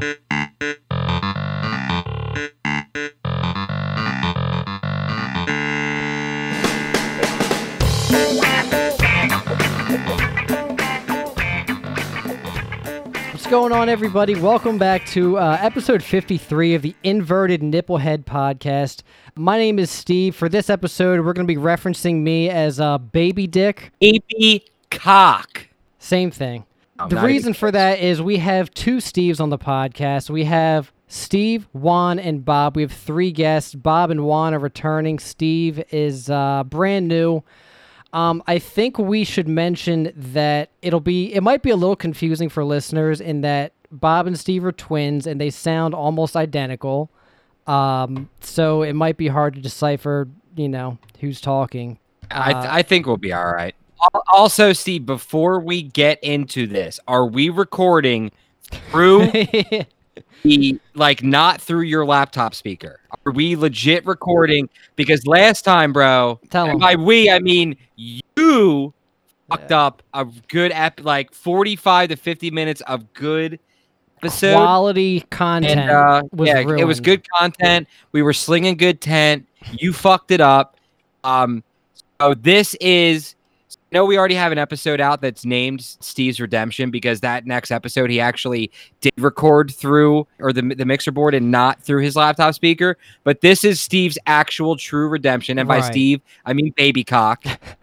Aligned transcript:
What's 0.00 0.14
going 13.50 13.72
on, 13.72 13.90
everybody? 13.90 14.36
Welcome 14.36 14.78
back 14.78 15.04
to 15.08 15.36
uh, 15.36 15.58
episode 15.60 16.02
53 16.02 16.74
of 16.74 16.80
the 16.80 16.94
Inverted 17.02 17.60
Nipplehead 17.60 18.24
podcast. 18.24 19.02
My 19.36 19.58
name 19.58 19.78
is 19.78 19.90
Steve. 19.90 20.34
For 20.34 20.48
this 20.48 20.70
episode, 20.70 21.20
we're 21.20 21.34
going 21.34 21.46
to 21.46 21.54
be 21.54 21.60
referencing 21.60 22.22
me 22.22 22.48
as 22.48 22.80
uh, 22.80 22.96
Baby 22.96 23.46
Dick. 23.46 23.92
Baby 24.00 24.64
cock. 24.90 25.68
Same 25.98 26.30
thing. 26.30 26.64
The 27.08 27.16
reason 27.20 27.54
for 27.54 27.70
that 27.70 28.00
is 28.00 28.20
we 28.20 28.38
have 28.38 28.72
two 28.74 28.96
Steves 28.98 29.40
on 29.40 29.50
the 29.50 29.58
podcast. 29.58 30.30
We 30.30 30.44
have 30.44 30.92
Steve, 31.08 31.68
Juan, 31.72 32.18
and 32.18 32.44
Bob. 32.44 32.76
We 32.76 32.82
have 32.82 32.92
three 32.92 33.32
guests. 33.32 33.74
Bob 33.74 34.10
and 34.10 34.24
Juan 34.24 34.54
are 34.54 34.58
returning. 34.58 35.18
Steve 35.18 35.82
is 35.90 36.30
uh, 36.30 36.64
brand 36.64 37.08
new. 37.08 37.42
Um, 38.12 38.42
I 38.46 38.58
think 38.58 38.98
we 38.98 39.24
should 39.24 39.46
mention 39.48 40.12
that 40.16 40.70
it'll 40.82 41.00
be 41.00 41.32
it 41.32 41.42
might 41.42 41.62
be 41.62 41.70
a 41.70 41.76
little 41.76 41.96
confusing 41.96 42.48
for 42.48 42.64
listeners 42.64 43.20
in 43.20 43.40
that 43.42 43.72
Bob 43.92 44.26
and 44.26 44.38
Steve 44.38 44.64
are 44.64 44.72
twins 44.72 45.26
and 45.26 45.40
they 45.40 45.50
sound 45.50 45.94
almost 45.94 46.36
identical. 46.36 47.10
Um, 47.66 48.28
so 48.40 48.82
it 48.82 48.94
might 48.94 49.16
be 49.16 49.28
hard 49.28 49.54
to 49.54 49.60
decipher, 49.60 50.28
you 50.56 50.68
know, 50.68 50.98
who's 51.20 51.40
talking. 51.40 51.98
I, 52.30 52.52
Uh, 52.52 52.66
I 52.68 52.82
think 52.82 53.06
we'll 53.06 53.16
be 53.16 53.32
all 53.32 53.52
right. 53.52 53.74
Al- 54.14 54.22
Also, 54.32 54.72
Steve, 54.72 55.06
before 55.06 55.60
we 55.60 55.82
get 55.82 56.22
into 56.22 56.66
this, 56.66 57.00
are 57.08 57.26
we 57.26 57.48
recording 57.48 58.30
through 58.70 59.26
the 60.42 60.78
like 60.94 61.22
not 61.22 61.60
through 61.60 61.82
your 61.82 62.04
laptop 62.04 62.54
speaker? 62.54 63.00
Are 63.26 63.32
we 63.32 63.56
legit 63.56 64.04
recording? 64.06 64.68
Because 64.96 65.26
last 65.26 65.62
time, 65.62 65.92
bro, 65.92 66.40
Tell 66.50 66.78
by 66.78 66.96
we 66.96 67.30
I 67.30 67.38
mean 67.38 67.76
you 67.96 68.92
fucked 69.50 69.72
up 69.72 70.02
a 70.14 70.26
good 70.48 70.72
ep 70.72 71.00
like 71.02 71.34
forty 71.34 71.76
five 71.76 72.08
to 72.10 72.16
fifty 72.16 72.50
minutes 72.50 72.80
of 72.82 73.12
good 73.12 73.58
episode. 74.18 74.54
Quality 74.54 75.20
content 75.30 75.80
and 75.80 75.90
uh, 75.90 76.22
was 76.32 76.48
yeah, 76.48 76.60
it 76.60 76.84
was 76.84 77.00
good 77.00 77.26
content. 77.30 77.88
We 78.12 78.22
were 78.22 78.32
slinging 78.32 78.76
good 78.76 79.00
tent. 79.00 79.46
You 79.72 79.92
fucked 79.92 80.30
it 80.30 80.40
up. 80.40 80.76
Um, 81.24 81.62
so 82.20 82.34
this 82.34 82.74
is. 82.80 83.34
Know 83.92 84.04
we 84.04 84.16
already 84.16 84.36
have 84.36 84.52
an 84.52 84.58
episode 84.58 85.00
out 85.00 85.20
that's 85.20 85.44
named 85.44 85.82
Steve's 85.82 86.40
Redemption 86.40 86.92
because 86.92 87.20
that 87.20 87.44
next 87.44 87.72
episode 87.72 88.08
he 88.08 88.20
actually 88.20 88.70
did 89.00 89.12
record 89.18 89.72
through 89.72 90.28
or 90.38 90.52
the 90.52 90.62
the 90.62 90.84
mixer 90.84 91.10
board 91.10 91.34
and 91.34 91.50
not 91.50 91.82
through 91.82 92.02
his 92.02 92.14
laptop 92.14 92.54
speaker. 92.54 92.96
But 93.24 93.40
this 93.40 93.64
is 93.64 93.80
Steve's 93.80 94.18
actual 94.26 94.76
true 94.76 95.08
redemption, 95.08 95.58
and 95.58 95.66
by 95.66 95.78
Right. 95.78 95.90
Steve 95.92 96.20
I 96.46 96.52
mean 96.52 96.72
Baby 96.76 97.02
Cock. 97.02 97.44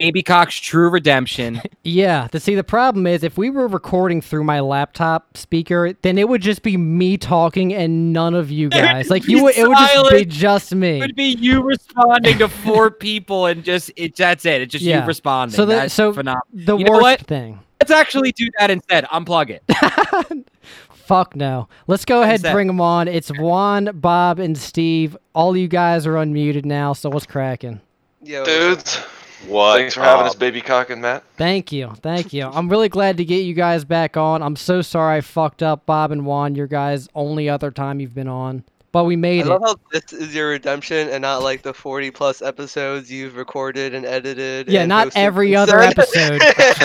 Baby 0.00 0.22
Cock's 0.24 0.56
true 0.58 0.88
redemption. 0.90 1.60
Yeah, 1.82 2.28
to 2.28 2.38
see 2.38 2.54
the 2.54 2.62
problem 2.62 3.06
is 3.06 3.22
if 3.24 3.38
we 3.38 3.48
were 3.48 3.66
recording 3.66 4.20
through 4.20 4.44
my 4.44 4.60
laptop 4.60 5.36
speaker, 5.38 5.94
then 6.02 6.18
it 6.18 6.28
would 6.28 6.42
just 6.42 6.62
be 6.62 6.76
me 6.76 7.16
talking 7.16 7.72
and 7.72 8.12
none 8.12 8.34
of 8.34 8.50
you 8.50 8.68
guys. 8.68 9.08
Like 9.08 9.26
you 9.26 9.42
would 9.44 9.56
it 9.56 9.66
would 9.66 9.78
just 9.78 10.10
be 10.10 10.24
just 10.26 10.74
me. 10.74 10.98
It 10.98 11.00
would 11.00 11.16
be 11.16 11.30
you 11.40 11.62
responding 11.62 12.36
to 12.38 12.48
four 12.48 12.90
people 12.90 13.46
and 13.46 13.64
just 13.64 13.90
it. 13.96 14.14
That's 14.14 14.44
it. 14.44 14.60
It's 14.60 14.72
just 14.72 14.84
Yeah. 14.84 15.00
you 15.00 15.06
responding. 15.06 15.56
So 15.56 15.64
the- 15.64 15.74
that's 15.74 15.94
so- 15.94 16.12
phenomenal. 16.12 16.42
the 16.52 16.76
You 16.76 16.84
know 16.84 16.92
worst 16.92 17.02
what? 17.02 17.20
thing. 17.22 17.60
Let's 17.80 17.90
actually 17.90 18.32
do 18.32 18.46
that 18.58 18.70
instead. 18.70 19.04
Unplug 19.06 19.48
it. 19.48 20.46
Fuck 20.90 21.34
no. 21.34 21.66
Let's 21.86 22.04
go 22.04 22.22
ahead 22.22 22.44
and 22.44 22.52
bring 22.52 22.66
them 22.66 22.80
on. 22.80 23.08
It's 23.08 23.30
Juan, 23.38 23.90
Bob, 23.94 24.38
and 24.38 24.56
Steve. 24.56 25.16
All 25.34 25.56
you 25.56 25.66
guys 25.66 26.06
are 26.06 26.12
unmuted 26.14 26.64
now, 26.66 26.92
so 26.92 27.08
what's 27.08 27.26
cracking? 27.26 27.80
Yo, 28.22 28.44
Dudes, 28.44 29.00
What? 29.46 29.78
thanks 29.78 29.94
for 29.94 30.00
having 30.02 30.26
us, 30.26 30.34
baby 30.34 30.60
cock 30.60 30.90
and 30.90 31.00
Matt. 31.02 31.24
Thank 31.36 31.72
you. 31.72 31.92
Thank 32.02 32.32
you. 32.32 32.46
I'm 32.46 32.68
really 32.68 32.88
glad 32.88 33.16
to 33.16 33.24
get 33.24 33.38
you 33.44 33.54
guys 33.54 33.84
back 33.84 34.16
on. 34.16 34.42
I'm 34.42 34.56
so 34.56 34.82
sorry 34.82 35.16
I 35.18 35.20
fucked 35.22 35.62
up 35.62 35.86
Bob 35.86 36.10
and 36.12 36.26
Juan, 36.26 36.54
your 36.54 36.66
guys' 36.66 37.08
only 37.14 37.48
other 37.48 37.70
time 37.70 38.00
you've 38.00 38.14
been 38.14 38.28
on. 38.28 38.64
But 38.92 39.04
we 39.04 39.14
I 39.14 39.16
made 39.16 39.40
it. 39.42 39.46
love 39.46 39.62
how 39.62 39.76
this 39.92 40.12
is 40.12 40.34
your 40.34 40.48
redemption 40.50 41.08
and 41.10 41.22
not 41.22 41.42
like 41.44 41.62
the 41.62 41.72
40 41.72 42.10
plus 42.10 42.42
episodes 42.42 43.10
you've 43.10 43.36
recorded 43.36 43.94
and 43.94 44.04
edited. 44.04 44.68
Yeah, 44.68 44.80
and 44.80 44.88
not 44.88 45.08
hosted 45.08 45.12
every 45.16 45.54
other 45.62 45.78
episode. 45.78 46.40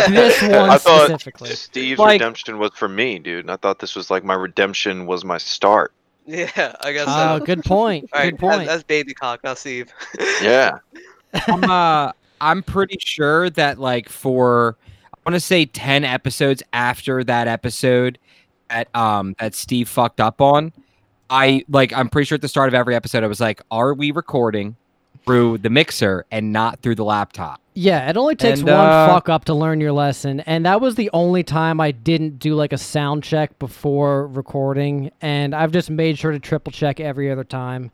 this 0.10 0.40
one 0.44 0.70
I 0.70 0.78
thought 0.78 1.06
specifically. 1.10 1.50
Steve's 1.56 2.00
Like- 2.00 2.22
redemption 2.22 2.60
was 2.60 2.72
for 2.76 2.88
me, 2.88 3.18
dude. 3.18 3.46
And 3.46 3.52
I 3.52 3.56
thought 3.56 3.80
this 3.80 3.96
was 3.96 4.12
like 4.12 4.24
my 4.24 4.36
redemption 4.36 5.08
was 5.08 5.26
my 5.26 5.40
start. 5.40 5.94
yeah, 6.28 6.76
I 6.82 6.92
guess 6.92 7.06
Oh, 7.10 7.40
so. 7.40 7.46
good 7.46 7.64
point. 7.64 8.08
All 8.14 8.20
right, 8.20 8.30
Good 8.32 8.40
point. 8.40 8.58
That's, 8.60 8.68
that's 8.70 8.84
baby 8.84 9.14
cock, 9.16 9.44
Now, 9.44 9.56
Steve. 9.56 9.92
Yeah. 10.44 10.78
I'm 11.48 11.64
uh, 11.64 12.12
I'm 12.46 12.62
pretty 12.62 12.98
sure 13.00 13.50
that 13.52 13.80
like 13.80 14.08
for 14.08 14.78
I 15.14 15.18
want 15.26 15.34
to 15.34 15.40
say 15.40 15.66
ten 15.66 16.04
episodes 16.04 16.62
after 16.74 17.24
that 17.24 17.48
episode 17.48 18.20
that 18.70 18.96
um 18.96 19.36
that 19.40 19.56
Steve 19.56 19.90
fucked 19.90 20.22
up 20.22 20.40
on, 20.42 20.72
I 21.30 21.66
like 21.68 21.92
I'm 21.92 22.08
pretty 22.08 22.28
sure 22.28 22.36
at 22.36 22.42
the 22.42 22.48
start 22.48 22.68
of 22.68 22.76
every 22.76 22.96
episode 22.96 23.24
I 23.24 23.28
was 23.28 23.42
like, 23.42 23.62
are 23.72 23.96
we 23.96 24.12
recording 24.12 24.76
through 25.26 25.58
the 25.58 25.72
mixer 25.72 26.26
and 26.30 26.54
not 26.54 26.82
through 26.82 26.94
the 26.94 27.04
laptop? 27.04 27.60
Yeah, 27.74 28.08
it 28.10 28.16
only 28.16 28.36
takes 28.36 28.60
And, 28.60 28.70
one 28.70 28.78
uh, 28.80 29.08
fuck 29.08 29.28
up 29.28 29.46
to 29.46 29.56
learn 29.56 29.82
your 29.82 29.92
lesson, 29.92 30.40
and 30.42 30.66
that 30.68 30.80
was 30.80 30.96
the 30.96 31.10
only 31.14 31.44
time 31.44 31.82
I 31.82 31.92
didn't 31.92 32.38
do 32.38 32.54
like 32.54 32.74
a 32.74 32.78
sound 32.78 33.24
check 33.24 33.58
before 33.58 34.28
recording, 34.28 35.12
and 35.20 35.56
I've 35.56 35.72
just 35.72 35.90
made 35.90 36.20
sure 36.20 36.32
to 36.32 36.40
triple 36.40 36.72
check 36.72 37.00
every 37.00 37.32
other 37.32 37.44
time. 37.44 37.92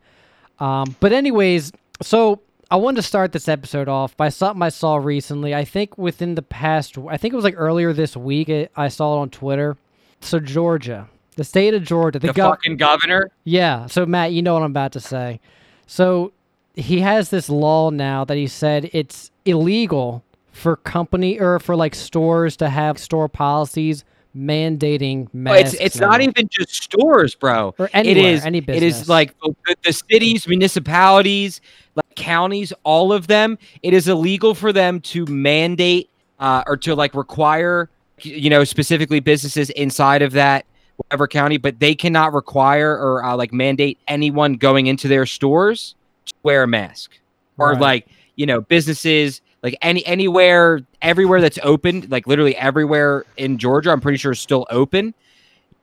Um, 0.59 0.95
but 0.99 1.13
anyways, 1.13 1.71
so 2.01 2.41
I 2.71 2.77
wanted 2.77 2.95
to 3.01 3.07
start 3.07 3.33
this 3.33 3.47
episode 3.49 3.89
off 3.89 4.15
by 4.15 4.29
something 4.29 4.61
I 4.63 4.69
saw 4.69 4.95
recently. 4.95 5.53
I 5.53 5.65
think 5.65 5.97
within 5.97 6.35
the 6.35 6.41
past, 6.41 6.97
I 7.09 7.17
think 7.17 7.33
it 7.33 7.35
was 7.35 7.43
like 7.43 7.55
earlier 7.57 7.91
this 7.91 8.15
week. 8.15 8.47
It, 8.47 8.71
I 8.77 8.87
saw 8.87 9.17
it 9.17 9.21
on 9.21 9.29
Twitter. 9.29 9.75
So 10.21 10.39
Georgia, 10.39 11.09
the 11.35 11.43
state 11.43 11.73
of 11.73 11.83
Georgia, 11.83 12.17
the, 12.19 12.27
The 12.27 12.33
gov- 12.33 12.51
fucking 12.51 12.77
governor. 12.77 13.29
yeah. 13.43 13.87
So 13.87 14.05
Matt, 14.05 14.31
you 14.31 14.41
know 14.41 14.53
what 14.53 14.63
I'm 14.63 14.71
about 14.71 14.93
to 14.93 15.01
say. 15.01 15.41
So 15.85 16.31
he 16.73 17.01
has 17.01 17.29
this 17.29 17.49
law 17.49 17.89
now 17.89 18.23
that 18.23 18.37
he 18.37 18.47
said 18.47 18.89
it's 18.93 19.31
illegal 19.43 20.23
for 20.53 20.77
company 20.77 21.39
or 21.39 21.59
for 21.59 21.75
like 21.75 21.93
stores 21.93 22.55
to 22.57 22.69
have 22.69 22.97
store 22.97 23.27
policies 23.27 24.05
mandating 24.35 25.27
masks. 25.33 25.73
it's 25.73 25.81
it's 25.81 25.99
not 25.99 26.21
even 26.21 26.47
just 26.49 26.73
stores, 26.83 27.35
bro. 27.35 27.73
Or 27.77 27.85
it 27.87 27.91
anywhere, 27.93 28.33
is 28.33 28.45
any 28.45 28.59
business. 28.59 29.01
is 29.01 29.09
like 29.09 29.37
the, 29.39 29.53
the 29.83 29.93
cities, 29.93 30.47
municipalities, 30.47 31.61
like 31.95 32.15
counties, 32.15 32.73
all 32.83 33.11
of 33.13 33.27
them. 33.27 33.57
It 33.83 33.93
is 33.93 34.07
illegal 34.07 34.55
for 34.55 34.71
them 34.73 34.99
to 35.01 35.25
mandate 35.25 36.09
uh, 36.39 36.63
or 36.67 36.77
to 36.77 36.95
like 36.95 37.13
require, 37.13 37.89
you 38.21 38.49
know, 38.49 38.63
specifically 38.63 39.19
businesses 39.19 39.69
inside 39.71 40.21
of 40.21 40.31
that 40.33 40.65
whatever 40.97 41.27
county, 41.27 41.57
but 41.57 41.79
they 41.79 41.95
cannot 41.95 42.31
require 42.33 42.91
or 42.95 43.23
uh, 43.23 43.35
like 43.35 43.51
mandate 43.51 43.97
anyone 44.07 44.53
going 44.53 44.85
into 44.87 45.07
their 45.07 45.25
stores 45.25 45.95
to 46.25 46.33
wear 46.43 46.63
a 46.63 46.67
mask 46.67 47.11
or 47.57 47.71
Right. 47.71 47.81
like 47.81 48.07
you 48.35 48.45
know 48.45 48.61
businesses 48.61 49.41
like 49.63 49.77
any 49.81 50.05
anywhere 50.05 50.81
everywhere 51.01 51.41
that's 51.41 51.59
open 51.63 52.05
like 52.09 52.27
literally 52.27 52.55
everywhere 52.55 53.25
in 53.37 53.57
georgia 53.57 53.91
i'm 53.91 54.01
pretty 54.01 54.17
sure 54.17 54.31
is 54.31 54.39
still 54.39 54.65
open 54.69 55.13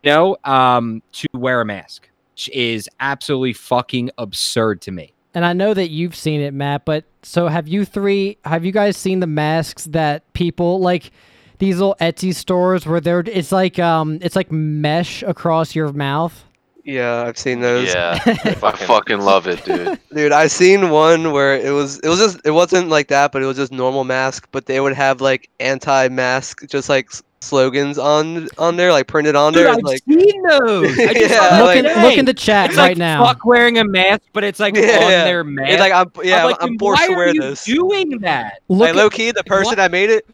you 0.02 0.10
know 0.10 0.36
um 0.44 1.02
to 1.12 1.26
wear 1.34 1.60
a 1.60 1.64
mask 1.64 2.08
which 2.32 2.48
is 2.50 2.88
absolutely 3.00 3.52
fucking 3.52 4.10
absurd 4.18 4.80
to 4.80 4.90
me 4.90 5.12
And 5.34 5.44
I 5.44 5.52
know 5.52 5.74
that 5.74 5.90
you've 5.90 6.16
seen 6.16 6.40
it, 6.40 6.54
Matt. 6.54 6.84
But 6.84 7.04
so 7.22 7.48
have 7.48 7.68
you 7.68 7.84
three? 7.84 8.38
Have 8.44 8.64
you 8.64 8.72
guys 8.72 8.96
seen 8.96 9.20
the 9.20 9.26
masks 9.26 9.84
that 9.84 10.32
people 10.32 10.80
like? 10.80 11.12
These 11.58 11.78
little 11.78 11.96
Etsy 12.00 12.34
stores 12.34 12.86
where 12.86 13.00
they're 13.00 13.20
it's 13.20 13.52
like 13.52 13.78
um 13.78 14.18
it's 14.22 14.34
like 14.36 14.50
mesh 14.50 15.22
across 15.22 15.74
your 15.74 15.92
mouth. 15.92 16.44
Yeah, 16.88 17.24
I've 17.24 17.36
seen 17.36 17.60
those. 17.60 17.88
Yeah. 17.88 18.18
I 18.26 18.32
fucking 18.54 19.20
love 19.20 19.46
it, 19.46 19.62
dude. 19.64 20.00
Dude, 20.14 20.32
I've 20.32 20.50
seen 20.50 20.88
one 20.88 21.32
where 21.32 21.54
it 21.54 21.70
was 21.70 21.98
it 22.00 22.08
was 22.08 22.18
just 22.18 22.40
it 22.46 22.52
wasn't 22.52 22.88
like 22.88 23.08
that, 23.08 23.30
but 23.30 23.42
it 23.42 23.46
was 23.46 23.56
just 23.58 23.72
normal 23.72 24.04
mask, 24.04 24.48
but 24.52 24.64
they 24.64 24.80
would 24.80 24.94
have 24.94 25.20
like 25.20 25.50
anti-mask 25.60 26.66
just 26.66 26.88
like 26.88 27.06
s- 27.12 27.22
slogans 27.42 27.98
on 27.98 28.48
on 28.56 28.76
there, 28.76 28.90
like 28.90 29.06
printed 29.06 29.36
on 29.36 29.52
there. 29.52 29.68
I've 29.68 29.82
like 29.82 30.02
seen 30.08 30.42
those 30.44 30.98
I 30.98 31.12
just 31.12 31.20
Yeah, 31.30 31.48
saw 31.58 31.64
look 31.64 31.74
that 31.74 31.76
in 31.76 31.84
like- 31.84 31.96
look 32.04 32.16
in 32.18 32.24
the 32.24 32.32
chat 32.34 32.70
it's 32.70 32.78
right 32.78 32.88
like 32.88 32.96
now. 32.96 33.22
fuck 33.24 33.44
wearing 33.44 33.76
a 33.78 33.84
mask 33.84 34.22
but 34.32 34.42
it's 34.42 34.58
like 34.58 34.74
Yeah, 34.74 34.82
on 34.82 35.10
yeah. 35.10 35.24
their 35.24 35.44
mask 35.44 35.70
it's 35.72 35.80
like 35.80 35.92
I'm 35.92 36.10
yeah, 36.24 36.46
I'm 36.46 36.54
I'm, 36.60 36.70
like, 36.70 36.78
forced 36.80 37.02
why 37.02 37.06
to 37.08 37.14
wear 37.14 37.28
are 37.28 37.34
you 37.34 37.40
this. 37.42 37.64
doing 37.66 38.18
that 38.20 38.60
Look 38.68 38.80
like 38.80 38.88
at- 38.90 38.96
low 38.96 39.10
key, 39.10 39.30
the 39.30 39.44
person 39.44 39.76
that 39.76 39.90
made 39.90 40.08
it, 40.08 40.26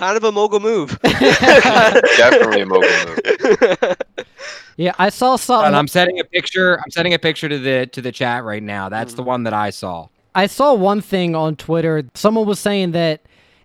kind 0.00 0.16
of 0.16 0.24
a 0.24 0.32
mogul 0.32 0.60
move. 0.60 0.98
Definitely 1.02 2.62
a 2.62 2.66
mogul 2.66 2.88
move. 3.06 3.96
yeah, 4.76 4.92
I 4.98 5.10
saw 5.10 5.36
something. 5.36 5.66
and 5.66 5.76
i'm 5.76 5.88
setting 5.88 6.18
a 6.20 6.24
picture 6.24 6.76
i'm 6.76 6.90
setting 6.90 7.12
a 7.12 7.18
picture 7.18 7.48
to 7.48 7.58
the 7.58 7.86
to 7.92 8.00
the 8.00 8.10
chat 8.10 8.44
right 8.44 8.62
now 8.62 8.88
that's 8.88 9.12
the 9.12 9.22
mm-hmm. 9.22 9.28
one 9.28 9.42
that 9.42 9.52
i 9.52 9.68
saw 9.68 10.08
I 10.34 10.46
saw 10.46 10.74
one 10.74 11.00
thing 11.00 11.34
on 11.34 11.56
Twitter. 11.56 12.04
Someone 12.14 12.46
was 12.46 12.60
saying 12.60 12.92
that 12.92 13.22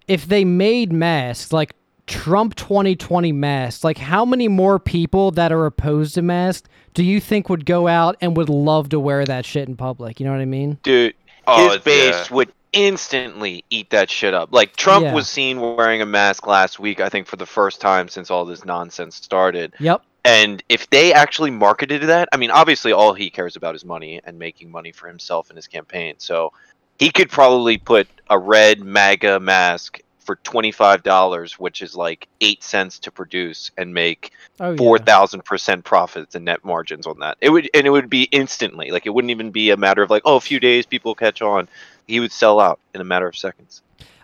if 0.07 0.25
they 0.25 0.43
made 0.43 0.91
masks, 0.91 1.53
like 1.53 1.73
Trump 2.07 2.55
2020 2.55 3.31
masks, 3.31 3.83
like 3.83 3.99
how 3.99 4.25
many 4.25 4.47
more 4.47 4.79
people 4.79 5.31
that 5.31 5.51
are 5.51 5.67
opposed 5.67 6.15
to 6.15 6.23
masks 6.23 6.67
do 6.95 7.03
you 7.03 7.19
think 7.19 7.49
would 7.49 7.65
go 7.67 7.87
out 7.87 8.17
and 8.19 8.35
would 8.35 8.49
love 8.49 8.89
to 8.89 8.99
wear 8.99 9.25
that 9.25 9.45
shit 9.45 9.67
in 9.67 9.77
public? 9.77 10.19
You 10.19 10.25
know 10.25 10.31
what 10.31 10.41
I 10.41 10.45
mean? 10.45 10.79
Dude, 10.81 11.13
Oh, 11.47 11.69
his 11.69 11.79
base 11.79 12.29
yeah. 12.29 12.35
would 12.35 12.51
instantly 12.75 13.63
eat 13.69 13.89
that 13.89 14.09
shit 14.09 14.33
up. 14.33 14.49
Like 14.51 14.75
Trump 14.75 15.05
Yeah. 15.05 15.13
was 15.13 15.27
seen 15.27 15.59
wearing 15.59 16.01
a 16.01 16.05
mask 16.05 16.45
last 16.45 16.79
week, 16.79 16.99
I 16.99 17.09
think 17.09 17.25
for 17.27 17.37
the 17.37 17.45
first 17.45 17.81
time 17.81 18.07
since 18.09 18.29
all 18.29 18.45
this 18.45 18.63
nonsense 18.65 19.15
started. 19.15 19.73
Yep. 19.79 20.03
And 20.23 20.63
if 20.69 20.89
they 20.89 21.13
actually 21.13 21.51
marketed 21.51 22.01
that, 22.03 22.29
I 22.31 22.37
mean, 22.37 22.51
obviously 22.51 22.91
all 22.91 23.13
he 23.13 23.29
cares 23.29 23.55
about 23.55 23.75
is 23.75 23.85
money 23.85 24.21
and 24.23 24.37
making 24.39 24.71
money 24.71 24.91
for 24.91 25.07
himself 25.07 25.49
and 25.49 25.55
his 25.55 25.67
campaign. 25.67 26.15
So 26.17 26.51
he 26.99 27.11
could 27.11 27.29
probably 27.29 27.77
put 27.77 28.07
a 28.29 28.37
red 28.37 28.81
MAGA 28.81 29.39
mask 29.39 29.99
for 30.19 30.37
$25, 30.37 31.53
which 31.59 31.83
is 31.83 31.95
like 31.95 32.27
8 32.41 32.63
cents 32.63 32.97
to 32.99 33.11
produce 33.11 33.69
and 33.77 33.93
make 33.93 34.31
Oh 34.59 34.71
yeah. 34.71 34.77
four 34.77 34.97
thousand 34.97 35.43
percent 35.43 35.83
profits 35.83 36.33
and 36.33 36.45
net 36.45 36.63
margins 36.63 37.05
on 37.05 37.19
that. 37.19 37.37
It 37.41 37.49
would 37.49 37.69
and 37.73 37.85
it 37.85 37.89
would 37.89 38.09
be 38.09 38.23
instantly. 38.31 38.89
Like 38.89 39.05
it 39.05 39.09
wouldn't 39.09 39.29
even 39.31 39.51
be 39.51 39.69
a 39.69 39.77
matter 39.77 40.01
of 40.01 40.09
like, 40.09 40.21
oh, 40.25 40.37
a 40.37 40.41
few 40.41 40.59
days 40.61 40.85
people 40.85 41.13
catch 41.13 41.41
on. 41.41 41.67
He 42.07 42.19
would 42.19 42.31
sell 42.31 42.59
out 42.59 42.79
in 42.93 43.01
a 43.01 43.05
matter 43.05 43.27
of 43.27 43.35
seconds. 43.35 43.81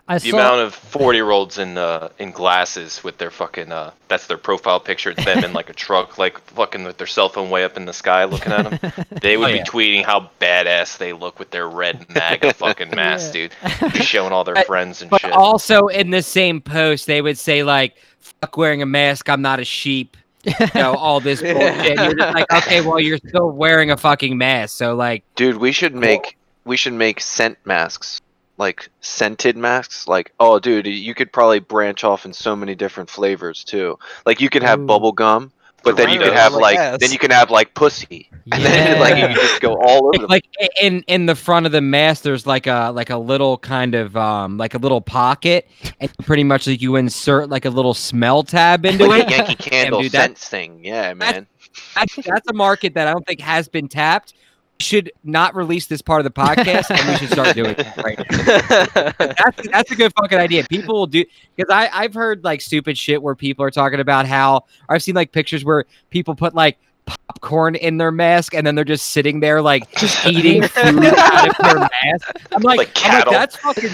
I 0.08 0.18
The 0.18 0.30
saw. 0.30 0.36
amount 0.38 0.60
of 0.62 0.74
forty 0.74 1.18
year 1.18 1.30
olds 1.30 1.58
in 1.58 1.78
uh, 1.78 2.08
in 2.18 2.32
glasses 2.32 3.04
with 3.04 3.18
their 3.18 3.30
fucking 3.30 3.70
uh, 3.70 3.92
that's 4.08 4.26
their 4.26 4.36
profile 4.36 4.80
picture. 4.80 5.10
It's 5.10 5.24
them 5.24 5.44
in 5.44 5.52
like 5.52 5.70
a 5.70 5.72
truck, 5.72 6.18
like 6.18 6.38
fucking 6.40 6.82
with 6.82 6.98
their 6.98 7.06
cell 7.06 7.28
phone 7.28 7.50
way 7.50 7.62
up 7.64 7.76
in 7.76 7.84
the 7.86 7.92
sky, 7.92 8.24
looking 8.24 8.52
at 8.52 8.68
them. 8.80 9.04
They 9.22 9.36
would 9.36 9.50
Oh, 9.50 9.52
be 9.52 9.58
yeah. 9.58 9.64
tweeting 9.64 10.04
how 10.04 10.28
badass 10.40 10.98
they 10.98 11.12
look 11.12 11.38
with 11.38 11.50
their 11.52 11.68
red 11.68 12.04
MAGA 12.12 12.52
fucking 12.54 12.90
mask, 12.90 13.32
dude. 13.32 13.52
Just 13.90 14.08
showing 14.08 14.32
all 14.32 14.42
their 14.42 14.56
But- 14.56 14.66
friends 14.66 15.02
and 15.02 15.10
But 15.10 15.20
shit. 15.20 15.32
also 15.32 15.86
in 15.86 16.10
the 16.10 16.22
same 16.22 16.60
post, 16.60 17.06
they 17.06 17.22
would 17.22 17.38
say 17.38 17.62
like, 17.62 17.94
"Fuck 18.18 18.56
wearing 18.56 18.82
a 18.82 18.86
mask. 18.86 19.28
I'm 19.30 19.40
not 19.42 19.60
a 19.60 19.64
sheep." 19.64 20.16
You 20.44 20.52
know 20.74 20.94
all 20.96 21.20
this 21.20 21.40
bullshit. 21.40 21.96
You're 21.96 22.14
just 22.16 22.34
like, 22.34 22.52
okay, 22.52 22.80
well, 22.80 22.98
you're 22.98 23.18
still 23.18 23.50
wearing 23.52 23.92
a 23.92 23.96
fucking 23.96 24.36
mask, 24.36 24.76
so 24.76 24.96
like, 24.96 25.22
Dude, 25.36 25.58
we 25.58 25.70
should 25.70 25.94
make 25.94 26.36
we 26.64 26.76
should 26.76 26.92
make 26.92 27.20
scent 27.20 27.58
masks. 27.64 28.20
Like 28.58 28.88
scented 29.00 29.56
masks. 29.56 30.06
Like, 30.06 30.32
oh 30.38 30.58
dude, 30.58 30.86
you 30.86 31.14
could 31.14 31.32
probably 31.32 31.58
branch 31.58 32.04
off 32.04 32.24
in 32.24 32.32
so 32.32 32.54
many 32.54 32.74
different 32.74 33.10
flavors 33.10 33.64
too. 33.64 33.98
Like 34.26 34.40
you 34.40 34.48
could 34.50 34.62
have 34.62 34.78
Ooh. 34.80 34.86
bubble 34.86 35.12
gum, 35.12 35.50
but 35.82 35.96
then 35.96 36.10
you 36.10 36.18
could 36.18 36.32
have 36.32 36.52
Like 36.52 36.78
like 36.78 37.00
then 37.00 37.10
you 37.12 37.18
can 37.18 37.30
have 37.30 37.50
like 37.50 37.74
pussy. 37.74 38.28
And 38.52 38.64
then 38.64 38.98
like 38.98 39.16
you 39.16 39.40
just 39.40 39.60
go 39.60 39.76
all 39.80 40.08
over 40.08 40.18
the 40.18 40.26
like 40.26 40.44
in 40.80 41.02
in 41.06 41.26
the 41.26 41.34
front 41.36 41.64
of 41.64 41.70
the 41.72 41.80
mask, 41.80 42.24
there's 42.24 42.44
like 42.46 42.66
a 42.66 42.90
like 42.92 43.10
a 43.10 43.16
little 43.16 43.56
kind 43.58 43.94
of 43.94 44.16
um 44.16 44.58
like 44.58 44.74
a 44.74 44.78
little 44.78 45.00
pocket, 45.00 45.68
and 46.00 46.12
pretty 46.18 46.42
much 46.44 46.66
like 46.66 46.82
you 46.82 46.96
insert 46.96 47.48
like 47.50 47.64
a 47.64 47.70
little 47.70 47.94
smell 47.94 48.42
tab 48.42 48.84
into 48.84 49.06
like 49.06 49.28
it. 49.30 49.32
a 49.32 49.36
Yankee 49.36 49.54
Candle 49.70 50.02
dude, 50.02 50.12
that- 50.12 50.36
thing. 50.36 50.84
Yeah, 50.84 51.14
man. 51.14 51.46
That's, 51.94 52.16
that's 52.16 52.46
a 52.48 52.52
market 52.52 52.92
that 52.94 53.08
I 53.08 53.12
don't 53.12 53.26
think 53.26 53.40
has 53.40 53.66
been 53.66 53.88
tapped. 53.88 54.34
We 54.82 54.84
should 54.84 55.12
not 55.22 55.54
release 55.54 55.86
this 55.86 56.02
part 56.02 56.18
of 56.18 56.24
the 56.24 56.32
podcast, 56.32 56.90
and 56.90 57.08
we 57.08 57.14
should 57.14 57.30
start 57.30 57.54
doing 57.54 57.76
it 57.78 57.96
right 57.98 58.18
now. 58.18 59.12
That's 59.16 59.68
that's 59.68 59.90
a 59.92 59.94
good 59.94 60.12
fucking 60.20 60.38
idea. 60.38 60.64
People 60.68 60.96
will 60.96 61.06
do 61.06 61.24
because 61.54 61.72
I 61.72 61.88
I've 61.92 62.12
heard 62.14 62.42
like 62.42 62.60
stupid 62.60 62.98
shit 62.98 63.22
where 63.22 63.36
people 63.36 63.64
are 63.64 63.70
talking 63.70 64.00
about 64.00 64.26
how 64.26 64.64
I've 64.88 65.00
seen 65.00 65.14
like 65.14 65.30
pictures 65.30 65.64
where 65.64 65.84
people 66.10 66.34
put 66.34 66.52
like 66.56 66.78
popcorn 67.06 67.76
in 67.76 67.98
their 67.98 68.10
mask 68.10 68.54
and 68.56 68.66
then 68.66 68.74
they're 68.74 68.84
just 68.84 69.12
sitting 69.12 69.38
there 69.38 69.62
like 69.62 69.88
just 69.92 70.26
eating 70.26 70.64
food 70.64 71.04
out 71.16 71.48
of 71.48 71.56
their 71.62 71.78
mask. 71.78 72.36
I'm 72.50 72.62
like, 72.62 72.78
Like 72.78 72.90
I'm 73.04 73.18
like 73.20 73.30
that's 73.30 73.54
fucking 73.54 73.90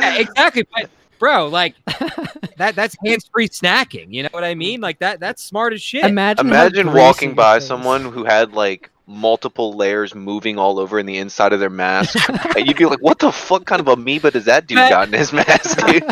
yeah, 0.00 0.16
exactly. 0.18 0.66
But 0.74 0.90
bro, 1.20 1.46
like 1.46 1.76
that 2.56 2.74
that's 2.74 2.96
hands 3.06 3.30
free 3.32 3.48
snacking. 3.48 4.12
You 4.12 4.24
know 4.24 4.30
what 4.32 4.42
I 4.42 4.56
mean? 4.56 4.80
Like 4.80 4.98
that 4.98 5.20
that's 5.20 5.44
smart 5.44 5.72
as 5.72 5.82
shit. 5.82 6.04
Imagine. 6.04 6.48
Imagine 6.48 6.92
walking 6.92 7.36
by 7.36 7.60
face. 7.60 7.68
someone 7.68 8.02
who 8.10 8.24
had 8.24 8.54
like 8.54 8.90
multiple 9.08 9.72
layers 9.74 10.14
moving 10.14 10.58
all 10.58 10.78
over 10.80 10.98
in 10.98 11.06
the 11.06 11.16
inside 11.18 11.52
of 11.52 11.60
their 11.60 11.70
mask. 11.70 12.16
and 12.56 12.66
you'd 12.66 12.76
be 12.76 12.86
like, 12.86 13.00
what 13.00 13.18
the 13.20 13.30
fuck 13.30 13.64
kind 13.64 13.80
of 13.80 13.86
amoeba 13.88 14.30
does 14.32 14.46
that 14.46 14.66
dude 14.66 14.76
got 14.78 15.06
in 15.08 15.14
his 15.14 15.32
mask, 15.32 15.78
dude? 15.86 16.02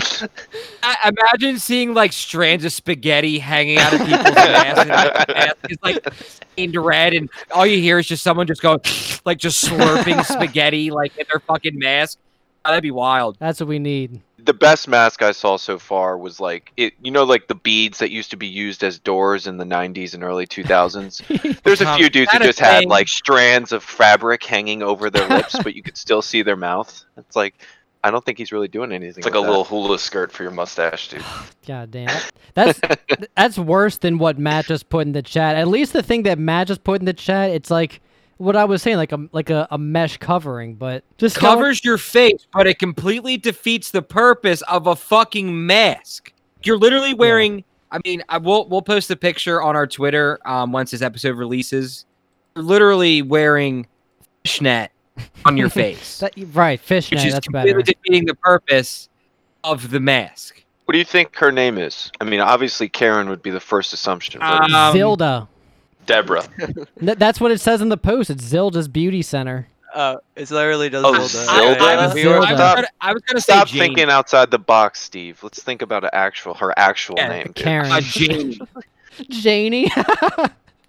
I- 0.83 1.13
imagine 1.13 1.59
seeing 1.59 1.93
like 1.95 2.13
strands 2.13 2.65
of 2.65 2.73
spaghetti 2.73 3.39
hanging 3.41 3.79
out 3.79 3.93
of 3.95 4.01
people's 4.01 4.35
masks. 4.35 4.79
and 4.81 4.89
mask 4.89 5.57
is 5.71 5.79
like 5.83 6.15
stained 6.15 6.77
red, 6.77 7.15
and 7.15 7.29
all 7.51 7.67
you 7.67 7.81
hear 7.81 7.99
is 7.99 8.07
just 8.07 8.23
someone 8.23 8.47
just 8.47 8.63
going 8.63 8.79
like 9.25 9.39
just 9.39 9.65
slurping 9.65 10.25
spaghetti 10.25 10.91
like 10.91 11.17
in 11.19 11.27
their 11.33 11.41
fucking 11.41 11.79
mask. 11.79 12.19
Oh, 12.65 12.71
that'd 12.71 12.83
be 12.83 12.91
wild. 12.91 13.37
That's 13.39 13.61
what 13.61 13.69
we 13.69 13.79
need. 13.79 14.21
the 14.39 14.55
best 14.55 14.89
mask 14.89 15.23
I 15.23 15.33
saw 15.33 15.57
so 15.57 15.79
far 15.79 16.19
was 16.19 16.39
like 16.39 16.71
it 16.77 16.93
you 17.03 17.11
know 17.11 17.25
like 17.25 17.49
the 17.49 17.55
beads 17.55 17.99
that 17.99 18.11
used 18.11 18.31
to 18.31 18.37
be 18.37 18.47
used 18.47 18.85
as 18.85 18.99
doors 18.99 19.47
in 19.47 19.57
the 19.57 19.65
90s 19.65 20.13
and 20.15 20.23
early 20.23 20.47
2000s. 20.47 21.63
There's 21.63 21.81
a 21.81 21.95
few 21.97 22.11
dudes 22.11 22.31
that 22.33 22.43
who 22.43 22.45
a 22.45 22.49
just 22.49 22.61
had 22.61 22.81
thing? 22.81 22.89
like 22.91 23.09
strands 23.09 23.73
of 23.73 23.83
fabric 23.83 24.45
hanging 24.45 24.83
over 24.83 25.09
their 25.11 25.27
lips 25.29 25.57
but 25.63 25.75
you 25.75 25.83
could 25.83 25.97
still 25.97 26.21
see 26.23 26.43
their 26.43 26.57
mouth. 26.57 27.05
It's 27.17 27.37
like 27.37 27.55
I 28.03 28.11
don't 28.11 28.23
think 28.23 28.37
he's 28.37 28.53
really 28.53 28.69
doing 28.69 28.93
anything. 28.93 29.17
It's 29.17 29.25
like 29.27 29.35
a 29.35 29.41
that. 29.41 29.49
little 29.49 29.65
hula 29.65 29.99
skirt 29.99 30.31
for 30.31 30.43
your 30.43 30.53
mustache, 30.53 31.09
dude. 31.09 31.25
God 31.67 31.91
damn. 31.91 32.21
That's 32.53 32.79
that's 33.37 33.57
worse 33.59 33.97
than 33.97 34.19
what 34.19 34.39
Matt 34.39 34.67
just 34.67 34.91
put 34.91 35.07
in 35.07 35.13
the 35.13 35.23
chat. 35.23 35.57
At 35.57 35.69
least 35.69 35.95
the 35.95 36.03
thing 36.03 36.25
that 36.25 36.39
Matt 36.39 36.69
just 36.69 36.85
put 36.85 37.01
in 37.01 37.07
the 37.07 37.15
chat, 37.15 37.51
it's 37.51 37.71
like 37.71 38.03
what 38.39 38.57
I 38.57 38.65
was 38.65 38.83
saying, 38.83 38.97
like 38.97 39.13
a 39.13 39.29
like 39.33 39.51
a, 39.51 39.67
a 39.71 39.79
mesh 39.79 40.17
covering, 40.19 40.75
but 40.75 41.05
just 41.19 41.37
tell- 41.37 41.55
Covers 41.55 41.85
your 41.85 41.99
face, 41.99 42.47
but 42.53 42.67
it 42.67 42.79
completely 42.79 43.37
defeats 43.37 43.91
the 43.91 44.03
purpose 44.03 44.63
of 44.63 44.87
a 44.87 44.97
fucking 44.97 45.67
mask. 45.67 46.33
You're 46.63 46.79
literally 46.79 47.15
wearing. 47.15 47.65
I 47.91 48.01
mean, 48.05 48.23
I 48.29 48.39
will 48.39 48.69
we'll 48.69 48.83
post 48.83 49.11
a 49.11 49.17
picture 49.17 49.63
on 49.63 49.77
our 49.77 49.87
Twitter 49.87 50.39
um, 50.45 50.73
once 50.73 50.91
this 50.91 51.03
episode 51.03 51.37
releases. 51.37 52.07
You're 52.57 52.65
literally 52.65 53.23
wearing 53.23 53.87
fishnet 54.45 54.91
on 55.45 55.57
your 55.57 55.69
face. 55.71 56.19
that, 56.19 56.33
right, 56.53 56.81
fishnet. 56.81 57.21
which 57.21 57.27
is 57.29 57.35
That's 57.35 57.47
completely 57.47 57.73
better. 57.73 57.83
defeating 57.83 58.25
the 58.27 58.35
purpose 58.35 59.09
of 59.63 59.91
the 59.91 60.01
mask. 60.01 60.63
What 60.87 60.93
do 60.93 60.99
you 60.99 61.05
think 61.05 61.35
her 61.37 61.51
name 61.53 61.79
is? 61.79 62.11
I 62.21 62.25
mean, 62.25 62.41
obviously 62.41 62.89
Karen 62.89 63.29
would 63.29 63.43
be 63.43 63.51
the 63.51 63.61
first 63.61 63.93
assumption. 63.93 64.41
But 64.41 64.71
Um, 64.73 64.95
Zilda. 64.95 65.49
Deborah. 66.07 66.45
Th- 67.01 67.19
that's 67.19 67.41
what 67.41 67.51
it 67.51 67.61
says 67.61 67.81
in 67.81 67.89
the 67.89 67.97
post. 67.97 68.31
It's 68.31 68.45
Zilda's 68.45 68.89
Beauty 68.89 69.23
Center. 69.23 69.69
Uh, 69.95 70.17
it's 70.35 70.51
literally 70.51 70.89
does 70.91 71.05
Oh, 71.05 71.13
Zelda. 71.13 71.29
Zelda? 71.29 71.81
Yeah, 71.81 71.87
I- 72.11 72.15
we 72.15 72.27
were- 72.27 72.43
Zelda. 72.43 72.47
I 72.47 72.51
was 72.53 72.59
Stop- 72.59 72.75
gonna, 72.77 72.89
I 73.01 73.13
was 73.13 73.23
gonna 73.23 73.41
Stop 73.41 73.69
Jane. 73.69 73.81
thinking 73.81 74.11
outside 74.11 74.51
the 74.51 74.59
box, 74.59 75.01
Steve. 75.01 75.39
Let's 75.43 75.63
think 75.63 75.83
about 75.83 76.03
an 76.05 76.11
actual 76.13 76.55
her 76.55 76.75
actual 76.77 77.15
Yeah, 77.19 77.29
name. 77.29 77.53
Karen. 77.55 77.93
Uh, 77.93 78.01
Jane. 78.01 78.59
Janie. 79.31 79.89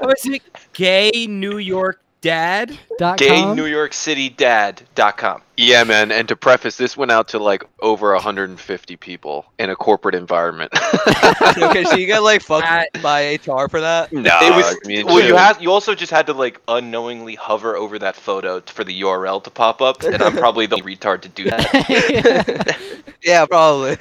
What 0.00 0.08
was 0.08 0.26
it? 0.26 0.42
Gay 0.72 1.26
New 1.28 1.58
York 1.58 2.00
dad? 2.20 2.78
Dot 2.98 3.18
com? 3.18 3.56
GayNewYorkCityDad.com. 3.56 5.42
yeah, 5.56 5.84
man. 5.84 6.12
And 6.12 6.28
to 6.28 6.36
preface, 6.36 6.76
this 6.76 6.96
went 6.96 7.10
out 7.10 7.28
to 7.28 7.38
like 7.38 7.64
over 7.80 8.12
150 8.12 8.96
people 8.96 9.46
in 9.58 9.70
a 9.70 9.76
corporate 9.76 10.14
environment. 10.14 10.70
okay, 11.58 11.84
so 11.84 11.96
you 11.96 12.06
got 12.06 12.22
like 12.22 12.42
fucked 12.42 12.64
That- 12.66 13.02
by 13.02 13.34
HR 13.46 13.68
for 13.68 13.80
that? 13.80 14.12
no, 14.12 14.20
it 14.42 14.54
was 14.54 14.76
I 14.84 14.88
mean, 14.88 15.06
well. 15.06 15.20
You 15.20 15.28
chill. 15.28 15.36
had 15.38 15.60
you 15.62 15.72
also 15.72 15.94
just 15.94 16.12
had 16.12 16.26
to 16.26 16.32
like 16.32 16.60
unknowingly 16.68 17.34
hover 17.36 17.76
over 17.76 17.98
that 17.98 18.16
photo 18.16 18.60
t- 18.60 18.72
for 18.72 18.84
the 18.84 19.00
URL 19.02 19.42
to 19.44 19.50
pop 19.50 19.80
up, 19.80 20.02
and 20.02 20.22
I'm 20.22 20.36
probably 20.36 20.66
the 20.66 20.76
retard 20.82 21.22
to 21.22 21.28
do 21.28 21.44
that. 21.50 22.76
yeah, 23.22 23.46
probably. 23.46 23.96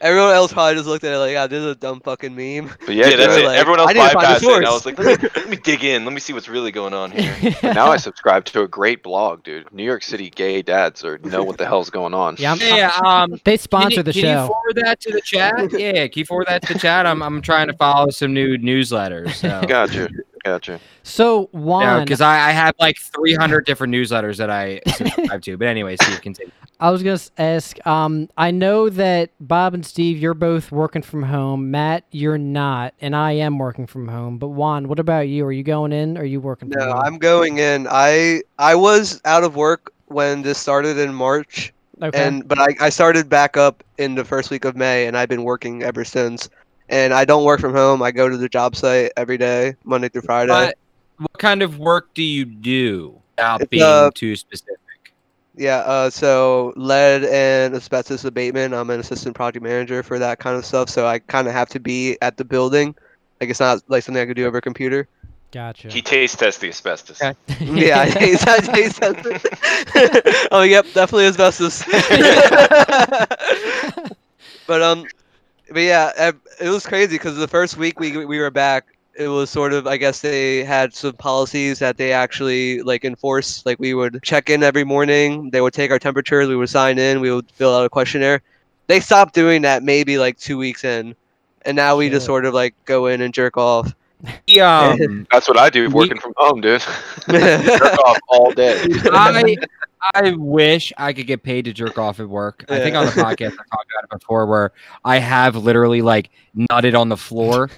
Everyone 0.00 0.30
else 0.32 0.52
probably 0.52 0.74
just 0.76 0.86
looked 0.86 1.02
at 1.04 1.12
it 1.12 1.18
like, 1.18 1.36
"Ah, 1.36 1.46
this 1.46 1.58
is 1.60 1.66
a 1.66 1.74
dumb 1.74 2.00
fucking 2.00 2.34
meme." 2.34 2.70
But 2.86 2.94
yeah, 2.94 3.08
Yeah, 3.08 3.16
that's 3.16 3.36
it. 3.36 3.44
like, 3.46 3.58
Everyone 3.58 3.80
else 3.80 3.90
"I 3.90 3.92
need 3.94 4.00
to 4.02 4.10
find 4.10 4.26
the 4.42 4.46
bypassed 4.46 4.50
it. 4.52 4.56
And 4.58 4.66
I 4.66 4.70
was 4.70 4.86
like, 4.86 4.98
let 4.98 5.22
me, 5.22 5.28
let 5.36 5.48
me 5.48 5.56
dig 5.56 5.84
in. 5.84 6.04
Let 6.04 6.14
me 6.14 6.20
see 6.20 6.32
what's 6.32 6.48
really 6.48 6.70
going 6.70 6.94
on 6.94 7.10
here. 7.10 7.36
But 7.62 7.74
now 7.74 7.88
I 7.88 7.96
subscribe 7.96 8.44
to 8.46 8.62
a 8.62 8.68
great 8.68 9.02
blog, 9.02 9.42
dude. 9.42 9.72
New 9.72 9.82
York 9.82 10.02
City 10.04 10.30
gay 10.30 10.62
dads 10.62 11.04
or 11.04 11.18
know 11.18 11.42
what 11.42 11.58
the 11.58 11.66
hell's 11.66 11.90
going 11.90 12.14
on. 12.14 12.36
Yeah, 12.38 12.52
I'm, 12.52 12.58
Yeah, 12.60 12.92
um, 13.04 13.30
they 13.44 13.52
can 13.56 13.58
sponsor 13.58 13.96
you, 13.96 14.02
the 14.04 14.12
can 14.12 14.22
show. 14.22 14.42
you 14.42 14.46
forward 14.48 14.76
that 14.76 15.00
to 15.00 15.12
the 15.12 15.20
chat? 15.20 15.54
Yeah, 15.72 16.06
can 16.06 16.20
you 16.20 16.24
forward 16.24 16.46
that 16.48 16.62
to 16.62 16.74
the 16.74 16.78
chat? 16.78 17.04
I'm, 17.06 17.22
I'm 17.22 17.42
trying 17.42 17.66
to 17.66 17.74
follow 17.74 18.10
some 18.10 18.32
new 18.32 18.56
newsletters. 18.56 19.34
So. 19.34 19.62
Gotcha. 19.66 20.08
Gotcha. 20.48 20.80
so 21.02 21.46
Juan, 21.52 22.04
because 22.04 22.20
I, 22.20 22.48
I 22.48 22.52
have 22.52 22.74
like 22.80 22.98
300 22.98 23.64
different 23.66 23.92
newsletters 23.92 24.36
that 24.36 24.50
I 24.50 24.80
subscribe 24.86 25.42
to. 25.42 25.56
But 25.56 25.68
anyway, 25.68 25.96
Steve, 26.00 26.20
continue. 26.20 26.52
I 26.80 26.90
was 26.90 27.02
gonna 27.02 27.18
ask. 27.38 27.84
Um, 27.86 28.28
I 28.36 28.50
know 28.52 28.88
that 28.88 29.30
Bob 29.40 29.74
and 29.74 29.84
Steve, 29.84 30.18
you're 30.18 30.34
both 30.34 30.70
working 30.70 31.02
from 31.02 31.24
home. 31.24 31.70
Matt, 31.72 32.04
you're 32.12 32.38
not, 32.38 32.94
and 33.00 33.16
I 33.16 33.32
am 33.32 33.58
working 33.58 33.86
from 33.86 34.06
home. 34.08 34.38
But 34.38 34.48
Juan, 34.48 34.86
what 34.88 35.00
about 35.00 35.28
you? 35.28 35.44
Are 35.44 35.52
you 35.52 35.64
going 35.64 35.92
in? 35.92 36.16
Or 36.16 36.22
are 36.22 36.24
you 36.24 36.40
working 36.40 36.70
from 36.70 36.80
No, 36.80 36.92
home? 36.92 37.02
I'm 37.04 37.18
going 37.18 37.58
in. 37.58 37.88
I 37.90 38.42
I 38.58 38.76
was 38.76 39.20
out 39.24 39.42
of 39.42 39.56
work 39.56 39.92
when 40.06 40.42
this 40.42 40.58
started 40.58 40.98
in 40.98 41.12
March, 41.14 41.72
okay. 42.00 42.26
and 42.26 42.46
but 42.46 42.58
I, 42.60 42.76
I 42.80 42.88
started 42.90 43.28
back 43.28 43.56
up 43.56 43.82
in 43.98 44.14
the 44.14 44.24
first 44.24 44.50
week 44.50 44.64
of 44.64 44.76
May, 44.76 45.06
and 45.06 45.16
I've 45.16 45.28
been 45.28 45.42
working 45.44 45.82
ever 45.82 46.04
since. 46.04 46.48
And 46.88 47.12
I 47.12 47.24
don't 47.24 47.44
work 47.44 47.60
from 47.60 47.72
home. 47.72 48.02
I 48.02 48.10
go 48.10 48.28
to 48.28 48.36
the 48.36 48.48
job 48.48 48.74
site 48.74 49.12
every 49.16 49.36
day, 49.36 49.76
Monday 49.84 50.08
through 50.08 50.22
Friday. 50.22 50.48
But 50.48 50.78
what 51.18 51.38
kind 51.38 51.62
of 51.62 51.78
work 51.78 52.12
do 52.14 52.22
you 52.22 52.44
do 52.44 53.20
without 53.36 53.60
It's, 53.60 53.70
being 53.70 53.82
uh, 53.82 54.10
too 54.14 54.36
specific? 54.36 54.76
Yeah, 55.56 55.78
uh, 55.78 56.10
so 56.10 56.72
lead 56.76 57.24
and 57.24 57.74
asbestos 57.74 58.24
abatement. 58.24 58.74
I'm 58.74 58.88
an 58.90 59.00
assistant 59.00 59.34
project 59.34 59.62
manager 59.62 60.04
for 60.04 60.18
that 60.20 60.38
kind 60.38 60.56
of 60.56 60.64
stuff. 60.64 60.88
So 60.88 61.06
I 61.06 61.18
kind 61.18 61.48
of 61.48 61.52
have 61.52 61.68
to 61.70 61.80
be 61.80 62.16
at 62.22 62.36
the 62.36 62.44
building. 62.44 62.94
Like 63.40 63.50
it's 63.50 63.60
not 63.60 63.82
like 63.88 64.04
something 64.04 64.22
I 64.22 64.26
could 64.26 64.36
do 64.36 64.46
over 64.46 64.58
a 64.58 64.62
computer. 64.62 65.08
gotcha. 65.50 65.88
He 65.88 66.00
taste 66.00 66.38
tests 66.38 66.60
the 66.60 66.68
asbestos. 66.68 67.20
Okay. 67.20 67.36
yeah, 67.60 68.02
I 68.02 68.10
taste, 68.10 68.46
I 68.46 68.58
taste 68.58 69.00
that. 69.00 70.48
oh, 70.52 70.62
yep, 70.62 70.86
definitely 70.94 71.26
asbestos. 71.26 71.82
but 74.68 74.82
um, 74.82 75.04
but 75.70 75.80
yeah, 75.82 76.12
uh, 76.18 76.32
it 76.60 76.68
was 76.68 76.86
crazy 76.86 77.16
because 77.16 77.36
the 77.36 77.48
first 77.48 77.76
week 77.76 78.00
we 78.00 78.24
we 78.24 78.38
were 78.38 78.50
back, 78.50 78.86
it 79.14 79.28
was 79.28 79.50
sort 79.50 79.72
of 79.72 79.86
I 79.86 79.96
guess 79.96 80.20
they 80.20 80.64
had 80.64 80.94
some 80.94 81.14
policies 81.14 81.78
that 81.80 81.96
they 81.96 82.12
actually 82.12 82.82
like 82.82 83.04
enforce. 83.04 83.64
Like 83.66 83.78
we 83.78 83.94
would 83.94 84.20
check 84.22 84.50
in 84.50 84.62
every 84.62 84.84
morning, 84.84 85.50
they 85.50 85.60
would 85.60 85.74
take 85.74 85.90
our 85.90 85.98
temperatures, 85.98 86.48
we 86.48 86.56
would 86.56 86.70
sign 86.70 86.98
in, 86.98 87.20
we 87.20 87.32
would 87.32 87.50
fill 87.52 87.74
out 87.74 87.84
a 87.84 87.88
questionnaire. 87.88 88.40
They 88.86 89.00
stopped 89.00 89.34
doing 89.34 89.62
that 89.62 89.82
maybe 89.82 90.18
like 90.18 90.38
two 90.38 90.58
weeks 90.58 90.84
in, 90.84 91.14
and 91.62 91.76
now 91.76 91.96
we 91.96 92.08
just 92.08 92.26
sort 92.26 92.44
of 92.44 92.54
like 92.54 92.74
go 92.84 93.06
in 93.06 93.20
and 93.20 93.34
jerk 93.34 93.56
off. 93.56 93.94
Yeah, 94.46 94.96
um, 95.00 95.26
That's 95.32 95.48
what 95.48 95.56
I 95.58 95.70
do 95.70 95.82
We- 95.88 95.94
working 95.94 96.18
from 96.18 96.32
home, 96.36 96.60
dude. 96.60 96.82
Jerk 97.30 97.98
off 98.04 98.18
all 98.28 98.50
day. 98.52 98.84
I 99.12 99.56
I 100.14 100.30
wish 100.32 100.92
I 100.96 101.12
could 101.12 101.26
get 101.26 101.42
paid 101.42 101.64
to 101.64 101.72
jerk 101.72 101.98
off 101.98 102.20
at 102.20 102.28
work. 102.28 102.64
I 102.68 102.78
think 102.78 102.94
on 102.94 103.04
the 103.06 103.12
podcast 103.12 103.52
I 103.52 103.56
talked 103.56 103.90
about 103.90 104.04
it 104.04 104.10
before, 104.10 104.46
where 104.46 104.72
I 105.04 105.18
have 105.18 105.56
literally 105.56 106.02
like 106.02 106.30
nutted 106.56 106.98
on 106.98 107.08
the 107.08 107.16
floor, 107.16 107.68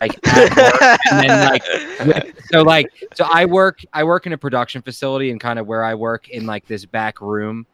like 0.00 0.18
at 0.26 0.56
work, 0.56 1.00
and 1.10 1.28
then 1.28 1.46
like 1.50 1.62
with- 2.06 2.34
so 2.50 2.62
like 2.62 2.90
so 3.14 3.26
I 3.30 3.44
work 3.44 3.80
I 3.92 4.04
work 4.04 4.26
in 4.26 4.32
a 4.32 4.38
production 4.38 4.80
facility 4.82 5.30
and 5.30 5.38
kind 5.40 5.58
of 5.58 5.66
where 5.66 5.84
I 5.84 5.94
work 5.94 6.28
in 6.30 6.46
like 6.46 6.66
this 6.66 6.84
back 6.86 7.20
room, 7.20 7.66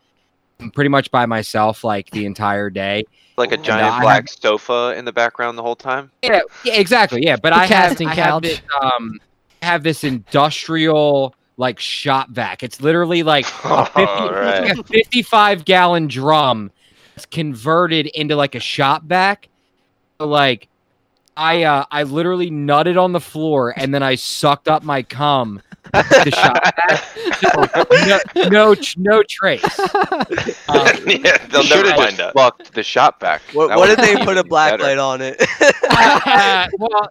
pretty 0.70 0.88
much 0.88 1.10
by 1.10 1.26
myself 1.26 1.84
like 1.84 2.10
the 2.10 2.26
entire 2.26 2.70
day. 2.70 3.04
Like 3.36 3.52
a 3.52 3.58
uh, 3.58 3.62
giant 3.62 3.94
I 3.94 4.00
black 4.02 4.28
sofa 4.28 4.94
in 4.96 5.04
the 5.04 5.12
background 5.12 5.58
the 5.58 5.62
whole 5.62 5.76
time. 5.76 6.10
Yeah, 6.22 6.40
yeah, 6.64 6.74
exactly. 6.74 7.24
Yeah, 7.24 7.36
but 7.36 7.50
The 7.50 7.56
I 7.56 7.66
have 7.66 8.00
I 8.00 8.14
have 8.14 8.42
this 8.42 8.60
um 8.80 9.18
have 9.62 9.82
this 9.82 10.04
industrial 10.04 11.34
like 11.56 11.80
shop 11.80 12.30
vac. 12.30 12.62
It's 12.62 12.80
literally 12.80 13.22
like 13.22 13.46
a 13.64 13.86
50, 13.86 14.02
All 14.02 14.32
right. 14.32 14.64
it's 14.64 14.76
like 14.76 14.78
a 14.78 14.92
55 14.92 15.64
gallon 15.64 16.06
drum 16.06 16.70
that's 17.14 17.26
converted 17.26 18.06
into 18.06 18.36
like 18.36 18.54
a 18.54 18.60
shop 18.60 19.04
vac. 19.04 19.48
So, 20.20 20.26
like 20.26 20.68
I 21.36 21.64
uh 21.64 21.84
I 21.90 22.04
literally 22.04 22.50
nutted 22.50 23.00
on 23.00 23.12
the 23.12 23.20
floor 23.20 23.74
and 23.76 23.92
then 23.92 24.02
I 24.02 24.14
sucked 24.14 24.68
up 24.68 24.82
my 24.84 25.02
cum 25.02 25.60
with 25.92 26.08
the 26.08 26.30
shop 26.30 26.62
no, 28.42 28.48
no 28.48 28.74
no 28.96 29.22
trace. 29.28 29.78
Um, 29.78 30.86
yeah, 31.06 31.38
they'll 31.48 31.62
should 31.62 31.76
never 31.76 31.88
have 31.88 31.96
find 31.96 32.10
just 32.10 32.20
out. 32.20 32.34
fucked 32.34 32.72
the 32.72 32.82
shop 32.82 33.20
back. 33.20 33.42
What, 33.52 33.70
what 33.70 33.78
would 33.78 33.90
if 33.90 33.96
they 33.98 34.16
put 34.16 34.36
a 34.36 34.40
even 34.40 34.48
black 34.48 34.72
better. 34.72 34.84
light 34.84 34.98
on 34.98 35.20
it? 35.20 35.36
uh, 35.90 36.68
well, 36.78 37.10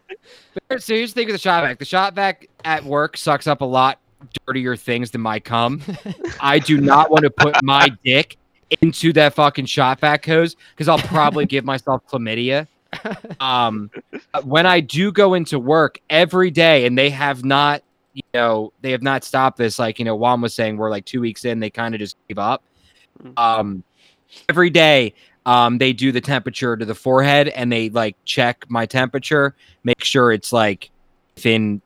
so 0.77 0.95
here's 0.95 1.13
the 1.13 1.21
thing 1.21 1.27
with 1.27 1.35
the 1.35 1.39
shop 1.39 1.63
vac. 1.63 1.79
The 1.79 1.85
shop 1.85 2.15
vac 2.15 2.47
at 2.65 2.83
work 2.83 3.17
sucks 3.17 3.47
up 3.47 3.61
a 3.61 3.65
lot 3.65 3.99
dirtier 4.47 4.75
things 4.75 5.11
than 5.11 5.21
my 5.21 5.39
cum. 5.39 5.81
I 6.39 6.59
do 6.59 6.79
not 6.79 7.11
want 7.11 7.23
to 7.23 7.29
put 7.29 7.61
my 7.63 7.89
dick 8.03 8.37
into 8.81 9.13
that 9.13 9.33
fucking 9.33 9.65
shop 9.65 9.99
vac 9.99 10.25
hose 10.25 10.55
because 10.71 10.87
I'll 10.87 10.97
probably 10.97 11.45
give 11.45 11.65
myself 11.65 12.05
chlamydia. 12.07 12.67
Um, 13.39 13.91
when 14.43 14.65
I 14.65 14.79
do 14.79 15.11
go 15.11 15.33
into 15.33 15.59
work 15.59 15.99
every 16.09 16.51
day, 16.51 16.85
and 16.85 16.97
they 16.97 17.09
have 17.09 17.43
not, 17.43 17.83
you 18.13 18.23
know, 18.33 18.71
they 18.81 18.91
have 18.91 19.01
not 19.01 19.23
stopped 19.23 19.57
this. 19.57 19.79
Like 19.79 19.99
you 19.99 20.05
know, 20.05 20.15
Juan 20.15 20.41
was 20.41 20.53
saying, 20.53 20.77
we're 20.77 20.89
like 20.89 21.05
two 21.05 21.21
weeks 21.21 21.45
in, 21.45 21.59
they 21.59 21.69
kind 21.69 21.93
of 21.93 21.99
just 21.99 22.15
gave 22.27 22.37
up. 22.37 22.63
Um, 23.37 23.83
every 24.49 24.69
day, 24.69 25.13
um, 25.45 25.77
they 25.77 25.93
do 25.93 26.11
the 26.11 26.21
temperature 26.21 26.75
to 26.75 26.85
the 26.85 26.95
forehead, 26.95 27.49
and 27.49 27.71
they 27.71 27.89
like 27.89 28.15
check 28.25 28.65
my 28.69 28.85
temperature, 28.85 29.55
make 29.83 30.03
sure 30.03 30.31
it's 30.31 30.53
like 30.53 30.89
within 31.35 31.81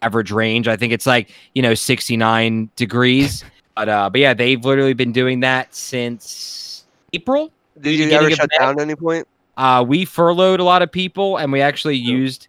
average 0.00 0.30
range. 0.30 0.68
I 0.68 0.76
think 0.76 0.92
it's 0.92 1.06
like 1.06 1.30
you 1.54 1.62
know 1.62 1.74
69 1.74 2.70
degrees. 2.76 3.44
But 3.74 3.88
uh, 3.88 4.10
but 4.10 4.20
yeah, 4.20 4.34
they've 4.34 4.62
literally 4.62 4.92
been 4.92 5.12
doing 5.12 5.40
that 5.40 5.74
since 5.74 6.84
April. 7.14 7.50
Did 7.80 7.98
you 7.98 8.10
ever 8.10 8.30
shut 8.30 8.50
down 8.58 8.78
at 8.78 8.82
any 8.82 8.94
point? 8.94 9.26
Uh, 9.62 9.80
we 9.80 10.04
furloughed 10.04 10.58
a 10.58 10.64
lot 10.64 10.82
of 10.82 10.90
people, 10.90 11.36
and 11.36 11.52
we 11.52 11.60
actually 11.60 11.94
used. 11.94 12.48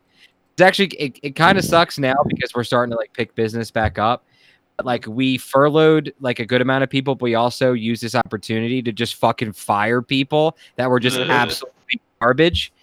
It's 0.54 0.62
actually 0.62 0.88
it, 0.88 1.20
it 1.22 1.36
kind 1.36 1.60
of 1.60 1.64
sucks 1.64 2.00
now 2.00 2.16
because 2.26 2.56
we're 2.56 2.64
starting 2.64 2.90
to 2.90 2.98
like 2.98 3.14
pick 3.14 3.36
business 3.36 3.70
back 3.70 4.00
up. 4.00 4.26
But 4.78 4.88
like 4.88 5.06
we 5.06 5.38
furloughed 5.38 6.12
like 6.22 6.40
a 6.40 6.46
good 6.46 6.60
amount 6.60 6.84
of 6.84 6.90
people, 6.90 7.14
but 7.14 7.24
we 7.24 7.36
also 7.36 7.74
used 7.74 8.02
this 8.02 8.16
opportunity 8.16 8.82
to 8.82 8.92
just 8.92 9.14
fucking 9.14 9.54
fire 9.54 10.02
people 10.02 10.58
that 10.78 10.90
were 10.90 11.00
just 11.00 11.18
absolutely 11.20 12.02
garbage, 12.20 12.74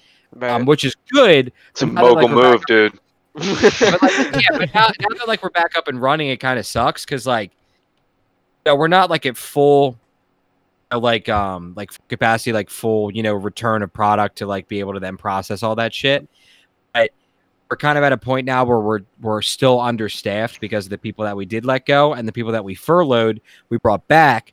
um, 0.43 0.65
which 0.65 0.85
is 0.85 0.95
good. 1.13 1.53
It's 1.71 1.83
a 1.83 1.87
don't 1.87 1.97
like 1.97 2.29
mogul 2.29 2.29
move, 2.29 2.65
dude. 2.67 3.01
But 3.35 4.01
like, 4.01 4.35
yeah, 4.37 4.59
but 4.59 4.73
now, 4.73 4.91
now 5.01 5.09
that 5.19 5.27
like 5.27 5.43
we're 5.43 5.51
back 5.51 5.77
up 5.77 5.89
and 5.89 6.01
running, 6.01 6.29
it 6.29 6.39
kind 6.39 6.57
of 6.57 6.67
sucks 6.67 7.05
because 7.05 7.27
like, 7.27 7.51
you 8.65 8.71
know, 8.71 8.77
we're 8.77 8.87
not 8.87 9.11
like 9.11 9.27
at 9.27 9.37
full, 9.37 9.99
like 10.99 11.29
um, 11.29 11.75
like 11.77 11.91
capacity, 12.09 12.53
like 12.53 12.71
full, 12.71 13.13
you 13.13 13.23
know, 13.23 13.35
return 13.35 13.83
of 13.83 13.93
product 13.93 14.39
to 14.39 14.47
like 14.47 14.69
be 14.69 14.81
able 14.81 14.95
to 14.95 15.01
then 15.01 15.17
process 15.17 15.63
all 15.63 15.77
that 15.77 15.95
shit. 15.95 16.29
But 16.93 17.11
we're 17.71 17.77
kind 17.77 17.97
of 17.97 18.05
at 18.05 18.13
a 18.13 18.17
point 18.17 18.47
now 18.47 18.65
where 18.65 18.81
we're 18.81 19.01
we're 19.21 19.43
still 19.43 19.81
understaffed 19.81 20.61
because 20.61 20.87
of 20.87 20.91
the 20.91 20.99
people 20.99 21.25
that 21.25 21.37
we 21.37 21.47
did 21.47 21.65
let 21.65 21.87
go 21.87 22.15
and 22.15 22.27
the 22.27 22.33
people 22.33 22.53
that 22.53 22.65
we 22.65 22.75
furloughed, 22.75 23.41
we 23.69 23.79
brought 23.79 24.07
back. 24.09 24.53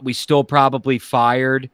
We 0.00 0.12
still 0.12 0.44
probably 0.44 0.98
fired, 0.98 1.68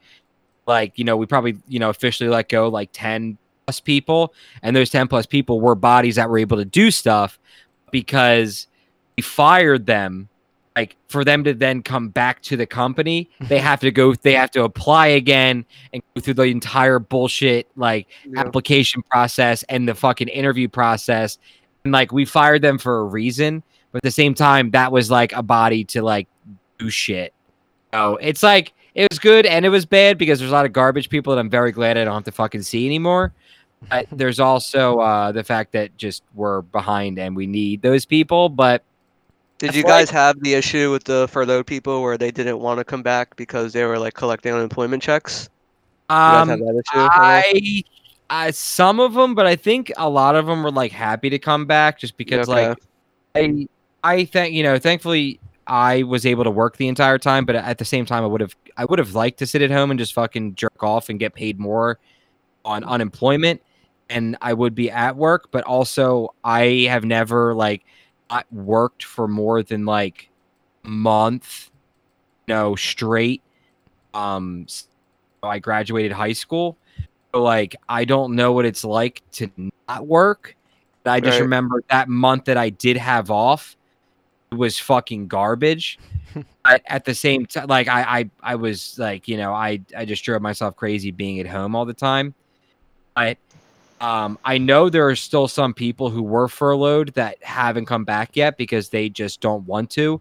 like 0.67 0.99
you 0.99 1.05
know, 1.05 1.17
we 1.17 1.27
probably 1.27 1.59
you 1.69 1.79
know 1.79 1.91
officially 1.91 2.31
let 2.31 2.49
go 2.49 2.69
like 2.69 2.91
ten 2.93 3.37
plus 3.67 3.81
people, 3.81 4.33
and 4.63 4.75
those 4.75 4.91
10 4.91 5.09
plus 5.09 5.27
people 5.27 5.61
were 5.61 5.75
bodies 5.75 6.15
that 6.15 6.31
were 6.31 6.39
able 6.39 6.57
to 6.57 6.65
do 6.65 6.91
stuff 6.91 7.39
because 7.91 8.69
we 9.17 9.23
fired 9.23 9.87
them 9.87 10.29
like 10.77 10.97
for 11.09 11.25
them 11.25 11.43
to 11.45 11.55
then 11.55 11.83
come 11.83 12.09
back 12.09 12.43
to 12.43 12.57
the 12.57 12.67
company 12.67 13.29
they 13.49 13.59
have 13.59 13.81
to 13.81 13.91
go 13.91 14.15
they 14.15 14.35
have 14.35 14.51
to 14.51 14.63
apply 14.63 15.07
again 15.07 15.65
and 15.93 16.03
go 16.15 16.21
through 16.21 16.35
the 16.35 16.43
entire 16.43 16.99
bullshit 16.99 17.69
like 17.77 18.07
Yeah. 18.27 18.41
application 18.41 19.03
process 19.11 19.63
and 19.65 19.89
the 19.89 19.95
fucking 19.95 20.29
interview 20.29 20.69
process 20.69 21.39
and 21.85 21.93
like 21.93 22.13
we 22.13 22.25
fired 22.25 22.63
them 22.63 22.79
for 22.79 23.01
a 23.01 23.05
reason 23.05 23.63
but 23.93 23.99
at 23.99 24.03
the 24.03 24.11
same 24.11 24.35
time 24.35 24.71
that 24.73 24.93
was 24.93 25.11
like 25.11 25.33
a 25.33 25.43
body 25.43 25.83
to 25.85 26.03
like 26.03 26.29
do 26.79 26.91
shit 26.91 27.33
so 27.93 28.17
it's 28.21 28.43
like 28.43 28.73
it 28.95 29.07
was 29.11 29.19
good 29.19 29.47
and 29.47 29.65
it 29.65 29.71
was 29.71 29.85
bad 29.87 30.19
because 30.19 30.39
there's 30.39 30.51
a 30.51 30.55
lot 30.55 30.67
of 30.67 30.73
garbage 30.73 31.09
people 31.09 31.35
that 31.35 31.41
i'm 31.41 31.51
very 31.51 31.73
glad 31.73 31.97
i 31.97 32.05
don't 32.05 32.15
have 32.15 32.25
to 32.25 32.33
fucking 32.33 32.63
see 32.63 32.87
anymore 32.87 33.33
but 33.91 34.07
there's 34.13 34.41
also 34.41 34.99
uh, 34.99 35.33
the 35.33 35.45
fact 35.45 35.73
that 35.73 35.97
just 35.97 36.23
we're 36.35 36.63
behind 36.63 37.19
and 37.19 37.37
we 37.37 37.47
need 37.47 37.83
those 37.83 38.07
people. 38.07 38.49
But 38.49 38.83
Did 39.59 39.75
you 39.75 39.85
guys 39.85 40.11
have 40.11 40.41
the 40.43 40.55
issue 40.55 40.91
with 40.93 41.05
the 41.05 41.29
furloughed 41.29 41.67
people 41.67 42.03
where 42.03 42.19
they 42.19 42.31
didn't 42.31 42.59
want 42.59 42.79
to 42.79 42.85
come 42.85 43.03
back 43.03 43.37
because 43.37 43.73
they 43.73 43.85
were 43.85 43.99
like 43.99 44.15
collecting 44.15 44.53
unemployment 44.53 45.03
checks? 45.03 45.49
Um, 46.11 46.49
have 46.49 46.59
that 46.59 46.83
issue? 46.87 47.01
at 47.01 47.11
all? 47.17 47.25
I, 47.25 47.83
I 48.29 48.51
some 48.51 49.01
of 49.01 49.15
them, 49.15 49.35
but 49.35 49.47
I 49.47 49.57
think 49.57 49.91
a 49.97 50.09
lot 50.09 50.35
of 50.37 50.47
them 50.47 50.63
were 50.63 50.71
like 50.71 50.93
happy 50.93 51.31
to 51.31 51.39
come 51.39 51.65
back 51.67 51.99
just 51.99 52.17
because 52.17 52.49
Okay. 52.49 52.69
like 52.69 52.79
I 53.35 53.67
I 54.03 54.25
think 54.25 54.55
you 54.55 54.63
know 54.63 54.79
thankfully 54.79 55.41
I 55.67 56.03
was 56.05 56.25
able 56.27 56.45
to 56.45 56.51
work 56.51 56.77
the 56.77 56.89
entire 56.89 57.19
time, 57.19 57.45
but 57.45 57.57
at 57.57 57.79
the 57.79 57.85
same 57.85 58.07
time, 58.07 58.23
I 58.23 58.27
would 58.27 58.41
have 58.41 58.55
I 58.77 58.85
would 58.85 58.99
have 58.99 59.15
liked 59.15 59.39
to 59.39 59.47
sit 59.47 59.63
at 59.63 59.71
home 59.71 59.91
and 59.91 59.99
just 59.99 60.13
fucking 60.13 60.55
jerk 60.55 60.83
off 60.83 61.09
and 61.09 61.19
get 61.19 61.35
paid 61.35 61.59
more 61.59 61.99
on 62.65 62.85
unemployment, 62.85 63.63
and 64.11 64.37
I 64.43 64.53
would 64.53 64.75
be 64.75 64.91
at 64.91 65.17
work. 65.17 65.49
But 65.51 65.65
also, 65.65 66.35
I 66.45 66.87
have 66.89 67.05
never 67.05 67.55
like 67.55 67.85
not 68.31 68.47
worked 68.53 69.05
for 69.05 69.29
more 69.29 69.63
than 69.63 69.85
like 69.87 70.31
a 70.85 70.89
month, 70.89 71.71
you 72.47 72.55
know, 72.55 72.77
straight. 72.77 73.43
Um, 74.15 74.67
I 75.43 75.59
graduated 75.59 76.13
high 76.13 76.33
school, 76.33 76.79
so 77.35 77.43
like 77.43 77.77
I 77.89 78.05
don't 78.05 78.35
know 78.35 78.53
what 78.53 78.65
it's 78.65 78.85
like 78.85 79.23
to 79.33 79.51
not 79.89 80.07
work. 80.07 80.57
But 81.05 81.13
I 81.13 81.21
just 81.21 81.39
Right. 81.39 81.45
remember 81.45 81.83
that 81.91 82.09
month 82.09 82.47
that 82.47 82.57
I 82.57 82.71
did 82.71 82.97
have 82.97 83.31
off 83.31 83.77
was 84.53 84.79
fucking 84.79 85.29
garbage. 85.29 85.99
but 86.65 86.83
at 86.87 87.05
the 87.05 87.15
same 87.15 87.47
time, 87.47 87.69
like 87.69 87.89
I, 87.89 88.03
I, 88.21 88.31
I 88.43 88.55
was 88.57 88.99
like, 88.99 89.29
you 89.29 89.37
know, 89.37 89.53
I, 89.53 89.81
I 89.97 90.05
just 90.05 90.25
drove 90.25 90.43
myself 90.43 90.77
crazy 90.77 91.11
being 91.13 91.41
at 91.41 91.47
home 91.47 91.77
all 91.77 91.85
the 91.85 91.95
time. 91.95 92.35
But 93.15 93.39
um, 94.07 94.39
I 94.45 94.57
know 94.57 94.89
there 94.89 95.09
are 95.09 95.17
still 95.17 95.49
some 95.49 95.75
people 95.75 96.11
who 96.11 96.23
were 96.23 96.47
furloughed 96.47 97.13
that 97.15 97.43
haven't 97.43 97.87
come 97.87 98.05
back 98.05 98.37
yet 98.37 98.57
because 98.57 98.89
they 98.89 99.09
just 99.09 99.41
don't 99.41 99.67
want 99.67 99.91
to. 99.91 100.21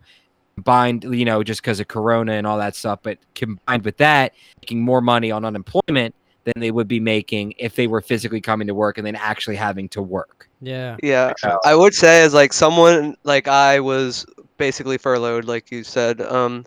Combined, 0.56 1.04
you 1.04 1.24
know, 1.24 1.44
just 1.44 1.62
because 1.62 1.80
of 1.80 1.88
Corona 1.88 2.32
and 2.32 2.48
all 2.48 2.58
that 2.58 2.76
stuff. 2.76 3.02
But 3.04 3.20
combined 3.36 3.86
with 3.86 3.98
that, 3.98 4.34
making 4.60 4.82
more 4.82 5.02
money 5.02 5.30
on 5.30 5.46
unemployment 5.46 6.16
than 6.46 6.54
they 6.58 6.72
would 6.72 6.88
be 6.88 7.00
making 7.00 7.54
if 7.60 7.76
they 7.76 7.86
were 7.86 8.02
physically 8.02 8.42
coming 8.42 8.66
to 8.66 8.74
work 8.74 8.98
and 8.98 9.06
then 9.06 9.16
actually 9.16 9.56
having 9.56 9.88
to 9.90 10.02
work. 10.02 10.50
Yeah. 10.62 10.98
Yeah, 11.04 11.28
Makes. 11.44 11.58
I 11.64 11.76
would 11.76 11.94
say 11.94 12.24
as 12.24 12.34
like 12.34 12.54
someone 12.54 13.16
like 13.24 13.48
I 13.48 13.80
was 13.80 14.26
basically 14.58 14.98
furloughed, 14.98 15.46
like 15.46 15.70
you 15.70 15.84
said. 15.84 16.22
Um, 16.22 16.66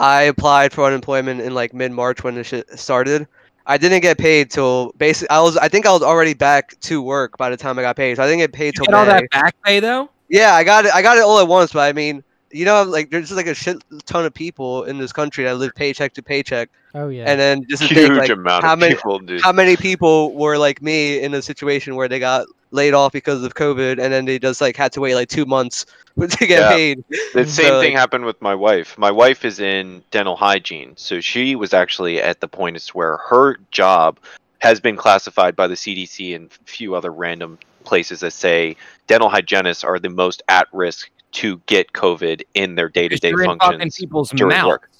I 0.00 0.22
applied 0.22 0.72
for 0.72 0.84
unemployment 0.84 1.40
in 1.40 1.54
like 1.54 1.72
mid 1.72 1.92
March 1.92 2.24
when 2.24 2.34
the 2.34 2.42
shit 2.42 2.68
started. 2.76 3.28
I 3.68 3.76
didn't 3.78 4.00
get 4.00 4.18
paid 4.18 4.50
till 4.50 4.92
basically 4.98 5.30
I 5.30 5.40
was 5.40 5.56
I 5.58 5.68
think 5.68 5.86
I 5.86 5.92
was 5.92 6.02
already 6.02 6.34
back 6.34 6.78
to 6.80 7.02
work 7.02 7.36
by 7.38 7.50
the 7.50 7.56
time 7.56 7.78
I 7.78 7.82
got 7.82 7.96
paid. 7.96 8.16
So 8.16 8.22
I 8.22 8.26
didn't 8.26 8.38
get 8.40 8.52
paid 8.52 8.66
You 8.68 8.72
till 8.72 8.84
get 8.86 8.94
all 8.94 9.04
May. 9.04 9.12
that 9.12 9.30
back 9.30 9.54
pay 9.62 9.78
though. 9.80 10.08
Yeah, 10.30 10.54
I 10.54 10.64
got 10.64 10.86
it. 10.86 10.94
I 10.94 11.02
got 11.02 11.16
it 11.18 11.22
all 11.22 11.38
at 11.38 11.46
once, 11.48 11.72
but 11.72 11.80
I 11.80 11.92
mean, 11.92 12.24
you 12.50 12.64
know, 12.64 12.82
like 12.82 13.10
there's 13.10 13.28
just 13.28 13.36
like 13.36 13.46
a 13.46 13.54
shit 13.54 13.82
ton 14.06 14.24
of 14.24 14.32
people 14.34 14.84
in 14.84 14.98
this 14.98 15.12
country 15.12 15.44
that 15.44 15.56
live 15.58 15.74
paycheck 15.74 16.14
to 16.14 16.22
paycheck, 16.22 16.70
Oh 16.94 17.08
yeah. 17.10 17.24
and 17.26 17.38
then 17.38 17.66
just 17.68 17.82
Huge 17.82 17.94
think 17.94 18.14
like 18.14 18.30
amount 18.30 18.64
how 18.64 18.72
of 18.72 18.78
many 18.78 18.94
people, 18.94 19.18
dude. 19.18 19.42
how 19.42 19.52
many 19.52 19.76
people 19.76 20.34
were 20.34 20.56
like 20.56 20.80
me 20.82 21.22
in 21.22 21.34
a 21.34 21.42
situation 21.42 21.94
where 21.94 22.08
they 22.08 22.18
got 22.18 22.46
laid 22.70 22.94
off 22.94 23.12
because 23.12 23.42
of 23.44 23.54
COVID, 23.54 23.92
and 23.98 24.12
then 24.12 24.24
they 24.24 24.38
just 24.38 24.60
like 24.60 24.76
had 24.76 24.92
to 24.92 25.00
wait 25.00 25.14
like 25.14 25.28
two 25.28 25.46
months 25.46 25.86
to 26.20 26.26
get 26.46 26.50
Yeah. 26.60 26.68
paid. 26.70 27.04
The 27.34 27.46
same 27.46 27.66
So, 27.66 27.80
thing 27.80 27.92
like- 27.94 28.00
happened 28.00 28.24
with 28.24 28.40
my 28.42 28.54
wife. 28.54 28.96
My 28.98 29.10
wife 29.10 29.44
is 29.44 29.60
in 29.60 30.02
dental 30.10 30.36
hygiene, 30.36 30.92
so 30.96 31.20
she 31.20 31.54
was 31.56 31.72
actually 31.72 32.20
at 32.20 32.40
the 32.40 32.48
point 32.48 32.76
as 32.76 32.88
where 32.94 33.16
her 33.28 33.58
job 33.70 34.18
has 34.60 34.80
been 34.80 34.96
classified 34.96 35.54
by 35.54 35.66
the 35.68 35.76
CDC 35.76 36.34
and 36.34 36.46
a 36.50 36.64
few 36.70 36.94
other 36.94 37.12
random 37.12 37.58
places 37.84 38.20
that 38.20 38.32
say 38.32 38.76
dental 39.06 39.28
hygienists 39.28 39.84
are 39.84 39.98
the 39.98 40.08
most 40.10 40.42
at 40.48 40.66
risk 40.72 41.08
to 41.30 41.60
get 41.66 41.92
COVID 41.92 42.42
in 42.54 42.74
their 42.74 42.88
day 42.88 43.06
to 43.08 43.16
day 43.16 43.30
you're 43.30 43.44
in 43.44 43.58
functions. 43.58 43.96
people's 43.96 44.30
during 44.30 44.56
mouths. 44.56 44.66
work. 44.66 44.90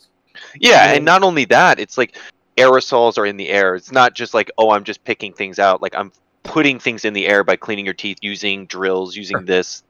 Yeah, 0.60 0.92
and 0.92 1.04
not 1.04 1.22
only 1.24 1.44
that, 1.46 1.80
it's 1.80 1.98
like 1.98 2.16
aerosols 2.56 3.18
are 3.18 3.26
in 3.26 3.36
the 3.36 3.48
air. 3.48 3.74
It's 3.74 3.90
not 3.92 4.14
just 4.14 4.32
like, 4.34 4.50
oh, 4.58 4.70
I'm 4.70 4.84
just 4.84 5.02
picking 5.04 5.32
things 5.32 5.58
out. 5.58 5.82
Like 5.82 5.94
I'm 5.94 6.12
putting 6.48 6.78
things 6.78 7.04
in 7.04 7.12
the 7.12 7.26
air 7.26 7.44
by 7.44 7.56
cleaning 7.56 7.84
your 7.84 7.94
teeth 7.94 8.18
using 8.22 8.64
drills, 8.66 9.14
using 9.14 9.44
this. 9.44 9.82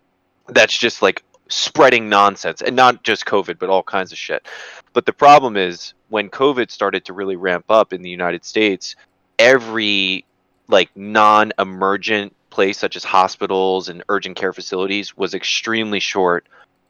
That's 0.48 0.76
just 0.76 1.02
like 1.02 1.22
spreading 1.48 2.08
nonsense. 2.08 2.62
And 2.62 2.74
not 2.74 3.04
just 3.04 3.24
COVID, 3.26 3.60
but 3.60 3.70
all 3.70 3.84
kinds 3.84 4.10
of 4.10 4.18
shit. 4.18 4.44
But 4.92 5.06
the 5.06 5.12
problem 5.12 5.56
is 5.56 5.94
when 6.08 6.28
COVID 6.28 6.70
started 6.70 7.04
to 7.04 7.12
really 7.12 7.36
ramp 7.36 7.66
up 7.68 7.92
in 7.92 8.02
the 8.02 8.10
United 8.10 8.44
States, 8.44 8.96
every 9.38 10.24
like 10.66 10.90
non-emergent 10.96 12.34
place 12.50 12.76
such 12.76 12.96
as 12.96 13.04
hospitals 13.04 13.88
and 13.88 14.02
urgent 14.08 14.36
care 14.36 14.52
facilities 14.52 15.16
was 15.16 15.34
extremely 15.34 16.00
short 16.00 16.46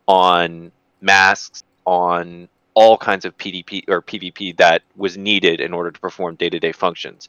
on 0.06 0.72
masks, 1.02 1.62
on 1.84 2.48
all 2.72 2.96
kinds 2.96 3.26
of 3.26 3.37
PDP 3.37 3.84
or 3.88 4.00
PVP 4.00 4.56
that 4.56 4.82
was 4.96 5.18
needed 5.18 5.60
in 5.60 5.75
order 5.75 5.90
to 5.90 6.00
perform 6.00 6.37
day-to-day 6.37 6.72
functions. 6.72 7.28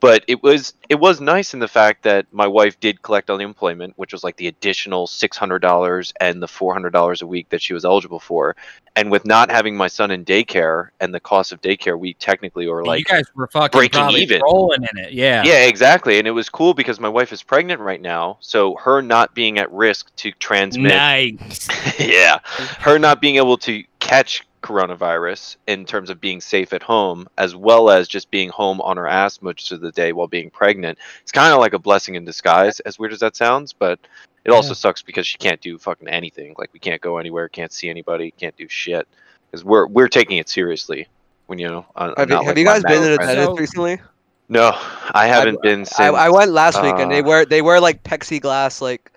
But 0.00 0.24
it 0.26 0.42
was 0.42 0.74
it 0.88 0.94
was 0.94 1.20
nice 1.20 1.52
in 1.52 1.60
the 1.60 1.68
fact 1.68 2.02
that 2.04 2.26
my 2.32 2.46
wife 2.46 2.80
did 2.80 3.02
collect 3.02 3.28
unemployment, 3.28 3.92
which 3.96 4.12
was 4.12 4.24
like 4.24 4.36
the 4.36 4.48
additional 4.48 5.06
six 5.06 5.36
hundred 5.36 5.60
dollars 5.60 6.12
and 6.20 6.42
the 6.42 6.48
four 6.48 6.72
hundred 6.72 6.90
dollars 6.90 7.20
a 7.20 7.26
week 7.26 7.50
that 7.50 7.60
she 7.60 7.74
was 7.74 7.84
eligible 7.84 8.20
for. 8.20 8.56
And 8.96 9.10
with 9.10 9.24
not 9.24 9.50
having 9.50 9.76
my 9.76 9.88
son 9.88 10.10
in 10.10 10.24
daycare 10.24 10.88
and 11.00 11.14
the 11.14 11.20
cost 11.20 11.52
of 11.52 11.60
daycare, 11.60 11.98
we 11.98 12.14
technically 12.14 12.66
were 12.66 12.84
like 12.84 13.00
you 13.00 13.04
guys 13.04 13.24
were 13.34 13.46
fucking 13.48 13.78
breaking 13.78 14.10
even. 14.10 14.40
rolling 14.42 14.82
in 14.92 14.98
it. 14.98 15.12
Yeah. 15.12 15.42
yeah, 15.44 15.66
exactly. 15.66 16.18
And 16.18 16.26
it 16.26 16.32
was 16.32 16.48
cool 16.48 16.74
because 16.74 16.98
my 16.98 17.08
wife 17.08 17.32
is 17.32 17.42
pregnant 17.42 17.80
right 17.80 18.00
now, 18.00 18.38
so 18.40 18.76
her 18.76 19.02
not 19.02 19.34
being 19.34 19.58
at 19.58 19.70
risk 19.70 20.14
to 20.16 20.32
transmit 20.32 20.92
Nice. 20.92 21.68
yeah, 22.00 22.40
her 22.80 22.98
not 22.98 23.20
being 23.20 23.36
able 23.36 23.58
to 23.58 23.84
catch 24.00 24.44
coronavirus 24.62 25.56
in 25.66 25.84
terms 25.84 26.10
of 26.10 26.20
being 26.20 26.40
safe 26.40 26.72
at 26.72 26.82
home, 26.82 27.28
as 27.38 27.54
well 27.56 27.90
as 27.90 28.08
just 28.08 28.30
being 28.30 28.48
home 28.50 28.80
on 28.80 28.96
her 28.96 29.06
ass 29.08 29.40
much 29.42 29.70
of 29.72 29.80
the 29.80 29.92
day 29.92 30.12
while 30.12 30.26
being 30.28 30.50
pregnant, 30.50 30.98
it's 31.22 31.32
kind 31.32 31.52
of 31.52 31.58
like 31.60 31.72
a 31.72 31.78
blessing 31.78 32.14
in 32.14 32.24
disguise. 32.24 32.80
As 32.80 32.98
weird 32.98 33.12
as 33.12 33.20
that 33.20 33.36
sounds, 33.36 33.72
but 33.72 33.98
it 34.44 34.50
also 34.50 34.70
Yeah. 34.70 34.74
sucks 34.74 35.02
because 35.02 35.26
she 35.26 35.38
can't 35.38 35.60
do 35.60 35.78
fucking 35.78 36.08
anything. 36.08 36.54
Like 36.58 36.70
we 36.72 36.80
can't 36.80 37.00
go 37.00 37.18
anywhere, 37.18 37.48
can't 37.48 37.72
see 37.72 37.88
anybody, 37.90 38.32
can't 38.32 38.56
do 38.56 38.68
shit. 38.68 39.06
Because 39.50 39.64
we're 39.64 39.86
we're 39.86 40.08
taking 40.08 40.38
it 40.38 40.48
seriously. 40.48 41.08
When 41.46 41.58
you 41.58 41.68
know, 41.68 41.84
on, 41.96 42.14
Have, 42.16 42.28
you, 42.30 42.34
not 42.36 42.44
have 42.44 42.56
like 42.56 42.58
you 42.58 42.64
guys 42.64 42.82
been 42.84 42.92
in 42.94 43.02
the 43.02 43.08
mad- 43.10 43.16
friends. 43.16 43.34
dentist 43.34 43.46
So- 43.48 43.56
recently? 43.56 44.00
No, 44.48 44.76
I 45.14 45.26
haven't 45.28 45.62
been 45.62 45.84
since. 45.84 46.00
I, 46.00 46.08
I 46.08 46.28
went 46.28 46.50
last 46.50 46.82
week, 46.82 46.94
and 46.98 47.08
they 47.10 47.20
uh, 47.20 47.24
wear 47.24 47.44
they 47.44 47.62
wear 47.62 47.80
like 47.80 48.02
plexiglass 48.02 48.80
like 48.80 49.12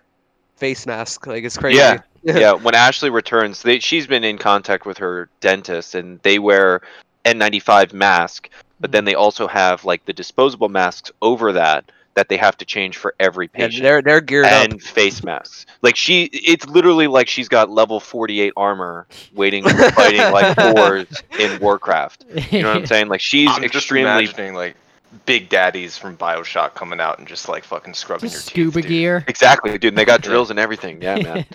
face 0.58 0.86
mask. 0.86 1.26
Like 1.26 1.44
it's 1.44 1.58
crazy. 1.58 1.78
Yeah. 1.80 2.02
Yeah, 2.24 2.54
when 2.54 2.76
Ashley 2.76 3.10
returns, 3.10 3.62
they, 3.62 3.80
she's 3.80 4.08
been 4.08 4.24
in 4.24 4.38
contact 4.38 4.86
with 4.86 4.98
her 5.00 5.30
dentist, 5.42 5.96
and 5.96 6.20
they 6.24 6.40
wear 6.40 6.82
N95 7.26 7.94
mask, 7.94 8.50
but 8.80 8.92
then 8.92 9.02
mm-hmm. 9.02 9.06
they 9.08 9.16
also 9.16 9.48
have 9.48 9.86
like 9.86 10.06
the 10.06 10.14
disposable 10.14 10.70
masks 10.70 11.12
over 11.22 11.54
that 11.54 11.92
that 12.16 12.30
they 12.30 12.38
have 12.38 12.56
to 12.58 12.66
change 12.66 12.98
for 12.98 13.16
every 13.20 13.50
Yeah, 13.56 13.66
patient. 13.68 13.84
they're 13.84 14.02
they're 14.02 14.22
geared 14.22 14.46
and 14.46 14.74
up. 14.76 14.82
face 14.82 15.24
masks. 15.24 15.66
Like 15.82 15.96
she, 15.96 16.26
it's 16.26 16.66
literally 16.68 17.08
like 17.08 17.28
she's 17.28 17.50
got 17.50 17.72
level 17.72 18.00
48 18.00 18.54
armor, 18.56 19.08
waiting, 19.34 19.64
fighting 19.64 20.32
like 20.32 20.56
boars 20.76 21.08
in 21.40 21.60
Warcraft. 21.60 22.26
You 22.52 22.62
know 22.62 22.68
what 22.70 22.78
I'm 22.78 22.86
saying? 22.86 23.08
Like 23.08 23.22
she's 23.22 23.50
I'm 23.50 23.64
just 23.64 23.76
extremely. 23.76 24.12
imagining 24.12 24.54
like 24.54 24.76
big 25.26 25.50
daddies 25.50 25.98
from 25.98 26.18
Bioshock 26.18 26.76
coming 26.76 27.00
out 27.00 27.18
and 27.20 27.28
just 27.28 27.48
like 27.50 27.64
fucking 27.64 27.94
scrubbing 27.96 28.30
Just 28.30 28.56
your 28.56 28.66
scuba 28.68 28.82
teeth, 28.82 28.84
dude. 28.84 28.90
gear. 28.90 29.26
Exactly, 29.28 29.72
dude. 29.78 29.86
And 29.86 29.98
they 29.98 30.06
got 30.06 30.22
drills 30.24 30.50
and 30.52 30.60
everything. 30.60 31.02
Yeah, 31.02 31.20
man. 31.20 31.46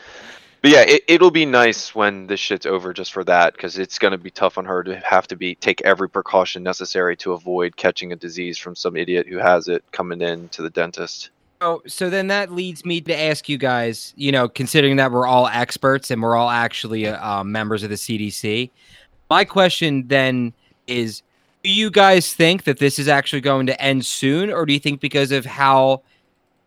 But 0.60 0.72
yeah, 0.72 0.80
it, 0.80 1.04
it'll 1.06 1.30
be 1.30 1.46
nice 1.46 1.94
when 1.94 2.26
this 2.26 2.40
shit's 2.40 2.66
over 2.66 2.92
just 2.92 3.12
for 3.12 3.22
that, 3.24 3.54
because 3.54 3.78
it's 3.78 3.98
gonna 3.98 4.18
be 4.18 4.30
tough 4.30 4.58
on 4.58 4.64
her 4.64 4.82
to 4.82 4.96
have 5.00 5.28
to 5.28 5.36
be 5.36 5.54
take 5.54 5.80
every 5.82 6.08
precaution 6.08 6.62
necessary 6.62 7.16
to 7.18 7.32
avoid 7.32 7.76
catching 7.76 8.12
a 8.12 8.16
disease 8.16 8.58
from 8.58 8.74
some 8.74 8.96
idiot 8.96 9.26
who 9.28 9.38
has 9.38 9.68
it 9.68 9.84
coming 9.92 10.20
in 10.20 10.48
to 10.50 10.62
the 10.62 10.70
dentist. 10.70 11.30
So, 11.60 11.82
so 11.86 12.10
then 12.10 12.28
that 12.28 12.52
leads 12.52 12.84
me 12.84 13.00
to 13.00 13.16
ask 13.16 13.48
you 13.48 13.58
guys, 13.58 14.14
you 14.16 14.30
know, 14.30 14.48
considering 14.48 14.96
that 14.96 15.10
we're 15.10 15.26
all 15.26 15.48
experts 15.48 16.10
and 16.10 16.22
we're 16.22 16.36
all 16.36 16.50
actually 16.50 17.06
uh, 17.06 17.28
um, 17.28 17.50
members 17.50 17.82
of 17.82 17.90
the 17.90 17.96
CDC, 17.96 18.70
my 19.28 19.44
question 19.44 20.06
then 20.06 20.52
is 20.86 21.22
do 21.62 21.70
you 21.70 21.90
guys 21.90 22.32
think 22.32 22.64
that 22.64 22.78
this 22.78 22.98
is 22.98 23.08
actually 23.08 23.40
going 23.40 23.66
to 23.66 23.80
end 23.80 24.06
soon 24.06 24.50
or 24.50 24.66
do 24.66 24.72
you 24.72 24.78
think 24.78 25.00
because 25.00 25.32
of 25.32 25.44
how 25.44 26.02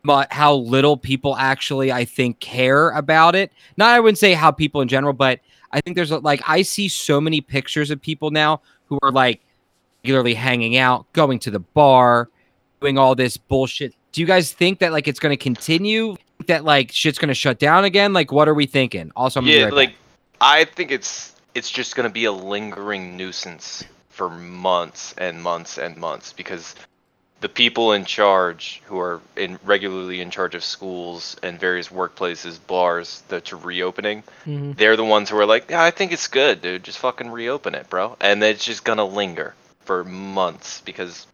mu- 0.04 0.24
how 0.30 0.54
little 0.54 0.96
people 0.96 1.36
actually 1.36 1.92
I 1.92 2.04
think 2.04 2.40
care 2.40 2.90
about 2.90 3.34
it? 3.34 3.52
Not 3.76 3.90
I 3.90 4.00
wouldn't 4.00 4.18
say 4.18 4.34
how 4.34 4.50
people 4.50 4.80
in 4.80 4.88
general, 4.88 5.12
but 5.12 5.40
I 5.72 5.80
think 5.80 5.96
there's 5.96 6.10
a, 6.10 6.18
like 6.18 6.42
I 6.46 6.62
see 6.62 6.88
so 6.88 7.20
many 7.20 7.40
pictures 7.40 7.90
of 7.90 8.00
people 8.00 8.30
now 8.30 8.60
who 8.86 8.98
are 9.02 9.10
like 9.10 9.40
regularly 10.04 10.34
hanging 10.34 10.76
out, 10.76 11.10
going 11.12 11.38
to 11.40 11.50
the 11.50 11.60
bar, 11.60 12.28
doing 12.80 12.98
all 12.98 13.14
this 13.14 13.36
bullshit. 13.36 13.94
Do 14.12 14.20
you 14.20 14.26
guys 14.26 14.52
think 14.52 14.80
that 14.80 14.92
like 14.92 15.08
it's 15.08 15.20
going 15.20 15.32
to 15.32 15.42
continue? 15.42 16.16
That 16.46 16.64
like 16.64 16.90
shit's 16.90 17.18
going 17.18 17.28
to 17.28 17.34
shut 17.34 17.58
down 17.58 17.84
again? 17.84 18.12
Like 18.12 18.32
what 18.32 18.48
are 18.48 18.54
we 18.54 18.66
thinking? 18.66 19.12
Also, 19.16 19.40
I'm 19.40 19.46
Yeah, 19.46 19.64
right 19.64 19.72
like 19.72 19.88
back. 19.90 19.98
I 20.40 20.64
think 20.64 20.90
it's 20.90 21.32
it's 21.54 21.70
just 21.70 21.94
gonna 21.94 22.10
be 22.10 22.24
a 22.24 22.32
lingering 22.32 23.16
nuisance 23.16 23.84
for 24.08 24.28
months 24.28 25.14
and 25.18 25.42
months 25.42 25.78
and 25.78 25.96
months 25.96 26.32
because 26.32 26.74
the 27.42 27.48
people 27.48 27.92
in 27.92 28.04
charge 28.04 28.80
who 28.86 28.98
are 29.00 29.20
in 29.36 29.58
regularly 29.64 30.20
in 30.20 30.30
charge 30.30 30.54
of 30.54 30.64
schools 30.64 31.36
and 31.42 31.58
various 31.58 31.88
workplaces, 31.88 32.58
bars 32.68 33.22
that 33.28 33.52
are 33.52 33.56
reopening, 33.56 34.22
Mhm. 34.46 34.76
they're 34.76 34.96
the 34.96 35.04
ones 35.04 35.28
who 35.28 35.36
are 35.36 35.44
like, 35.44 35.68
yeah, 35.68 35.82
I 35.82 35.90
think 35.90 36.12
it's 36.12 36.28
good, 36.28 36.62
dude. 36.62 36.84
Just 36.84 36.98
fucking 36.98 37.30
reopen 37.30 37.74
it, 37.74 37.90
bro. 37.90 38.16
And 38.20 38.42
it's 38.44 38.64
just 38.64 38.84
gonna 38.84 39.04
linger 39.04 39.54
for 39.84 40.04
months 40.04 40.80
because 40.84 41.26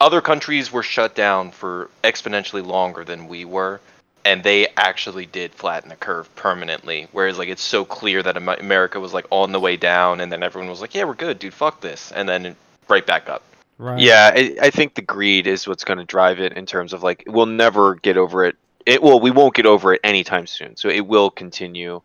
other 0.00 0.22
countries 0.22 0.72
were 0.72 0.82
shut 0.82 1.14
down 1.14 1.50
for 1.50 1.90
exponentially 2.02 2.64
longer 2.66 3.04
than 3.04 3.28
we 3.28 3.44
were, 3.44 3.78
and 4.24 4.42
they 4.42 4.68
actually 4.74 5.26
did 5.26 5.54
flatten 5.54 5.90
the 5.90 5.96
curve 5.96 6.34
permanently. 6.34 7.08
Whereas 7.12 7.36
like 7.36 7.50
it's 7.50 7.62
so 7.62 7.84
clear 7.84 8.22
that 8.22 8.38
America 8.38 8.98
was 8.98 9.12
like 9.12 9.26
on 9.28 9.52
the 9.52 9.60
way 9.60 9.76
down, 9.76 10.20
and 10.20 10.32
then 10.32 10.42
everyone 10.42 10.70
was 10.70 10.80
like, 10.80 10.94
"Yeah, 10.94 11.04
we're 11.04 11.12
good, 11.12 11.38
dude. 11.38 11.52
Fuck 11.52 11.82
this," 11.82 12.10
and 12.10 12.26
then 12.26 12.56
right 12.88 13.04
back 13.04 13.28
up. 13.28 13.42
Right. 13.80 13.98
Yeah, 13.98 14.30
I, 14.34 14.56
I 14.60 14.70
think 14.70 14.94
the 14.94 15.00
greed 15.00 15.46
is 15.46 15.66
what's 15.66 15.84
going 15.84 15.98
to 15.98 16.04
drive 16.04 16.38
it 16.38 16.52
in 16.52 16.66
terms 16.66 16.92
of 16.92 17.02
like 17.02 17.24
we'll 17.26 17.46
never 17.46 17.94
get 17.94 18.18
over 18.18 18.44
it. 18.44 18.56
It 18.84 19.02
well, 19.02 19.18
we 19.18 19.30
won't 19.30 19.54
get 19.54 19.64
over 19.64 19.94
it 19.94 20.00
anytime 20.04 20.46
soon. 20.46 20.76
So 20.76 20.90
it 20.90 21.06
will 21.06 21.30
continue, 21.30 22.02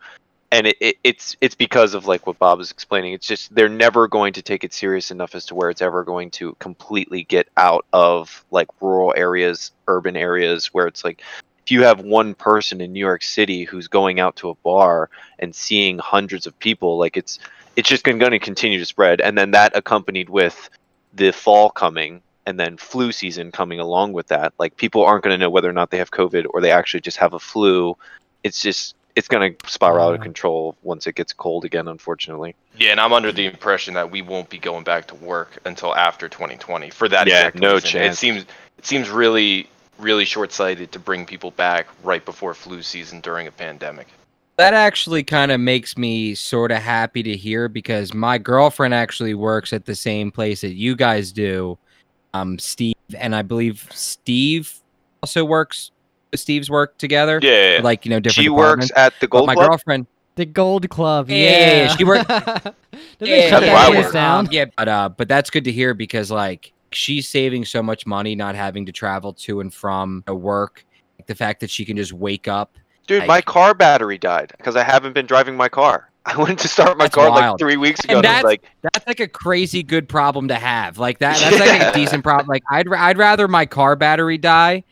and 0.53 0.67
it, 0.67 0.77
it 0.79 0.97
it's 1.03 1.35
it's 1.41 1.53
because 1.53 1.93
of 1.93 2.07
like 2.07 2.25
what 2.25 2.39
Bob 2.39 2.59
was 2.59 2.71
explaining. 2.71 3.11
It's 3.11 3.27
just 3.27 3.53
they're 3.53 3.67
never 3.67 4.07
going 4.07 4.31
to 4.33 4.41
take 4.41 4.63
it 4.63 4.71
serious 4.71 5.11
enough 5.11 5.35
as 5.35 5.47
to 5.47 5.55
where 5.55 5.69
it's 5.69 5.81
ever 5.81 6.05
going 6.05 6.31
to 6.31 6.55
completely 6.59 7.23
get 7.23 7.49
out 7.57 7.85
of 7.91 8.45
like 8.51 8.69
rural 8.79 9.13
areas, 9.17 9.73
urban 9.89 10.15
areas 10.15 10.67
where 10.67 10.88
it's 10.88 11.03
like 11.03 11.21
if 11.65 11.71
you 11.71 11.83
have 11.83 11.99
one 11.99 12.35
person 12.35 12.79
in 12.79 12.93
New 12.93 13.01
York 13.01 13.21
City 13.21 13.65
who's 13.65 13.89
going 13.89 14.21
out 14.21 14.38
to 14.38 14.47
a 14.47 14.55
bar 14.55 15.09
and 15.39 15.53
seeing 15.53 15.97
hundreds 15.97 16.47
of 16.47 16.57
people, 16.59 16.97
like 16.97 17.17
it's 17.17 17.38
it's 17.75 17.89
just 17.89 18.05
going 18.05 18.17
to 18.17 18.39
continue 18.39 18.79
to 18.79 18.85
spread, 18.85 19.19
and 19.19 19.38
then 19.38 19.51
that 19.51 19.75
accompanied 19.75 20.29
with 20.29 20.69
the 21.15 21.32
fall 21.32 21.69
coming 21.69 22.21
and 22.45 22.60
then 22.60 22.78
flu 22.78 23.12
season 23.12 23.51
coming 23.51 23.80
along 23.80 24.13
with 24.13 24.28
that 24.28 24.54
like 24.60 24.78
people 24.78 25.04
aren't 25.04 25.23
going 25.23 25.34
to 25.34 25.38
know 25.38 25.49
whether 25.49 25.69
or 25.69 25.73
not 25.73 25.89
they 25.89 25.97
have 25.97 26.12
covid 26.12 26.45
or 26.51 26.62
they 26.62 26.71
actually 26.71 27.01
just 27.01 27.17
have 27.17 27.34
a 27.34 27.39
flu 27.39 27.97
it's 28.43 28.62
just 28.62 28.95
it's 29.15 29.30
going 29.30 29.56
to 29.56 29.69
spiral 29.69 30.10
out 30.10 30.13
of 30.13 30.21
control 30.21 30.75
once 30.84 31.08
it 31.08 31.15
gets 31.15 31.34
cold 31.34 31.63
again 31.65 31.88
unfortunately 31.88 32.54
Yeah, 32.78 32.91
and 32.91 32.99
I'm 32.99 33.13
under 33.13 33.32
the 33.32 33.45
impression 33.45 33.93
that 33.93 34.12
we 34.12 34.21
won't 34.21 34.49
be 34.49 34.58
going 34.60 34.84
back 34.84 35.08
to 35.08 35.15
work 35.15 35.58
until 35.65 35.95
after 35.95 36.28
2020 36.28 36.89
for 36.89 37.08
that 37.08 37.28
Yeah, 37.28 37.47
exact 37.47 37.60
no 37.60 37.73
reason. 37.75 37.89
chance. 37.89 38.17
It 38.17 38.19
seems 38.19 38.45
it 38.78 38.86
seems 38.86 39.10
really 39.10 39.69
really 39.97 40.25
short-sighted 40.25 40.91
to 40.91 40.99
bring 40.99 41.25
people 41.25 41.51
back 41.51 41.88
right 42.04 42.25
before 42.25 42.54
flu 42.54 42.82
season 42.82 43.21
during 43.21 43.47
a 43.47 43.51
pandemic. 43.51 44.08
That 44.57 44.73
actually 44.73 45.23
kind 45.23 45.51
of 45.51 45.59
makes 45.59 45.97
me 45.97 46.33
sort 46.33 46.71
of 46.71 46.77
happy 46.77 47.21
to 47.23 47.35
hear 47.35 47.67
because 47.67 48.13
my 48.13 48.37
girlfriend 48.37 48.93
actually 48.93 49.33
works 49.33 49.73
at 49.73 49.85
the 49.85 49.95
same 49.95 50.31
place 50.31 50.61
that 50.61 50.75
you 50.75 50.95
guys 50.95 51.33
do, 51.33 51.77
um, 52.33 52.57
Steve, 52.57 52.95
and 53.17 53.35
I 53.35 53.41
believe 53.41 53.89
Steve 53.93 54.73
also 55.21 55.43
works. 55.43 55.91
Steve's 56.33 56.69
work 56.69 56.97
together, 56.97 57.39
yeah 57.41 57.79
like 57.81 58.03
you 58.05 58.09
know, 58.09 58.19
different. 58.19 58.43
she 58.43 58.49
works 58.49 58.91
at 58.97 59.13
the 59.21 59.27
But 59.27 59.45
my 59.45 59.53
club 59.53 59.69
girlfriend, 59.69 60.05
The 60.35 60.45
Gold 60.45 60.89
Club. 60.89 61.29
Yeah, 61.29 61.35
Yeah. 61.37 61.49
yeah, 61.49 61.73
yeah, 61.83 61.95
she 61.95 62.03
worked- 62.03 62.27
Did 62.29 62.73
they 63.19 63.39
Yeah, 63.45 63.49
shut 63.49 63.61
That's 63.61 63.65
yeah, 63.65 63.73
where 63.73 63.75
I 63.75 63.89
yeah, 63.89 64.01
work. 64.03 64.13
down? 64.13 64.47
yeah, 64.51 64.65
but 64.77 64.87
uh, 64.87 65.09
but 65.09 65.27
that's 65.29 65.49
good 65.49 65.63
to 65.65 65.71
hear 65.71 65.93
because 65.93 66.31
like 66.31 66.71
she's 66.91 67.27
saving 67.29 67.63
so 67.65 67.81
much 67.83 68.05
money 68.05 68.35
not 68.35 68.55
having 68.55 68.85
to 68.85 68.91
travel 68.91 69.31
to 69.33 69.59
and 69.61 69.73
from 69.73 70.23
work. 70.27 70.85
Like, 71.19 71.27
the 71.27 71.35
fact 71.35 71.59
that 71.61 71.69
she 71.69 71.83
can 71.85 71.95
just 71.97 72.11
wake 72.13 72.47
up. 72.47 72.77
Dude 73.07 73.19
like- 73.19 73.27
my 73.27 73.41
car 73.41 73.73
battery 73.73 74.17
died 74.17 74.53
because 74.57 74.75
i 74.75 74.83
haven't 74.83 75.13
been 75.13 75.25
driving 75.25 75.55
my 75.55 75.69
car 75.69 76.09
i 76.25 76.35
went 76.37 76.57
to 76.59 76.67
start 76.67 76.97
my 76.97 77.05
That's 77.05 77.15
car 77.15 77.29
like 77.29 77.59
three 77.59 77.77
weeks 77.77 78.03
ago 78.03 78.17
and, 78.17 78.25
I 78.25 78.29
was 78.29 78.35
that's- 78.35 78.43
like 78.43 78.63
That's 78.81 79.07
like 79.07 79.19
a 79.19 79.27
crazy 79.27 79.83
good 79.83 80.09
problem 80.09 80.47
to 80.47 80.55
have. 80.55 80.97
Like 80.97 81.19
that. 81.19 81.37
That's 81.39 81.59
like 81.59 81.81
a 81.81 81.93
decent 81.93 82.23
problem. 82.23 82.47
Like 82.47 82.63
I'd 82.71 82.91
I'd 82.91 83.17
rather 83.19 83.47
my 83.47 83.67
car 83.67 83.95
battery 83.95 84.39
die 84.39 84.83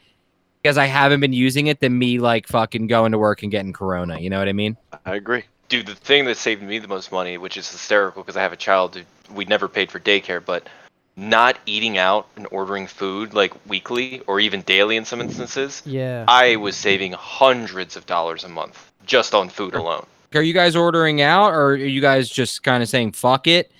because 0.62 0.78
I 0.78 0.86
haven't 0.86 1.21
been 1.21 1.34
using 1.34 1.67
it 1.67 1.80
than 1.80 1.97
me 1.97 2.19
like 2.19 2.47
fucking 2.47 2.86
going 2.86 3.13
to 3.13 3.17
work 3.17 3.41
and 3.41 3.52
getting 3.52 3.73
corona. 3.73 4.19
You 4.19 4.30
know 4.30 4.38
what 4.38 4.47
I 4.47 4.54
mean? 4.54 4.78
i 5.06 5.15
agree 5.15 5.43
Dude, 5.69 5.88
the 5.88 5.95
thing 5.95 6.26
that 6.26 6.38
saved 6.38 6.62
me 6.62 6.78
the 6.78 6.88
most 6.88 7.12
money, 7.12 7.39
which 7.39 7.58
is 7.58 7.71
hysterical 7.71 8.21
because 8.21 8.38
I 8.38 8.43
have 8.43 8.54
a 8.54 8.58
child 8.58 8.95
who 8.95 9.34
we 9.34 9.45
never 9.45 9.67
paid 9.67 9.89
for 9.91 9.99
daycare, 9.99 10.43
but 10.43 10.67
not 11.15 11.60
eating 11.65 11.97
out 11.97 12.28
and 12.36 12.47
ordering 12.52 12.88
food 12.88 13.34
like 13.34 13.54
weekly 13.67 14.21
or 14.28 14.39
even 14.39 14.62
daily 14.62 14.97
in 14.97 15.06
some 15.06 15.21
instances, 15.21 15.82
Yeah. 15.86 16.26
I 16.28 16.56
was 16.56 16.76
saving 16.76 17.12
hundreds 17.13 17.95
of 17.95 18.06
dollars 18.06 18.43
a 18.43 18.49
month 18.49 18.91
just 19.06 19.34
on 19.34 19.49
food 19.49 19.76
alone. 19.76 20.06
Are 20.34 20.41
you 20.41 20.54
guys 20.54 20.76
ordering 20.76 21.21
out, 21.21 21.54
or 21.54 21.67
are 21.67 21.76
you 21.76 22.02
guys 22.02 22.28
just 22.30 22.63
kind 22.63 22.82
of 22.82 22.89
saying 22.89 23.12
fuck 23.12 23.45
it, 23.45 23.71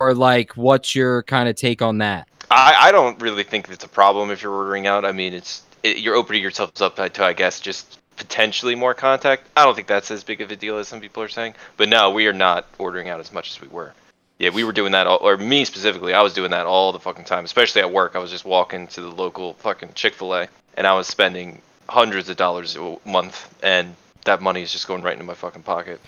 or 0.00 0.14
like 0.14 0.56
what's 0.56 0.96
your 0.96 1.22
kind 1.22 1.48
of 1.48 1.54
take 1.54 1.80
on 1.80 1.98
that? 1.98 2.26
I, 2.50 2.88
I 2.88 2.92
don't 2.92 3.20
really 3.22 3.44
think 3.44 3.68
it's 3.68 3.84
a 3.84 3.88
problem 3.88 4.30
if 4.30 4.42
you're 4.42 4.52
ordering 4.52 4.88
out. 4.88 5.04
I 5.04 5.12
mean, 5.12 5.32
it's 5.32 5.62
it, 5.84 5.98
you're 5.98 6.16
opening 6.16 6.42
yourselves 6.42 6.80
up 6.80 6.96
to, 6.96 7.24
I 7.24 7.32
guess, 7.32 7.60
just 7.60 7.98
potentially 8.16 8.74
more 8.74 8.94
contact. 8.94 9.46
I 9.56 9.64
don't 9.64 9.74
think 9.74 9.86
that's 9.86 10.10
as 10.10 10.24
big 10.24 10.40
of 10.40 10.50
a 10.50 10.56
deal 10.56 10.78
as 10.78 10.88
some 10.88 11.00
people 11.00 11.22
are 11.22 11.28
saying. 11.28 11.54
But 11.76 11.88
no, 11.88 12.10
we 12.10 12.26
are 12.26 12.32
not 12.32 12.66
ordering 12.78 13.08
out 13.08 13.20
as 13.20 13.32
much 13.32 13.52
as 13.52 13.60
we 13.60 13.68
were. 13.68 13.92
Yeah, 14.38 14.50
we 14.50 14.64
were 14.64 14.72
doing 14.72 14.92
that, 14.92 15.06
all, 15.06 15.18
or 15.18 15.36
me 15.36 15.64
specifically, 15.64 16.14
I 16.14 16.22
was 16.22 16.34
doing 16.34 16.50
that 16.50 16.66
all 16.66 16.92
the 16.92 16.98
fucking 16.98 17.24
time, 17.24 17.44
especially 17.44 17.82
at 17.82 17.92
work. 17.92 18.16
I 18.16 18.18
was 18.18 18.30
just 18.30 18.44
walking 18.44 18.88
to 18.88 19.00
the 19.00 19.10
local 19.10 19.54
fucking 19.54 19.90
Chick 19.94 20.14
Fil 20.14 20.34
A, 20.34 20.48
and 20.76 20.86
I 20.86 20.94
was 20.94 21.06
spending 21.06 21.62
hundreds 21.88 22.28
of 22.28 22.36
dollars 22.36 22.76
a 22.76 22.96
month, 23.04 23.54
and 23.62 23.94
that 24.24 24.40
money 24.40 24.62
is 24.62 24.72
just 24.72 24.88
going 24.88 25.02
right 25.02 25.12
into 25.12 25.24
my 25.24 25.34
fucking 25.34 25.62
pocket. 25.62 26.00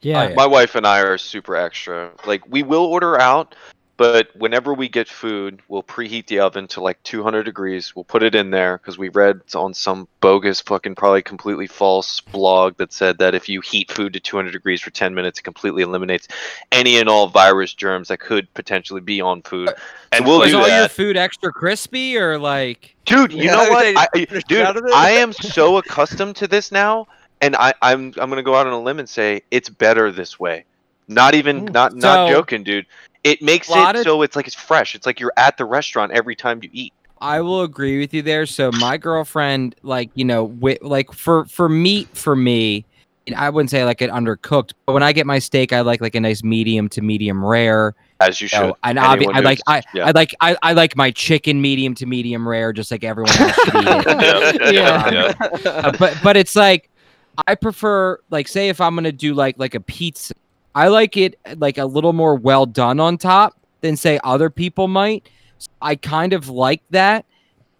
Yeah. 0.00 0.28
Yeah. 0.28 0.34
My 0.34 0.46
wife 0.46 0.74
and 0.74 0.86
I 0.86 1.00
are 1.00 1.18
super 1.18 1.56
extra. 1.56 2.10
Like 2.26 2.48
we 2.48 2.62
will 2.62 2.84
order 2.84 3.20
out, 3.20 3.54
but 3.96 4.28
whenever 4.36 4.74
we 4.74 4.88
get 4.88 5.08
food, 5.08 5.62
we'll 5.68 5.82
preheat 5.82 6.26
the 6.26 6.40
oven 6.40 6.66
to 6.68 6.80
like 6.82 7.02
200 7.02 7.44
degrees. 7.44 7.96
We'll 7.96 8.04
put 8.04 8.22
it 8.22 8.34
in 8.34 8.50
there 8.50 8.76
because 8.76 8.98
we 8.98 9.08
read 9.08 9.40
on 9.54 9.72
some 9.72 10.06
bogus, 10.20 10.60
fucking 10.60 10.96
probably 10.96 11.22
completely 11.22 11.66
false 11.66 12.20
blog 12.20 12.76
that 12.76 12.92
said 12.92 13.18
that 13.18 13.34
if 13.34 13.48
you 13.48 13.62
heat 13.62 13.90
food 13.90 14.12
to 14.12 14.20
200 14.20 14.50
degrees 14.50 14.82
for 14.82 14.90
10 14.90 15.14
minutes, 15.14 15.38
it 15.38 15.42
completely 15.42 15.82
eliminates 15.82 16.28
any 16.72 16.98
and 16.98 17.08
all 17.08 17.28
virus 17.28 17.72
germs 17.72 18.08
that 18.08 18.20
could 18.20 18.52
potentially 18.52 19.00
be 19.00 19.20
on 19.20 19.40
food. 19.42 19.72
And 20.12 20.26
we'll 20.26 20.42
is 20.42 20.52
do 20.52 20.60
all 20.60 20.68
your 20.68 20.88
food 20.88 21.16
extra 21.16 21.50
crispy 21.50 22.18
or 22.18 22.38
like? 22.38 22.94
Dude, 23.06 23.32
you 23.32 23.44
Yeah, 23.44 23.52
know 23.54 23.70
what? 23.70 23.86
I, 23.96 24.08
say 24.14 24.26
I- 24.30 24.42
you're 24.48 24.62
out 24.64 24.76
of 24.76 24.84
dude. 24.84 24.92
I 24.92 25.10
am 25.10 25.32
so 25.32 25.78
accustomed 25.78 26.36
to 26.36 26.46
this 26.46 26.70
now, 26.70 27.06
and 27.40 27.56
I, 27.56 27.72
I'm 27.80 28.12
I'm 28.18 28.28
gonna 28.28 28.42
go 28.42 28.54
out 28.54 28.66
on 28.66 28.72
a 28.74 28.80
limb 28.80 28.98
and 28.98 29.08
say 29.08 29.42
it's 29.50 29.68
better 29.68 30.12
this 30.12 30.38
way. 30.38 30.64
Not 31.08 31.34
even 31.34 31.66
Mm. 31.66 31.72
not 31.72 31.94
not 31.94 32.28
joking, 32.28 32.62
dude. 32.64 32.86
It 33.26 33.42
makes 33.42 33.68
it 33.70 33.96
of- 33.96 34.02
so 34.02 34.22
it's 34.22 34.36
like 34.36 34.46
it's 34.46 34.56
fresh. 34.56 34.94
It's 34.94 35.06
like 35.06 35.20
you're 35.20 35.32
at 35.36 35.56
the 35.56 35.64
restaurant 35.64 36.12
every 36.12 36.36
time 36.36 36.60
you 36.62 36.70
eat. 36.72 36.92
I 37.20 37.40
will 37.40 37.62
agree 37.62 37.98
with 37.98 38.12
you 38.12 38.22
there. 38.22 38.44
So 38.46 38.70
my 38.72 38.96
girlfriend, 38.98 39.74
like 39.82 40.10
you 40.14 40.24
know, 40.24 40.48
wi- 40.48 40.78
like 40.82 41.12
for 41.12 41.44
for 41.46 41.68
meat 41.68 42.08
for 42.12 42.36
me, 42.36 42.84
I 43.34 43.48
wouldn't 43.50 43.70
say 43.70 43.84
like 43.84 44.02
it 44.02 44.10
undercooked, 44.10 44.72
but 44.84 44.92
when 44.92 45.02
I 45.02 45.12
get 45.12 45.26
my 45.26 45.38
steak, 45.38 45.72
I 45.72 45.80
like 45.80 46.00
like 46.00 46.14
a 46.14 46.20
nice 46.20 46.42
medium 46.42 46.88
to 46.90 47.00
medium 47.02 47.44
rare. 47.44 47.94
As 48.20 48.40
you 48.40 48.44
You 48.44 48.48
should. 48.48 48.60
know, 48.60 48.76
and 48.82 48.98
obvi- 48.98 49.30
I 49.34 49.40
like 49.40 49.58
I, 49.66 49.82
yeah. 49.94 50.06
I 50.06 50.10
like 50.12 50.34
I, 50.40 50.56
I 50.62 50.72
like 50.74 50.96
my 50.96 51.10
chicken 51.10 51.60
medium 51.60 51.94
to 51.96 52.06
medium 52.06 52.46
rare, 52.48 52.72
just 52.72 52.90
like 52.90 53.02
everyone 53.04 53.30
else 53.38 53.54
should 53.56 53.74
eat 53.74 53.86
it. 53.86 54.60
Yeah, 54.74 55.10
Yeah. 55.10 55.32
yeah. 55.64 55.70
Uh, 55.70 55.92
but 55.98 56.18
but 56.22 56.36
it's 56.36 56.54
like 56.56 56.90
I 57.46 57.54
prefer 57.54 58.18
like 58.30 58.46
say 58.48 58.68
if 58.68 58.80
I'm 58.80 58.94
gonna 58.94 59.10
do 59.12 59.34
like 59.34 59.56
like 59.58 59.74
a 59.74 59.80
pizza, 59.80 60.32
I 60.76 60.88
like 60.88 61.16
it 61.16 61.38
like 61.56 61.78
a 61.78 61.86
little 61.86 62.12
more 62.12 62.34
well 62.36 62.66
done 62.66 63.00
on 63.00 63.16
top 63.16 63.58
than 63.80 63.96
say 63.96 64.20
other 64.22 64.50
people 64.50 64.88
might. 64.88 65.26
I 65.80 65.96
kind 65.96 66.34
of 66.34 66.50
like 66.50 66.82
that. 66.90 67.24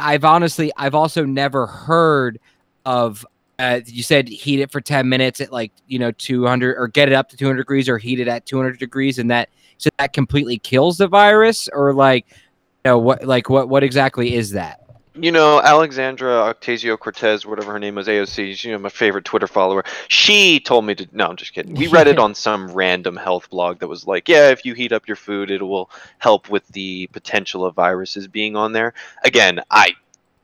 I've 0.01 0.25
honestly 0.25 0.73
I've 0.79 0.95
also 0.95 1.27
never 1.27 1.67
heard 1.67 2.41
of 2.87 3.27
uh, 3.59 3.81
you 3.85 4.03
said 4.03 4.29
heat 4.29 4.61
it 4.61 4.73
for 4.73 4.81
10 4.81 5.09
minutes 5.11 5.43
at 5.43 5.53
like 5.53 5.73
you 5.87 5.99
know 5.99 6.11
200 6.11 6.77
or 6.79 6.89
get 6.89 7.09
it 7.09 7.15
up 7.15 7.29
to 7.29 7.37
200 7.37 7.59
degrees 7.59 7.87
or 7.87 7.99
heat 7.99 8.19
it 8.19 8.29
at 8.29 8.47
200 8.47 8.79
degrees 8.79 9.19
and 9.19 9.31
that 9.31 9.51
so 9.77 9.91
that 9.99 10.15
completely 10.15 10.59
kills 10.59 10.97
the 10.97 11.07
virus 11.07 11.69
or 11.75 11.93
like 11.93 12.27
you 12.31 12.91
know 12.93 12.99
what 12.99 13.25
like 13.25 13.51
what 13.51 13.69
what 13.69 13.83
exactly 13.83 14.35
is 14.35 14.53
that 14.53 14.81
you 15.17 15.33
know, 15.33 15.61
Alexandra 15.61 16.55
Ocasio 16.55 16.99
Cortez, 16.99 17.47
whatever 17.47 17.73
her 17.73 17.79
name 17.79 17.95
was, 17.95 18.07
AOC, 18.07 18.35
she's, 18.35 18.65
you 18.65 18.73
know, 18.73 18.79
my 18.79 18.89
favorite 18.89 19.25
Twitter 19.25 19.47
follower. 19.47 19.85
She 20.09 20.61
told 20.61 20.85
me 20.85 20.95
to. 20.95 21.09
No, 21.13 21.29
I'm 21.29 21.37
just 21.37 21.53
kidding. 21.53 21.75
We 21.75 21.87
read 21.89 22.07
it 22.07 22.19
on 22.19 22.35
some 22.35 22.71
random 22.71 23.17
health 23.17 23.51
blog 23.51 23.81
that 23.81 23.89
was 23.89 24.07
like, 24.07 24.29
yeah, 24.29 24.51
if 24.51 24.65
you 24.65 24.75
heat 24.75 24.93
up 24.93 25.09
your 25.09 25.17
food, 25.17 25.51
it 25.51 25.63
will 25.63 25.91
help 26.19 26.49
with 26.51 26.67
the 26.69 27.07
potential 27.09 27.65
of 27.65 27.75
viruses 27.75 28.29
being 28.29 28.57
on 28.57 28.73
there. 28.73 28.95
Again, 29.25 29.61
I, 29.71 29.95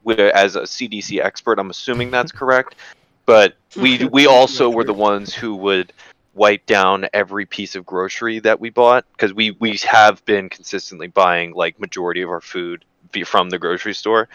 as 0.06 0.56
a 0.56 0.62
CDC 0.62 1.22
expert, 1.22 1.58
I'm 1.58 1.70
assuming 1.70 2.10
that's 2.10 2.32
correct. 2.32 2.76
But 3.24 3.54
we 3.76 4.04
we 4.06 4.26
also 4.26 4.68
were 4.68 4.84
the 4.84 4.92
ones 4.92 5.32
who 5.32 5.54
would 5.56 5.92
wipe 6.34 6.64
down 6.66 7.06
every 7.12 7.44
piece 7.44 7.76
of 7.76 7.84
grocery 7.84 8.38
that 8.40 8.58
we 8.58 8.70
bought 8.70 9.04
because 9.12 9.32
we 9.32 9.52
we 9.60 9.78
have 9.88 10.24
been 10.24 10.48
consistently 10.48 11.06
buying 11.06 11.52
like 11.52 11.78
majority 11.78 12.22
of 12.22 12.30
our 12.30 12.40
food 12.40 12.84
from 13.24 13.50
the 13.50 13.58
grocery 13.58 13.94
store. 13.94 14.28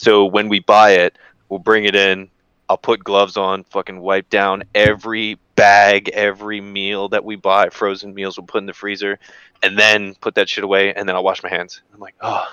So 0.00 0.24
when 0.24 0.48
we 0.48 0.60
buy 0.60 0.92
it, 0.92 1.18
we'll 1.50 1.58
bring 1.58 1.84
it 1.84 1.94
in. 1.94 2.30
I'll 2.70 2.78
put 2.78 3.04
gloves 3.04 3.36
on, 3.36 3.64
fucking 3.64 4.00
wipe 4.00 4.30
down 4.30 4.62
every 4.74 5.38
bag, 5.56 6.08
every 6.14 6.58
meal 6.62 7.10
that 7.10 7.22
we 7.22 7.36
buy, 7.36 7.68
frozen 7.68 8.14
meals 8.14 8.38
we'll 8.38 8.46
put 8.46 8.62
in 8.62 8.66
the 8.66 8.72
freezer, 8.72 9.18
and 9.62 9.78
then 9.78 10.14
put 10.22 10.36
that 10.36 10.48
shit 10.48 10.64
away, 10.64 10.94
and 10.94 11.06
then 11.06 11.16
I'll 11.16 11.22
wash 11.22 11.42
my 11.42 11.50
hands. 11.50 11.82
I'm 11.92 12.00
like, 12.00 12.14
oh, 12.22 12.46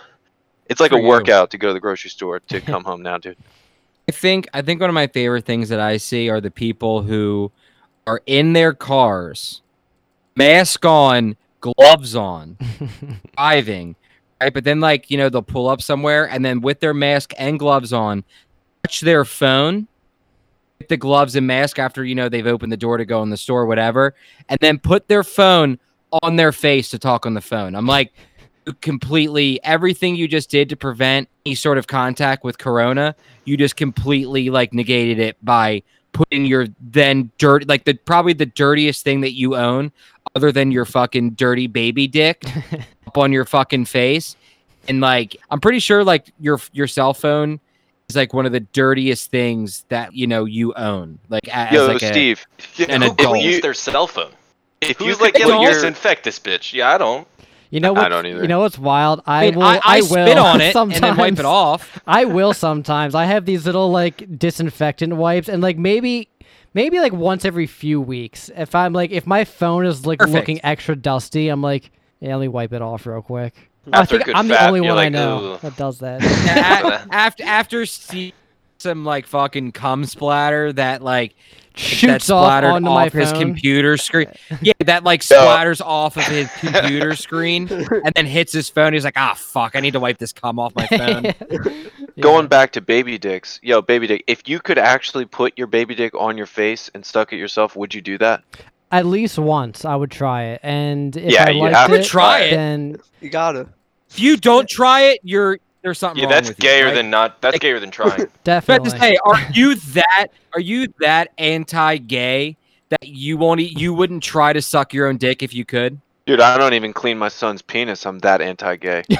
it's 0.65 0.81
like 0.81 0.91
For 0.91 0.97
a 0.97 1.01
you. 1.01 1.07
workout 1.07 1.51
to 1.51 1.57
go 1.57 1.69
to 1.69 1.73
the 1.73 1.79
grocery 1.79 2.09
store 2.09 2.41
to 2.41 2.59
come 2.59 2.83
home 2.83 3.01
now, 3.01 3.17
dude. 3.17 3.37
I 4.09 4.11
think 4.11 4.49
I 4.53 4.61
think 4.61 4.81
one 4.81 4.89
of 4.89 4.93
my 4.93 5.07
favorite 5.07 5.45
things 5.45 5.69
that 5.69 5.79
I 5.79 5.95
see 5.97 6.29
are 6.29 6.41
the 6.41 6.51
people 6.51 7.03
who 7.03 7.49
are 8.05 8.21
in 8.25 8.51
their 8.51 8.73
cars, 8.73 9.61
mask 10.35 10.83
on, 10.83 11.37
gloves 11.61 12.13
on, 12.13 12.57
driving, 13.37 13.95
right? 14.41 14.53
But 14.53 14.63
then 14.63 14.79
like, 14.79 15.09
you 15.09 15.17
know, 15.17 15.29
they'll 15.29 15.41
pull 15.41 15.69
up 15.69 15.81
somewhere 15.81 16.29
and 16.29 16.43
then 16.43 16.61
with 16.61 16.79
their 16.79 16.93
mask 16.93 17.33
and 17.37 17.59
gloves 17.59 17.93
on, 17.93 18.23
touch 18.83 19.01
their 19.01 19.25
phone 19.25 19.87
with 20.79 20.89
the 20.89 20.97
gloves 20.97 21.35
and 21.35 21.47
mask 21.47 21.79
after 21.79 22.03
you 22.03 22.15
know 22.15 22.29
they've 22.29 22.47
opened 22.47 22.71
the 22.71 22.77
door 22.77 22.97
to 22.97 23.05
go 23.05 23.23
in 23.23 23.29
the 23.29 23.37
store, 23.37 23.65
whatever, 23.65 24.13
and 24.49 24.57
then 24.61 24.79
put 24.79 25.07
their 25.07 25.23
phone 25.23 25.79
on 26.23 26.35
their 26.35 26.51
face 26.51 26.89
to 26.89 26.99
talk 26.99 27.25
on 27.25 27.33
the 27.33 27.41
phone. 27.41 27.75
I'm 27.75 27.87
like, 27.87 28.13
completely 28.81 29.59
everything 29.63 30.15
you 30.15 30.27
just 30.27 30.49
did 30.49 30.69
to 30.69 30.75
prevent 30.75 31.29
any 31.45 31.55
sort 31.55 31.77
of 31.77 31.87
contact 31.87 32.43
with 32.43 32.57
Corona, 32.57 33.15
you 33.45 33.57
just 33.57 33.75
completely 33.75 34.49
like 34.49 34.73
negated 34.73 35.19
it 35.19 35.37
by 35.43 35.83
putting 36.17 36.45
your 36.45 36.67
then 36.81 37.31
dirt 37.37 37.67
like 37.67 37.85
the 37.85 37.93
probably 37.93 38.33
the 38.33 38.45
dirtiest 38.47 39.03
thing 39.03 39.21
that 39.21 39.33
you 39.33 39.55
own 39.55 39.91
other 40.35 40.51
than 40.51 40.71
your 40.71 40.83
fucking 40.83 41.29
dirty 41.31 41.67
baby 41.67 42.07
dick 42.07 42.43
up 43.07 43.17
on 43.17 43.31
your 43.31 43.45
fucking 43.45 43.85
face 43.85 44.35
and 44.87 44.99
like 44.99 45.37
i'm 45.51 45.59
pretty 45.61 45.79
sure 45.79 46.03
like 46.03 46.33
your 46.39 46.59
your 46.73 46.87
cell 46.87 47.13
phone 47.13 47.59
is 48.09 48.15
like 48.15 48.33
one 48.33 48.47
of 48.47 48.51
the 48.51 48.59
dirtiest 48.61 49.29
things 49.29 49.85
that 49.89 50.13
you 50.15 50.25
know 50.25 50.45
you 50.45 50.73
own 50.73 51.19
like 51.29 51.47
as 51.49 51.71
Yo, 51.71 51.85
like 51.85 52.01
a, 52.01 52.07
Steve, 52.07 52.47
an 52.89 53.03
Who 53.03 53.11
adult. 53.11 53.35
cleans 53.37 53.61
their 53.61 53.73
cell 53.75 54.07
phone? 54.07 54.31
if 54.81 54.99
you 54.99 55.07
Who's 55.07 55.19
like 55.21 55.33
like, 55.35 55.39
yeah, 55.39 55.45
adult- 55.49 55.63
let 55.65 55.73
disinfect 55.73 56.23
this 56.23 56.39
bitch? 56.39 56.73
Yeah, 56.73 56.93
I 56.93 56.97
don't. 56.97 57.27
You 57.69 57.79
know 57.79 57.93
what? 57.93 57.99
I 57.99 58.03
what? 58.03 58.09
don't 58.09 58.25
either. 58.25 58.41
You 58.41 58.47
know 58.47 58.59
what's 58.61 58.79
wild? 58.79 59.21
I, 59.25 59.47
I, 59.47 59.49
mean, 59.49 59.59
will. 59.59 59.63
I, 59.63 59.81
I, 59.83 59.97
will 60.01 60.07
spit 60.07 60.37
on 60.37 60.61
it 60.61 60.73
sometimes. 60.73 60.95
and 61.03 61.03
then 61.03 61.17
wipe 61.17 61.39
it 61.39 61.45
off. 61.45 61.99
I 62.07 62.25
will 62.25 62.53
sometimes. 62.53 63.15
I 63.15 63.25
have 63.25 63.45
these 63.45 63.65
little 63.65 63.91
like 63.91 64.37
disinfectant 64.37 65.15
wipes, 65.15 65.49
and 65.49 65.61
like 65.61 65.77
maybe, 65.77 66.29
maybe 66.73 66.99
like 66.99 67.13
once 67.13 67.45
every 67.45 67.67
few 67.67 67.99
weeks, 67.99 68.49
if 68.55 68.73
I'm 68.73 68.93
like, 68.93 69.11
if 69.11 69.27
my 69.27 69.43
phone 69.43 69.85
is 69.85 70.05
like 70.05 70.19
Perfect. 70.19 70.35
looking 70.35 70.65
extra 70.65 70.95
dusty, 70.95 71.49
I'm 71.49 71.61
like, 71.61 71.91
yeah, 72.19 72.35
let 72.35 72.41
me 72.41 72.47
wipe 72.47 72.73
it 72.73 72.81
off 72.81 73.05
real 73.05 73.21
quick. 73.21 73.53
I 73.91 74.01
After 74.01 74.17
a 74.17 74.23
think 74.23 74.37
I'm 74.37 74.47
the 74.47 74.65
only 74.65 74.81
you're 74.81 74.95
one 74.95 75.05
I 75.05 75.09
know 75.09 75.53
"Ugh." 75.53 75.61
that 75.61 75.77
does 75.77 75.99
that. 75.99 76.21
After 77.11 77.43
after 77.43 77.85
see 77.85 78.33
some 78.79 79.05
like 79.05 79.25
fucking 79.25 79.71
cum 79.71 80.05
splatter 80.05 80.71
that 80.73 81.01
like 81.01 81.35
that 81.66 81.66
Shoots 81.77 82.29
off 82.29 82.45
splattered 82.45 82.71
onto 82.71 82.89
off 82.89 83.13
my 83.13 83.19
his 83.19 83.31
phone. 83.31 83.39
computer 83.41 83.97
screen. 83.97 84.27
Yeah, 84.61 84.73
that 84.85 85.03
like 85.03 85.21
splatters 85.21 85.79
off 85.81 86.17
of 86.17 86.23
his 86.23 86.49
computer 86.59 87.15
screen 87.15 87.67
and 87.69 88.11
then 88.15 88.25
hits 88.25 88.51
his 88.51 88.69
phone. 88.69 88.93
He's 88.93 89.03
like, 89.03 89.13
ah, 89.17 89.33
fuck, 89.37 89.75
I 89.75 89.79
need 89.79 89.91
to 89.93 89.99
wipe 89.99 90.17
this 90.17 90.33
cum 90.33 90.57
off 90.59 90.73
my 90.75 90.87
phone. 90.87 91.33
Going 92.19 92.47
back 92.47 92.71
to 92.73 92.81
baby 92.81 93.17
dicks, 93.17 93.59
yo, 93.61 93.81
baby 93.81 94.07
dick. 94.07 94.23
If 94.27 94.47
you 94.49 94.59
could 94.59 94.77
actually 94.77 95.25
put 95.25 95.55
your 95.57 95.67
baby 95.67 95.93
dick 95.95 96.13
on 96.15 96.37
your 96.37 96.47
face 96.47 96.89
and 96.93 97.05
stuck 97.05 97.31
it 97.33 97.37
yourself, 97.37 97.75
would 97.75 97.93
you 97.93 98.01
do 98.01 98.17
that? 98.17 98.43
At 98.91 99.05
least 99.05 99.37
once, 99.37 99.85
I 99.85 99.95
would 99.95 100.09
try 100.11 100.43
it, 100.43 100.61
and 100.63 101.15
if 101.15 101.31
Yeah, 101.31 101.45
I 101.47 101.49
you 101.51 101.59
liked 101.61 101.75
have 101.75 101.89
to 101.91 102.03
try 102.03 102.39
it. 102.43 102.51
then 102.55 102.97
You 103.21 103.29
gotta. 103.29 103.67
if 104.09 104.19
you 104.19 104.37
don't 104.37 104.67
try 104.67 105.01
it, 105.01 105.19
you're 105.23 105.59
there's 105.87 105.99
something 105.99 106.17
Yeah, 106.21 106.25
wrong 106.25 106.33
that's 106.33 106.49
with 106.49 106.61
you, 106.61 106.69
gayer 106.69 106.85
right? 106.87 106.93
than 106.95 107.09
not. 107.09 107.39
That's 107.41 107.53
Like- 107.53 107.61
gayer 107.61 107.79
than 107.79 107.91
trying. 107.91 108.11
I 108.11 108.15
was 108.17 108.27
definitely. 108.43 108.89
about 108.89 108.97
to 108.97 108.99
say, 109.01 109.17
are 109.25 109.51
you 109.53 109.75
that? 109.75 110.27
Are 110.53 110.59
you 110.59 110.87
that 110.99 111.29
anti-gay 111.37 112.57
that 112.89 113.07
you 113.07 113.37
won't? 113.37 113.61
You 113.61 113.93
wouldn't 113.93 114.21
try 114.21 114.51
to 114.51 114.61
suck 114.61 114.93
your 114.93 115.07
own 115.07 115.15
dick 115.17 115.41
if 115.41 115.53
you 115.53 115.63
could? 115.63 115.99
Dude, 116.27 116.41
I 116.41 116.57
don't 116.57 116.73
even 116.73 116.91
clean 116.93 117.17
my 117.17 117.29
son's 117.29 117.61
penis. 117.61 118.05
I'm 118.05 118.19
that 118.19 118.41
anti-gay. 118.41 119.03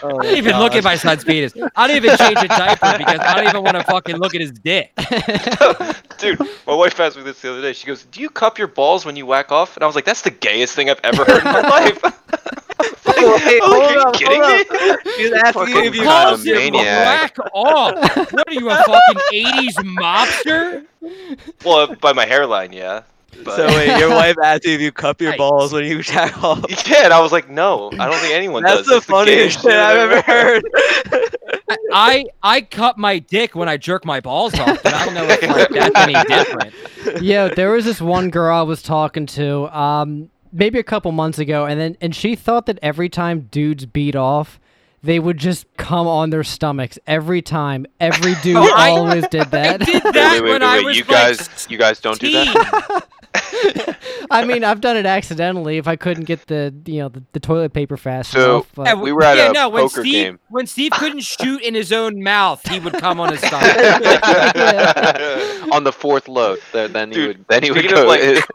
Oh, 0.00 0.20
I 0.20 0.22
don't 0.24 0.36
even 0.36 0.58
look 0.58 0.74
at 0.74 0.84
my 0.84 0.94
son's 0.96 1.24
penis. 1.24 1.52
I 1.74 1.86
don't 1.88 1.96
even 1.96 2.16
change 2.16 2.38
a 2.38 2.46
diaper 2.48 2.98
because 2.98 3.18
I 3.20 3.34
don't 3.34 3.48
even 3.48 3.62
want 3.64 3.76
to 3.76 3.84
fucking 3.84 4.16
look 4.16 4.34
at 4.34 4.40
his 4.40 4.52
dick. 4.52 4.92
Dude, 6.18 6.38
my 6.66 6.74
wife 6.74 6.98
asked 7.00 7.16
me 7.16 7.22
this 7.24 7.40
the 7.40 7.50
other 7.50 7.62
day. 7.62 7.72
She 7.72 7.86
goes, 7.86 8.04
"Do 8.04 8.20
you 8.20 8.30
cup 8.30 8.58
your 8.58 8.68
balls 8.68 9.04
when 9.04 9.16
you 9.16 9.26
whack 9.26 9.50
off?" 9.50 9.76
And 9.76 9.82
I 9.82 9.86
was 9.86 9.96
like, 9.96 10.04
"That's 10.04 10.22
the 10.22 10.30
gayest 10.30 10.74
thing 10.76 10.88
I've 10.90 11.00
ever 11.02 11.24
heard 11.24 11.38
in 11.38 11.44
my 11.52 11.60
life." 11.62 12.00
Wait, 12.02 13.62
Like, 13.62 13.62
are 13.62 13.92
you 13.92 14.00
up, 14.00 14.14
kidding 14.14 14.40
me? 14.40 14.90
up. 14.90 14.98
She's 15.16 15.32
asking 15.32 15.52
Fucking 15.66 15.84
if 15.86 15.94
you. 15.96 16.02
Calls 16.04 16.46
it 16.46 16.54
maniac. 16.54 17.36
whack 17.36 17.50
off. 17.52 18.16
What 18.32 18.48
are 18.48 18.52
you, 18.52 18.70
a 18.70 18.76
fucking 18.76 19.18
80s 19.32 19.74
mobster? 19.98 20.86
Well, 21.64 21.94
by 21.96 22.12
my 22.12 22.26
hairline, 22.26 22.72
yeah. 22.72 23.02
But 23.44 23.56
So 23.56 23.66
wait, 23.68 23.98
your 23.98 24.08
wife 24.14 24.36
asked 24.42 24.64
you 24.64 24.72
if 24.74 24.80
you 24.80 24.90
cup 24.92 25.20
your 25.20 25.36
balls 25.36 25.72
when 25.72 25.84
you 25.84 26.02
jack 26.02 26.42
off. 26.42 26.64
yeah, 26.88 27.04
and 27.04 27.12
I 27.12 27.20
was 27.20 27.30
like, 27.30 27.48
"No, 27.48 27.90
I 27.98 28.06
don't 28.10 28.18
think 28.20 28.34
anyone 28.34 28.62
That's 28.62 28.78
does." 28.78 28.86
the 28.86 28.96
It's 28.96 29.06
funniest 29.06 29.62
gayest 29.62 29.62
shit 29.62 29.72
I've 29.74 30.10
ever 30.10 30.20
heard. 30.22 30.64
I 31.92 32.26
I 32.42 32.62
cut 32.62 32.98
my 32.98 33.18
dick 33.18 33.54
when 33.54 33.68
I 33.68 33.76
jerk 33.76 34.04
my 34.04 34.20
balls 34.20 34.54
off, 34.58 34.82
but 34.82 34.92
I 34.94 35.04
don't 35.04 35.14
know 35.14 35.24
if 35.28 35.42
like, 35.42 35.68
that's 35.68 35.96
any 35.96 36.14
different. 36.28 37.22
Yo, 37.22 37.48
there 37.48 37.70
was 37.70 37.84
this 37.84 38.00
one 38.00 38.30
girl 38.30 38.54
I 38.56 38.62
was 38.62 38.82
talking 38.82 39.26
to, 39.26 39.68
um, 39.78 40.30
maybe 40.52 40.78
a 40.78 40.82
couple 40.82 41.12
months 41.12 41.38
ago, 41.38 41.66
and 41.66 41.78
then 41.80 41.96
and 42.00 42.14
she 42.14 42.34
thought 42.34 42.66
that 42.66 42.78
every 42.82 43.08
time 43.08 43.48
dudes 43.50 43.86
beat 43.86 44.16
off, 44.16 44.58
they 45.02 45.18
would 45.18 45.38
just 45.38 45.66
come 45.76 46.06
on 46.06 46.30
their 46.30 46.44
stomachs 46.44 46.98
every 47.06 47.42
time. 47.42 47.86
Every 48.00 48.34
dude 48.42 48.56
always 48.56 49.28
did 49.28 49.42
I 49.42 49.44
that. 49.44 49.80
did 49.80 50.02
that 50.02 50.14
wait, 50.14 50.42
wait, 50.42 50.50
when 50.50 50.60
wait, 50.62 50.66
I 50.66 50.80
was 50.80 50.96
You 50.96 51.04
like 51.04 51.10
guys, 51.10 51.66
you 51.70 51.78
guys 51.78 52.00
don't 52.00 52.18
do 52.18 52.32
that. 52.32 53.06
I 54.30 54.44
mean, 54.44 54.64
I've 54.64 54.80
done 54.80 54.96
it 54.96 55.06
accidentally 55.06 55.78
if 55.78 55.88
I 55.88 55.96
couldn't 55.96 56.24
get 56.24 56.46
the 56.48 56.74
you 56.86 57.00
know 57.00 57.08
the, 57.08 57.22
the 57.32 57.40
toilet 57.40 57.72
paper 57.72 57.96
fast 57.96 58.32
So- 58.32 58.56
enough. 58.56 58.66
But 58.74 58.86
Yeah, 58.86 58.94
we 58.94 59.12
were 59.12 59.22
at 59.22 59.36
yeah, 59.38 59.50
a 59.50 59.52
no, 59.52 59.68
when 59.68 59.84
poker 59.84 60.00
Steve, 60.02 60.12
game. 60.12 60.38
When 60.50 60.66
Steve 60.66 60.92
couldn't 60.92 61.20
shoot 61.22 61.62
in 61.62 61.74
his 61.74 61.92
own 61.92 62.22
mouth, 62.22 62.66
he 62.68 62.78
would 62.80 62.94
come 62.94 63.20
on 63.20 63.30
his 63.32 63.40
stomach. 63.40 63.68
On 65.72 65.84
the 65.84 65.92
fourth 65.92 66.28
load, 66.28 66.58
th- 66.72 66.90
then 66.92 67.08
he 67.10 67.14
Dude, 67.14 67.38
would, 67.38 67.48
then 67.48 67.62
he 67.62 67.70
would 67.70 67.88
go. 67.88 68.06
like- 68.06 68.44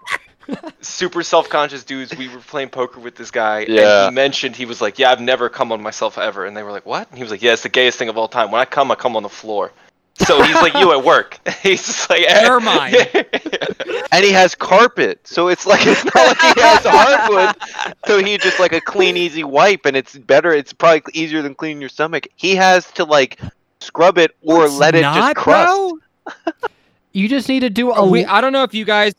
Super 0.81 1.23
self-conscious 1.23 1.85
dudes. 1.85 2.13
We 2.17 2.27
were 2.27 2.39
playing 2.39 2.69
poker 2.69 2.99
with 2.99 3.15
this 3.15 3.31
guy, 3.31 3.65
Yeah. 3.67 4.07
and 4.07 4.11
he 4.11 4.15
mentioned 4.15 4.55
he 4.57 4.65
was 4.65 4.81
like, 4.81 4.99
"Yeah, 4.99 5.09
I've 5.11 5.21
never 5.21 5.47
come 5.47 5.71
on 5.71 5.81
myself 5.81 6.17
ever," 6.17 6.45
and 6.45 6.55
they 6.57 6.63
were 6.63 6.71
like, 6.71 6.85
"What?" 6.85 7.07
And 7.09 7.17
he 7.17 7.23
was 7.23 7.31
like, 7.31 7.41
"Yeah, 7.41 7.53
it's 7.53 7.63
the 7.63 7.69
gayest 7.69 7.97
thing 7.97 8.09
of 8.09 8.17
all 8.17 8.27
time. 8.27 8.51
When 8.51 8.59
I 8.59 8.65
come, 8.65 8.91
I 8.91 8.95
come 8.95 9.15
on 9.15 9.23
the 9.23 9.29
floor." 9.29 9.71
So 10.19 10.41
he's 10.43 10.55
like 10.55 10.75
you 10.75 10.91
at 10.91 11.03
work. 11.03 11.39
he's 11.61 11.85
just 11.85 12.09
like, 12.09 12.21
eh. 12.27 12.41
Never 12.41 12.59
mind. 12.59 12.95
and 14.11 14.23
he 14.23 14.31
has 14.31 14.53
carpet, 14.53 15.19
so 15.27 15.47
it's 15.47 15.65
like 15.65 15.85
it's 15.85 16.05
not 16.05 16.15
like 16.15 16.55
he 16.55 16.61
has 16.61 16.85
hardwood. 16.85 17.95
So 18.05 18.23
he 18.23 18.37
just 18.37 18.59
like 18.59 18.73
a 18.73 18.81
clean, 18.81 19.17
easy 19.17 19.43
wipe, 19.43 19.85
and 19.85 19.97
it's 19.97 20.17
better. 20.17 20.51
It's 20.51 20.71
probably 20.71 21.01
easier 21.13 21.41
than 21.41 21.55
cleaning 21.55 21.81
your 21.81 21.89
stomach. 21.89 22.27
He 22.35 22.55
has 22.55 22.91
to 22.93 23.05
like 23.05 23.39
scrub 23.79 24.17
it 24.17 24.35
or 24.43 24.65
It's 24.65 24.75
let 24.75 24.93
it 24.95 25.01
not, 25.01 25.15
just 25.15 25.35
crust. 25.35 25.95
bro. 26.25 26.53
you 27.13 27.27
just 27.27 27.49
need 27.49 27.61
to 27.61 27.69
do 27.71 27.91
a. 27.91 28.05
We, 28.07 28.23
I 28.25 28.39
don't 28.39 28.53
know 28.53 28.63
if 28.63 28.73
you 28.73 28.85
guys. 28.85 29.13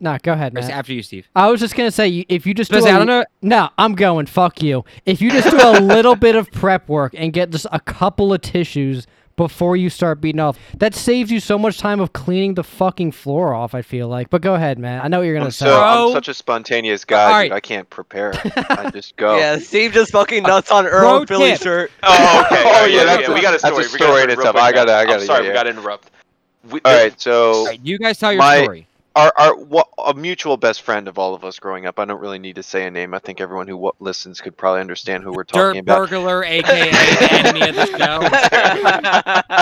No, 0.00 0.16
go 0.22 0.32
ahead, 0.32 0.54
man. 0.54 0.70
After 0.70 0.92
you, 0.92 1.02
Steve. 1.02 1.28
I 1.34 1.50
was 1.50 1.58
just 1.58 1.74
gonna 1.74 1.90
say 1.90 2.24
if 2.28 2.46
you 2.46 2.54
just 2.54 2.70
do 2.70 2.76
Especially, 2.78 2.92
a- 2.92 2.94
I 2.94 2.98
don't 2.98 3.08
know. 3.08 3.24
No, 3.42 3.70
I'm 3.76 3.96
going. 3.96 4.26
Fuck 4.26 4.62
you. 4.62 4.84
If 5.04 5.20
you 5.20 5.32
just 5.32 5.50
do 5.50 5.58
a 5.60 5.80
little 5.80 6.14
bit 6.14 6.36
of 6.36 6.48
prep 6.52 6.88
work 6.88 7.14
and 7.16 7.32
get 7.32 7.50
just 7.50 7.66
a 7.72 7.80
couple 7.80 8.32
of 8.32 8.40
tissues 8.40 9.08
before 9.38 9.74
you 9.76 9.88
start 9.88 10.20
beating 10.20 10.40
off, 10.40 10.58
that 10.76 10.94
saves 10.94 11.30
you 11.30 11.40
so 11.40 11.56
much 11.58 11.78
time 11.78 11.98
of 12.00 12.12
cleaning 12.12 12.52
the 12.54 12.62
fucking 12.64 13.12
floor 13.12 13.54
off. 13.54 13.74
I 13.74 13.80
feel 13.80 14.06
like. 14.08 14.28
But 14.28 14.42
go 14.42 14.54
ahead, 14.54 14.78
man. 14.78 15.00
I 15.02 15.08
know 15.08 15.20
what 15.20 15.24
you're 15.24 15.34
gonna 15.34 15.46
I'm 15.46 15.50
say. 15.52 15.64
so 15.64 15.80
I'm 15.80 16.12
such 16.12 16.28
a 16.28 16.34
spontaneous 16.34 17.06
guy. 17.06 17.24
Alright. 17.24 17.50
dude, 17.50 17.56
I 17.56 17.60
can't 17.60 17.88
prepare. 17.88 18.32
I 18.68 18.90
just 18.92 19.16
go. 19.16 19.38
Yeah, 19.38 19.58
Steve 19.58 19.92
just 19.92 20.12
fucking 20.12 20.44
uh, 20.44 20.48
nuts 20.48 20.70
on 20.70 20.84
Pro 20.84 20.92
Earl 21.20 21.26
Philly 21.26 21.50
tip. 21.52 21.62
shirt. 21.62 21.92
Oh, 22.02 22.46
okay. 22.52 22.62
Oh, 22.66 22.84
yeah, 22.84 22.96
yeah, 22.98 23.04
that's 23.04 23.22
yeah. 23.22 23.30
a- 23.30 23.34
We 23.34 23.40
got 23.40 23.54
a 23.54 23.62
that's 23.62 23.78
a 23.78 23.82
story. 23.84 23.86
We 23.92 23.98
gotta 23.98 24.22
in 24.24 24.28
real 24.28 24.38
itself. 24.40 24.56
I 24.56 24.72
gotta- 24.72 24.92
I 24.94 25.04
gotta- 25.06 25.20
I'm 25.20 25.26
sorry, 25.26 25.44
yeah, 25.44 25.50
we 25.50 25.54
got 25.54 25.62
to 25.62 25.70
interrupt. 25.70 26.10
We, 26.68 26.80
All 26.84 26.92
right, 26.92 27.18
so 27.20 27.52
All 27.54 27.66
right, 27.66 27.80
you 27.82 27.96
guys 27.98 28.18
tell 28.18 28.32
your 28.32 28.42
My- 28.42 28.62
story. 28.64 28.87
Our 29.18 29.32
our 29.36 29.56
wha- 29.56 29.84
a 30.06 30.14
mutual 30.14 30.56
best 30.56 30.82
friend 30.82 31.08
of 31.08 31.18
all 31.18 31.34
of 31.34 31.44
us 31.44 31.58
growing 31.58 31.86
up. 31.86 31.98
I 31.98 32.04
don't 32.04 32.20
really 32.20 32.38
need 32.38 32.54
to 32.56 32.62
say 32.62 32.86
a 32.86 32.90
name. 32.90 33.14
I 33.14 33.18
think 33.18 33.40
everyone 33.40 33.66
who 33.66 33.74
w- 33.74 33.92
listens 33.98 34.40
could 34.40 34.56
probably 34.56 34.80
understand 34.80 35.24
who 35.24 35.32
we're 35.32 35.44
talking 35.44 35.72
Dirt 35.72 35.78
about. 35.80 36.08
burglar, 36.08 36.44
aka 36.44 36.90
the 36.90 37.32
enemy 37.32 37.68
of 37.68 37.74
the 37.74 37.86
show. 37.98 38.20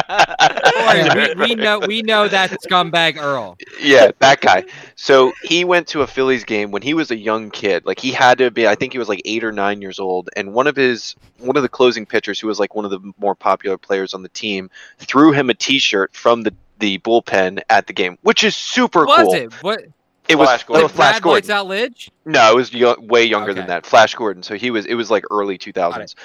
Don't 0.77 1.39
we, 1.39 1.47
we 1.49 1.55
know 1.55 1.79
we 1.81 2.03
know 2.03 2.29
that 2.29 2.51
scumbag 2.51 3.17
Earl. 3.21 3.57
yeah, 3.81 4.11
that 4.19 4.41
guy. 4.41 4.65
So 4.95 5.33
he 5.43 5.65
went 5.65 5.89
to 5.89 6.03
a 6.03 6.07
Phillies 6.07 6.45
game 6.45 6.71
when 6.71 6.83
he 6.83 6.95
was 6.95 7.11
a 7.11 7.17
young 7.17 7.51
kid. 7.51 7.87
Like 7.87 7.99
he 7.99 8.13
had 8.13 8.39
to 8.39 8.51
be, 8.51 8.67
I 8.69 8.75
think 8.75 8.93
he 8.93 8.99
was 8.99 9.09
like 9.09 9.23
eight 9.25 9.43
or 9.45 9.53
nine 9.53 9.81
years 9.81 9.99
old. 9.99 10.29
And 10.37 10.53
one 10.53 10.67
of 10.67 10.77
his, 10.77 11.15
one 11.39 11.57
of 11.57 11.63
the 11.63 11.69
closing 11.69 12.07
pitchers, 12.07 12.39
who 12.41 12.47
was 12.49 12.61
like 12.61 12.75
one 12.75 12.85
of 12.85 12.91
the 12.91 13.01
more 13.19 13.35
popular 13.35 13.79
players 13.79 14.15
on 14.15 14.23
the 14.23 14.29
team, 14.31 14.71
threw 14.99 15.33
him 15.33 15.51
a 15.51 15.55
T-shirt 15.55 16.15
from 16.15 16.43
the 16.43 16.55
the 16.79 16.99
bullpen 16.99 17.61
at 17.71 17.87
the 17.87 17.93
game, 17.93 18.19
which 18.23 18.45
is 18.45 18.55
super 18.57 19.05
Was 19.07 19.23
cool. 19.23 19.35
it? 19.35 19.53
What? 19.63 19.85
It 20.29 20.35
was 20.37 20.49
Flash 20.49 20.61
it 20.63 20.67
Gordon. 20.67 20.83
was 20.83 20.93
Flash 20.93 21.13
Brad 21.13 21.23
Gordon. 21.23 21.35
Lights 21.37 21.51
Out 21.51 21.67
Lidge? 21.69 22.09
No, 22.25 22.51
it 22.51 22.57
was 22.57 22.75
yo- 22.75 22.97
way 23.01 23.25
younger 23.25 23.55
than 23.55 23.69
that. 23.69 23.87
Flash 23.87 24.15
Gordon. 24.17 24.43
So 24.43 24.57
he 24.57 24.71
was. 24.73 24.85
It 24.87 24.95
was 24.95 25.11
like 25.11 25.25
early 25.31 25.57
two 25.57 25.73
thousands, 25.73 26.17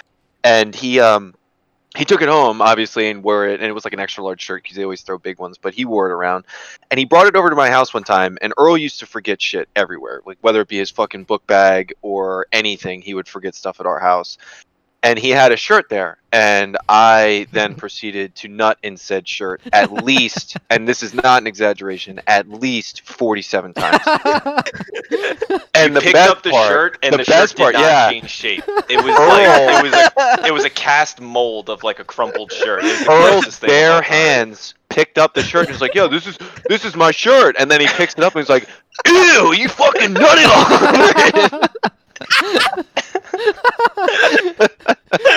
and 0.43 0.73
he 0.73 0.99
um 0.99 1.35
he 1.95 2.03
took 2.05 2.21
it 2.21 2.29
home 2.29 2.61
obviously 2.61 3.09
and 3.09 3.21
wore 3.21 3.45
it, 3.47 3.59
and 3.59 3.69
it 3.69 3.73
was 3.73 3.83
like 3.85 3.93
an 3.93 3.99
extra 3.99 4.23
large 4.23 4.41
shirt 4.41 4.63
because 4.63 4.75
they 4.75 4.83
always 4.83 5.01
throw 5.01 5.19
big 5.19 5.37
ones. 5.39 5.57
But 5.59 5.75
he 5.75 5.85
wore 5.85 6.09
it 6.09 6.13
around, 6.13 6.45
and 6.89 6.97
he 6.97 7.05
brought 7.05 7.27
it 7.27 7.35
over 7.35 7.49
to 7.49 7.55
my 7.55 7.69
house 7.69 7.93
one 7.93 8.03
time. 8.03 8.39
And 8.41 8.53
Earl 8.57 8.75
used 8.77 8.99
to 9.01 9.05
forget 9.05 9.39
shit 9.39 9.69
everywhere, 9.75 10.21
like 10.25 10.39
whether 10.41 10.61
it 10.61 10.67
be 10.67 10.77
his 10.77 10.89
fucking 10.89 11.25
book 11.25 11.45
bag 11.45 11.93
or 12.01 12.47
anything, 12.51 13.01
he 13.03 13.13
would 13.13 13.27
forget 13.27 13.53
stuff 13.53 13.79
at 13.79 13.85
our 13.85 13.99
house. 13.99 14.37
And 15.03 15.17
he 15.17 15.31
had 15.31 15.51
a 15.51 15.57
shirt 15.57 15.89
there, 15.89 16.17
and 16.31 16.77
I 16.87 17.47
then 17.51 17.75
proceeded 17.83 18.35
to 18.35 18.47
nut 18.47 18.77
in 18.83 18.97
said 18.97 19.27
shirt 19.27 19.61
at 19.73 19.91
least, 19.91 20.57
and 20.69 20.87
this 20.87 21.01
is 21.01 21.13
not 21.13 21.41
an 21.41 21.47
exaggeration, 21.47 22.21
at 22.27 22.47
least 22.49 23.01
forty-seven 23.01 23.73
times. 23.73 24.03
And 25.73 25.95
the 25.95 26.01
picked 26.01 26.13
best 26.13 26.31
up 26.31 26.43
the 26.43 26.51
part, 26.51 26.67
shirt, 26.69 26.99
and 27.01 27.13
the 27.13 27.17
the, 27.17 27.23
best 27.23 27.57
shirt 27.57 27.57
did 27.57 27.63
part, 27.63 27.73
not 27.73 27.81
yeah. 27.81 28.09
change 28.11 28.29
shape. 28.29 28.63
It 28.89 29.03
was 29.03 29.15
like 29.15 29.79
it 29.79 29.83
was 29.83 29.93
a 29.93 30.47
it 30.47 30.53
was 30.53 30.63
a 30.65 30.69
cast 30.69 31.21
mold 31.21 31.69
of 31.69 31.83
like 31.83 31.99
a 31.99 32.03
crumpled 32.03 32.51
shirt. 32.51 32.83
It 32.83 32.99
was 32.99 33.07
Earl's 33.07 33.31
grossest 33.31 33.61
thing 33.61 33.69
of 33.69 33.75
all 33.75 34.01
bare 34.01 34.01
hands 34.01 34.75
picked 34.89 35.17
up 35.17 35.33
the 35.33 35.41
shirt 35.41 35.67
and 35.67 35.71
was 35.71 35.81
like, 35.81 35.95
"Yo, 35.95 36.07
this 36.07 36.27
is 36.27 36.37
this 36.67 36.85
is 36.85 36.95
my 36.95 37.11
shirt." 37.11 37.55
And 37.57 37.71
then 37.71 37.81
he 37.81 37.87
picks 37.87 38.13
it 38.13 38.23
up 38.23 38.35
and 38.35 38.43
he's 38.43 38.49
like, 38.49 38.67
"Ew, 39.07 39.53
you 39.53 39.67
fucking 39.69 40.13
nutted 40.13 40.49
on 41.49 41.69
it." 41.71 42.95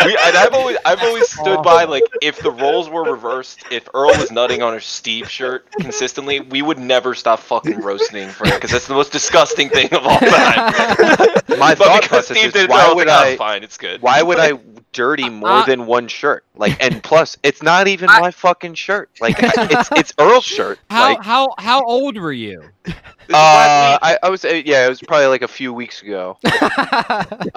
We, 0.06 0.16
and 0.16 0.36
I've 0.36 0.52
always 0.52 0.76
I've 0.84 1.02
always 1.02 1.28
stood 1.30 1.62
by 1.62 1.84
like 1.84 2.02
if 2.22 2.38
the 2.38 2.50
roles 2.50 2.88
were 2.88 3.04
reversed, 3.10 3.64
if 3.70 3.88
Earl 3.94 4.08
was 4.18 4.30
nutting 4.30 4.62
on 4.62 4.74
a 4.74 4.80
Steve 4.80 5.30
shirt 5.30 5.66
consistently, 5.80 6.40
we 6.40 6.62
would 6.62 6.78
never 6.78 7.14
stop 7.14 7.40
fucking 7.40 7.80
roasting 7.80 8.28
for 8.28 8.46
it 8.46 8.54
because 8.54 8.70
that's 8.70 8.86
the 8.86 8.94
most 8.94 9.12
disgusting 9.12 9.68
thing 9.68 9.92
of 9.92 10.04
all 10.06 10.18
time. 10.18 10.30
My 11.58 11.74
but 11.74 11.78
thought 11.78 12.02
because 12.02 12.08
process 12.08 12.36
Steve 12.36 12.46
is, 12.46 12.52
did 12.52 12.64
it, 12.64 12.70
why 12.70 12.86
I 12.86 12.92
would 12.92 13.06
like, 13.06 13.16
"Oh, 13.16 13.32
I- 13.32 13.36
fine, 13.36 13.62
it's 13.62 13.76
good. 13.76 14.00
Why 14.02 14.22
would 14.22 14.38
I 14.38 14.52
dirty 14.92 15.28
more 15.28 15.48
Uh, 15.48 15.64
than 15.66 15.86
one 15.86 16.06
shirt? 16.08 16.44
Like, 16.56 16.80
and 16.82 17.02
plus, 17.02 17.36
it's 17.42 17.62
not 17.62 17.88
even 17.88 18.08
I- 18.08 18.20
my 18.20 18.30
fucking 18.30 18.74
shirt. 18.74 19.10
Like, 19.20 19.42
I- 19.42 19.68
it's 19.70 19.90
it's 19.92 20.14
Earl's 20.18 20.44
shirt. 20.44 20.78
How 20.90 21.08
like, 21.08 21.22
how 21.22 21.54
how 21.58 21.82
old 21.84 22.16
were 22.16 22.32
you? 22.32 22.62
This 22.84 22.94
is 23.28 23.32
last 23.32 23.94
uh. 23.94 23.98
I, 24.02 24.18
I 24.22 24.28
was 24.28 24.44
uh, 24.44 24.60
yeah, 24.64 24.84
it 24.86 24.88
was 24.90 25.00
probably 25.00 25.26
like 25.26 25.42
a 25.42 25.48
few 25.48 25.72
weeks 25.72 26.02
ago. 26.02 26.36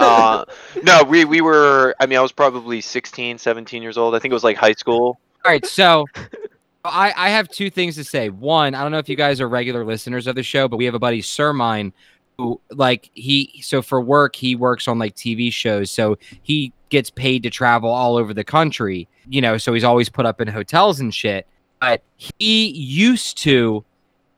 uh, 0.07 0.45
no, 0.83 1.03
we 1.03 1.25
we 1.25 1.41
were. 1.41 1.95
I 1.99 2.05
mean, 2.05 2.17
I 2.17 2.21
was 2.21 2.31
probably 2.31 2.81
16, 2.81 3.37
17 3.37 3.81
years 3.81 3.97
old. 3.97 4.15
I 4.15 4.19
think 4.19 4.31
it 4.31 4.33
was 4.33 4.43
like 4.43 4.57
high 4.57 4.73
school. 4.73 5.19
All 5.45 5.51
right, 5.51 5.65
so 5.65 6.05
I, 6.85 7.13
I 7.15 7.29
have 7.29 7.49
two 7.49 7.69
things 7.69 7.95
to 7.95 8.03
say. 8.03 8.29
One, 8.29 8.75
I 8.75 8.81
don't 8.81 8.91
know 8.91 8.97
if 8.97 9.09
you 9.09 9.15
guys 9.15 9.41
are 9.41 9.47
regular 9.47 9.85
listeners 9.85 10.27
of 10.27 10.35
the 10.35 10.43
show, 10.43 10.67
but 10.67 10.77
we 10.77 10.85
have 10.85 10.95
a 10.95 10.99
buddy, 10.99 11.21
Sir 11.21 11.53
Mine, 11.53 11.93
who 12.37 12.59
like 12.71 13.09
he 13.13 13.61
so 13.63 13.81
for 13.81 14.01
work 14.01 14.35
he 14.35 14.55
works 14.55 14.87
on 14.87 14.99
like 14.99 15.15
TV 15.15 15.51
shows, 15.51 15.91
so 15.91 16.17
he 16.43 16.73
gets 16.89 17.09
paid 17.09 17.43
to 17.43 17.49
travel 17.49 17.89
all 17.89 18.15
over 18.17 18.33
the 18.33 18.43
country. 18.43 19.07
You 19.29 19.41
know, 19.41 19.57
so 19.57 19.73
he's 19.73 19.83
always 19.83 20.09
put 20.09 20.25
up 20.25 20.39
in 20.41 20.47
hotels 20.47 20.99
and 20.99 21.13
shit. 21.13 21.47
But 21.79 22.01
he 22.17 22.69
used 22.69 23.37
to 23.39 23.83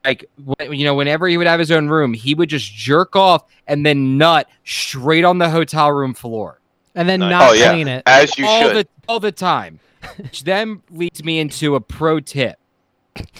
like 0.05 0.25
you 0.71 0.85
know 0.85 0.95
whenever 0.95 1.27
he 1.27 1.37
would 1.37 1.47
have 1.47 1.59
his 1.59 1.71
own 1.71 1.87
room, 1.89 2.13
he 2.13 2.33
would 2.33 2.49
just 2.49 2.73
jerk 2.73 3.15
off 3.15 3.43
and 3.67 3.85
then 3.85 4.17
nut 4.17 4.47
straight 4.65 5.25
on 5.25 5.37
the 5.37 5.49
hotel 5.49 5.91
room 5.91 6.13
floor 6.13 6.59
and 6.95 7.07
then 7.07 7.19
Nice. 7.19 7.29
not 7.31 7.49
Oh, 7.49 7.53
yeah. 7.53 7.71
clean 7.71 7.87
it. 7.87 8.03
As 8.05 8.37
you 8.37 8.45
all 8.47 8.61
should. 8.61 8.75
the 8.75 8.87
all 9.07 9.19
the 9.19 9.31
time. 9.31 9.79
Which 10.17 10.43
then 10.45 10.81
leads 10.91 11.23
me 11.25 11.39
into 11.39 11.75
a 11.75 11.81
pro 11.81 12.21
tip. 12.21 12.57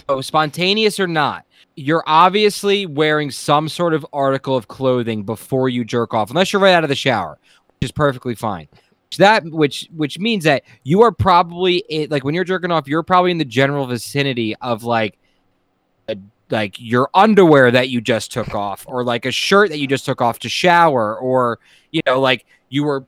So 0.10 0.20
spontaneous 0.20 1.00
or 1.00 1.08
not, 1.08 1.46
you're 1.78 2.04
obviously 2.06 2.86
wearing 2.86 3.32
some 3.32 3.70
sort 3.70 3.94
of 3.94 4.06
article 4.12 4.58
of 4.58 4.68
clothing 4.68 5.24
before 5.24 5.70
you 5.70 5.86
jerk 5.86 6.14
off, 6.14 6.30
unless 6.30 6.52
you're 6.52 6.62
right 6.62 6.74
out 6.74 6.84
of 6.84 6.90
the 6.90 6.96
shower, 6.96 7.40
which 7.80 7.88
is 7.88 7.92
perfectly 7.94 8.36
fine. 8.36 8.68
That 9.18 9.44
which 9.46 9.88
which 9.96 10.20
means 10.20 10.44
that 10.44 10.64
you 10.84 11.02
are 11.02 11.12
probably 11.14 11.84
i- 11.92 12.08
like 12.10 12.24
when 12.26 12.36
you're 12.36 12.44
jerking 12.44 12.72
off, 12.72 12.88
you're 12.88 13.04
probably 13.04 13.32
in 13.32 13.38
the 13.38 13.46
general 13.46 13.88
vicinity 13.88 14.56
of 14.58 14.84
like 14.84 15.14
a, 15.14 15.18
like 16.50 16.76
your 16.80 17.10
underwear 17.14 17.72
that 17.72 17.90
you 17.90 18.02
just 18.02 18.32
took 18.32 18.56
off, 18.56 18.86
or 18.88 19.04
like 19.04 19.26
a 19.26 19.32
shirt 19.32 19.70
that 19.70 19.80
you 19.80 19.88
just 19.88 20.06
took 20.06 20.22
off 20.22 20.40
to 20.40 20.50
shower, 20.50 21.18
or 21.18 21.60
you 21.92 22.02
know, 22.06 22.20
like 22.20 22.46
you 22.70 22.84
were 22.84 23.06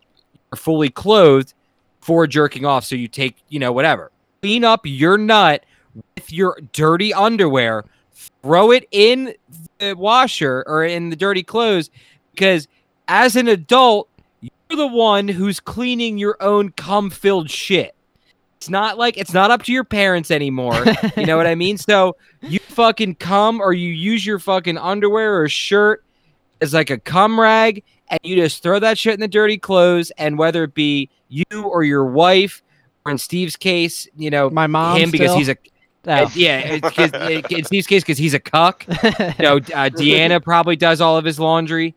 fully 0.56 0.90
clothed 0.90 1.54
for 2.02 2.28
jerking 2.28 2.66
off. 2.66 2.86
So 2.86 2.96
you 2.96 3.08
take, 3.08 3.38
you 3.50 3.60
know, 3.60 3.72
whatever. 3.72 4.12
Clean 4.42 4.64
up 4.64 4.82
your 4.84 5.18
nut 5.18 5.66
with 6.16 6.32
your 6.32 6.58
dirty 6.74 7.14
underwear, 7.14 7.86
throw 8.42 8.72
it 8.72 8.88
in 8.92 9.34
the 9.80 9.94
washer 9.94 10.64
or 10.68 10.84
in 10.84 11.10
the 11.10 11.16
dirty 11.16 11.44
clothes 11.44 11.90
because 12.32 12.68
as 13.08 13.36
an 13.36 13.48
adult, 13.48 14.10
you're 14.42 14.78
the 14.78 14.88
one 14.88 15.28
who's 15.28 15.60
cleaning 15.60 16.18
your 16.18 16.38
own 16.40 16.72
cum 16.72 17.10
filled 17.10 17.50
shit. 17.50 17.96
It's 18.62 18.70
not 18.70 18.96
like 19.00 19.18
it's 19.18 19.34
not 19.34 19.50
up 19.50 19.64
to 19.64 19.72
your 19.74 19.84
parents 19.84 20.30
anymore. 20.30 20.86
You 21.18 21.26
know 21.26 21.36
what 21.36 21.48
I 21.48 21.56
mean? 21.56 21.80
So 21.80 22.16
you 22.42 22.60
fucking 22.60 23.16
come 23.16 23.60
or 23.60 23.74
you 23.74 23.90
use 23.90 24.24
your 24.24 24.38
fucking 24.38 24.78
underwear 24.78 25.42
or 25.42 25.50
shirt 25.50 26.04
as 26.62 26.72
like 26.72 26.92
a 26.92 27.00
cum 27.00 27.40
rag 27.40 27.84
and 28.10 28.20
you 28.22 28.36
just 28.36 28.62
throw 28.62 28.78
that 28.78 29.00
shit 29.00 29.16
in 29.16 29.20
the 29.20 29.28
dirty 29.28 29.58
clothes 29.58 30.12
and 30.12 30.38
whether 30.38 30.64
it 30.66 30.76
be 30.76 31.10
you 31.28 31.44
or 31.64 31.84
your 31.84 32.06
wife 32.06 32.62
or 33.04 33.12
in 33.12 33.18
Steve's 33.18 33.56
case, 33.56 34.08
you 34.16 34.30
know, 34.30 34.48
My 34.52 34.68
mom 34.68 34.98
him 35.00 35.10
because 35.10 35.32
still? 35.32 35.38
he's 35.40 35.50
a 35.50 35.58
Oh. 36.08 36.32
yeah, 36.36 36.60
it's 36.60 36.90
'cause- 36.96 37.12
in 37.52 37.64
Steve's 37.66 37.88
case 37.88 38.04
because 38.04 38.20
he's 38.20 38.36
a 38.36 38.40
cuck. 38.40 38.86
You 38.88 38.94
know, 39.40 39.56
uh, 39.58 39.90
Deanna 39.90 40.42
probably 40.44 40.76
does 40.76 41.02
all 41.02 41.18
of 41.18 41.26
his 41.26 41.40
laundry. 41.40 41.96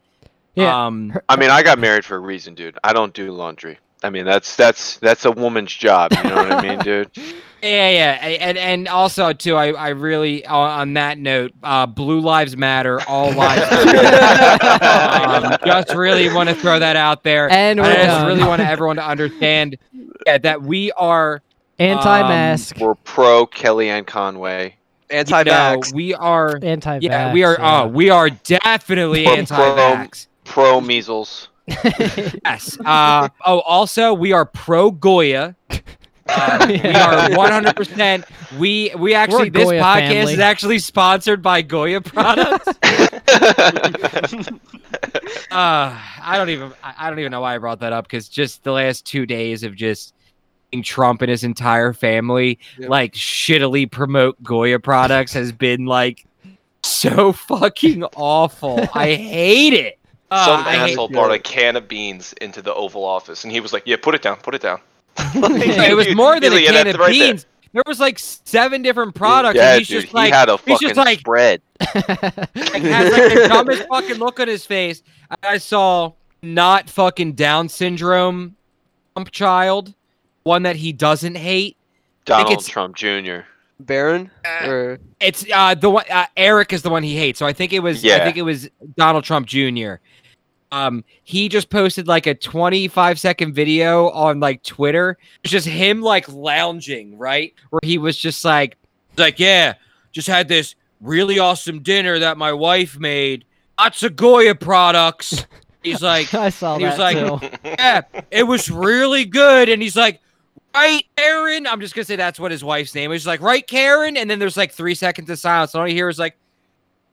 Yeah. 0.55 0.87
Um, 0.87 1.13
I 1.29 1.37
mean, 1.37 1.51
I 1.51 1.63
got 1.63 1.79
married 1.79 2.07
for 2.07 2.17
a 2.17 2.21
reason, 2.21 2.55
dude. 2.55 2.79
I 2.83 2.95
don't 2.95 3.13
do 3.13 3.33
laundry. 3.33 3.79
I 4.05 4.11
mean, 4.11 4.27
that's 4.27 4.55
that's 4.55 4.99
that's 4.99 5.25
a 5.25 5.31
woman's 5.33 5.73
job. 5.73 6.13
You 6.13 6.23
know 6.25 6.35
what 6.37 6.53
I 6.53 6.63
mean, 6.63 6.79
dude? 6.81 7.11
Yeah, 7.63 7.89
yeah, 7.89 8.27
and 8.43 8.59
and 8.59 8.89
also 8.89 9.33
too, 9.33 9.57
I 9.57 9.69
I 9.73 9.89
really 9.89 10.45
on, 10.45 10.81
on 10.81 10.93
that 10.95 11.17
note, 11.17 11.53
uh, 11.63 11.87
Blue 11.87 12.21
Lives 12.21 12.59
Matter, 12.59 13.01
all 13.09 13.33
lives. 13.33 13.63
Matter. 13.87 15.47
um, 15.47 15.57
just 15.65 15.95
really 15.95 16.31
want 16.31 16.51
to 16.51 16.55
throw 16.55 16.79
that 16.79 16.97
out 16.97 17.23
there. 17.23 17.49
And 17.51 17.81
I 17.81 17.83
we're 17.85 17.95
just 17.95 18.07
done. 18.09 18.27
really 18.27 18.45
want 18.47 18.61
everyone 18.61 18.97
to 18.97 19.07
understand 19.07 19.79
yeah, 20.27 20.37
that 20.37 20.61
we 20.61 20.93
are 20.93 21.41
Anti-mask. 21.79 22.77
We're 22.79 22.97
pro 22.97 23.47
Kellyanne 23.47 24.07
Conway. 24.07 24.65
you 24.65 25.15
know, 25.15 25.19
Anti-vax. 25.21 25.95
we 25.95 26.13
are 26.13 26.59
Anti-vax. 26.63 27.03
yeah, 27.03 27.33
we 27.33 27.45
are. 27.45 27.57
yeah. 27.59 27.83
Oh, 27.83 27.87
we 27.89 28.11
are 28.11 28.29
definitely 28.29 29.25
Pro- 29.25 29.37
anti-vax. 29.37 30.27
Pro 30.45 30.83
measles. 30.83 31.49
Yes. 32.45 32.79
Uh, 32.85 33.29
oh, 33.47 33.61
also 33.61 34.13
we 34.15 34.33
are 34.33 34.45
pro 34.45 34.91
Goya. 34.91 35.57
Uh, 36.27 36.67
We 36.71 36.81
are 36.81 37.37
100. 37.37 37.77
percent 37.77 38.25
We 38.59 38.91
we 38.97 39.13
actually 39.13 39.51
this 39.51 39.65
Goya 39.65 39.83
podcast 39.83 40.09
family. 40.09 40.33
is 40.33 40.39
actually 40.39 40.79
sponsored 40.79 41.43
by 41.43 41.61
Goya 41.61 42.01
products. 42.01 42.67
Uh, 45.51 45.97
I 46.23 46.37
don't 46.37 46.49
even 46.49 46.73
I 46.83 46.95
I 46.99 47.11
don't 47.11 47.19
even 47.21 47.31
know 47.31 47.41
why 47.43 47.55
I 47.55 47.59
brought 47.59 47.81
that 47.81 47.93
up 47.93 48.07
because 48.07 48.29
just 48.29 48.65
the 48.65 48.73
last 48.73 49.05
two 49.07 49.27
days 49.27 49.63
of 49.63 49.77
just 49.77 50.15
Trump 50.83 51.23
and 51.23 51.31
his 51.31 51.45
entire 51.45 51.93
family 51.93 52.59
Yeah. 52.79 52.89
like 52.89 53.13
shittily 53.13 53.89
promote 53.91 54.43
Goya 54.43 54.81
products 54.81 55.33
has 55.35 55.53
been 55.53 55.87
like 55.87 56.25
so 56.83 57.33
fucking 57.33 58.03
awful. 58.17 58.81
I 58.95 59.15
hate 59.15 59.75
it. 59.75 59.99
Uh, 60.35 60.45
Some 60.47 60.67
I 60.67 60.77
asshole 60.77 61.09
brought 61.09 61.31
a 61.31 61.39
can 61.39 61.77
of 61.77 61.87
beans 61.87 62.33
into 62.41 62.61
the 62.61 62.75
Oval 62.75 63.05
Office, 63.05 63.45
and 63.45 63.53
he 63.53 63.61
was 63.61 63.73
like, 63.73 63.85
"Yeah, 63.87 63.97
put 64.03 64.15
it 64.17 64.23
down, 64.23 64.37
put 64.39 64.55
it 64.55 64.63
down." 64.63 64.81
it 65.17 65.97
was 65.97 66.13
more 66.15 66.41
than 66.41 66.53
a 66.53 66.57
like, 66.57 66.65
can 66.65 66.75
that's 66.75 66.95
of 66.95 67.01
right 67.01 67.13
beans. 67.13 67.47
There 67.73 67.83
was 67.87 68.01
like 68.01 68.19
seven 68.19 68.83
different 68.83 69.15
products, 69.15 69.57
yeah, 69.57 69.71
and 69.71 69.79
he's 69.79 69.89
dude, 69.89 70.03
just 70.03 70.15
like 70.15 70.27
he 70.27 70.33
had 70.33 70.49
a 70.49 70.57
he's 70.57 70.75
fucking 70.75 70.89
just 70.89 70.97
like 70.97 71.21
spread. 71.21 71.63
like 71.81 71.95
has 71.95 73.13
like 73.13 73.33
the 73.35 73.47
dumbest 73.49 73.87
fucking 73.89 74.17
look 74.17 74.41
on 74.41 74.49
his 74.49 74.67
face. 74.67 75.03
I 75.43 75.59
saw 75.59 76.13
not 76.43 76.91
fucking 76.91 77.35
Down 77.35 77.69
syndrome 77.69 78.57
Trump 79.15 79.31
child, 79.31 79.95
one 80.43 80.65
that 80.65 80.77
he 80.77 80.93
doesn't 80.93 81.37
hate. 81.37 81.77
Donald 82.25 82.53
it's- 82.53 82.67
Trump 82.67 82.97
Jr. 82.97 83.41
Barron? 83.81 84.31
Uh, 84.45 84.67
Or 84.69 84.99
It's 85.21 85.45
uh 85.53 85.75
the 85.75 85.91
one 85.91 86.05
uh, 86.11 86.27
Eric 86.37 86.73
is 86.73 86.83
the 86.83 86.91
one 86.91 87.03
he 87.03 87.17
hates. 87.17 87.39
So 87.39 87.47
I 87.47 87.53
think 87.53 87.73
it 87.73 87.81
was 87.81 88.05
yeah. 88.05 88.17
I 88.17 88.25
think 88.25 88.37
it 88.37 88.43
was 88.43 88.69
Donald 88.97 89.25
Trump 89.25 89.47
Jr. 89.47 89.95
Um, 90.75 91.05
he 91.23 91.49
just 91.49 91.71
posted 91.71 92.09
like 92.09 92.27
a 92.27 92.35
25 92.35 93.21
second 93.21 93.55
video 93.55 94.11
on 94.11 94.41
like 94.41 94.63
Twitter. 94.65 95.17
It's 95.45 95.53
just 95.53 95.69
him 95.69 96.03
like 96.03 96.29
lounging, 96.29 97.17
right? 97.17 97.55
Where 97.71 97.79
he 97.85 97.97
was 97.97 98.19
just 98.19 98.45
like, 98.45 98.77
like, 99.17 99.39
yeah, 99.39 99.75
just 100.11 100.27
had 100.27 100.49
this 100.49 100.75
really 101.01 101.39
awesome 101.39 101.81
dinner 101.81 102.19
that 102.19 102.39
my 102.39 102.53
wife 102.53 102.99
made. 102.99 103.45
Lots 103.79 104.03
of 104.03 104.17
products. 104.59 105.47
He's 105.85 106.03
like, 106.03 106.35
I 106.35 106.49
saw 106.49 106.75
and 106.75 106.83
he 106.83 106.89
was 106.89 106.97
that 106.97 107.15
like- 107.15 107.41
too. 107.41 107.59
yeah, 107.65 108.01
it 108.33 108.43
was 108.43 108.69
really 108.69 109.25
good. 109.25 109.69
And 109.69 109.81
he's 109.81 109.97
like, 109.97 110.21
right, 110.75 111.07
Karen. 111.17 111.69
I'm 111.69 111.81
just 111.81 111.95
gonna 111.95 112.05
say 112.05 112.17
that's 112.17 112.41
what 112.41 112.51
his 112.51 112.65
wife's 112.65 112.97
name 112.97 113.13
is. 113.13 113.23
He's 113.23 113.27
like, 113.29 113.43
right, 113.43 113.65
Karen. 113.65 114.17
And 114.17 114.29
then 114.29 114.41
there's 114.41 114.57
like 114.57 114.73
three 114.73 114.97
seconds 114.97 115.31
of 115.31 115.39
silence. 115.39 115.73
And 115.75 115.83
all 115.83 115.87
you 115.89 115.95
hear 115.95 116.09
is 116.09 116.19
like, 116.19 116.37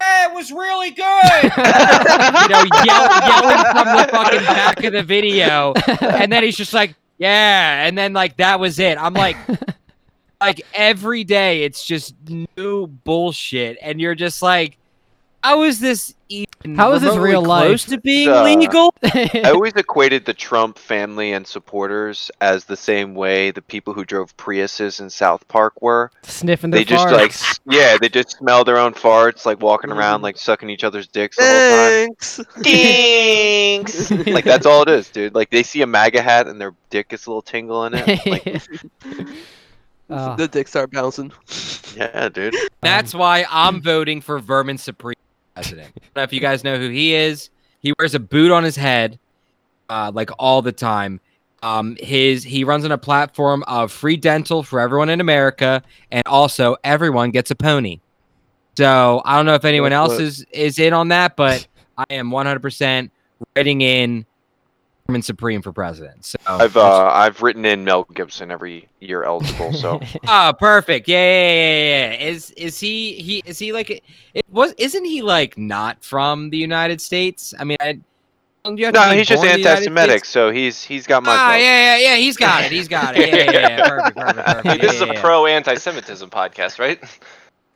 yeah, 0.02 0.30
it 0.30 0.34
was 0.34 0.52
really 0.52 0.92
good. 0.92 1.44
you 1.44 2.50
know, 2.50 2.66
yell, 2.84 3.08
yelling 3.28 3.66
from 3.72 3.88
the 3.98 4.08
fucking 4.12 4.46
back 4.46 4.84
of 4.84 4.94
the 4.94 5.04
video. 5.04 5.74
And 6.02 6.32
then 6.32 6.44
he's 6.44 6.58
just 6.58 6.74
like, 6.74 6.96
yeah. 7.18 7.86
And 7.86 7.98
then 7.98 8.14
like 8.14 8.38
that 8.38 8.60
was 8.60 8.80
it. 8.80 8.98
I'm 8.98 9.14
like, 9.14 9.38
like 10.40 10.62
every 10.74 11.24
day 11.24 11.64
it's 11.64 11.86
just 11.86 12.16
new 12.28 12.88
bullshit. 12.88 13.78
And 13.82 14.02
you're 14.02 14.16
just 14.16 14.42
like, 14.42 14.78
how 15.44 15.64
is 15.64 15.80
this 15.80 16.16
How 16.76 16.93
is 16.93 17.02
this 17.02 17.15
real 17.17 17.41
life? 17.43 17.68
close 17.68 17.86
to 17.86 17.97
being 17.99 18.30
Uh, 18.30 18.43
legal? 18.43 18.93
I 19.03 19.41
always 19.53 19.74
equated 19.74 20.26
the 20.26 20.34
Trump 20.34 20.78
family 20.78 21.34
and 21.34 21.45
supporters 21.47 22.30
as 22.41 22.66
the 22.66 22.78
same 22.78 23.16
way 23.16 23.51
the 23.51 23.62
people 23.62 23.93
who 23.93 24.05
drove 24.05 24.36
Priuses 24.38 24.99
in 24.99 25.09
South 25.09 25.47
Park 25.47 25.82
were. 25.82 26.12
Sniffing 26.24 26.70
their 26.72 26.80
They 26.82 26.86
just 26.86 27.07
farts. 27.07 27.12
like, 27.14 27.59
yeah, 27.76 27.97
they 27.99 28.09
just 28.09 28.38
smell 28.38 28.64
their 28.64 28.78
own 28.78 28.93
farts, 28.93 29.45
like 29.45 29.62
walking 29.62 29.91
around, 29.91 30.22
like 30.22 30.38
sucking 30.38 30.70
each 30.70 30.84
other's 30.84 31.07
dicks 31.07 31.38
the 31.38 31.43
whole 31.43 31.51
Thanks. 31.51 32.38
time. 32.38 32.45
Thanks. 32.64 34.12
like 34.28 34.45
that's 34.45 34.66
all 34.66 34.84
it 34.84 34.89
is, 34.89 35.09
dude. 35.09 35.34
Like 35.36 35.49
they 35.49 35.64
see 35.64 35.82
a 35.82 35.88
MAGA 35.88 36.22
hat 36.22 36.47
and 36.47 36.59
their 36.62 36.74
dick 36.89 37.09
gets 37.09 37.26
a 37.26 37.30
little 37.30 37.41
tingle 37.41 37.86
in 37.86 37.93
it. 37.95 38.20
Like, 38.26 38.62
Oh. 40.14 40.36
the 40.36 40.45
dicks 40.49 40.72
start 40.72 40.91
bouncing. 40.91 41.32
Yeah, 41.95 42.28
dude. 42.28 42.53
That's 42.82 43.14
why 43.14 43.45
I'm 43.49 43.82
voting 43.82 44.20
for 44.20 44.39
Vermin 44.39 44.78
Supreme 44.78 45.16
president. 45.54 45.95
If 46.16 46.34
you 46.34 46.39
guys 46.39 46.64
know 46.64 46.78
who 46.78 46.89
he 46.89 47.14
is. 47.14 47.49
He 47.80 47.93
wears 47.97 48.14
a 48.14 48.20
boot 48.20 48.52
on 48.52 48.64
his 48.64 48.76
head, 48.76 49.20
uh, 49.89 50.12
like 50.14 50.30
all 50.38 50.62
the 50.62 50.72
time. 50.72 51.20
Um, 51.64 51.97
his 51.99 52.43
he 52.43 52.64
runs 52.64 52.86
on 52.86 52.91
a 52.91 52.97
platform 52.97 53.64
of 53.68 53.91
free 53.91 54.18
dental 54.18 54.64
for 54.64 54.80
everyone 54.80 55.10
in 55.10 55.20
America, 55.20 55.82
and 56.12 56.24
also 56.28 56.76
everyone 56.84 57.32
gets 57.32 57.52
a 57.52 57.56
pony. 57.56 57.99
So 58.78 59.22
I 59.26 59.36
don't 59.36 59.45
know 59.45 59.56
if 59.56 59.66
anyone 59.66 59.93
else 59.93 60.20
is 60.20 60.45
is 60.52 60.80
in 60.80 60.93
on 60.93 61.10
that, 61.10 61.36
but 61.36 61.68
I 61.97 62.06
am 62.12 62.32
100% 62.32 63.12
writing 63.56 63.82
in 63.82 64.26
Vermin 65.12 65.22
Supreme 65.22 65.62
for 65.62 65.74
president. 65.74 66.24
So 66.24 66.38
I've 66.47 66.78
uh, 66.78 67.03
I've 67.14 67.41
written 67.41 67.66
in 67.66 67.84
Mel 67.84 68.05
Gibson 68.14 68.49
every 68.49 68.88
year 69.01 69.24
eligible, 69.24 69.74
so 69.74 69.99
Oh, 70.28 70.53
perfect. 70.57 71.09
Yeah, 71.09 71.18
yeah, 71.18 71.51
yeah, 71.51 71.80
yeah, 72.12 72.12
yeah. 72.14 72.28
Is 72.30 72.51
is 72.51 72.80
he 72.80 73.14
he 73.16 73.43
is 73.45 73.59
he 73.59 73.74
like 73.74 73.89
it 73.89 74.45
was 74.49 74.74
isn't 74.78 75.03
he 75.03 75.22
like 75.22 75.57
not 75.57 76.01
from 76.01 76.49
the 76.49 76.57
United 76.57 77.01
States? 77.01 77.53
I 77.59 77.66
mean, 77.66 77.76
I, 77.82 77.99
you 78.66 78.89
no, 78.91 79.01
he's 79.12 79.28
just 79.28 79.41
born 79.41 79.49
in 79.49 79.53
the 79.55 79.59
United 79.59 79.70
anti-Semitic, 79.88 80.24
so 80.24 80.49
he's 80.49 80.82
he's 80.82 81.05
got 81.05 81.24
my 81.24 81.32
Ah, 81.36 81.49
vote. 81.51 81.57
yeah, 81.57 81.97
yeah, 81.97 82.12
yeah. 82.12 82.16
He's 82.16 82.38
got 82.38 82.64
it. 82.64 82.72
He's 82.72 82.88
got 82.88 83.18
it. 83.18 83.28
Yeah, 83.28 83.51
yeah, 83.51 83.51
yeah. 83.51 83.89
Perfect, 83.89 84.18
perfect, 84.18 84.45
perfect. 84.45 84.64
Dude, 84.64 84.82
this 84.82 84.84
Yeah, 84.84 84.95
is 84.95 85.01
yeah, 85.01 85.07
a 85.07 85.14
yeah. 85.16 85.22
pro 85.22 85.45
anti-Semitism 85.45 86.30
podcast, 86.30 86.80
right? 86.80 86.99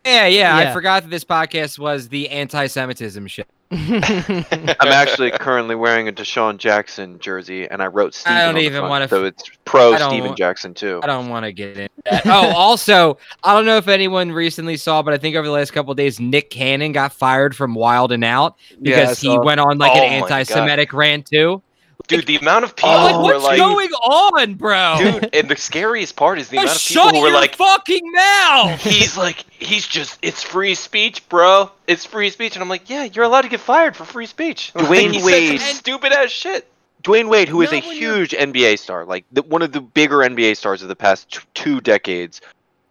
Yeah, 0.06 0.28
yeah. 0.28 0.56
I 0.56 0.72
forgot 0.72 1.04
that 1.04 1.10
this 1.10 1.26
podcast 1.26 1.80
was 1.80 2.08
the 2.08 2.30
anti-Semitism 2.30 3.28
shit. 3.28 3.48
I'm 3.72 4.76
actually 4.80 5.32
currently 5.32 5.76
wearing 5.76 6.08
a 6.08 6.12
DeSean 6.12 6.58
Jackson 6.58 7.18
jersey, 7.18 7.68
and 7.68 7.82
I 7.82 7.88
wrote 7.88 8.14
Steven 8.14 8.38
don't 8.38 8.50
on 8.50 8.56
the 8.56 8.62
even 8.62 8.80
front, 8.82 8.90
wanna 8.90 9.08
so 9.08 9.26
it's 9.26 9.44
pro 9.66 9.94
I 9.94 10.08
Steven 10.08 10.36
Jackson 10.36 10.76
too. 10.76 11.00
I 11.02 11.08
don't 11.08 11.30
want 11.30 11.46
to 11.46 11.52
get 11.52 11.78
into 11.78 11.90
that. 12.06 12.28
Oh, 12.28 12.52
also, 12.56 13.18
I 13.44 13.56
don't 13.56 13.66
know 13.66 13.78
if 13.78 13.88
anyone 13.88 14.32
recently 14.32 14.78
saw, 14.78 15.02
but 15.02 15.16
I 15.16 15.18
think 15.18 15.36
over 15.36 15.48
the 15.48 15.54
last 15.54 15.72
couple 15.72 15.90
of 15.92 15.98
days, 15.98 16.20
Nick 16.20 16.52
Cannon 16.52 16.92
got 16.92 17.12
fired 17.12 17.56
from 17.56 17.74
Wild 17.74 18.12
'N 18.12 18.24
Out 18.24 18.56
Yeah, 18.70 18.78
because 18.82 19.20
he 19.20 19.36
went 19.40 19.60
on 19.60 19.80
like 19.80 19.94
Oh 19.94 20.04
an 20.04 20.14
anti-Semitic 20.14 20.94
rant 20.94 21.26
too. 21.26 21.64
Dude, 22.08 22.28
the 22.28 22.36
amount 22.38 22.66
of 22.66 22.72
oh, 22.72 22.74
people 22.76 22.90
I'm 22.92 23.04
like, 23.04 23.14
who 23.16 23.22
what's 23.24 23.44
were 23.44 23.50
like, 23.50 23.58
going 23.58 23.90
on, 23.90 24.54
bro? 24.56 24.96
dude, 25.00 25.30
and 25.36 25.50
the 25.50 25.56
scariest 25.56 26.16
part 26.16 26.38
is 26.38 26.50
the 26.50 26.58
Oh, 26.58 26.62
amount 26.62 26.76
of 26.78 26.84
people 26.86 27.04
shut 27.04 27.16
who 27.16 27.22
were 27.22 27.28
your 27.30 27.36
like, 27.38 27.56
fucking 27.56 28.12
now!" 28.12 28.68
he's 28.80 29.18
like, 29.18 29.46
he's 29.52 29.88
just, 29.88 30.20
it's 30.22 30.44
free 30.44 30.76
speech, 30.76 31.28
bro. 31.30 31.72
It's 31.88 32.06
free 32.06 32.30
speech, 32.30 32.56
and 32.56 32.62
I'm 32.62 32.70
like, 32.70 32.90
yeah, 32.90 33.06
you're 33.06 33.26
allowed 33.26 33.42
to 33.42 33.50
get 33.50 33.60
fired 33.60 33.96
for 33.96 34.06
free 34.06 34.26
speech. 34.28 34.72
Dwyane 34.76 35.14
Like, 35.16 35.24
Wade- 35.24 35.62
stupid 35.62 36.12
ass 36.12 36.30
shit. 36.30 36.68
Dwyane 37.04 37.30
Wade, 37.30 37.48
who 37.48 37.62
is 37.62 37.72
a 37.72 37.76
Not 37.76 37.86
when 37.88 37.98
you're- 37.98 38.18
huge 38.18 38.32
NBA 38.32 38.78
star, 38.80 39.06
like 39.06 39.26
the, 39.32 39.42
one 39.44 39.62
of 39.62 39.72
the 39.72 39.82
bigger 39.82 40.18
NBA 40.18 40.58
stars 40.58 40.82
of 40.82 40.88
the 40.88 40.96
past 40.96 41.32
t- 41.34 41.40
two 41.54 41.82
decades, 41.82 42.42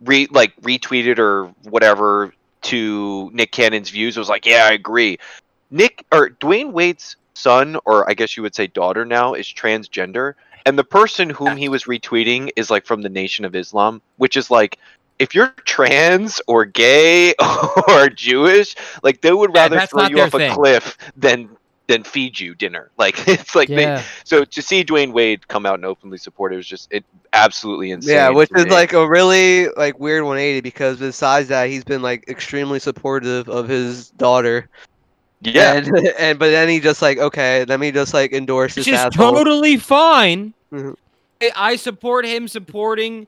re 0.02 0.26
like 0.30 0.55
retweeted 0.62 1.18
or 1.18 1.46
whatever 1.68 2.32
to 2.62 3.30
Nick 3.32 3.52
Cannon's 3.52 3.90
views. 3.90 4.16
It 4.16 4.20
Was 4.20 4.28
like, 4.28 4.46
yeah, 4.46 4.66
I 4.66 4.72
agree. 4.72 5.18
Nick 5.70 6.05
or 6.12 6.30
Dwyane 6.30 6.72
Wade's 6.72 7.16
son, 7.35 7.76
or 7.85 8.09
I 8.09 8.14
guess 8.14 8.37
you 8.37 8.43
would 8.43 8.55
say 8.55 8.66
daughter 8.66 9.05
now, 9.05 9.35
is 9.35 9.47
transgender, 9.47 10.35
and 10.66 10.78
the 10.78 10.85
person 10.85 11.30
whom 11.30 11.57
he 11.57 11.68
was 11.68 11.85
retweeting 11.85 12.51
is 12.57 12.70
like 12.70 12.87
from 12.87 13.03
the 13.03 13.09
Nation 13.09 13.45
of 13.45 13.55
Islam, 13.55 14.01
which 14.16 14.37
is 14.37 14.51
like. 14.51 14.78
If 15.20 15.32
you're 15.32 15.55
trans 15.64 16.41
or 16.49 16.64
gay 16.64 17.35
or 17.89 18.09
Jewish, 18.09 18.74
like 19.05 19.20
they 19.20 19.32
would 19.32 19.55
rather 19.55 19.76
that's 19.76 19.93
throw 19.93 20.09
you 20.09 20.16
their 20.16 20.26
off 20.26 20.35
a 20.35 20.51
cliff 20.51 20.99
than 21.16 21.57
than 21.87 22.03
feed 22.03 22.39
you 22.41 22.55
dinner. 22.55 22.91
Like 22.99 23.28
it's 23.28 23.55
like 23.55 23.68
they, 23.68 24.03
so 24.24 24.45
to 24.45 24.62
see 24.62 24.82
Dwyane 24.85 25.12
Wade 25.12 25.47
come 25.49 25.66
out 25.66 25.74
and 25.74 25.85
openly 25.85 26.16
support 26.16 26.55
it 26.55 26.57
was 26.57 26.66
just 26.66 26.91
it 26.91 27.05
absolutely 27.32 27.91
insane. 27.91 28.14
Yeah, 28.14 28.30
which 28.30 28.49
is 28.55 28.64
me. 28.64 28.70
like 28.70 28.95
a 28.95 29.07
really 29.07 29.68
like 29.76 29.99
weird 29.99 30.22
180 30.22 30.61
because 30.62 30.99
besides 30.99 31.49
that, 31.49 31.68
he's 31.68 31.85
been 31.85 32.01
like 32.01 32.26
extremely 32.28 32.78
supportive 32.78 33.49
of 33.49 33.68
his 33.68 34.11
daughter. 34.11 34.68
Yeah, 35.41 35.74
And, 35.74 35.89
and 36.18 36.39
but 36.39 36.51
then 36.51 36.68
he 36.68 36.80
just 36.80 37.03
like 37.03 37.18
okay, 37.18 37.64
let 37.66 37.80
me 37.80 37.91
just 37.93 38.14
like 38.14 38.32
endorse 38.32 38.76
Which 38.76 38.87
this 38.87 38.95
is 38.95 39.01
asshole. 39.01 39.32
totally 39.32 39.76
fine. 39.76 40.53
Mhm. 40.72 40.97
I- 41.43 41.53
I 41.57 41.76
support 41.76 42.24
him 42.24 42.49
supporting 42.49 43.26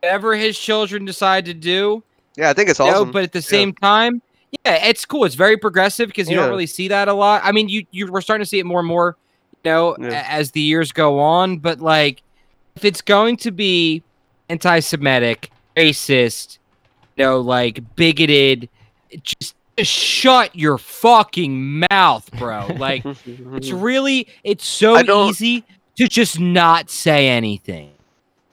whatever 0.00 0.34
his 0.34 0.58
children 0.58 1.04
decide 1.04 1.44
to 1.44 1.54
do. 1.54 2.02
Yeah, 2.36 2.50
I 2.50 2.54
think 2.54 2.70
it's 2.70 2.78
you 2.78 2.86
know, 2.86 2.92
awesome. 2.92 3.10
but 3.12 3.22
at 3.24 3.32
the 3.32 3.42
same 3.42 3.72
time, 3.74 4.20
yeah, 4.64 4.86
it's 4.88 5.04
cool. 5.04 5.24
It's 5.24 5.34
very 5.36 5.56
progressive 5.56 6.08
because 6.08 6.28
you 6.28 6.34
Yeah. 6.36 6.42
don't 6.42 6.50
really 6.50 6.66
see 6.66 6.88
that 6.88 7.06
a 7.08 7.12
lot. 7.14 7.42
I 7.44 7.52
mean, 7.52 7.68
you 7.68 7.84
you 7.92 8.10
we're 8.10 8.20
starting 8.22 8.42
to 8.44 8.48
see 8.48 8.58
it 8.58 8.66
more 8.66 8.80
and 8.80 8.88
more, 8.88 9.16
you 9.64 9.70
know, 9.70 9.96
Yeah. 10.00 10.26
as 10.28 10.50
the 10.52 10.60
years 10.60 10.90
go 10.92 11.20
on. 11.20 11.58
But 11.58 11.80
like, 11.80 12.22
if 12.74 12.84
it's 12.84 13.00
going 13.02 13.36
to 13.38 13.50
be 13.52 14.02
anti-Semitic, 14.48 15.50
racist, 15.76 16.58
you 17.16 17.24
know, 17.24 17.40
like 17.40 17.80
bigoted, 17.96 18.68
just, 19.22 19.54
just 19.76 19.90
shut 19.90 20.54
your 20.54 20.78
fucking 20.78 21.84
mouth, 21.90 22.30
bro. 22.38 22.68
Like, 22.82 23.04
it's 23.04 23.70
really 23.70 24.26
it's 24.42 24.66
so 24.66 24.98
easy 25.28 25.64
to 25.96 26.08
just 26.08 26.40
not 26.40 26.90
say 26.90 27.28
anything. 27.28 27.92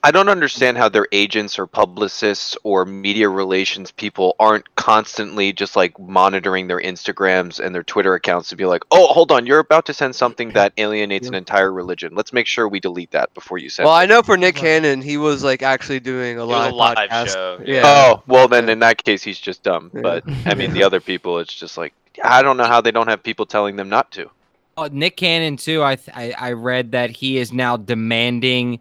I 0.01 0.11
don't 0.11 0.29
understand 0.29 0.77
how 0.77 0.87
their 0.87 1.07
agents 1.11 1.59
or 1.59 1.67
publicists 1.67 2.57
or 2.63 2.85
media 2.85 3.27
relations 3.27 3.91
people 3.91 4.35
aren't 4.39 4.73
constantly 4.75 5.51
just 5.51 5.75
like 5.75 5.99
monitoring 5.99 6.67
their 6.67 6.79
Instagrams 6.79 7.59
and 7.59 7.75
their 7.75 7.83
Twitter 7.83 8.13
accounts 8.13 8.49
to 8.49 8.55
be 8.55 8.65
like, 8.65 8.83
oh, 8.91 9.07
hold 9.07 9.31
on, 9.31 9.45
you're 9.45 9.59
about 9.59 9.85
to 9.87 9.93
send 9.93 10.15
something 10.15 10.51
that 10.51 10.71
alienates 10.77 11.27
an 11.27 11.33
entire 11.33 11.71
religion. 11.71 12.15
Let's 12.15 12.31
make 12.31 12.47
sure 12.47 12.69
we 12.69 12.79
delete 12.79 13.11
that 13.11 13.33
before 13.33 13.57
you 13.57 13.69
send. 13.69 13.85
It. 13.85 13.87
Well, 13.89 13.97
it." 13.97 14.03
I 14.03 14.05
know 14.05 14.21
for 14.21 14.37
Nick 14.37 14.55
uh-huh. 14.55 14.65
Cannon, 14.65 15.01
he 15.01 15.17
was 15.17 15.43
like 15.43 15.61
actually 15.61 15.99
doing 15.99 16.39
a 16.39 16.45
live 16.45 16.71
a 16.71 16.75
live 16.75 16.97
podcast. 16.97 17.33
show. 17.33 17.59
Yeah. 17.65 17.81
Oh, 17.83 18.23
well 18.25 18.47
then 18.47 18.69
in 18.69 18.79
that 18.79 19.03
case 19.03 19.21
he's 19.21 19.39
just 19.39 19.63
dumb. 19.63 19.91
Yeah. 19.93 20.01
But 20.01 20.23
I 20.45 20.55
mean 20.55 20.71
the 20.71 20.83
other 20.89 21.01
people, 21.01 21.39
it's 21.39 21.53
just 21.53 21.77
like 21.77 21.93
I 22.23 22.41
don't 22.41 22.55
know 22.55 22.65
how 22.65 22.79
they 22.79 22.91
don't 22.91 23.07
have 23.07 23.21
people 23.21 23.45
telling 23.45 23.75
them 23.75 23.89
not 23.89 24.11
to. 24.11 24.29
Oh, 24.77 24.87
Nick 24.89 25.17
Cannon 25.17 25.57
too. 25.57 25.83
I, 25.83 25.95
th- 25.97 26.15
I 26.15 26.33
I 26.37 26.51
read 26.53 26.93
that 26.93 27.09
he 27.09 27.37
is 27.37 27.51
now 27.51 27.75
demanding 27.75 28.79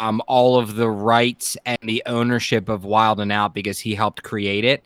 um 0.00 0.20
all 0.26 0.58
of 0.58 0.74
the 0.74 0.90
rights 0.90 1.56
and 1.66 1.78
the 1.82 2.02
ownership 2.06 2.68
of 2.68 2.84
Wild 2.84 3.20
'N 3.20 3.30
Out 3.30 3.54
because 3.54 3.78
he 3.78 3.94
helped 3.94 4.22
create 4.24 4.64
it. 4.64 4.82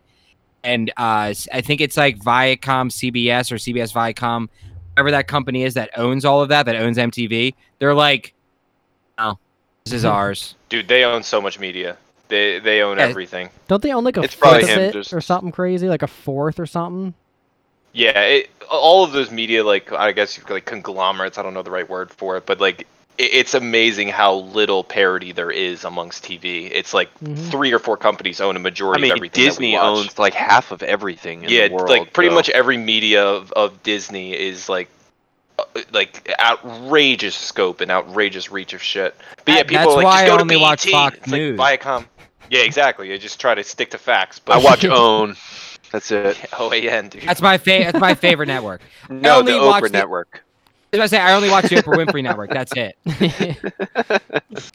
And 0.62 0.90
uh, 0.98 1.28
s- 1.30 1.46
I 1.52 1.60
think 1.60 1.80
it's 1.80 1.96
like 1.96 2.18
Viacom 2.18 2.90
CBS 2.90 3.52
or 3.52 3.56
CBS 3.56 3.92
Viacom, 3.92 4.48
whatever 4.92 5.10
that 5.12 5.28
company 5.28 5.62
is 5.62 5.74
that 5.74 5.90
owns 5.96 6.24
all 6.24 6.40
of 6.42 6.48
that, 6.48 6.66
that 6.66 6.76
owns 6.76 6.96
MTV. 6.98 7.54
They're 7.78 7.94
like, 7.94 8.34
"No, 9.18 9.38
this 9.84 9.92
is 9.94 10.04
ours." 10.04 10.54
Dude, 10.68 10.88
they 10.88 11.04
own 11.04 11.22
so 11.22 11.40
much 11.40 11.58
media. 11.58 11.96
They 12.28 12.58
they 12.58 12.80
own 12.82 12.96
Yeah. 12.96 13.04
everything. 13.04 13.50
Don't 13.68 13.82
they 13.82 13.92
own 13.92 14.04
like 14.04 14.16
a 14.16 14.22
It's 14.22 14.34
probably 14.34 14.60
fourth 14.62 14.70
of 14.72 14.78
him 14.78 14.88
it 14.88 14.92
just- 14.94 15.12
or 15.12 15.20
something 15.20 15.52
crazy, 15.52 15.88
like 15.88 16.02
a 16.02 16.06
fourth 16.08 16.58
or 16.58 16.66
something? 16.66 17.14
Yeah, 17.92 18.18
it, 18.22 18.50
all 18.70 19.04
of 19.04 19.12
those 19.12 19.30
media, 19.30 19.62
like 19.62 19.92
I 19.92 20.10
guess 20.12 20.36
you 20.36 20.42
could, 20.42 20.54
like 20.54 20.64
conglomerates. 20.64 21.36
I 21.38 21.42
don't 21.42 21.54
know 21.54 21.62
the 21.62 21.70
right 21.70 21.88
word 21.88 22.10
for 22.10 22.36
it, 22.38 22.46
but 22.46 22.58
like 22.60 22.80
it, 22.80 22.86
it's 23.18 23.54
amazing 23.54 24.08
how 24.08 24.34
little 24.34 24.82
parity 24.82 25.32
there 25.32 25.50
is 25.50 25.84
amongst 25.84 26.24
TV. 26.24 26.68
It's 26.72 26.92
like 26.92 27.08
Mhm. 27.20 27.50
three 27.50 27.72
or 27.72 27.78
four 27.78 27.96
companies 27.96 28.40
own 28.40 28.56
a 28.56 28.58
majority 28.58 29.02
mean 29.02 29.12
of 29.12 29.16
everything. 29.18 29.44
that 29.44 29.46
we 29.46 29.50
Disney 29.50 29.72
watch. 29.74 29.82
owns 29.84 30.18
like 30.18 30.34
half 30.34 30.72
of 30.72 30.82
everything 30.82 31.44
in 31.44 31.50
yeah, 31.50 31.68
the 31.68 31.74
world. 31.74 31.88
like 31.90 32.12
pretty 32.12 32.30
so- 32.30 32.34
much 32.34 32.48
every 32.50 32.76
media 32.76 33.24
of, 33.24 33.52
of 33.52 33.82
Disney 33.84 34.32
is 34.32 34.68
like 34.68 34.88
uh, 35.58 35.62
like 35.92 36.28
outrageous 36.40 37.36
scope 37.36 37.80
and 37.80 37.90
outrageous 37.90 38.50
reach 38.50 38.72
of 38.72 38.82
shit. 38.82 39.14
But 39.44 39.52
yeah, 39.54 39.62
people 39.62 39.76
that's 39.76 39.86
are 39.92 39.96
like 39.96 40.04
why 40.04 40.12
just 40.12 40.24
I 40.24 40.26
go 40.26 40.36
to 40.36 40.42
only 40.42 40.56
watch 40.56 40.86
Fox 40.90 41.16
it's 41.18 41.26
like 41.28 41.40
News. 41.40 41.58
Viacom. 41.60 42.06
Yeah, 42.50 42.62
exactly. 42.62 43.10
You 43.10 43.16
just 43.18 43.40
try 43.40 43.54
to 43.54 43.62
stick 43.64 43.90
to 43.92 43.98
facts. 43.98 44.38
But 44.40 44.54
I 44.54 44.58
watch 44.58 44.84
OWN. 44.84 45.36
That's 45.92 46.10
it. 46.10 46.36
OAN, 46.58 47.08
dude. 47.10 47.22
That's 47.22 47.40
my 47.40 47.56
fa- 47.58 47.84
That's 47.84 48.00
my 48.00 48.14
favorite 48.14 48.46
network. 48.48 48.80
No, 49.08 49.38
only 49.38 49.52
the 49.52 49.58
Oprah 49.58 49.82
the- 49.82 49.88
Network. 49.90 50.43
As 50.94 51.00
I 51.00 51.06
say, 51.06 51.18
I 51.18 51.34
only 51.34 51.50
watch 51.50 51.64
the 51.66 51.76
Oprah 51.76 52.06
Winfrey 52.06 52.22
Network. 52.22 52.50
That's 52.50 52.72
it. 52.76 52.96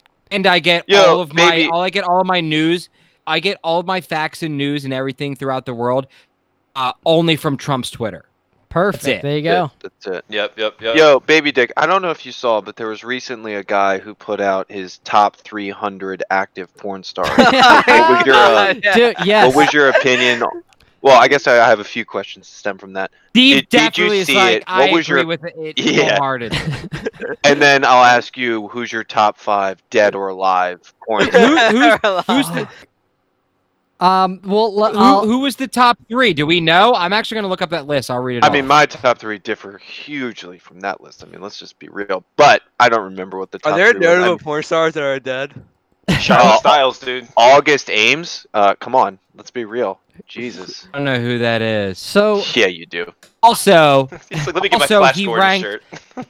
and 0.30 0.46
I 0.46 0.58
get 0.58 0.88
Yo, 0.88 1.02
all 1.02 1.20
of 1.20 1.32
my 1.34 1.50
baby. 1.50 1.70
all 1.70 1.80
I 1.80 1.90
get 1.90 2.04
all 2.04 2.20
of 2.20 2.26
my 2.26 2.40
news. 2.40 2.88
I 3.26 3.40
get 3.40 3.58
all 3.62 3.80
of 3.80 3.86
my 3.86 4.00
facts 4.00 4.42
and 4.42 4.56
news 4.56 4.84
and 4.84 4.92
everything 4.92 5.36
throughout 5.36 5.66
the 5.66 5.74
world 5.74 6.06
uh, 6.74 6.92
only 7.04 7.36
from 7.36 7.56
Trump's 7.56 7.90
Twitter. 7.90 8.24
Perfect. 8.68 9.04
it. 9.06 9.22
There 9.22 9.36
you 9.36 9.42
go. 9.42 9.72
That's 9.80 10.06
it. 10.06 10.24
Yep, 10.28 10.56
yep, 10.56 10.80
yep. 10.80 10.94
Yo, 10.96 11.18
baby 11.18 11.50
dick. 11.50 11.72
I 11.76 11.86
don't 11.86 12.02
know 12.02 12.10
if 12.10 12.24
you 12.24 12.30
saw, 12.30 12.60
but 12.60 12.76
there 12.76 12.86
was 12.86 13.02
recently 13.02 13.56
a 13.56 13.64
guy 13.64 13.98
who 13.98 14.14
put 14.14 14.40
out 14.40 14.70
his 14.70 14.98
top 14.98 15.36
300 15.36 16.22
active 16.30 16.72
porn 16.76 17.02
stars. 17.02 17.30
what 17.36 17.52
was 17.52 18.26
your 18.26 18.34
uh, 18.36 18.72
Dude, 18.74 19.16
yes. 19.24 19.46
What 19.48 19.56
was 19.56 19.72
your 19.72 19.88
opinion? 19.88 20.44
Well, 21.02 21.18
I 21.20 21.28
guess 21.28 21.46
I 21.46 21.54
I 21.64 21.68
have 21.68 21.80
a 21.80 21.84
few 21.84 22.04
questions 22.04 22.48
to 22.48 22.54
stem 22.54 22.76
from 22.78 22.92
that, 22.94 23.10
Steve 23.30 23.56
Did- 23.56 23.68
did 23.68 23.76
you 23.78 23.80
definitely 23.88 24.18
is 24.18 24.26
see 24.26 24.34
like, 24.34 24.56
it? 24.58 24.64
I 24.66 24.80
What 24.86 24.92
was 24.92 25.06
agree 25.08 25.20
your- 25.20 25.26
with 25.26 25.44
it, 25.44 25.54
it 25.56 25.78
Yeah. 25.78 26.16
wholehearted. 26.18 26.52
and 27.44 27.60
then 27.62 27.84
I'll 27.84 28.04
ask 28.04 28.36
you 28.36 28.68
who's 28.68 28.92
your 28.92 29.04
top 29.04 29.38
five 29.38 29.82
dead 29.90 30.14
or 30.14 30.28
alive 30.28 30.92
porn. 31.06 31.24
Who- 31.28 31.56
who's, 31.56 31.94
who's 32.26 32.48
the, 32.50 32.68
um, 34.00 34.40
well, 34.44 34.72
l- 34.84 34.92
who, 34.92 34.98
I'll- 34.98 35.24
who 35.26 35.40
was 35.40 35.56
the 35.56 35.68
top 35.68 35.98
three? 36.08 36.32
Do 36.34 36.46
we 36.46 36.60
know? 36.60 36.94
I'm 36.94 37.12
actually 37.12 37.36
going 37.36 37.44
to 37.44 37.48
look 37.48 37.62
up 37.62 37.70
that 37.70 37.86
list. 37.86 38.10
I'll 38.10 38.18
read 38.20 38.36
it 38.38 38.44
I 38.44 38.46
off. 38.48 38.52
mean, 38.52 38.66
my 38.66 38.86
top 38.86 39.18
three 39.18 39.38
differ 39.38 39.78
hugely 39.78 40.58
from 40.58 40.80
that 40.80 41.02
list. 41.02 41.22
I 41.22 41.26
mean, 41.28 41.40
let's 41.42 41.58
just 41.58 41.78
be 41.78 41.88
real. 41.88 42.24
But 42.36 42.62
I 42.78 42.88
don't 42.88 43.04
remember 43.04 43.38
what 43.38 43.50
the 43.50 43.58
top 43.58 43.72
Are 43.72 43.76
there 43.78 43.90
three 43.92 43.98
was. 44.00 44.06
notable 44.06 44.28
I'm- 44.30 44.38
porn 44.38 44.62
stars 44.62 44.94
that 44.94 45.02
are 45.02 45.18
dead? 45.20 45.52
Shyla 46.08 46.56
Oh. 46.56 46.60
Stylez, 46.62 47.04
dude. 47.04 47.28
August 47.36 47.88
Ames. 47.90 48.46
Uh, 48.54 48.74
come 48.76 48.94
on, 48.94 49.18
let's 49.36 49.50
be 49.50 49.64
real. 49.64 50.00
Jesus. 50.26 50.86
I 50.92 50.98
don't 50.98 51.04
know 51.06 51.18
who 51.20 51.38
that 51.38 51.62
is. 51.62 51.98
So 51.98 52.42
Yeah, 52.54 52.66
you 52.66 52.84
do. 52.86 53.10
Also, 53.42 54.08
He's 54.30 54.46
like, 54.46 54.54
let 54.54 54.62
me 54.62 54.68
get 54.68 54.80
Also, 54.82 55.00
my 55.00 55.06
Flash 55.06 55.16
he 55.16 55.24
Gordon 55.24 55.40
ranked- 55.42 55.64
shirt. 55.64 55.82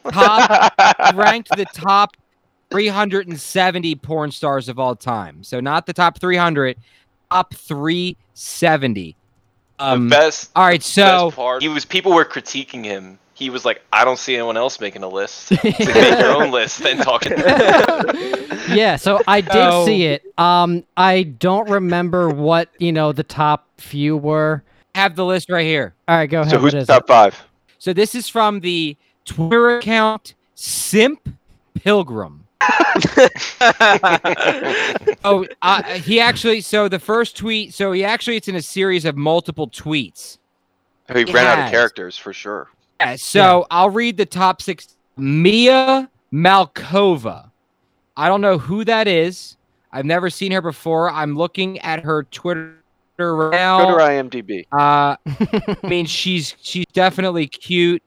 top 0.13 1.15
ranked 1.17 1.49
the 1.57 1.65
top 1.75 2.17
370 2.71 3.95
porn 3.97 4.31
stars 4.31 4.69
of 4.69 4.79
all 4.79 4.95
time. 4.95 5.43
So 5.43 5.59
not 5.61 5.87
the 5.87 5.93
top 5.93 6.21
300, 6.21 6.77
top 7.31 7.53
370. 7.55 9.17
Um, 9.81 10.09
the 10.09 10.15
best, 10.17 10.51
all 10.55 10.65
right, 10.67 10.83
so 10.83 11.27
best 11.31 11.37
part, 11.37 11.63
he 11.63 11.69
was 11.69 11.85
people 11.85 12.13
were 12.13 12.25
critiquing 12.25 12.85
him. 12.85 13.19
He 13.41 13.49
was 13.51 13.65
like, 13.65 13.83
I 13.93 14.05
don't 14.05 14.19
see 14.19 14.35
anyone 14.35 14.57
else 14.59 14.79
making 14.81 15.03
a 15.03 15.09
list. 15.09 15.51
It's 15.51 15.65
like, 15.65 15.95
make 15.95 16.19
your 16.21 16.31
own 16.43 16.51
list, 16.53 16.79
then 16.81 16.99
talking. 16.99 17.33
yeah, 18.77 18.97
so 18.97 19.19
I 19.27 19.41
did 19.41 19.53
So- 19.53 19.87
see 19.87 20.05
it. 20.05 20.23
Um, 20.39 20.85
I 20.97 21.23
don't 21.25 21.69
remember 21.69 22.29
what 22.29 22.69
you 22.79 22.93
know 22.93 23.13
the 23.13 23.25
top 23.25 23.67
few 23.79 24.17
were. 24.17 24.63
have 24.95 25.17
the 25.17 25.25
list 25.25 25.49
right 25.51 25.65
here. 25.65 25.95
All 26.07 26.17
right, 26.17 26.29
go 26.29 26.43
ahead. 26.43 26.51
So 26.51 26.59
who's 26.59 26.75
what 26.75 26.83
is 26.83 26.87
top 26.87 27.05
it? 27.05 27.09
five? 27.09 27.43
So 27.79 27.93
this 27.95 28.15
is 28.15 28.29
from 28.29 28.61
the 28.61 28.95
Twitter 29.25 29.79
account 29.79 30.35
Simp 30.55 31.29
Pilgrim. 31.75 32.45
Oh, 35.25 35.47
uh, 35.63 35.83
he 35.95 36.21
actually. 36.21 36.61
So 36.61 36.89
the 36.89 36.99
first 36.99 37.37
tweet. 37.37 37.75
So 37.75 37.93
he 37.93 38.05
actually. 38.05 38.37
It's 38.37 38.49
in 38.49 38.55
a 38.57 38.63
series 38.63 39.05
of 39.05 39.17
multiple 39.17 39.69
tweets. 39.69 40.39
He 41.13 41.25
He 41.25 41.33
ran 41.33 41.47
out 41.47 41.65
of 41.67 41.71
characters 41.71 42.17
for 42.17 42.33
sure. 42.33 42.69
Yeah, 43.01 43.17
so 43.17 43.67
I'll 43.71 43.91
read 43.91 44.17
the 44.17 44.27
top 44.27 44.61
six. 44.63 44.97
Mia 45.17 46.09
Malkova. 46.33 47.51
I 48.17 48.29
don't 48.29 48.41
know 48.41 48.59
who 48.59 48.85
that 48.85 49.09
is. 49.09 49.57
I've 49.93 50.05
never 50.05 50.31
seen 50.31 50.53
her 50.53 50.61
before. 50.61 51.11
I'm 51.11 51.37
looking 51.37 51.79
at 51.81 52.01
her 52.01 52.25
Twitter 52.25 52.75
right 53.19 53.51
now. 53.51 53.91
Go 53.91 53.99
to 53.99 54.05
IMDb. 54.05 54.67
Uh, 54.73 55.17
I 55.27 55.77
mean, 55.87 56.07
she's 56.07 56.55
she's 56.61 56.87
definitely 56.93 57.47
cute. 57.47 58.03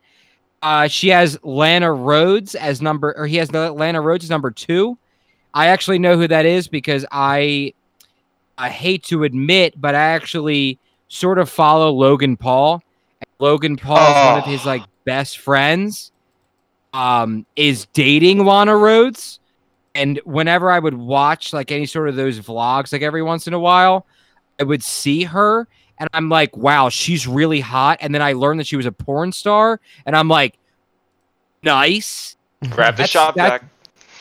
Uh, 0.62 0.88
she 0.88 1.10
has 1.10 1.38
Lana 1.44 1.88
Rhoades 1.88 2.56
as 2.56 2.82
number, 2.82 3.14
or 3.18 3.28
he 3.28 3.38
has 3.38 3.52
Lana 3.52 4.02
Rhoades 4.02 4.24
as 4.24 4.30
number 4.30 4.50
two. 4.50 4.98
I 5.54 5.68
actually 5.68 6.00
know 6.00 6.18
who 6.18 6.28
that 6.28 6.46
is 6.46 6.68
because 6.68 7.06
I, 7.12 7.74
I 8.58 8.70
hate 8.70 9.04
to 9.06 9.24
admit, 9.24 9.80
but 9.80 9.94
I 9.94 10.02
actually 10.02 10.80
sort 11.10 11.38
of 11.38 11.50
follow 11.50 11.92
Logan 11.92 12.38
Paul. 12.38 12.82
And 13.40 13.46
Logan 13.46 13.76
Paul 13.78 13.98
is 13.98 14.26
one 14.26 14.38
of 14.40 14.44
Oh. 14.48 14.50
his 14.52 14.66
like 14.66 14.84
best 15.06 15.40
friends. 15.40 16.12
Um, 16.94 17.48
is 17.56 17.88
dating 17.94 18.46
Lana 18.46 18.74
Rhoades, 18.74 19.40
and 19.96 20.22
whenever 20.26 20.70
I 20.70 20.78
would 20.78 20.94
watch 20.94 21.52
like 21.52 21.72
any 21.72 21.88
sort 21.88 22.08
of 22.08 22.16
those 22.16 22.40
vlogs, 22.40 22.94
like 22.94 23.02
every 23.02 23.24
once 23.24 23.48
in 23.48 23.54
a 23.56 23.60
while, 23.60 24.06
I 24.60 24.64
would 24.64 24.84
see 24.84 25.24
her 25.24 25.68
and 25.98 26.08
I'm 26.14 26.30
like, 26.30 26.56
wow, 26.56 26.90
she's 26.90 27.26
really 27.28 27.62
hot. 27.62 27.98
And 28.02 28.14
then 28.14 28.22
I 28.22 28.34
learned 28.34 28.60
that 28.60 28.68
she 28.68 28.76
was 28.76 28.86
a 28.86 28.92
porn 28.92 29.32
star, 29.32 29.80
and 30.06 30.16
I'm 30.16 30.28
like, 30.28 30.60
nice. 31.64 32.36
Grab 32.70 32.96
the 32.96 33.04
That's- 33.04 33.10
shop 33.10 33.36
that- 33.36 33.62
back. 33.62 33.70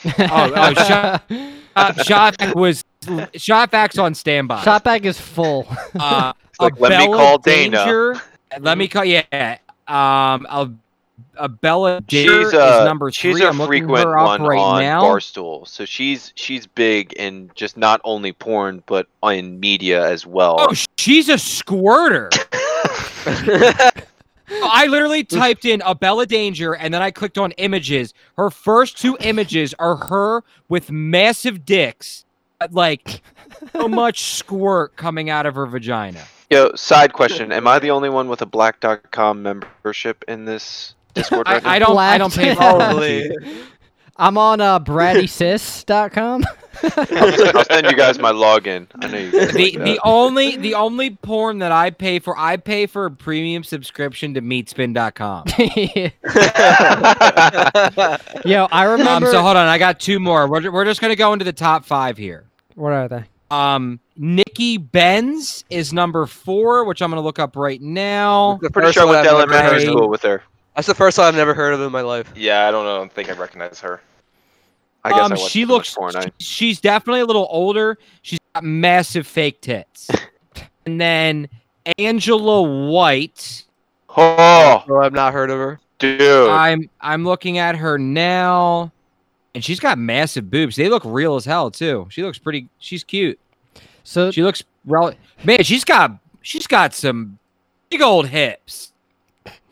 Oh, 0.18 0.52
oh, 0.56 0.74
shot, 0.74 1.22
uh, 1.76 1.92
Shotback 1.92 2.54
was 2.56 2.82
Shotback's 3.02 3.98
on 3.98 4.14
standby. 4.14 4.62
Shotback 4.64 5.04
is 5.04 5.20
full. 5.20 5.66
uh, 5.94 6.32
like, 6.58 6.80
let 6.80 6.90
me 6.98 7.06
Bella 7.06 7.16
call 7.16 7.38
Dana. 7.38 7.76
Danger- 7.76 8.22
Let 8.60 8.78
me 8.78 8.88
call. 8.88 9.04
Yeah. 9.04 9.58
Um. 9.88 10.78
A, 11.36 11.48
Bella 11.48 12.00
Danger 12.02 12.44
She's 12.44 12.52
a 12.52 12.80
is 12.80 12.84
number 12.84 13.10
she's 13.10 13.36
three. 13.36 13.44
a 13.44 13.48
I'm 13.50 13.66
frequent 13.66 14.04
her 14.04 14.18
up 14.18 14.40
one 14.40 14.42
right 14.42 14.58
on 14.58 14.80
now. 14.82 15.02
Barstool. 15.02 15.66
So 15.66 15.84
she's 15.84 16.32
she's 16.36 16.66
big 16.66 17.12
in 17.14 17.50
just 17.54 17.76
not 17.76 18.00
only 18.04 18.32
porn 18.32 18.82
but 18.86 19.06
in 19.22 19.58
media 19.60 20.06
as 20.08 20.26
well. 20.26 20.56
Oh, 20.58 20.74
she's 20.98 21.28
a 21.28 21.38
squirter. 21.38 22.30
I 24.64 24.86
literally 24.88 25.24
typed 25.24 25.64
in 25.64 25.80
Abella 25.82 26.26
Danger 26.26 26.74
and 26.74 26.92
then 26.92 27.00
I 27.02 27.10
clicked 27.10 27.38
on 27.38 27.52
images. 27.52 28.12
Her 28.36 28.50
first 28.50 28.98
two 28.98 29.16
images 29.20 29.74
are 29.78 29.96
her 29.96 30.44
with 30.68 30.90
massive 30.90 31.64
dicks, 31.64 32.24
like 32.70 33.22
so 33.72 33.88
much 33.88 34.34
squirt 34.34 34.96
coming 34.96 35.30
out 35.30 35.46
of 35.46 35.54
her 35.54 35.66
vagina. 35.66 36.22
Yo, 36.52 36.70
side 36.74 37.14
question: 37.14 37.50
Am 37.50 37.66
I 37.66 37.78
the 37.78 37.90
only 37.90 38.10
one 38.10 38.28
with 38.28 38.42
a 38.42 38.46
Blacked.com 38.46 39.42
membership 39.42 40.22
in 40.28 40.44
this 40.44 40.94
Discord 41.14 41.46
right 41.48 41.62
now? 41.62 41.70
I, 41.70 41.76
I 41.76 41.78
don't. 41.78 41.96
I 41.96 42.18
don't 42.18 42.34
pay 42.34 42.50
for 42.50 42.56
Probably. 42.56 43.30
I'm 44.18 44.36
on 44.36 44.60
uh, 44.60 44.78
brazzers.com. 44.78 46.44
I'll, 46.82 47.58
I'll 47.58 47.64
send 47.64 47.86
you 47.86 47.96
guys 47.96 48.18
my 48.18 48.32
login. 48.32 48.86
I 49.00 49.08
know 49.08 49.16
you 49.18 49.32
guys 49.32 49.52
the 49.52 49.72
like 49.76 49.84
the 49.84 50.00
only 50.04 50.56
the 50.56 50.74
only 50.74 51.10
porn 51.16 51.58
that 51.60 51.72
I 51.72 51.88
pay 51.90 52.18
for, 52.18 52.36
I 52.38 52.58
pay 52.58 52.86
for 52.86 53.06
a 53.06 53.10
premium 53.10 53.64
subscription 53.64 54.34
to 54.34 54.42
Meatspin.com. 54.42 55.44
Yo, 58.44 58.68
I 58.70 58.86
Um, 58.86 58.92
remember. 58.98 59.30
so 59.30 59.40
hold 59.40 59.56
on, 59.56 59.66
I 59.68 59.78
got 59.78 59.98
two 59.98 60.20
more. 60.20 60.46
We're, 60.46 60.70
we're 60.70 60.84
just 60.84 61.00
gonna 61.00 61.16
go 61.16 61.32
into 61.32 61.46
the 61.46 61.52
top 61.52 61.86
five 61.86 62.18
here. 62.18 62.44
what 62.74 62.92
are 62.92 63.08
they? 63.08 63.24
Um, 63.52 64.00
Nikki 64.16 64.78
Benz 64.78 65.64
is 65.70 65.92
number 65.92 66.26
four, 66.26 66.84
which 66.84 67.02
I'm 67.02 67.10
gonna 67.10 67.20
look 67.20 67.38
up 67.38 67.54
right 67.56 67.80
now. 67.80 68.58
The 68.62 68.70
Pretty 68.70 68.86
first 68.86 68.94
sure 68.98 69.06
I 69.06 69.10
went 69.10 69.24
to 69.24 69.30
elementary 69.30 69.84
heard 69.84 69.92
school 69.92 70.08
with 70.08 70.22
her. 70.22 70.42
That's 70.74 70.86
the 70.86 70.94
first 70.94 71.18
one 71.18 71.26
I've 71.26 71.34
never 71.34 71.52
heard 71.52 71.74
of 71.74 71.80
in 71.82 71.92
my 71.92 72.00
life. 72.00 72.32
Yeah, 72.34 72.66
I 72.66 72.70
don't 72.70 72.84
know. 72.86 72.94
I 72.94 72.98
don't 72.98 73.12
think 73.12 73.28
I 73.28 73.32
recognize 73.34 73.78
her. 73.80 74.00
I 75.04 75.10
guess 75.10 75.20
um, 75.20 75.32
I 75.32 75.36
she 75.36 75.64
looks. 75.66 75.94
porn. 75.94 76.16
I, 76.16 76.22
she- 76.22 76.32
she's 76.38 76.80
definitely 76.80 77.20
a 77.20 77.26
little 77.26 77.46
older. 77.50 77.98
She's 78.22 78.38
got 78.54 78.64
massive 78.64 79.26
fake 79.26 79.60
tits. 79.60 80.08
and 80.86 80.98
then 81.00 81.48
Angela 81.98 82.62
White. 82.62 83.64
oh, 84.16 84.84
Oh, 84.88 84.96
I've 85.00 85.12
not 85.12 85.32
heard 85.34 85.50
of 85.50 85.58
her. 85.58 85.78
dude. 85.98 86.48
I'm 86.48 86.88
I'm 87.02 87.24
looking 87.24 87.58
at 87.58 87.76
her 87.76 87.98
now, 87.98 88.92
and 89.54 89.62
she's 89.62 89.80
got 89.80 89.98
massive 89.98 90.50
boobs. 90.50 90.76
They 90.76 90.88
look 90.88 91.02
real 91.04 91.36
as 91.36 91.44
hell 91.44 91.70
too. 91.70 92.06
She 92.08 92.22
looks 92.22 92.38
pretty. 92.38 92.68
She's 92.78 93.04
cute. 93.04 93.38
So 94.04 94.30
She 94.30 94.42
looks 94.42 94.62
rel- 94.84 95.14
man. 95.44 95.62
She's 95.64 95.84
got 95.84 96.18
she's 96.42 96.66
got 96.66 96.94
some 96.94 97.38
big 97.88 98.02
old 98.02 98.28
hips, 98.28 98.92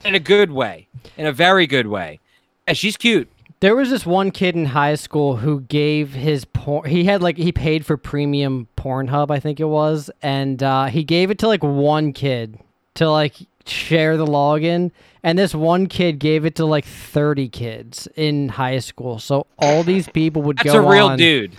in 0.05 0.14
a 0.14 0.20
good 0.20 0.53
way, 0.53 0.87
in 1.16 1.26
a 1.26 1.33
very 1.33 1.66
good 1.66 1.87
way. 1.87 2.20
And 2.66 2.76
she's 2.76 2.97
cute. 2.97 3.28
There 3.61 3.76
was 3.76 3.91
this 3.91 4.07
one 4.07 4.31
kid 4.31 4.55
in 4.57 4.66
high 4.66 4.95
school 4.95 5.37
who 5.37 5.61
gave 5.62 6.14
his 6.14 6.47
porn. 6.47 6.89
He 6.89 7.05
had 7.05 7.22
like 7.22 7.37
he 7.37 7.53
paid 7.53 7.85
for 7.85 7.97
premium 7.97 8.68
Pornhub, 8.76 9.31
I 9.31 9.39
think 9.39 9.61
it 9.61 9.66
was, 9.66 10.11
and 10.22 10.62
uh, 10.62 10.87
he 10.87 11.05
gave 11.05 11.31
it 11.31 11.39
to 11.41 11.47
like 11.47 11.62
one 11.62 12.12
kid 12.12 12.59
to 12.95 13.11
like 13.11 13.35
share 13.66 14.16
the 14.16 14.24
login, 14.24 14.93
and 15.22 15.39
this 15.39 15.55
one 15.55 15.87
kid 15.89 16.18
gave 16.18 16.47
it 16.47 16.55
to 16.57 16.64
like 16.64 16.87
thirty 16.87 17.49
kids 17.49 18.09
in 18.16 18.49
high 18.49 18.78
school. 18.78 19.18
So 19.18 19.47
all 19.59 19.83
these 19.83 20.09
people 20.09 20.41
would 20.43 20.57
That's 20.57 20.66
go 20.66 20.72
That's 20.72 20.87
a 20.87 20.91
real 20.91 21.09
on, 21.09 21.18
dude. 21.18 21.53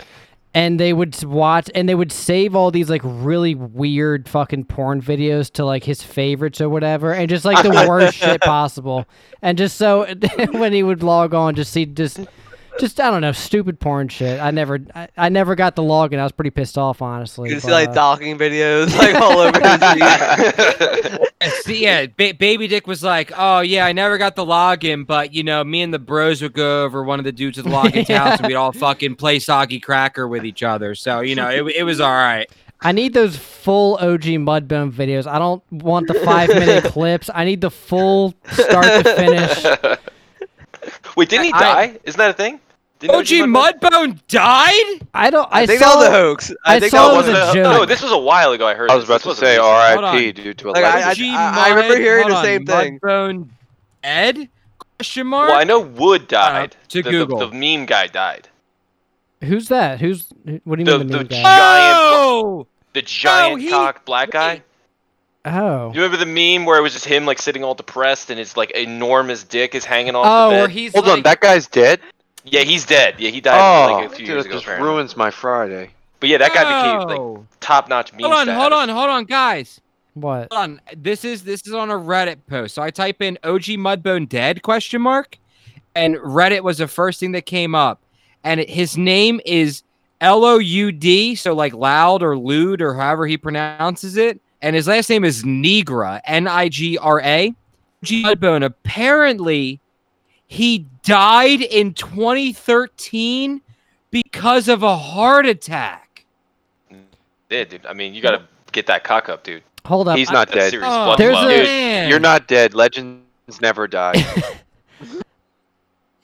And 0.54 0.78
they 0.78 0.92
would 0.92 1.22
watch 1.24 1.70
and 1.74 1.88
they 1.88 1.94
would 1.94 2.12
save 2.12 2.54
all 2.54 2.70
these 2.70 2.90
like 2.90 3.00
really 3.04 3.54
weird 3.54 4.28
fucking 4.28 4.64
porn 4.64 5.00
videos 5.00 5.50
to 5.52 5.64
like 5.64 5.84
his 5.84 6.02
favorites 6.02 6.60
or 6.60 6.68
whatever 6.68 7.12
and 7.12 7.28
just 7.28 7.44
like 7.44 7.62
the 7.62 7.86
worst 7.88 8.16
shit 8.16 8.40
possible. 8.42 9.06
And 9.40 9.56
just 9.56 9.76
so 9.76 10.06
when 10.52 10.72
he 10.72 10.82
would 10.82 11.02
log 11.02 11.32
on 11.34 11.54
just 11.54 11.72
see 11.72 11.86
just 11.86 12.20
just 12.80 12.98
i 13.00 13.10
don't 13.10 13.20
know 13.20 13.32
stupid 13.32 13.78
porn 13.80 14.08
shit 14.08 14.40
i 14.40 14.50
never 14.50 14.78
i, 14.94 15.08
I 15.16 15.28
never 15.28 15.54
got 15.54 15.76
the 15.76 15.82
login 15.82 16.18
i 16.18 16.22
was 16.22 16.32
pretty 16.32 16.50
pissed 16.50 16.78
off 16.78 17.02
honestly 17.02 17.50
You 17.50 17.56
can 17.56 17.62
see 17.62 17.70
like 17.70 17.90
uh, 17.90 17.94
docking 17.94 18.38
videos 18.38 18.96
like 18.98 19.14
all 19.16 19.38
over 19.38 19.58
his 19.60 21.18
feed. 21.18 21.28
See, 21.64 21.82
yeah, 21.82 22.06
ba- 22.06 22.34
Baby 22.38 22.68
Dick 22.68 22.86
was 22.86 23.02
like, 23.02 23.32
"Oh 23.36 23.60
yeah, 23.60 23.84
I 23.84 23.92
never 23.92 24.16
got 24.16 24.36
the 24.36 24.44
login, 24.44 25.04
but 25.06 25.32
you 25.34 25.42
know, 25.42 25.62
me 25.64 25.82
and 25.82 25.92
the 25.92 25.98
bros 25.98 26.40
would 26.40 26.52
go 26.52 26.84
over 26.84 27.02
one 27.02 27.18
of 27.18 27.24
the 27.24 27.32
dudes 27.32 27.56
with 27.56 27.66
the 27.66 27.72
login's 27.76 28.08
Yeah. 28.08 28.28
house, 28.28 28.38
and 28.38 28.46
we'd 28.46 28.54
all 28.54 28.70
fucking 28.72 29.16
play 29.16 29.38
soggy 29.40 29.80
cracker 29.80 30.26
with 30.28 30.44
each 30.44 30.62
other. 30.62 30.94
So 30.94 31.20
you 31.20 31.34
know, 31.34 31.48
it, 31.50 31.64
it 31.76 31.82
was 31.82 32.00
all 32.00 32.12
right. 32.12 32.48
i 32.80 32.92
need 32.92 33.12
those 33.14 33.36
full 33.36 33.96
og 34.00 34.22
mudbone 34.22 34.90
videos 34.92 35.26
i 35.26 35.38
don't 35.38 35.62
want 35.70 36.06
the 36.08 36.14
five 36.14 36.48
minute 36.48 36.82
clips 36.84 37.30
i 37.34 37.44
need 37.44 37.60
the 37.60 37.70
full 37.70 38.34
start 38.50 38.84
to 38.84 39.14
finish 39.14 39.64
Wait, 41.16 41.28
didn't 41.28 41.44
he 41.46 41.52
I- 41.52 41.60
die? 41.60 41.98
Isn't 42.04 42.18
that 42.18 42.30
a 42.30 42.34
thing? 42.34 42.58
Didn't 43.02 43.16
OG 43.16 43.26
Mudbone 43.80 44.18
died. 44.28 45.06
i 45.12 45.28
don't 45.28 45.48
i, 45.52 45.62
I, 45.62 45.66
think 45.66 45.80
saw 45.80 45.96
that 45.96 45.98
was 45.98 46.06
a 46.08 46.10
hoax. 46.10 46.52
I, 46.64 46.76
I 46.76 46.80
think 46.80 46.90
saw 46.92 47.08
that 47.08 47.14
it 47.14 47.16
was 47.18 47.26
was 47.26 47.36
a 47.36 47.50
a 47.50 47.54
joke. 47.54 47.78
No, 47.80 47.84
this 47.84 48.00
was 48.02 48.12
a 48.12 48.18
while 48.18 48.52
ago. 48.52 48.66
I 48.66 48.74
heard. 48.74 48.90
I 48.90 48.94
was 48.96 49.04
about 49.04 49.22
This 49.22 49.34
to 49.34 49.40
say 49.40 49.56
R.I.P. 49.58 50.28
on. 50.28 50.34
due 50.34 50.54
to 50.54 50.68
a 50.68 50.70
Like, 50.70 50.84
I- 50.84 51.00
legacy. 51.00 51.28
OG 51.30 51.34
I 51.36 51.68
remember 51.74 51.98
hearing 51.98 52.28
the 52.28 52.42
same 52.42 52.60
on, 52.62 52.66
thing. 52.66 53.00
Mudbone 53.00 53.48
Ed? 54.02 54.48
Question 54.98 55.26
mark. 55.26 55.50
Well, 55.50 55.58
I 55.60 55.64
know 55.64 55.80
Wood 55.80 56.22
uh, 56.22 56.26
died. 56.26 56.76
to 56.88 57.02
the, 57.02 57.10
Google. 57.10 57.38
The, 57.40 57.46
the 57.48 57.54
meme 57.76 57.86
guy 57.86 58.06
died. 58.06 58.48
who's 59.42 59.68
that 59.68 60.00
who's 60.00 60.28
what 60.64 60.76
do 60.76 60.82
you 60.82 60.84
The- 60.84 60.98
mean 60.98 61.08
the, 61.08 61.18
the 61.18 61.22
new 61.24 61.28
guy? 61.28 61.42
giant- 61.42 61.98
Oh, 62.02 62.66
The 62.92 63.02
giant 63.02 63.54
oh, 63.54 63.56
he- 63.56 63.70
cock 63.70 64.04
black 64.04 64.30
guy. 64.30 64.62
oh 65.44 65.88
You 65.92 66.02
remember 66.02 66.16
the 66.24 66.26
meme 66.26 66.64
where 66.66 66.78
it 66.78 66.82
was 66.82 66.92
just 66.92 67.04
him 67.04 67.26
like 67.26 67.40
sitting 67.40 67.64
all 67.64 67.74
depressed 67.74 68.30
and 68.30 68.38
his 68.38 68.56
like 68.56 68.70
enormous 68.72 69.42
dick 69.42 69.74
is 69.74 69.84
hanging 69.84 70.14
off 70.14 70.24
oh, 70.28 70.50
the 70.50 70.56
where 70.56 70.66
bed? 70.68 70.70
he's 70.76 70.92
Hold 70.92 71.06
like, 71.06 71.16
on, 71.16 71.22
that 71.24 71.40
guy's 71.40 71.66
dead. 71.66 71.98
Yeah, 72.44 72.62
he's 72.62 72.84
dead. 72.84 73.16
Yeah, 73.18 73.30
he 73.30 73.40
died 73.40 73.58
Oh, 73.90 73.92
like 73.94 74.06
a 74.06 74.08
few 74.10 74.18
dude, 74.26 74.28
years 74.34 74.44
ago. 74.46 74.54
just 74.54 74.64
apparently. 74.64 74.88
ruins 74.88 75.16
my 75.16 75.30
Friday. 75.30 75.90
But 76.20 76.28
yeah, 76.28 76.38
that 76.38 76.52
guy 76.54 76.64
became 77.04 77.08
like 77.38 77.46
top-notch 77.60 78.12
meme 78.12 78.22
Hold 78.22 78.48
on, 78.48 78.48
hold 78.48 78.72
on, 78.72 78.88
hold 78.88 79.10
on, 79.10 79.24
guys. 79.24 79.80
What? 80.14 80.48
Hold 80.52 80.62
on. 80.62 80.80
This 80.96 81.24
is 81.24 81.42
this 81.42 81.66
is 81.66 81.72
on 81.72 81.90
a 81.90 81.94
Reddit 81.94 82.38
post. 82.48 82.74
So 82.74 82.82
I 82.82 82.90
type 82.90 83.22
in 83.22 83.38
OG 83.44 83.62
Mudbone 83.78 84.28
dead 84.28 84.62
question 84.62 85.02
mark, 85.02 85.38
and 85.94 86.16
Reddit 86.16 86.62
was 86.62 86.78
the 86.78 86.86
first 86.88 87.18
thing 87.20 87.32
that 87.32 87.46
came 87.46 87.74
up, 87.74 88.02
and 88.44 88.60
it, 88.60 88.68
his 88.70 88.96
name 88.98 89.40
is 89.46 89.82
L 90.20 90.44
O 90.44 90.58
U 90.58 90.92
D, 90.92 91.34
so 91.34 91.54
like 91.54 91.72
loud 91.74 92.22
or 92.22 92.36
lewd 92.38 92.82
or 92.82 92.94
however 92.94 93.26
he 93.26 93.36
pronounces 93.36 94.16
it, 94.16 94.40
and 94.60 94.76
his 94.76 94.86
last 94.86 95.08
name 95.10 95.24
is 95.24 95.42
Nigra, 95.44 96.20
N 96.24 96.46
I 96.46 96.68
G 96.68 96.98
R 96.98 97.20
A. 97.22 97.48
OG 98.04 98.08
Mudbone. 98.08 98.64
Apparently, 98.64 99.80
he 100.52 100.86
died 101.02 101.62
in 101.62 101.94
2013 101.94 103.62
because 104.10 104.68
of 104.68 104.82
a 104.82 104.96
heart 104.96 105.46
attack. 105.46 106.26
Yeah, 107.48 107.64
dude. 107.64 107.86
I 107.86 107.94
mean, 107.94 108.12
you 108.14 108.20
gotta 108.20 108.42
get 108.70 108.86
that 108.86 109.02
cock 109.02 109.28
up, 109.30 109.44
dude. 109.44 109.62
Hold 109.86 110.08
up. 110.08 110.16
He's 110.18 110.30
not 110.30 110.50
That's 110.50 110.70
dead. 110.72 110.80
Oh, 110.84 111.16
There's 111.16 111.36
flow. 111.36 111.48
a- 111.48 111.54
Dude, 111.56 111.64
Man. 111.64 112.08
You're 112.10 112.20
not 112.20 112.46
dead. 112.48 112.74
Legends 112.74 113.22
never 113.60 113.88
die. 113.88 114.14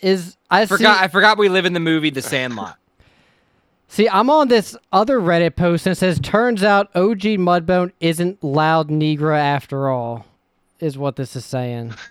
is 0.00 0.36
I 0.50 0.60
I 0.60 0.64
see, 0.64 0.68
forgot. 0.68 1.02
I 1.02 1.08
forgot 1.08 1.38
we 1.38 1.48
live 1.48 1.64
in 1.64 1.72
the 1.72 1.80
movie 1.80 2.10
The 2.10 2.22
Sandlot. 2.22 2.76
see. 3.88 4.08
I'm 4.08 4.30
on 4.30 4.48
this 4.48 4.76
other 4.92 5.18
Reddit 5.20 5.56
post 5.56 5.86
and 5.86 5.92
it 5.92 5.96
says, 5.96 6.20
"Turns 6.20 6.62
out 6.62 6.94
OG 6.94 7.22
Mudbone 7.38 7.92
isn't 8.00 8.44
loud 8.44 8.90
Negra 8.90 9.40
after 9.40 9.88
all," 9.88 10.26
is 10.80 10.96
what 10.98 11.16
this 11.16 11.34
is 11.34 11.44
saying. 11.44 11.94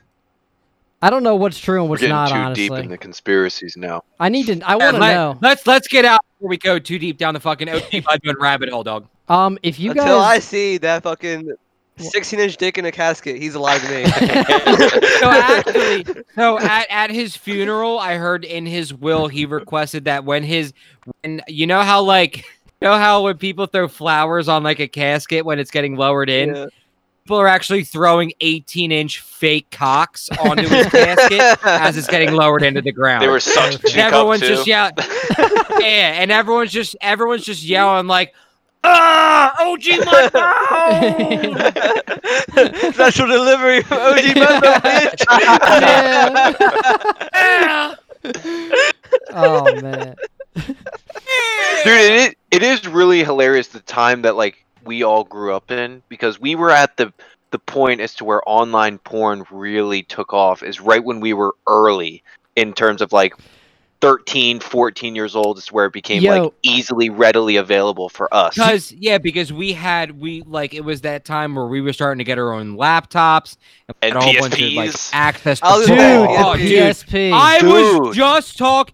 I 1.02 1.10
don't 1.12 1.22
know 1.24 1.36
what's 1.36 1.60
true 1.60 1.80
and 1.82 1.90
what's 1.90 2.02
We're 2.02 2.08
getting 2.10 2.16
not. 2.16 2.30
too 2.30 2.36
honestly, 2.36 2.70
deep 2.70 2.78
in 2.86 2.90
the 2.90 2.98
conspiracies 2.98 3.78
now. 3.78 4.04
I 4.20 4.30
need 4.30 4.48
to. 4.48 4.60
I 4.68 4.76
want 4.76 4.96
to 4.96 5.02
Let- 5.02 5.14
know. 5.14 5.38
Let's 5.42 5.68
let's 5.68 5.88
get 5.88 6.06
out 6.06 6.22
before 6.38 6.50
we 6.50 6.58
go 6.58 6.80
too 6.80 6.98
deep 6.98 7.18
down 7.18 7.34
the 7.36 7.40
fucking 7.40 7.70
OG 7.70 7.82
Mudbone 7.92 8.40
rabbit 8.40 8.70
hole, 8.70 8.84
dog. 8.84 9.08
Um, 9.30 9.58
if 9.62 9.80
you 9.80 9.92
Until 9.92 10.20
I 10.20 10.40
see 10.40 10.78
that 10.78 11.04
fucking 11.04 11.52
16 11.98 12.40
inch 12.40 12.58
dick 12.58 12.78
in 12.78 12.86
a 12.86 12.92
casket, 12.92 13.36
he's 13.38 13.56
alive 13.56 13.82
to 13.84 13.90
me. 13.90 14.04
So 15.20 15.30
actually, 15.30 16.06
so 16.36 16.60
at, 16.60 16.88
at 16.90 17.10
his 17.12 17.36
funeral, 17.36 18.00
I 18.00 18.16
heard 18.16 18.46
in 18.46 18.66
his 18.66 18.94
will 18.94 19.28
he 19.28 19.46
requested 19.46 20.06
that 20.06 20.24
when 20.26 20.44
his 20.44 20.74
when 21.22 21.42
you 21.48 21.68
know 21.68 21.82
how 21.82 22.02
like 22.02 22.38
you 22.38 22.44
know 22.88 22.98
how 22.98 23.24
when 23.24 23.38
people 23.38 23.66
throw 23.66 23.88
flowers 23.88 24.48
on 24.48 24.64
like 24.64 24.80
a 24.80 24.88
casket 24.88 25.46
when 25.46 25.60
it's 25.60 25.72
getting 25.72 25.96
lowered 25.96 26.30
in, 26.30 26.56
Yeah. 26.56 26.66
People 27.28 27.42
are 27.42 27.48
actually 27.48 27.84
throwing 27.84 28.32
18 28.40 28.90
inch 28.90 29.20
fake 29.20 29.70
cocks 29.70 30.30
onto 30.40 30.66
his 30.66 30.88
casket 30.88 31.60
as 31.66 31.98
it's 31.98 32.08
getting 32.08 32.32
lowered 32.32 32.64
into 32.64 32.82
the 32.82 32.94
ground. 32.94 33.22
They 33.22 33.28
were 33.28 33.42
such 33.42 33.84
And 33.84 33.98
everyone's 33.98 34.40
just 34.40 34.66
yelling. 34.66 34.94
yeah, 35.78 36.22
and 36.22 36.32
everyone's 36.32 36.72
just 36.72 36.96
everyone's 37.02 37.44
just 37.44 37.64
yelling 37.64 38.08
like, 38.08 38.34
"Ah, 38.86 39.54
OG 39.60 39.82
Mudbone!" 40.08 41.54
Special 42.94 43.28
delivery 43.28 43.82
from 43.82 43.98
OG 43.98 44.24
Mudbone, 44.24 44.82
bitch. 44.82 45.26
Yeah. 47.44 47.96
oh 49.32 49.82
man, 49.82 50.16
Dude, 50.56 50.78
it 51.86 52.14
is, 52.14 52.36
it 52.52 52.64
is 52.64 52.88
really 52.88 53.22
hilarious 53.26 53.68
the 53.68 53.82
time 53.82 54.22
that 54.22 54.38
like 54.38 54.64
we 54.88 55.04
all 55.04 55.24
grew 55.24 55.54
up 55.54 55.70
in 55.70 56.02
because 56.10 56.40
we 56.40 56.56
were 56.56 56.72
at 56.72 56.98
the 56.98 57.14
the 57.52 57.60
point 57.60 58.02
as 58.02 58.14
to 58.16 58.26
where 58.26 58.42
online 58.46 58.98
porn 59.00 59.44
really 59.52 60.04
took 60.04 60.34
off 60.34 60.64
is 60.64 60.82
right 60.82 61.04
when 61.04 61.20
we 61.20 61.34
were 61.34 61.54
early 61.68 62.24
in 62.56 62.74
terms 62.74 63.02
of 63.02 63.14
like 63.14 63.34
13 64.02 64.60
14 64.60 65.16
years 65.16 65.36
old 65.36 65.58
is 65.58 65.72
where 65.72 65.86
it 65.86 65.94
became 65.94 66.22
Yo. 66.22 66.44
like 66.44 66.54
easily 66.62 67.10
readily 67.10 67.56
available 67.56 68.10
for 68.10 68.32
us 68.34 68.54
Because 68.56 68.92
yeah, 68.92 69.18
because 69.18 69.52
we 69.52 69.74
had 69.74 70.20
we 70.20 70.42
like 70.42 70.74
it 70.74 70.82
was 70.82 71.02
that 71.02 71.26
time 71.26 71.56
where 71.56 71.68
we 71.68 71.82
were 71.82 71.94
starting 71.94 72.20
to 72.20 72.24
get 72.24 72.38
our 72.38 72.52
own 72.54 72.78
laptops 72.78 73.58
And 74.02 74.14
had 74.14 74.16
a 74.16 74.26
whole 74.26 74.40
bunch 74.40 74.62
of, 74.62 74.72
like, 74.74 74.94
access. 75.14 75.60
I 75.64 75.78
was 75.78 75.88
to 75.88 75.94
oh, 75.94 75.96
dude, 75.96 76.00
Oh, 76.00 76.54
PSP. 76.56 76.58
dude. 76.58 76.72
PSP. 76.72 77.32
I 77.34 77.66
was 77.66 78.16
just 78.16 78.58
talking 78.58 78.94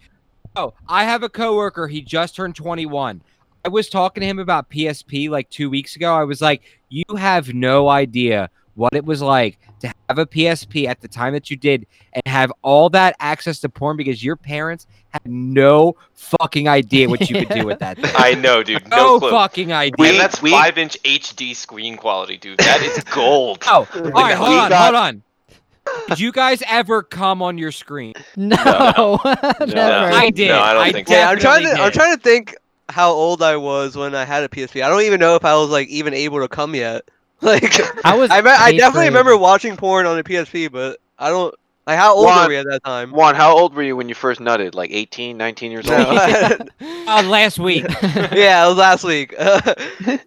Oh, 0.56 0.72
I 0.88 1.04
have 1.04 1.22
a 1.24 1.28
coworker. 1.28 1.88
He 1.88 2.00
just 2.00 2.36
turned 2.36 2.54
21. 2.54 3.22
I 3.64 3.68
was 3.68 3.88
talking 3.88 4.20
to 4.20 4.26
him 4.26 4.38
about 4.38 4.68
PSP 4.70 5.30
like 5.30 5.48
two 5.50 5.70
weeks 5.70 5.96
ago. 5.96 6.14
I 6.14 6.24
was 6.24 6.40
like, 6.42 6.62
"You 6.90 7.04
have 7.16 7.54
no 7.54 7.88
idea 7.88 8.50
what 8.74 8.92
it 8.92 9.04
was 9.04 9.22
like 9.22 9.58
to 9.80 9.86
have 10.08 10.18
a 10.18 10.26
PSP 10.26 10.86
at 10.86 11.00
the 11.00 11.08
time 11.08 11.32
that 11.32 11.48
you 11.50 11.56
did, 11.56 11.86
and 12.12 12.22
have 12.26 12.52
all 12.62 12.90
that 12.90 13.16
access 13.20 13.60
to 13.60 13.68
porn 13.68 13.96
because 13.96 14.22
your 14.22 14.36
parents 14.36 14.86
had 15.10 15.22
no 15.26 15.94
fucking 16.14 16.68
idea 16.68 17.08
what 17.08 17.30
you 17.30 17.38
could 17.46 17.48
do 17.56 17.64
with 17.64 17.78
that 17.78 17.96
thing. 18.02 18.10
I 18.16 18.34
know, 18.34 18.62
dude. 18.62 18.86
no 18.90 18.96
No 18.96 19.20
clue. 19.20 19.30
fucking 19.30 19.72
idea. 19.72 19.94
We- 19.98 20.08
and 20.10 20.18
that's 20.20 20.42
we- 20.42 20.50
five-inch 20.50 20.98
HD 21.04 21.54
screen 21.54 21.96
quality, 21.96 22.36
dude. 22.36 22.58
That 22.58 22.82
is 22.82 23.02
gold. 23.14 23.62
Oh, 23.66 23.88
all 23.94 24.02
right, 24.10 24.34
hold 24.34 24.50
on, 24.50 24.68
got- 24.68 24.82
hold 24.94 24.94
on. 24.96 25.22
Did 26.08 26.18
you 26.20 26.32
guys 26.32 26.62
ever 26.66 27.02
come 27.02 27.40
on 27.42 27.56
your 27.58 27.70
screen? 27.70 28.14
no, 28.36 28.56
never. 29.24 30.14
I 30.14 30.30
did. 30.34 30.48
No, 30.48 30.60
I 30.60 30.72
don't 30.74 30.82
I 30.82 30.92
think 30.92 31.08
Yeah, 31.08 31.28
I'm 31.30 31.38
trying 31.38 31.60
to. 31.60 31.68
definitely 31.68 31.84
I'm 31.86 31.92
trying 31.92 32.16
to 32.16 32.20
think 32.22 32.56
how 32.88 33.10
old 33.10 33.42
I 33.42 33.56
was 33.56 33.96
when 33.96 34.14
I 34.14 34.24
had 34.24 34.44
a 34.44 34.48
PSP. 34.48 34.82
I 34.82 34.88
don't 34.88 35.02
even 35.02 35.20
know 35.20 35.34
if 35.36 35.44
I 35.44 35.54
was 35.56 35.70
like 35.70 35.88
even 35.88 36.14
able 36.14 36.40
to 36.40 36.48
come 36.48 36.74
yet. 36.74 37.02
Like, 37.40 37.74
I 38.06 38.16
was. 38.16 38.30
I 38.30 38.40
me- 38.40 38.50
I 38.50 38.72
definitely 38.72 39.02
grade. 39.02 39.08
remember 39.08 39.36
watching 39.36 39.76
porn 39.76 40.06
on 40.06 40.18
a 40.18 40.22
PSP, 40.24 40.72
but 40.72 40.98
I 41.18 41.28
don't. 41.28 41.54
Like, 41.86 41.98
how 41.98 42.14
old 42.14 42.24
Juan- 42.24 42.44
were 42.44 42.48
we 42.48 42.56
at 42.56 42.64
that 42.70 42.82
time? 42.84 43.10
Juan, 43.10 43.34
how 43.34 43.54
old 43.54 43.74
were 43.74 43.82
you 43.82 43.94
when 43.96 44.08
you 44.08 44.14
first 44.14 44.40
nutted? 44.40 44.74
Like 44.74 44.90
18, 44.90 45.36
19 45.36 45.70
years 45.70 45.86
old? 45.90 45.98
No. 45.98 46.56
Uh, 47.06 47.22
last 47.26 47.58
week. 47.58 47.84
yeah, 48.32 48.64
it 48.64 48.68
was 48.68 48.78
last 48.78 49.04
week. 49.04 49.34
no, 49.38 50.18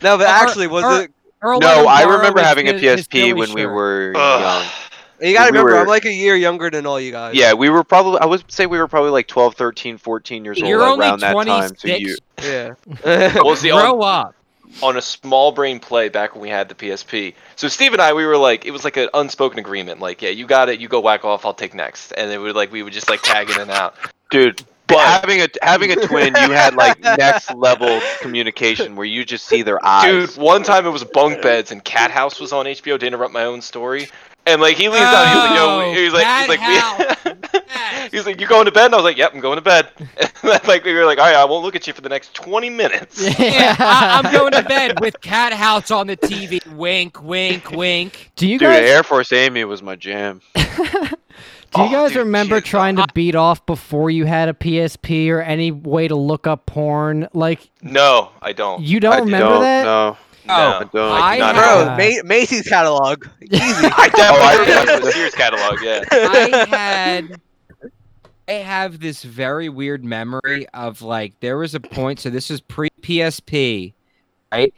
but 0.00 0.20
Or- 0.20 0.24
actually, 0.24 0.68
was 0.68 0.84
or- 0.84 1.02
it? 1.04 1.10
Earl 1.40 1.58
No, 1.58 1.86
I 1.88 2.02
remember 2.02 2.38
his- 2.38 2.48
having 2.48 2.68
a 2.68 2.72
his- 2.74 2.80
his 2.82 3.08
PSP 3.08 3.10
Philly 3.10 3.32
when 3.32 3.52
we 3.54 3.62
shirt. 3.62 3.72
were 3.74 4.12
young. 4.14 4.66
Ugh. 5.22 5.28
You 5.28 5.34
gotta 5.34 5.52
we 5.52 5.58
remember, 5.58 5.72
were- 5.74 5.80
I'm 5.82 5.86
like 5.86 6.04
a 6.04 6.12
year 6.12 6.34
younger 6.36 6.68
than 6.70 6.84
all 6.86 6.98
you 7.00 7.12
guys. 7.12 7.34
Yeah, 7.34 7.52
we 7.54 7.70
were 7.70 7.84
probably, 7.84 8.18
I 8.20 8.26
would 8.26 8.50
say 8.50 8.66
we 8.66 8.78
were 8.78 8.88
probably 8.88 9.10
like 9.10 9.28
12, 9.28 9.54
13, 9.54 9.98
14 9.98 10.44
years 10.44 10.58
old 10.60 10.68
You're 10.68 10.82
only 10.82 11.06
around 11.06 11.20
that 11.20 11.32
time. 11.34 11.68
So 11.76 11.88
26. 11.88 12.00
you, 12.00 12.16
Yeah. 12.42 12.74
Well, 13.42 13.56
see, 13.56 13.70
on, 13.70 13.80
Grow 13.82 14.02
up. 14.02 14.34
on 14.82 14.96
a 14.96 15.02
small 15.02 15.52
brain 15.52 15.78
play 15.78 16.08
back 16.08 16.34
when 16.34 16.42
we 16.42 16.48
had 16.48 16.68
the 16.68 16.74
PSP. 16.74 17.34
So 17.56 17.68
Steve 17.68 17.92
and 17.92 18.02
I, 18.02 18.12
we 18.14 18.26
were 18.26 18.36
like, 18.36 18.64
it 18.66 18.70
was 18.72 18.84
like 18.84 18.96
an 18.96 19.08
unspoken 19.14 19.58
agreement. 19.58 20.00
Like, 20.00 20.22
yeah, 20.22 20.30
you 20.30 20.46
got 20.46 20.68
it, 20.68 20.80
you 20.80 20.88
go 20.88 21.00
whack 21.00 21.24
off, 21.24 21.44
I'll 21.46 21.54
take 21.54 21.74
next. 21.74 22.12
And 22.12 22.30
it 22.32 22.38
would 22.38 22.56
like 22.56 22.72
we 22.72 22.82
would 22.82 22.92
just 22.92 23.08
like 23.08 23.22
tag 23.22 23.48
in 23.50 23.60
and 23.60 23.70
out. 23.70 23.94
dude, 24.30 24.62
But- 24.88 24.98
having 25.06 25.40
a 25.40 25.48
having 25.62 25.92
a 25.92 25.96
twin, 26.06 26.34
you 26.34 26.50
had 26.50 26.74
like 26.74 26.98
next 27.18 27.54
level 27.54 28.00
communication 28.20 28.96
where 28.96 29.06
you 29.06 29.24
just 29.24 29.46
see 29.46 29.62
their 29.62 29.84
eyes. 29.84 30.30
Dude, 30.34 30.36
one 30.42 30.62
time 30.64 30.84
it 30.86 30.90
was 30.90 31.04
bunk 31.04 31.42
beds 31.42 31.70
and 31.70 31.84
Cat 31.84 32.10
House 32.10 32.40
was 32.40 32.52
on 32.52 32.66
HBO 32.66 32.98
to 32.98 33.06
interrupt 33.06 33.32
my 33.32 33.44
own 33.44 33.60
story. 33.62 34.08
And 34.44 34.60
like 34.60 34.76
he 34.76 34.88
leans 34.88 35.02
out, 35.04 35.28
he 35.28 35.34
was 35.36 35.50
like, 35.50 35.60
Oh, 35.60 35.80
"Yo," 35.80 35.94
he 35.94 36.04
was 36.04 36.12
like, 36.14 36.26
he's 36.26 36.58
House. 36.58 37.24
like, 37.24 38.10
he's 38.10 38.26
like, 38.26 38.40
"You 38.40 38.46
going 38.48 38.64
to 38.64 38.72
bed?" 38.72 38.86
And 38.86 38.94
I 38.94 38.96
was 38.96 39.04
like, 39.04 39.16
"Yep, 39.16 39.34
I'm 39.34 39.40
going 39.40 39.56
to 39.56 39.62
bed." 39.62 39.88
And 40.42 40.66
like 40.66 40.82
we 40.84 40.92
were 40.92 41.04
like, 41.04 41.18
"All 41.18 41.24
right, 41.26 41.36
I 41.36 41.44
won't 41.44 41.64
look 41.64 41.76
at 41.76 41.86
you 41.86 41.92
for 41.92 42.00
the 42.00 42.08
next 42.08 42.34
20 42.34 42.68
minutes." 42.68 43.22
Yeah, 43.38 43.76
I, 43.78 44.20
I'm 44.24 44.32
going 44.32 44.50
to 44.52 44.62
bed 44.64 44.98
with 45.00 45.20
Cat 45.20 45.52
House 45.52 45.92
on 45.92 46.08
the 46.08 46.16
TV. 46.16 46.66
Wink, 46.74 47.22
wink, 47.22 47.70
wink. 47.70 48.32
Do 48.34 48.48
you 48.48 48.58
Dude, 48.58 48.66
guys? 48.66 48.88
Air 48.90 49.04
Force 49.04 49.32
Amy 49.32 49.62
was 49.64 49.82
my 49.82 49.94
jam. 49.94 50.40
Do 50.54 50.62
you 51.80 51.88
Oh, 51.88 51.90
guys 51.90 52.10
dude, 52.10 52.18
remember 52.18 52.56
shit. 52.56 52.64
trying 52.66 52.96
to 52.96 53.06
beat 53.14 53.34
off 53.36 53.64
before 53.64 54.10
you 54.10 54.26
had 54.26 54.48
a 54.50 54.52
PSP 54.52 55.30
or 55.30 55.40
any 55.40 55.70
way 55.70 56.06
to 56.08 56.16
look 56.16 56.46
up 56.48 56.66
porn? 56.66 57.28
Like 57.32 57.70
No, 57.80 58.30
I 58.42 58.52
don't. 58.52 58.82
you 58.82 58.98
don't 59.00 59.12
I 59.14 59.18
remember 59.20 59.46
don't, 59.48 59.60
that? 59.62 59.84
No. 59.84 60.16
No. 60.46 60.54
Oh, 60.54 60.78
I 60.80 60.84
don't. 60.84 61.12
I 61.12 61.38
not 61.38 61.54
have- 61.54 61.96
Bro, 61.98 62.06
God. 62.20 62.26
Macy's 62.26 62.68
catalog. 62.68 63.24
Easy. 63.42 63.60
I 63.60 64.08
definitely 64.08 64.22
Oh, 64.24 64.60
remember 64.60 64.80
remember 64.80 65.06
the 65.06 65.12
Sears 65.12 65.34
catalog. 65.34 65.80
Yeah. 65.82 66.02
I 66.12 66.66
had 66.68 67.40
I 68.48 68.52
have 68.54 68.98
this 69.00 69.22
very 69.22 69.68
weird 69.68 70.04
memory 70.04 70.66
of 70.74 71.00
like 71.02 71.38
there 71.40 71.56
was 71.56 71.74
a 71.74 71.80
point 71.80 72.18
so 72.20 72.28
this 72.30 72.50
is 72.50 72.60
pre 72.60 72.88
PSP, 73.02 73.92
right? 74.50 74.74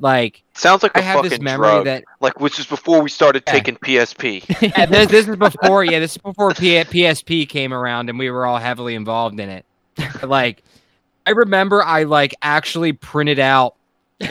Like 0.00 0.42
Sounds 0.54 0.82
like 0.82 0.94
a 0.94 0.98
I 0.98 1.00
have 1.02 1.16
fucking 1.16 1.30
this 1.30 1.40
memory 1.40 1.68
drug. 1.68 1.84
that 1.86 2.04
like, 2.20 2.38
which 2.38 2.58
is 2.60 2.66
before 2.66 3.00
we 3.02 3.08
started 3.10 3.42
Yeah. 3.46 3.52
taking 3.52 3.76
PSP. 3.76 4.44
yeah, 4.76 4.86
this, 4.86 5.10
this 5.10 5.26
is 5.28 5.36
before 5.36 5.84
yeah, 5.84 5.98
this 5.98 6.12
is 6.12 6.18
before 6.18 6.52
P- 6.54 6.76
PSP 6.84 7.48
came 7.48 7.72
around 7.72 8.08
and 8.10 8.18
we 8.18 8.30
were 8.30 8.46
all 8.46 8.58
heavily 8.58 8.94
involved 8.94 9.40
in 9.40 9.48
it. 9.48 9.64
Like 10.22 10.62
I 11.26 11.30
remember 11.30 11.82
I 11.82 12.04
like 12.04 12.34
actually 12.42 12.92
printed 12.92 13.38
out 13.38 13.74
like, 13.74 13.77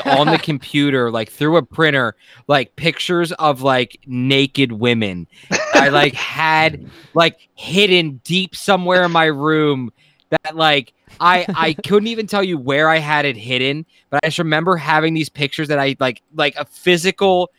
on 0.06 0.28
the 0.28 0.38
computer 0.44 1.12
like 1.12 1.30
through 1.30 1.58
a 1.58 1.64
printer 1.64 2.16
like 2.48 2.76
pictures 2.76 3.32
of 3.34 3.62
like 3.62 4.00
naked 4.06 4.74
women 4.74 5.28
I 5.74 5.90
like 5.90 6.14
had 6.14 6.90
like 7.14 7.48
hidden 7.56 8.20
deep 8.24 8.56
somewhere 8.56 9.04
in 9.04 9.12
my 9.12 9.26
room 9.26 9.92
that 10.30 10.56
like 10.56 10.94
I 11.20 11.46
I 11.56 11.74
couldn't 11.74 12.08
even 12.08 12.28
tell 12.28 12.44
you 12.44 12.58
where 12.58 12.90
I 12.90 12.98
had 12.98 13.26
it 13.26 13.38
hidden, 13.38 13.86
but 14.10 14.20
I 14.24 14.28
just 14.28 14.40
remember 14.40 14.76
having 14.76 15.14
these 15.14 15.30
pictures 15.30 15.68
that 15.70 15.80
I 15.80 15.96
like 16.00 16.22
like 16.36 16.56
a 16.56 16.66
physical 16.66 17.52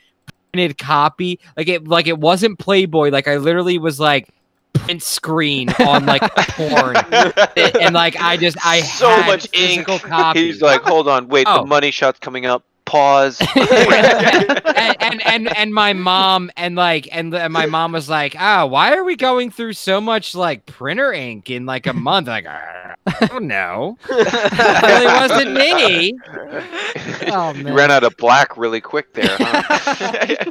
printed 0.53 0.79
copy. 0.79 1.41
Like 1.57 1.69
it 1.69 1.89
like 1.89 2.07
it 2.07 2.19
wasn't 2.19 2.59
Playboy. 2.59 3.11
Like 3.11 3.29
I 3.29 3.37
literally 3.37 3.79
was 3.79 3.99
like 3.99 4.29
print 4.81 5.03
screen 5.03 5.69
on 5.81 6.07
like 6.07 6.23
porn, 6.35 6.97
and 7.81 7.95
like 7.95 8.17
I 8.21 8.37
just 8.37 8.57
I 8.65 8.81
so 8.83 9.09
had 9.09 9.27
much 9.27 9.45
ink. 9.53 9.87
physical 9.87 9.99
copies. 9.99 10.55
He's 10.55 10.63
like, 10.63 10.83
hold 10.83 11.09
on, 11.09 11.29
wait, 11.29 11.47
Oh. 11.49 11.61
the 11.63 11.67
money 11.67 11.91
shot's 11.91 12.19
coming 12.19 12.47
up. 12.47 12.65
Pause. 12.85 13.43
and, 13.55 14.97
and 15.03 15.27
and 15.27 15.57
and 15.59 15.75
my 15.75 15.93
mom 15.93 16.51
and 16.57 16.75
like 16.75 17.07
and, 17.13 17.35
and 17.35 17.53
my 17.53 17.67
mom 17.67 17.93
was 17.93 18.09
like, 18.09 18.35
"Ah, 18.39 18.65
why 18.65 18.95
are 18.95 19.05
we 19.05 19.15
going 19.15 19.51
through 19.51 19.75
so 19.75 20.01
much 20.01 20.35
like 20.35 20.65
printer 20.65 21.13
ink 21.13 21.51
in 21.51 21.67
like 21.67 21.87
a 21.87 21.93
month?" 21.93 22.29
Like, 22.29 22.47
"Ah, 22.49 22.95
I 23.07 23.27
don't. 23.27 23.99
It 24.11 24.83
really 24.83 25.07
wasn't 25.07 25.53
me. 25.53 26.19
Oh 27.31 27.53
man. 27.53 27.67
you 27.67 27.75
ran 27.75 27.91
out 27.91 28.05
of 28.05 28.17
black 28.17 28.57
really 28.57 28.81
quick 28.81 29.13
there, 29.13 29.37
huh? 29.39 30.47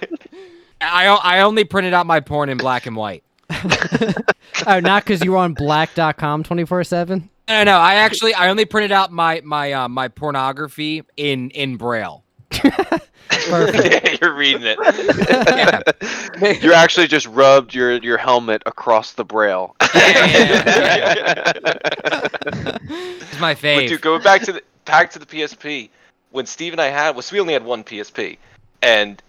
I 0.80 1.08
I 1.08 1.40
only 1.42 1.64
printed 1.64 1.96
out 1.96 2.06
my 2.06 2.20
porn 2.20 2.50
in 2.50 2.58
black 2.60 2.86
and 2.86 2.96
white. 2.96 3.24
oh, 4.68 4.80
not 4.80 5.04
because 5.04 5.24
you 5.24 5.32
were 5.32 5.38
on 5.38 5.54
blacked.com 5.54 6.44
24 6.44 6.84
7? 6.84 7.30
No, 7.48 7.64
no, 7.64 7.78
I 7.78 7.96
actually 7.96 8.34
I 8.34 8.50
only 8.50 8.66
printed 8.66 8.92
out 8.92 9.12
my 9.12 9.42
my 9.44 9.72
uh, 9.72 9.88
my 9.88 10.08
pornography 10.10 11.04
in 11.16 11.50
in 11.52 11.78
braille. 11.78 12.24
Yeah, 13.50 14.16
You're 14.22 14.36
reading 14.36 14.64
it. 14.64 14.78
Yeah. 16.40 16.52
You 16.62 16.74
actually 16.74 17.08
just 17.08 17.28
rubbed 17.28 17.74
your 17.76 17.98
your 17.98 18.18
helmet 18.18 18.64
across 18.66 19.14
the 19.14 19.26
braille. 19.26 19.76
Yeah, 19.94 21.44
It's 22.86 23.40
my 23.40 23.54
But 23.54 23.62
fave. 23.62 23.90
dude, 23.90 24.02
going 24.02 24.22
back 24.22 24.42
to 24.44 24.54
the 24.54 24.64
back 24.86 25.12
to 25.12 25.20
the 25.20 25.26
PSP, 25.26 25.90
when 26.32 26.46
Steve 26.46 26.74
and 26.74 26.82
I 26.82 26.88
had 26.88 27.16
was 27.16 27.32
we 27.32 27.40
only 27.40 27.54
had 27.54 27.66
one 27.66 27.84
PSP, 27.84 28.38
and 28.82 29.22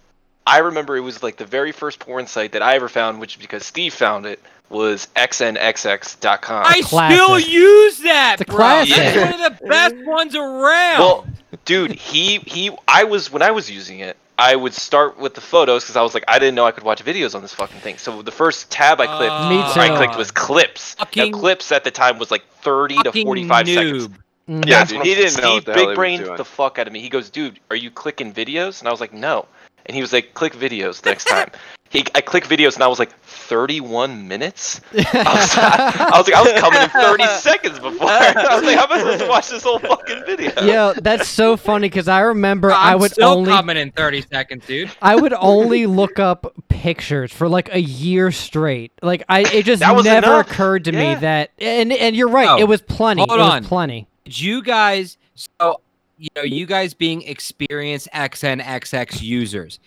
I 0.49 0.59
remember 0.59 0.96
it 0.96 1.01
was 1.01 1.22
like 1.22 1.36
the 1.36 1.44
very 1.44 1.72
first 1.72 1.99
porn 1.99 2.26
site 2.26 2.53
that 2.53 2.62
I 2.62 2.74
ever 2.76 2.88
found, 2.88 3.20
which 3.20 3.38
because 3.38 3.64
Steve 3.66 3.92
found 3.92 4.24
it 4.26 4.40
was 4.70 5.07
xnxx.com. 5.14 6.64
I 6.66 6.80
classic. 6.82 7.16
still 7.16 7.38
use 7.38 7.99
that, 8.01 8.40
It's 8.40 8.42
a 8.42 8.44
bro. 8.53 8.57
classic. 8.57 8.96
It's 8.99 9.16
one 9.16 9.34
of 9.53 9.59
the 9.61 9.66
best 9.66 9.94
ones 10.07 10.34
around. 10.34 10.99
Well, 11.01 11.26
dude, 11.64 11.92
he 11.92 12.38
he 12.38 12.70
I 12.86 13.05
was 13.05 13.30
when 13.30 13.42
I 13.42 13.51
was 13.51 13.70
using 13.70 14.01
it, 14.01 14.16
I 14.38 14.57
would 14.57 14.74
start 14.74 15.18
with 15.18 15.34
the 15.34 15.40
photos 15.40 15.84
because 15.84 15.96
I 15.96 16.03
was 16.03 16.14
like 16.14 16.24
I 16.28 16.38
didn't 16.38 16.55
know 16.55 16.64
I 16.66 16.72
could 16.72 16.84
watch 16.84 17.05
videos 17.05 17.34
on 17.34 17.42
this 17.42 17.53
fucking 17.55 17.80
thing. 17.80 17.99
So 17.99 18.22
the 18.22 18.30
first 18.32 18.70
tab 18.70 19.01
I 19.01 19.07
clicked, 19.07 19.32
Uh, 19.32 19.49
Me 19.51 19.59
I 19.61 19.96
clicked 19.96 20.16
was 20.16 20.30
clips. 20.30 20.96
Now, 20.99 21.05
Fucking- 21.05 21.32
clips 21.32 21.72
at 21.72 21.84
the 21.84 21.90
time 21.90 22.18
was 22.18 22.30
like 22.30 22.44
30 22.62 23.03
to 23.05 23.12
45 23.12 23.66
noob. 23.66 23.74
seconds. 23.74 24.09
Mhm. 24.49 24.66
Yeah, 24.66 24.84
dude, 24.86 25.03
he 25.03 25.14
didn't 25.14 25.42
know 25.42 25.59
Steve 25.61 25.66
he 25.66 25.72
big 25.80 25.86
was 25.88 25.94
brained 25.96 26.24
the 26.38 26.44
fuck 26.44 26.78
out 26.78 26.86
of 26.86 26.92
me. 26.94 27.01
He 27.01 27.11
goes, 27.11 27.28
"Dude, 27.28 27.61
are 27.70 27.76
you 27.76 27.90
clicking 27.90 28.32
videos?" 28.32 28.78
And 28.80 28.88
I 28.88 28.90
was 28.90 28.99
like, 29.01 29.12
"No." 29.12 29.44
And 29.89 29.95
he 29.95 30.01
was 30.03 30.12
like, 30.12 30.34
"Click 30.34 30.53
videos 30.55 31.05
next 31.05 31.24
time." 31.24 31.51
he, 31.91 32.05
I 32.14 32.20
click 32.20 32.45
videos, 32.45 32.74
and 32.74 32.82
I 32.84 32.86
was 32.89 32.99
like, 32.99 33.11
"31 33.20 34.28
minutes." 34.28 34.80
I 34.93 34.99
was, 34.99 35.57
I 35.57 36.18
was 36.18 36.28
like, 36.28 36.34
I 36.34 36.43
was 36.43 36.61
coming 36.61 36.82
in 36.82 36.89
30 36.91 37.26
seconds 37.41 37.78
before. 37.78 38.09
I 38.11 38.55
was 38.57 38.64
like, 38.64 38.76
"How 38.76 38.84
am 38.84 38.93
I 38.93 38.99
supposed 38.99 39.20
to 39.20 39.28
watch 39.28 39.49
this 39.49 39.62
whole 39.62 39.78
fucking 39.78 40.24
video?" 40.26 40.53
Yo, 40.62 40.93
that's 41.01 41.26
so 41.26 41.57
funny 41.57 41.89
because 41.89 42.09
I 42.09 42.20
remember 42.20 42.70
I 42.70 42.93
I'm 42.93 42.99
would 43.01 43.12
still 43.12 43.30
only 43.30 43.51
coming 43.51 43.76
in 43.78 43.91
30 43.93 44.22
seconds, 44.22 44.66
dude. 44.66 44.91
I 45.01 45.16
would 45.16 45.32
only 45.32 45.86
look 45.86 46.18
up 46.18 46.55
pictures 46.68 47.32
for 47.32 47.49
like 47.49 47.72
a 47.72 47.80
year 47.80 48.30
straight. 48.30 48.93
Like 49.03 49.24
I, 49.28 49.41
it 49.41 49.64
just 49.64 49.80
never 49.80 50.01
enough. 50.11 50.51
occurred 50.51 50.84
to 50.84 50.93
me 50.93 51.14
that. 51.14 51.51
And 51.59 51.93
and 51.93 52.14
you're 52.14 52.28
right, 52.28 52.49
Oh, 52.49 52.59
it 52.59 52.68
was 52.68 52.82
plenty. 52.82 53.20
hold 53.26 53.32
it 53.32 53.43
was 53.43 53.66
plenty. 53.66 54.07
Did 54.24 54.39
you 54.41 54.62
guys 54.62 55.16
so 55.34 55.80
you 56.18 56.28
know 56.36 56.42
you 56.42 56.66
guys 56.66 56.94
being 56.94 57.22
experienced 57.22 58.08
XNXX 58.14 59.22
users 59.22 59.78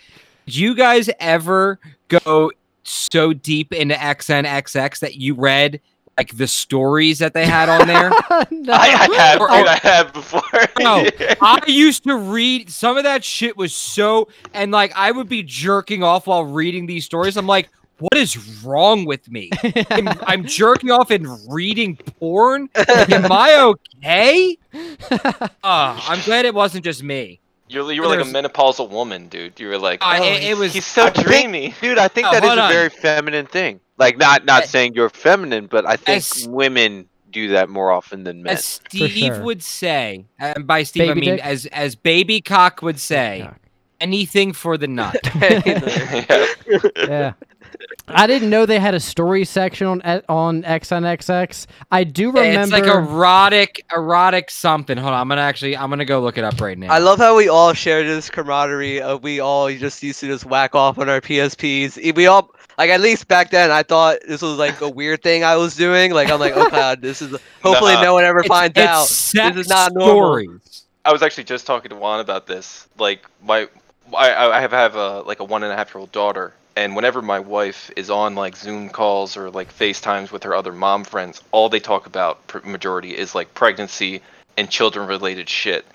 did 0.45 0.55
you 0.55 0.75
guys 0.75 1.09
ever 1.19 1.79
go 2.07 2.51
so 2.83 3.33
deep 3.33 3.73
into 3.73 3.95
XNXX 3.95 4.99
that 4.99 5.15
you 5.15 5.35
read 5.35 5.79
like 6.17 6.35
the 6.37 6.47
stories 6.47 7.19
that 7.19 7.33
they 7.33 7.45
had 7.45 7.69
on 7.69 7.87
there 7.87 8.09
no. 8.51 8.73
I, 8.73 9.07
I 9.09 9.15
have, 9.15 9.41
Or- 9.41 9.47
dude, 9.47 9.67
I 9.67 9.79
have 9.81 10.13
before. 10.13 10.41
No, 10.79 11.07
I 11.41 11.63
used 11.67 12.03
to 12.03 12.17
read 12.17 12.69
some 12.69 12.97
of 12.97 13.03
that 13.03 13.23
shit 13.23 13.55
was 13.55 13.73
so 13.73 14.27
and 14.53 14.71
like 14.71 14.91
I 14.95 15.11
would 15.11 15.29
be 15.29 15.41
jerking 15.43 16.03
off 16.03 16.27
while 16.27 16.43
reading 16.43 16.85
these 16.85 17.05
stories. 17.05 17.37
I'm 17.37 17.47
like, 17.47 17.69
what 18.01 18.17
is 18.17 18.61
wrong 18.63 19.05
with 19.05 19.29
me? 19.31 19.49
I'm, 19.89 20.07
I'm 20.27 20.45
jerking 20.45 20.91
off 20.91 21.09
and 21.11 21.25
reading 21.49 21.95
porn. 22.19 22.69
Like, 22.75 23.09
am 23.11 23.31
I 23.31 23.55
okay? 23.61 24.57
Uh, 24.73 25.49
I'm 25.63 26.21
glad 26.25 26.45
it 26.45 26.53
wasn't 26.53 26.83
just 26.83 27.01
me. 27.03 27.39
You're, 27.69 27.89
you 27.93 28.01
were 28.01 28.07
like 28.09 28.19
a 28.19 28.23
menopausal 28.23 28.89
woman, 28.89 29.27
dude. 29.29 29.57
You 29.59 29.69
were 29.69 29.77
like, 29.77 30.01
Uh, 30.01 30.17
oh, 30.19 30.23
it- 30.23 30.43
it 30.43 30.57
was- 30.57 30.73
he's 30.73 30.85
so 30.85 31.05
I 31.05 31.09
think- 31.11 31.25
dreamy. 31.27 31.73
Dude, 31.81 31.97
I 31.97 32.09
think 32.09 32.27
Oh, 32.27 32.31
that 32.31 32.43
is 32.43 32.49
hold 32.49 32.59
a 32.59 32.63
on. 32.63 32.71
very 32.71 32.89
feminine 32.89 33.45
thing. 33.45 33.79
Like, 33.97 34.17
not 34.17 34.43
not 34.45 34.63
Uh, 34.63 34.67
saying 34.67 34.93
you're 34.95 35.09
feminine, 35.09 35.67
but 35.67 35.85
I 35.85 35.95
think 35.95 36.17
As- 36.17 36.47
women 36.49 37.07
do 37.31 37.47
that 37.49 37.69
more 37.69 37.91
often 37.91 38.23
than 38.25 38.43
men. 38.43 38.53
As 38.57 38.65
Steve 38.65 39.11
sure. 39.35 39.41
would 39.43 39.63
say, 39.63 40.25
and 40.37 40.67
by 40.67 40.83
Steve 40.83 41.11
I 41.11 41.13
mean 41.13 41.35
dick? 41.37 41.45
as 41.45 41.65
as 41.67 41.95
Baby 41.95 42.41
Cock 42.41 42.81
would 42.81 42.99
say, 42.99 43.47
anything 44.01 44.51
for 44.51 44.75
the 44.77 44.87
nut. 44.87 45.15
Yeah. 45.35 46.47
yeah. 46.97 47.33
I 48.07 48.27
didn't 48.27 48.49
know 48.49 48.65
they 48.65 48.79
had 48.79 48.93
a 48.93 48.99
story 48.99 49.45
section 49.45 49.87
on 49.87 50.01
on 50.27 50.63
XNXX. 50.63 51.67
I 51.91 52.03
do 52.03 52.27
remember. 52.31 52.61
It's 52.61 52.71
like 52.71 52.83
erotic, 52.83 53.85
erotic 53.95 54.49
something. 54.51 54.97
Hold 54.97 55.13
on, 55.13 55.19
I'm 55.21 55.27
gonna 55.29 55.41
actually, 55.41 55.77
I'm 55.77 55.89
gonna 55.89 56.05
go 56.05 56.21
look 56.21 56.37
it 56.37 56.43
up 56.43 56.59
right 56.59 56.77
now. 56.77 56.91
I 56.91 56.97
love 56.99 57.19
how 57.19 57.35
we 57.37 57.47
all 57.49 57.73
share 57.73 58.03
this 58.03 58.29
camaraderie 58.29 59.01
of 59.01 59.23
we 59.23 59.39
all 59.39 59.69
just 59.71 60.01
used 60.03 60.19
to 60.21 60.27
just 60.27 60.45
whack 60.45 60.75
off 60.75 60.97
on 60.97 61.09
our 61.09 61.21
PSPs. 61.21 62.15
We 62.15 62.27
all 62.27 62.53
like 62.77 62.89
at 62.89 63.01
least 63.01 63.27
back 63.27 63.51
then 63.51 63.71
I 63.71 63.83
thought 63.83 64.17
this 64.27 64.41
was 64.41 64.57
like 64.57 64.81
a 64.81 64.89
weird 64.89 65.21
thing 65.23 65.43
I 65.43 65.55
was 65.55 65.75
doing. 65.75 66.11
Like 66.13 66.29
I'm 66.29 66.39
like, 66.39 66.53
oh 66.55 66.69
god, 66.71 67.01
this 67.01 67.21
is 67.21 67.31
hopefully 67.63 67.93
Nah. 67.93 68.01
no 68.03 68.13
one 68.15 68.23
ever 68.23 68.39
It's- 68.39 68.47
finds 68.49 68.77
it's 68.77 68.87
out. 68.87 69.07
sex 69.07 69.55
This 69.55 69.65
is 69.65 69.69
not 69.69 69.93
normal. 69.93 70.15
stories. 70.15 70.85
I 71.03 71.11
was 71.11 71.21
actually 71.23 71.45
just 71.45 71.65
talking 71.65 71.89
to 71.89 71.95
Juan 71.95 72.19
about 72.19 72.45
this. 72.45 72.87
Like 72.99 73.25
my, 73.43 73.67
I, 74.15 74.49
I 74.57 74.61
have 74.61 74.71
have 74.71 74.95
a 74.95 75.21
like 75.21 75.39
a 75.39 75.43
one 75.43 75.63
and 75.63 75.71
a 75.71 75.75
half 75.75 75.93
year 75.93 75.99
old 75.99 76.11
daughter, 76.11 76.53
and 76.81 76.95
whenever 76.95 77.21
my 77.21 77.39
wife 77.39 77.91
is 77.95 78.09
on 78.09 78.33
like 78.33 78.55
Zoom 78.55 78.89
calls 78.89 79.37
or 79.37 79.51
like 79.51 79.71
FaceTimes 79.71 80.31
with 80.31 80.41
her 80.43 80.55
other 80.55 80.71
mom 80.71 81.03
friends, 81.03 81.41
all 81.51 81.69
they 81.69 81.79
talk 81.79 82.07
about 82.07 82.47
pr- 82.47 82.67
majority 82.67 83.15
is 83.15 83.35
like 83.35 83.53
pregnancy 83.53 84.21
and 84.57 84.69
children 84.69 85.07
related 85.07 85.47
shit. 85.47 85.85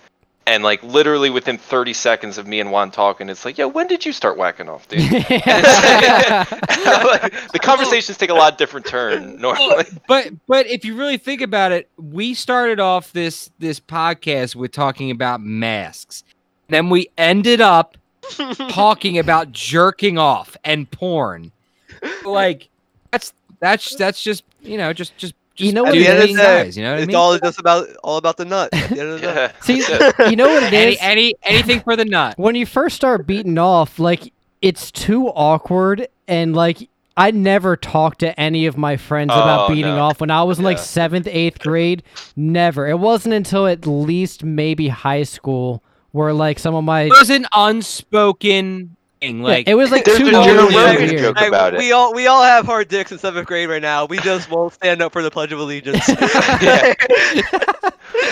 And 0.47 0.63
like 0.63 0.81
literally 0.85 1.29
within 1.29 1.59
30 1.59 1.93
seconds 1.93 2.39
of 2.39 2.47
me 2.47 2.61
and 2.61 2.71
Juan 2.71 2.93
talking, 2.93 3.29
it's 3.29 3.45
like, 3.45 3.59
yo, 3.59 3.67
when 3.67 3.89
did 3.89 4.07
you 4.07 4.13
start 4.13 4.39
whacking 4.39 4.69
off, 4.69 4.87
dude? 4.87 5.01
Like, 5.11 5.29
the 5.29 6.49
conversations 7.61 8.17
take 8.17 8.31
a 8.31 8.35
lot 8.35 8.57
different 8.57 8.87
turn 8.87 9.37
normally. 9.41 9.87
But 10.07 10.35
but 10.47 10.69
if 10.69 10.85
you 10.85 10.95
really 10.95 11.19
think 11.19 11.41
about 11.41 11.73
it, 11.73 11.91
we 11.97 12.33
started 12.33 12.79
off 12.79 13.13
this 13.13 13.51
this 13.59 13.81
podcast 13.81 14.55
with 14.55 14.71
talking 14.71 15.11
about 15.11 15.41
masks. 15.41 16.23
Then 16.69 16.91
we 16.91 17.09
ended 17.19 17.61
up 17.61 17.97
talking 18.71 19.19
about 19.19 19.53
jerking 19.53 20.19
off 20.19 20.57
and 20.65 20.91
porn. 20.91 21.53
Like 22.25 22.69
that's 23.11 23.33
that's 23.61 23.95
that's 23.97 24.23
just 24.23 24.45
you 24.61 24.77
know 24.79 24.93
just 24.93 25.17
just, 25.17 25.35
just 25.55 25.67
You 25.67 25.73
know 25.73 25.85
what 25.85 25.95
it 25.97 26.03
is? 26.31 26.37
guys, 26.37 26.77
you 26.77 26.85
know 26.85 26.91
what 26.93 26.99
I 26.99 27.03
it's 27.03 27.07
mean? 27.09 27.17
all 27.17 27.39
just 27.39 27.59
about 27.59 27.89
all 28.03 28.17
about 28.19 28.37
the 28.37 28.45
nut. 28.45 28.71
The 28.73 28.79
the 28.89 29.53
See, 29.63 29.79
you 30.31 30.37
know 30.37 30.47
what 30.49 30.63
it 30.65 30.73
any, 30.73 30.99
any 31.01 31.35
anything 31.43 31.81
for 31.81 31.97
the 31.97 32.05
nut. 32.05 32.35
when 32.39 32.55
you 32.55 32.67
first 32.67 32.97
start 32.97 33.27
beating 33.27 33.59
off, 33.59 33.99
like 33.99 34.33
it's 34.63 34.91
too 34.91 35.29
awkward 35.29 36.09
and 36.29 36.55
like 36.55 36.89
I 37.17 37.31
never 37.31 37.77
talked 37.77 38.19
to 38.21 38.39
any 38.39 38.67
of 38.67 38.77
my 38.77 38.99
friends 38.99 39.31
oh, 39.33 39.41
about 39.41 39.71
Oh, 39.71 39.75
beating 39.75 39.97
no. 39.97 40.03
off 40.05 40.21
when 40.21 40.31
I 40.31 40.43
was 40.43 40.59
in 40.59 40.65
like 40.65 40.79
seventh, 40.79 41.27
eighth 41.27 41.61
grade. 41.61 42.03
Never. 42.37 42.87
It 42.87 42.99
wasn't 42.99 43.33
until 43.35 43.67
at 43.67 43.87
least 43.87 44.45
maybe 44.45 44.89
high 44.89 45.23
school 45.23 45.83
where 46.13 46.33
like 46.33 46.59
some 46.59 46.75
of 46.75 46.85
my 46.85 47.03
It 47.03 47.11
was 47.11 47.31
an 47.31 47.47
unspoken 47.55 48.97
thing. 49.21 49.39
Yeah, 49.39 49.45
Like 49.45 49.69
it 49.69 49.75
was 49.75 49.91
like 49.91 50.05
There's 50.05 50.19
too 50.19 50.29
a 50.29 50.31
long 50.31 50.45
Joe 50.47 50.67
and 50.67 50.75
Rogan 50.77 51.09
weird. 51.09 51.19
joke 51.19 51.39
Hey, 51.39 51.49
about 51.49 51.75
it. 51.75 51.79
we 51.79 51.91
all 51.93 52.15
we 52.15 52.27
all 52.27 52.43
have 52.43 52.67
hard 52.67 52.89
dicks 52.89 53.11
in 53.13 53.19
seventh 53.19 53.47
grade 53.47 53.69
right 53.69 53.81
now. 53.83 54.05
We 54.05 54.19
just 54.19 54.51
won't 54.51 54.73
stand 54.75 55.01
up 55.03 55.13
for 55.13 55.23
the 55.23 55.31
Pledge 55.31 55.53
of 55.53 55.59
Allegiance. 55.59 56.07
Yeah. 56.63 56.95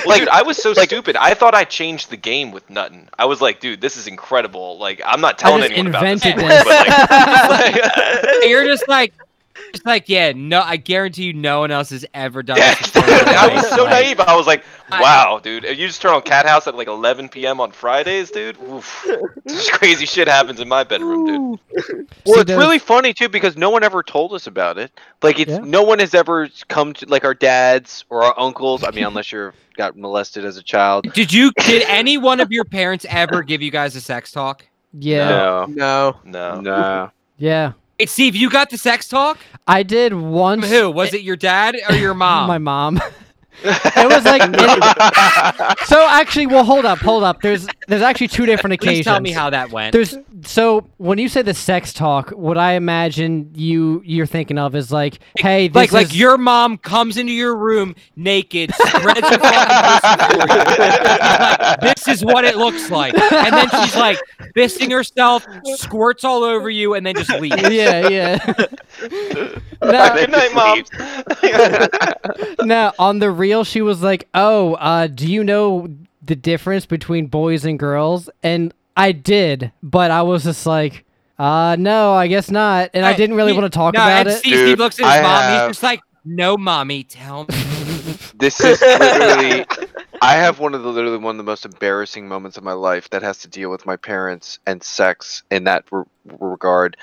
Well, 0.07 0.27
I 0.31 0.43
was 0.43 0.57
so 0.59 0.72
like- 0.72 0.89
stupid. 0.89 1.16
I 1.16 1.35
thought 1.35 1.55
I 1.55 1.64
changed 1.64 2.11
the 2.11 2.16
game 2.16 2.53
with 2.53 2.68
Nuttin. 2.68 3.09
I 3.18 3.25
was 3.25 3.41
like, 3.41 3.61
dude, 3.61 3.81
this 3.81 3.97
is 3.97 4.07
incredible. 4.07 4.79
Like, 4.79 5.01
I'm 5.05 5.20
not 5.20 5.39
telling 5.39 5.61
just 5.61 5.72
anyone 5.72 5.89
about 5.89 6.03
this. 6.03 6.25
invented 6.25 6.45
anymore, 6.45 6.49
this. 6.51 6.64
but, 6.64 7.51
like, 7.51 8.45
you're 8.49 8.64
just 8.66 8.87
like 8.89 9.14
just 9.75 9.85
like 9.87 10.09
yeah, 10.09 10.33
no 10.35 10.61
I 10.62 10.77
guarantee 10.77 11.25
you 11.25 11.33
no 11.33 11.61
one 11.61 11.70
else 11.70 11.91
has 11.91 12.07
ever 12.14 12.43
done 12.43 12.57
yeah, 12.57 12.75
this 12.75 12.91
before 12.91 13.03
in 13.03 13.25
their 13.25 13.35
I 13.39 13.55
was 13.55 13.68
so 13.70 13.85
Like, 13.85 13.91
naive. 13.91 14.20
I 14.20 14.37
was 14.37 14.47
like, 14.47 14.64
I- 14.91 15.01
wow, 15.01 15.41
dude. 15.43 15.64
If 15.64 15.79
you 15.79 15.87
just 15.87 16.01
turn 16.01 16.14
on 16.14 16.22
Cat 16.22 16.47
House 16.47 16.66
at 16.66 16.75
like 16.77 16.87
11 16.89 17.29
p.m. 17.29 17.61
on 17.61 17.72
Fridays, 17.72 18.31
dude, 18.31 18.57
oof, 18.62 19.07
just 19.49 19.72
crazy 19.79 20.07
shit 20.07 20.29
happens 20.29 20.61
in 20.61 20.68
my 20.68 20.85
bedroom, 20.85 21.27
dude. 21.27 21.37
Well, 21.37 21.57
See, 22.27 22.33
it's 22.41 22.45
there's- 22.45 22.59
really 22.61 22.79
funny 22.79 23.12
too 23.12 23.29
because 23.29 23.57
no 23.57 23.70
one 23.70 23.83
ever 23.83 24.03
told 24.03 24.33
us 24.33 24.47
about 24.47 24.79
it. 24.79 24.93
Like, 25.22 25.39
it's 25.39 25.51
Yeah. 25.51 25.59
no 25.59 25.83
one 25.83 25.99
has 25.99 26.14
ever 26.14 26.49
come 26.68 26.93
to 26.95 27.07
like 27.07 27.25
our 27.25 27.35
dads 27.35 28.05
or 28.11 28.22
our 28.22 28.39
uncles. 28.39 28.85
I 28.85 28.91
mean, 28.91 29.05
unless 29.05 29.33
you're 29.33 29.55
got 29.77 29.97
molested 29.97 30.45
as 30.45 30.57
a 30.57 30.62
child. 30.62 31.12
Did 31.14 31.33
you 31.33 31.51
did 31.66 31.83
any 31.89 32.16
one 32.16 32.39
of 32.41 32.53
your 32.53 32.64
parents 32.64 33.05
ever 33.09 33.43
give 33.43 33.61
you 33.61 33.72
guys 33.72 33.97
a 33.97 34.01
sex 34.01 34.31
talk? 34.31 34.64
Yeah. 34.93 35.29
No, 35.29 35.66
no. 35.68 36.20
No. 36.25 36.61
no. 36.61 37.11
Yeah. 37.39 37.72
Wait, 38.05 38.11
Steve, 38.11 38.36
you 38.36 38.50
got 38.50 38.68
the 38.68 38.76
sex 38.76 39.09
talk? 39.09 39.38
I 39.66 39.82
did 39.82 40.12
From 40.61 40.68
who? 40.68 40.90
Was 40.90 41.14
it 41.14 41.22
your 41.22 41.36
dad 41.36 41.74
or 41.88 41.94
your 41.94 42.12
mom? 42.12 42.48
My 42.48 42.59
mom. 42.59 43.00
it 43.62 44.09
was 44.09 44.24
like 44.24 44.42
it- 44.52 45.78
so. 45.86 46.07
Actually, 46.14 46.46
well, 46.46 46.64
hold 46.64 46.84
up, 46.84 46.98
hold 46.98 47.22
up. 47.24 47.40
There's 47.42 47.66
there's 47.88 48.02
actually 48.02 48.28
two 48.28 48.46
different 48.46 48.78
Please 48.80 48.86
occasions. 48.88 49.05
tell 49.05 49.20
me 49.20 49.30
how 49.32 49.50
that 49.50 49.70
went. 49.70 49.92
There's 49.92 50.16
so 50.44 50.88
when 50.98 51.18
you 51.18 51.28
say 51.28 51.42
the 51.42 51.55
sex 51.55 51.92
talk, 51.92 52.30
what 52.30 52.57
I 52.59 52.72
imagine 52.72 53.50
you 53.55 54.02
you're 54.05 54.26
thinking 54.26 54.59
of 54.59 54.74
is 54.74 54.90
like, 54.92 55.18
hey, 55.38 55.68
this 55.68 55.74
like 55.76 55.92
like 55.92 56.07
is- 56.09 56.18
your 56.18 56.38
mom 56.38 56.78
comes 56.78 57.16
into 57.16 57.32
your 57.32 57.57
room 57.57 57.94
naked, 58.16 58.72
spreads 58.74 59.20
fucking 59.20 59.38
pussy 59.40 60.16
for 60.26 60.32
you. 60.32 60.38
Like, 60.38 61.80
this 61.80 62.09
is 62.09 62.24
what 62.24 62.44
it 62.44 62.57
looks 62.57 62.90
like, 62.90 63.14
and 63.16 63.55
then 63.55 63.68
she's 63.70 63.96
like 63.96 64.18
fisting 64.57 64.90
herself, 64.90 65.46
squirts 65.76 66.24
all 66.24 66.44
over 66.44 66.68
you, 66.70 66.94
and 66.94 67.05
then 67.07 67.14
just 67.14 67.30
leaves. 67.40 67.57
yeah, 67.70 68.09
yeah. 68.09 68.55
Good 69.01 69.62
no, 69.82 70.26
night, 70.26 70.55
mom. 70.55 70.84
no, 72.66 72.92
on 72.99 73.18
the 73.18 73.30
real, 73.30 73.64
she 73.64 73.80
was 73.82 74.03
like, 74.03 74.28
"Oh, 74.34 74.74
uh, 74.74 75.07
do 75.07 75.30
you 75.30 75.45
know 75.45 75.88
the 76.24 76.36
difference 76.36 76.86
between 76.86 77.26
boys 77.26 77.64
and 77.64 77.78
girls?" 77.78 78.30
And 78.42 78.72
I 78.97 79.12
did, 79.12 79.72
but 79.82 80.11
I 80.11 80.22
was 80.22 80.45
just 80.45 80.66
like, 80.66 81.05
"Uh, 81.38 81.76
no, 81.78 82.12
I 82.14 82.26
guess 82.28 82.51
not." 82.51 82.90
And 82.95 83.05
I 83.05 83.12
Hey, 83.12 83.18
didn't 83.18 83.36
really 83.36 83.53
he- 83.53 83.59
want 83.59 83.72
to 83.72 83.76
talk 83.76 83.95
no, 83.95 84.01
about 84.01 84.20
and 84.20 84.28
it. 84.28 84.38
Steve, 84.38 84.53
Dude, 84.53 84.66
Steve 84.68 84.78
looks 84.78 85.01
at 85.01 85.07
his 85.07 85.14
I 85.14 85.22
mom. 85.22 85.42
have- 85.42 85.68
He's 85.68 85.76
just 85.76 85.82
like, 85.82 86.01
"No, 86.24 86.57
mommy, 86.57 87.05
tell 87.05 87.45
me." 87.45 87.55
This 88.36 88.61
is 88.61 88.80
literally. 88.80 89.64
I 90.20 90.32
have 90.34 90.59
one 90.59 90.74
of 90.74 90.82
the 90.82 90.88
literally 90.88 91.18
one 91.18 91.34
of 91.34 91.38
the 91.38 91.45
most 91.51 91.64
embarrassing 91.64 92.26
moments 92.26 92.57
of 92.57 92.64
my 92.64 92.72
life 92.72 93.09
that 93.11 93.22
has 93.22 93.38
to 93.38 93.49
deal 93.49 93.70
with 93.70 93.86
my 93.86 93.97
parents 93.97 94.59
and 94.66 94.82
sex 94.82 95.42
in 95.53 95.64
that 95.64 95.84
re- 95.92 96.03
regard. 96.40 96.97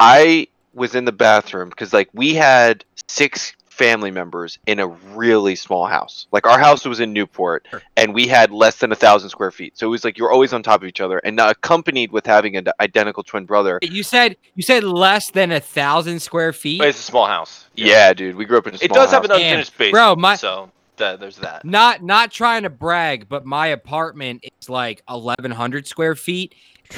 I 0.00 0.48
was 0.74 0.94
in 0.94 1.04
the 1.04 1.12
bathroom 1.12 1.68
because 1.68 1.92
like 1.92 2.08
we 2.12 2.34
had 2.34 2.84
six 3.08 3.54
family 3.68 4.10
members 4.10 4.58
in 4.66 4.78
a 4.78 4.86
really 4.86 5.54
small 5.56 5.86
house. 5.86 6.26
Like 6.32 6.46
our 6.46 6.58
house 6.58 6.84
was 6.84 7.00
in 7.00 7.14
Newport, 7.14 7.66
and 7.96 8.12
we 8.12 8.26
had 8.28 8.50
less 8.52 8.76
than 8.76 8.92
a 8.92 8.94
thousand 8.94 9.30
square 9.30 9.50
feet. 9.50 9.78
So 9.78 9.86
it 9.86 9.90
was 9.90 10.04
like 10.04 10.18
you're 10.18 10.30
always 10.30 10.52
on 10.52 10.62
top 10.62 10.82
of 10.82 10.86
each 10.86 11.00
other, 11.00 11.18
and 11.18 11.40
uh, 11.40 11.48
accompanied 11.50 12.12
with 12.12 12.26
having 12.26 12.56
an 12.56 12.68
identical 12.78 13.22
twin 13.22 13.46
brother. 13.46 13.78
You 13.82 14.02
said 14.02 14.36
you 14.54 14.62
said 14.62 14.84
less 14.84 15.30
than 15.30 15.50
a 15.50 15.60
thousand 15.60 16.20
square 16.20 16.52
feet. 16.52 16.78
But 16.78 16.88
it's 16.88 17.00
a 17.00 17.02
small 17.02 17.26
house. 17.26 17.68
Yeah, 17.74 18.12
dude, 18.12 18.36
we 18.36 18.44
grew 18.44 18.58
up 18.58 18.66
in 18.66 18.74
a 18.74 18.78
small 18.78 18.84
It 18.84 18.92
does 18.92 19.10
have 19.12 19.22
house. 19.22 19.30
an 19.30 19.42
unfinished 19.42 19.72
basement. 19.78 19.92
Bro, 19.92 20.16
my- 20.16 20.36
so 20.36 20.70
that, 20.98 21.18
there's 21.18 21.38
that. 21.38 21.64
Not 21.64 22.02
not 22.02 22.30
trying 22.30 22.64
to 22.64 22.70
brag, 22.70 23.30
but 23.30 23.46
my 23.46 23.68
apartment 23.68 24.44
is 24.60 24.68
like 24.68 25.02
eleven 25.08 25.50
hundred 25.50 25.86
square 25.86 26.14
feet. 26.14 26.54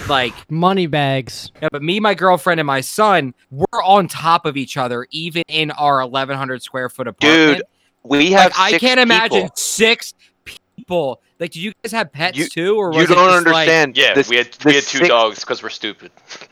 Like, 0.08 0.32
Money 0.50 0.86
bags. 0.86 1.50
yeah, 1.60 1.68
but 1.70 1.82
me, 1.82 2.00
my 2.00 2.14
girlfriend, 2.14 2.60
and 2.60 2.66
my 2.66 2.80
son, 2.80 3.34
we're 3.50 3.82
on 3.84 4.08
top 4.08 4.46
of 4.46 4.56
each 4.56 4.76
other, 4.76 5.06
even 5.10 5.42
in 5.48 5.70
our 5.72 6.00
eleven 6.00 6.36
hundred 6.36 6.62
square 6.62 6.88
foot 6.88 7.08
apartment. 7.08 7.58
Dude, 7.58 7.66
we 8.02 8.32
have. 8.32 8.52
like, 8.58 8.74
I 8.74 8.78
can't 8.78 9.00
imagine 9.00 9.48
six 9.54 10.14
people. 10.44 11.20
Like, 11.38 11.50
did 11.50 11.60
you 11.62 11.72
guys 11.82 11.92
have 11.92 12.12
pets 12.12 12.38
You- 12.38 12.48
too, 12.48 12.76
or 12.76 12.92
You 12.94 13.06
don't 13.06 13.16
just, 13.16 13.46
like- 13.46 13.68
understand. 13.68 13.96
Yeah, 13.96 14.14
this- 14.14 14.28
we 14.28 14.36
had 14.36 14.48
we 14.64 14.74
had 14.74 14.84
two 14.84 14.98
six- 14.98 15.08
dogs 15.08 15.40
because 15.40 15.62
we're 15.62 15.68
stupid. 15.70 16.10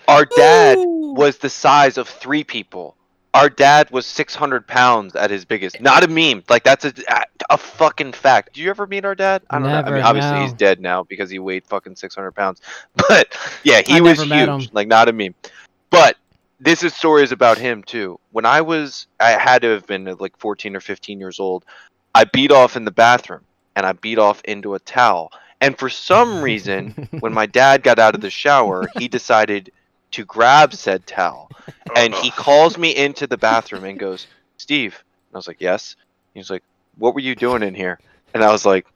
Our 0.09 0.25
dad 0.25 0.79
Ooh. 0.79 1.15
was 1.17 1.39
the 1.39 1.49
size 1.51 1.97
of 1.99 2.09
three 2.09 2.45
people. 2.45 2.97
Our 3.33 3.49
dad 3.49 3.91
was 3.91 4.07
600 4.07 4.67
pounds 4.67 5.15
at 5.15 5.31
his 5.31 5.45
biggest. 5.45 5.81
Not 5.81 6.03
a 6.03 6.09
meme. 6.09 6.43
Like 6.49 6.65
that's 6.65 6.85
a 6.85 6.93
a 7.49 7.57
fucking 7.57 8.13
fact. 8.13 8.55
Do 8.55 8.61
you 8.61 8.71
ever 8.71 8.87
meet 8.87 9.05
our 9.05 9.15
dad? 9.15 9.43
I 9.51 9.59
don't 9.59 9.69
know. 9.69 9.81
I 9.81 9.91
mean, 9.91 10.03
obviously 10.03 10.33
no. 10.33 10.43
he's 10.43 10.53
dead 10.53 10.81
now 10.81 11.05
because 11.05 11.31
he 11.31 11.39
weighed 11.39 11.65
fucking 11.65 11.97
600 11.97 12.33
pounds. 12.33 12.61
But 13.09 13.37
yeah, 13.63 13.83
he 13.83 13.99
I 13.99 14.01
was 14.01 14.23
huge. 14.23 14.73
Like 14.73 14.89
not 14.89 15.09
a 15.09 15.13
meme. 15.13 15.35
But 15.91 16.17
this 16.61 16.83
is 16.83 16.95
stories 16.95 17.33
about 17.33 17.59
him 17.59 17.83
too. 17.83 18.21
When 18.33 18.45
I 18.45 18.61
was, 18.61 19.07
I 19.19 19.31
had 19.31 19.63
to 19.63 19.69
have 19.69 19.87
been 19.87 20.07
uh, 20.07 20.17
like 20.19 20.37
14 20.37 20.77
or 20.77 20.81
15 20.81 21.19
years 21.19 21.41
old. 21.41 21.65
I 22.15 22.25
beat 22.25 22.53
off 22.53 22.77
in 22.77 22.85
the 22.85 22.91
bathroom 22.91 23.43
and 23.77 23.87
I 23.87 23.93
beat 23.93 24.19
off 24.19 24.43
into 24.45 24.75
a 24.75 24.79
towel. 24.81 25.33
And 25.61 25.79
for 25.79 25.89
some 25.89 26.43
reason, 26.43 27.09
when 27.21 27.33
my 27.33 27.47
dad 27.47 27.83
got 27.83 27.99
out 27.99 28.15
of 28.15 28.21
the 28.21 28.31
shower, 28.31 28.89
he 28.99 29.09
decided 29.09 29.73
to 30.13 30.25
grab 30.25 30.75
said 30.75 31.07
towel. 31.07 31.51
And 31.97 32.15
he 32.15 32.29
uh-huh. 32.29 32.43
calls 32.43 32.79
me 32.79 32.95
into 32.95 33.27
the 33.27 33.37
bathroom 33.37 33.85
and 33.85 33.99
goes, 33.99 34.27
Steve. 34.59 35.03
And 35.29 35.37
I 35.37 35.39
was 35.39 35.49
like, 35.49 35.61
Yes. 35.61 35.97
He 36.35 36.41
was 36.41 36.51
like, 36.51 36.63
What 36.99 37.15
were 37.15 37.21
you 37.21 37.35
doing 37.35 37.63
in 37.63 37.75
here? 37.75 37.99
And 38.33 38.45
I 38.45 38.53
was 38.53 38.65
like, 38.65 38.87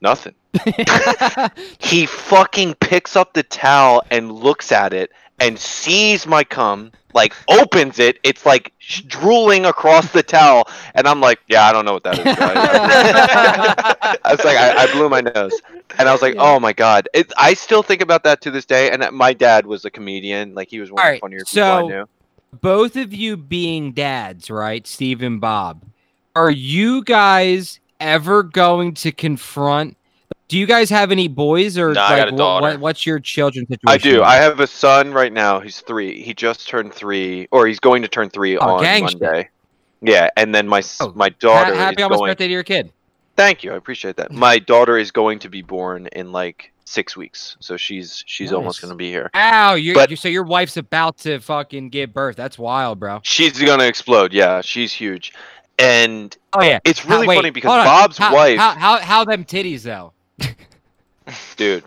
Nothing. 0.00 0.34
He 1.78 2.06
fucking 2.06 2.74
picks 2.74 3.16
up 3.16 3.32
the 3.32 3.42
towel 3.42 4.02
and 4.10 4.32
looks 4.32 4.72
at 4.72 4.92
it 4.92 5.12
and 5.42 5.58
sees 5.58 6.26
my 6.26 6.44
cum, 6.44 6.92
like 7.14 7.34
opens 7.50 7.98
it. 7.98 8.18
It's 8.22 8.46
like 8.46 8.72
sh- 8.78 9.02
drooling 9.02 9.64
across 9.66 10.12
the 10.12 10.22
towel. 10.22 10.64
And 10.94 11.06
I'm 11.06 11.20
like, 11.20 11.40
Yeah, 11.48 11.66
I 11.66 11.72
don't 11.72 11.84
know 11.84 11.92
what 11.92 12.04
that 12.04 12.18
is. 12.18 12.24
I, 12.26 14.16
I 14.24 14.30
was 14.32 14.44
like, 14.44 14.56
I, 14.56 14.84
I 14.84 14.92
blew 14.92 15.08
my 15.08 15.20
nose. 15.20 15.60
And 15.98 16.08
I 16.08 16.12
was 16.12 16.22
like, 16.22 16.34
Yeah. 16.34 16.42
oh 16.42 16.58
my 16.60 16.72
god! 16.72 17.08
It, 17.12 17.32
I 17.36 17.54
still 17.54 17.82
think 17.82 18.00
about 18.00 18.24
that 18.24 18.40
to 18.42 18.50
this 18.50 18.64
day. 18.64 18.90
And 18.90 19.04
my 19.14 19.34
dad 19.34 19.66
was 19.66 19.84
a 19.84 19.90
comedian; 19.90 20.54
like 20.54 20.68
he 20.70 20.80
was 20.80 20.90
one 20.90 21.00
of 21.00 21.04
Alright, 21.04 21.18
the 21.20 21.24
funnier 21.24 21.44
people 21.44 21.62
I 21.62 21.80
so- 21.80 21.88
knew. 21.88 22.08
both 22.60 22.96
of 22.96 23.12
you 23.12 23.36
being 23.36 23.92
dads, 23.92 24.50
right? 24.50 24.86
Steve 24.86 25.22
and 25.22 25.40
Bob. 25.40 25.82
Are 26.34 26.50
you 26.50 27.04
guys 27.04 27.78
ever 28.00 28.42
going 28.42 28.94
to 28.94 29.12
confront? 29.12 29.96
Do 30.48 30.58
you 30.58 30.66
guys 30.66 30.90
have 30.90 31.10
any 31.12 31.28
boys 31.28 31.78
or 31.78 31.94
No, 31.94 32.00
I 32.02 32.24
like, 32.24 32.36
got 32.36 32.60
a 32.60 32.62
what- 32.62 32.80
what's 32.80 33.06
your 33.06 33.18
children's 33.20 33.68
situation? 33.68 33.88
I 33.88 33.96
do. 33.96 34.22
I 34.22 34.36
have 34.36 34.60
a 34.60 34.66
son 34.66 35.12
right 35.12 35.32
now. 35.32 35.60
He's 35.60 35.80
three. 35.80 36.22
He 36.22 36.34
just 36.34 36.68
turned 36.68 36.92
three, 36.92 37.48
or 37.50 37.66
he's 37.66 37.80
going 37.80 38.02
to 38.02 38.08
turn 38.08 38.28
three 38.28 38.58
Oh, 38.58 38.74
on 38.76 38.82
gang 38.82 39.08
shit. 39.08 39.20
Monday. 39.20 39.48
Yeah, 40.02 40.28
and 40.36 40.54
then 40.54 40.68
my 40.68 40.82
Oh, 41.00 41.12
my 41.14 41.28
Ha- 41.28 41.34
daughter 41.38 41.74
happy 41.74 41.96
is 41.96 42.02
almost 42.04 42.18
going. 42.18 42.30
birthday 42.32 42.48
to 42.48 42.52
your 42.52 42.64
kid. 42.64 42.92
Thank 43.36 43.64
you, 43.64 43.72
I 43.72 43.76
appreciate 43.76 44.16
that. 44.16 44.30
My 44.46 44.58
daughter 44.58 44.98
is 44.98 45.10
going 45.10 45.38
to 45.38 45.48
be 45.48 45.62
born 45.62 46.06
in 46.08 46.32
like 46.32 46.70
six 46.84 47.16
weeks, 47.16 47.56
so 47.60 47.78
she's 47.78 48.22
she's 48.26 48.52
almost 48.52 48.82
going 48.82 48.90
to 48.90 48.96
be 48.96 49.08
here. 49.08 49.30
Ow, 49.34 49.74
you're, 49.74 49.94
But- 49.94 50.10
you 50.10 50.16
so 50.16 50.28
your 50.28 50.42
wife's 50.42 50.76
about 50.76 51.16
to 51.18 51.38
fucking 51.40 51.88
give 51.88 52.12
birth. 52.12 52.36
That's 52.36 52.58
wild, 52.58 53.00
bro. 53.00 53.20
She's 53.22 53.58
going 53.58 53.78
to 53.78 53.86
explode. 53.86 54.34
Yeah, 54.34 54.60
she's 54.60 54.92
huge, 54.92 55.32
and 55.78 56.36
Oh 56.52 56.62
yeah. 56.62 56.80
it's 56.84 56.98
How- 56.98 57.14
really 57.14 57.28
wait, 57.28 57.36
funny 57.36 57.50
because. 57.50 57.84
Bob's 57.84 58.18
how, 58.18 58.34
wife, 58.34 58.58
How, 58.58 58.72
how 58.74 58.98
how 58.98 59.24
them 59.24 59.44
titties 59.46 59.82
though? 59.82 60.12
dude, 61.56 61.84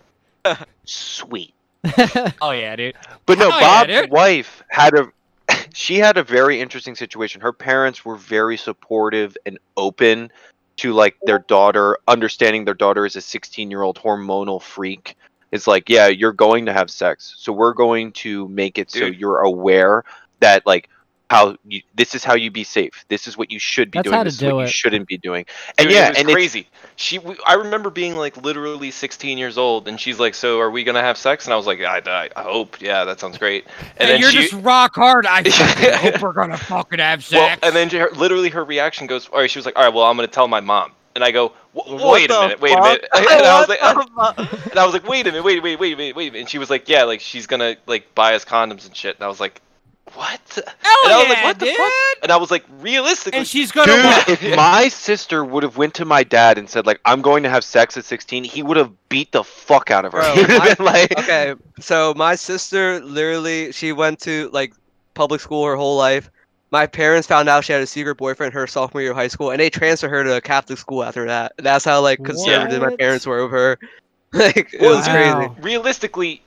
sweet. 0.85 1.53
Oh 2.41 2.51
yeah, 2.51 2.75
dude. 2.75 2.95
But 3.25 3.37
no, 3.37 3.49
Hell 3.51 3.59
yeah, 3.61 3.83
Bob's 3.83 4.01
dude. 4.01 4.11
wife 4.11 4.63
had 4.69 4.93
a 4.95 5.07
she 5.73 5.97
had 5.97 6.17
a 6.17 6.23
very 6.23 6.59
interesting 6.59 6.95
situation. 6.95 7.41
Her 7.41 7.53
parents 7.53 8.03
were 8.03 8.15
very 8.15 8.57
supportive 8.57 9.37
and 9.45 9.59
open 9.77 10.31
to 10.77 10.93
like 10.93 11.15
their 11.23 11.39
daughter, 11.39 11.97
understanding 12.07 12.65
their 12.65 12.73
daughter 12.73 13.05
is 13.05 13.15
a 13.15 13.19
16-year-old 13.19 13.97
hormonal 13.97 14.61
freak. 14.61 15.15
It's 15.51 15.67
like, 15.67 15.89
yeah, 15.89 16.07
you're 16.07 16.33
going 16.33 16.65
to 16.65 16.73
have 16.73 16.89
sex. 16.89 17.35
So 17.37 17.53
we're 17.53 17.73
going 17.73 18.11
to 18.13 18.47
make 18.49 18.77
it 18.77 18.91
so 18.91 19.05
you're 19.05 19.41
aware 19.41 20.03
that 20.41 20.65
like 20.65 20.89
how 21.35 21.55
you, 21.67 21.81
this 21.95 22.15
is 22.15 22.23
how 22.23 22.35
you 22.35 22.49
be 22.51 22.63
safe. 22.63 23.05
This 23.09 23.27
is 23.27 23.37
what 23.37 23.51
you 23.51 23.59
should 23.59 23.91
be 23.91 23.99
That's 23.99 24.05
doing. 24.05 24.17
how 24.17 24.23
to 24.23 24.29
this 24.29 24.41
is 24.41 24.51
what 24.53 24.59
it. 24.59 24.67
you 24.67 24.67
shouldn't 24.67 25.07
be 25.07 25.17
doing. 25.17 25.45
And 25.77 25.87
Dude, 25.87 25.95
yeah, 25.95 26.05
it 26.07 26.09
was 26.09 26.17
and 26.19 26.29
it's- 26.29 26.33
crazy. 26.35 26.67
She, 26.97 27.19
we, 27.19 27.35
I 27.45 27.55
remember 27.55 27.89
being 27.89 28.15
like 28.15 28.37
literally 28.37 28.89
16 28.89 29.37
years 29.37 29.57
old, 29.57 29.87
and 29.89 29.99
she's 29.99 30.17
like, 30.17 30.33
"So 30.33 30.59
are 30.61 30.71
we 30.71 30.83
gonna 30.85 31.01
have 31.01 31.17
sex?" 31.17 31.45
And 31.45 31.53
I 31.53 31.57
was 31.57 31.67
like, 31.67 31.81
"I, 31.81 32.01
I, 32.05 32.29
I 32.37 32.41
hope, 32.43 32.79
yeah, 32.81 33.03
that 33.03 33.19
sounds 33.19 33.37
great." 33.37 33.65
And 33.97 34.01
And 34.01 34.09
then 34.11 34.19
you're 34.21 34.31
she, 34.31 34.47
just 34.49 34.53
rock 34.63 34.95
hard. 34.95 35.25
I 35.25 35.43
hope 35.49 36.21
we're 36.21 36.31
gonna 36.31 36.57
fucking 36.57 36.99
have 36.99 37.19
well, 37.31 37.49
sex. 37.49 37.59
and 37.63 37.75
then 37.75 37.89
her, 37.89 38.09
literally 38.11 38.49
her 38.49 38.63
reaction 38.63 39.07
goes, 39.07 39.27
"All 39.27 39.39
right," 39.39 39.51
she 39.51 39.59
was 39.59 39.65
like, 39.65 39.75
"All 39.75 39.83
right, 39.83 39.93
well, 39.93 40.05
I'm 40.05 40.15
gonna 40.15 40.27
tell 40.27 40.47
my 40.47 40.61
mom." 40.61 40.93
And 41.15 41.23
I 41.23 41.31
go, 41.31 41.51
"Wait 41.73 42.29
a 42.29 42.33
the 42.33 42.39
minute, 42.41 42.61
wait 42.61 42.77
a 42.77 42.81
minute," 42.81 43.07
and 43.13 43.25
I 43.27 43.59
was 43.59 43.67
like, 43.69 43.81
What 43.81 44.35
the 44.37 44.45
fuck? 44.47 44.65
and 44.71 44.79
I 44.79 44.85
was 44.85 44.93
like, 44.93 45.07
"Wait 45.07 45.27
a 45.27 45.31
minute, 45.31 45.43
wait, 45.43 45.61
wait, 45.63 45.77
wait 45.79 45.93
a 45.93 45.97
minute, 45.97 46.15
wait 46.15 46.27
a 46.29 46.31
minute," 46.31 46.39
and 46.41 46.49
she 46.49 46.59
was 46.59 46.69
like, 46.69 46.87
"Yeah, 46.87 47.03
like 47.03 47.19
she's 47.19 47.45
gonna 47.47 47.75
like 47.87 48.15
buy 48.15 48.35
us 48.35 48.45
condoms 48.45 48.85
and 48.87 48.95
shit," 48.95 49.15
and 49.17 49.23
I 49.25 49.27
was 49.27 49.39
like, 49.41 49.61
"What?" 50.15 50.39
Hell 50.55 50.63
and 51.05 51.13
I 51.13 51.17
was 51.17 51.27
yeah, 51.27 51.33
like, 51.33 51.43
"What 51.43 51.59
the 51.59 51.65
dude. 51.65 51.75
fuck?" 51.77 51.93
And 52.23 52.31
I 52.31 52.37
was 52.37 52.49
like, 52.51 52.65
"Realistically." 52.79 53.37
And 53.39 53.47
she's 53.47 53.71
gonna. 53.71 53.91
Dude, 54.25 54.41
if 54.41 54.55
my 54.55 54.87
sister 54.87 55.43
would 55.45 55.63
have 55.63 55.77
went 55.77 55.93
to 55.95 56.05
my 56.05 56.23
dad 56.23 56.57
and 56.57 56.69
said 56.69 56.85
like 56.85 56.99
I'm 57.05 57.21
going 57.21 57.43
to 57.43 57.49
have 57.49 57.63
sex 57.63 57.97
at 57.97 58.05
16, 58.05 58.43
he 58.43 58.63
would 58.63 58.77
have 58.77 58.91
beat 59.09 59.31
the 59.31 59.43
fuck 59.43 59.91
out 59.91 60.05
of 60.05 60.11
her. 60.13 60.19
Bro, 60.21 60.33
He 60.35 60.41
would 60.41 60.49
have 60.51 60.61
I- 60.61 60.73
been 60.75 60.85
like, 60.85 61.19
okay, 61.19 61.53
so 61.79 62.13
my 62.15 62.35
sister 62.35 62.99
literally 63.01 63.71
she 63.71 63.91
went 63.91 64.19
to 64.21 64.49
like 64.53 64.73
public 65.13 65.41
school 65.41 65.65
her 65.65 65.75
whole 65.75 65.97
life. 65.97 66.29
My 66.71 66.87
parents 66.87 67.27
found 67.27 67.47
out 67.47 67.63
she 67.63 67.71
had 67.71 67.81
a 67.81 67.87
secret 67.87 68.15
boyfriend 68.15 68.53
her 68.53 68.67
sophomore 68.67 69.01
year 69.01 69.11
of 69.11 69.17
high 69.17 69.27
school, 69.29 69.51
and 69.51 69.59
they 69.59 69.69
transferred 69.69 70.09
her 70.09 70.23
to 70.23 70.35
a 70.35 70.41
Catholic 70.41 70.77
school 70.79 71.03
after 71.03 71.25
that. 71.27 71.53
That's 71.57 71.85
how 71.85 72.01
like 72.01 72.23
conservative 72.23 72.81
my 72.81 72.95
parents 72.97 73.25
were 73.25 73.39
of 73.39 73.51
her. 73.51 73.77
Like 74.33 74.73
it 74.73 74.81
Well, 74.81 74.97
was 74.97 75.07
crazy. 75.07 75.61
realistically, 75.61 76.41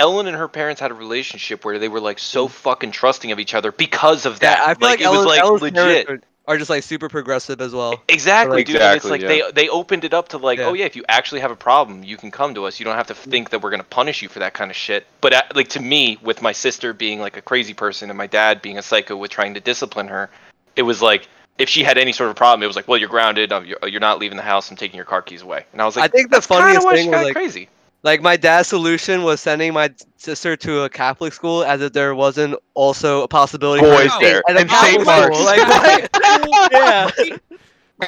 Ellen 0.00 0.26
and 0.26 0.36
her 0.36 0.48
parents 0.48 0.80
had 0.80 0.90
a 0.90 0.94
relationship 0.94 1.64
where 1.64 1.78
they 1.78 1.88
were 1.88 2.00
like 2.00 2.18
so 2.18 2.48
fucking 2.48 2.90
trusting 2.92 3.30
of 3.32 3.38
each 3.38 3.54
other 3.54 3.70
because 3.70 4.24
of 4.26 4.40
that. 4.40 4.58
Yeah, 4.58 4.64
I 4.70 4.74
feel 4.74 4.88
like, 4.88 5.00
it 5.00 5.06
was 5.08 5.14
Ella's- 5.16 5.26
like 5.26 5.40
Ella's 5.40 5.62
legit. 5.62 5.76
parents 6.06 6.26
Are, 6.48 6.54
are 6.54 6.58
just 6.58 6.70
like 6.70 6.82
super 6.82 7.08
progressive 7.08 7.60
as 7.60 7.72
well. 7.72 8.02
Exactly, 8.08 8.56
Like- 8.56 8.66
dude. 8.66 8.76
and 8.76 8.96
it's 8.96 9.04
like 9.04 9.20
yeah. 9.20 9.28
they 9.28 9.42
they 9.52 9.68
opened 9.68 10.04
it 10.04 10.14
up 10.14 10.30
to 10.30 10.38
like, 10.38 10.58
Yeah. 10.58 10.66
oh 10.68 10.72
yeah, 10.72 10.86
if 10.86 10.96
you 10.96 11.04
actually 11.08 11.40
have 11.42 11.50
a 11.50 11.56
problem, 11.56 12.02
you 12.02 12.16
can 12.16 12.30
come 12.30 12.54
to 12.54 12.64
us. 12.64 12.80
You 12.80 12.84
don't 12.86 12.96
have 12.96 13.08
to 13.08 13.14
think 13.14 13.50
that 13.50 13.62
we're 13.62 13.70
gonna 13.70 13.84
punish 13.84 14.22
you 14.22 14.28
for 14.28 14.38
that 14.40 14.54
kind 14.54 14.70
of 14.70 14.76
shit. 14.76 15.06
But 15.20 15.32
uh, 15.34 15.42
like 15.54 15.68
to 15.68 15.80
me, 15.80 16.18
with 16.22 16.40
my 16.42 16.52
sister 16.52 16.92
being 16.94 17.20
like 17.20 17.36
a 17.36 17.42
crazy 17.42 17.74
person 17.74 18.10
and 18.10 18.16
my 18.16 18.26
dad 18.26 18.62
being 18.62 18.78
a 18.78 18.82
psycho 18.82 19.16
with 19.16 19.30
trying 19.30 19.54
to 19.54 19.60
discipline 19.60 20.08
her, 20.08 20.30
it 20.76 20.82
was 20.82 21.00
like 21.02 21.28
if 21.58 21.68
she 21.68 21.84
had 21.84 21.98
any 21.98 22.12
sort 22.12 22.30
of 22.30 22.36
problem, 22.36 22.62
it 22.62 22.66
was 22.66 22.74
like, 22.76 22.88
well, 22.88 22.96
you're 22.96 23.10
grounded. 23.10 23.52
um, 23.52 23.66
You're, 23.66 23.78
you're 23.86 24.00
not 24.00 24.18
leaving 24.18 24.38
the 24.38 24.42
house. 24.42 24.70
I'm 24.70 24.78
taking 24.78 24.96
your 24.96 25.04
car 25.04 25.20
keys 25.20 25.42
away. 25.42 25.66
And 25.74 25.82
I 25.82 25.84
was 25.84 25.94
like, 25.94 26.06
I 26.06 26.08
think 26.08 26.30
the 26.30 26.36
that's 26.36 26.46
kinda 26.46 26.62
funniest 26.80 26.88
thing 26.88 27.10
was 27.10 27.24
like, 27.24 27.34
crazy. 27.34 27.68
Like 28.02 28.22
my 28.22 28.36
dad's 28.36 28.68
solution 28.68 29.22
was 29.22 29.40
sending 29.40 29.72
my 29.74 29.92
sister 30.16 30.56
to 30.56 30.82
a 30.82 30.88
Catholic 30.88 31.32
school, 31.32 31.64
as 31.64 31.80
if 31.82 31.92
there 31.92 32.14
wasn't 32.14 32.56
also 32.74 33.22
a 33.22 33.28
possibility 33.28 33.80
for 33.84 33.90
Boys 33.90 34.10
her 34.12 34.20
there. 34.20 34.42
at 34.48 34.56
a 34.56 34.60
And 34.60 34.68
Catholic 34.70 34.92
St. 34.92 35.06
Mark's. 35.06 35.36
school. 35.36 35.46
Like, 35.46 36.12
what? 36.48 36.72
yeah. 36.72 37.36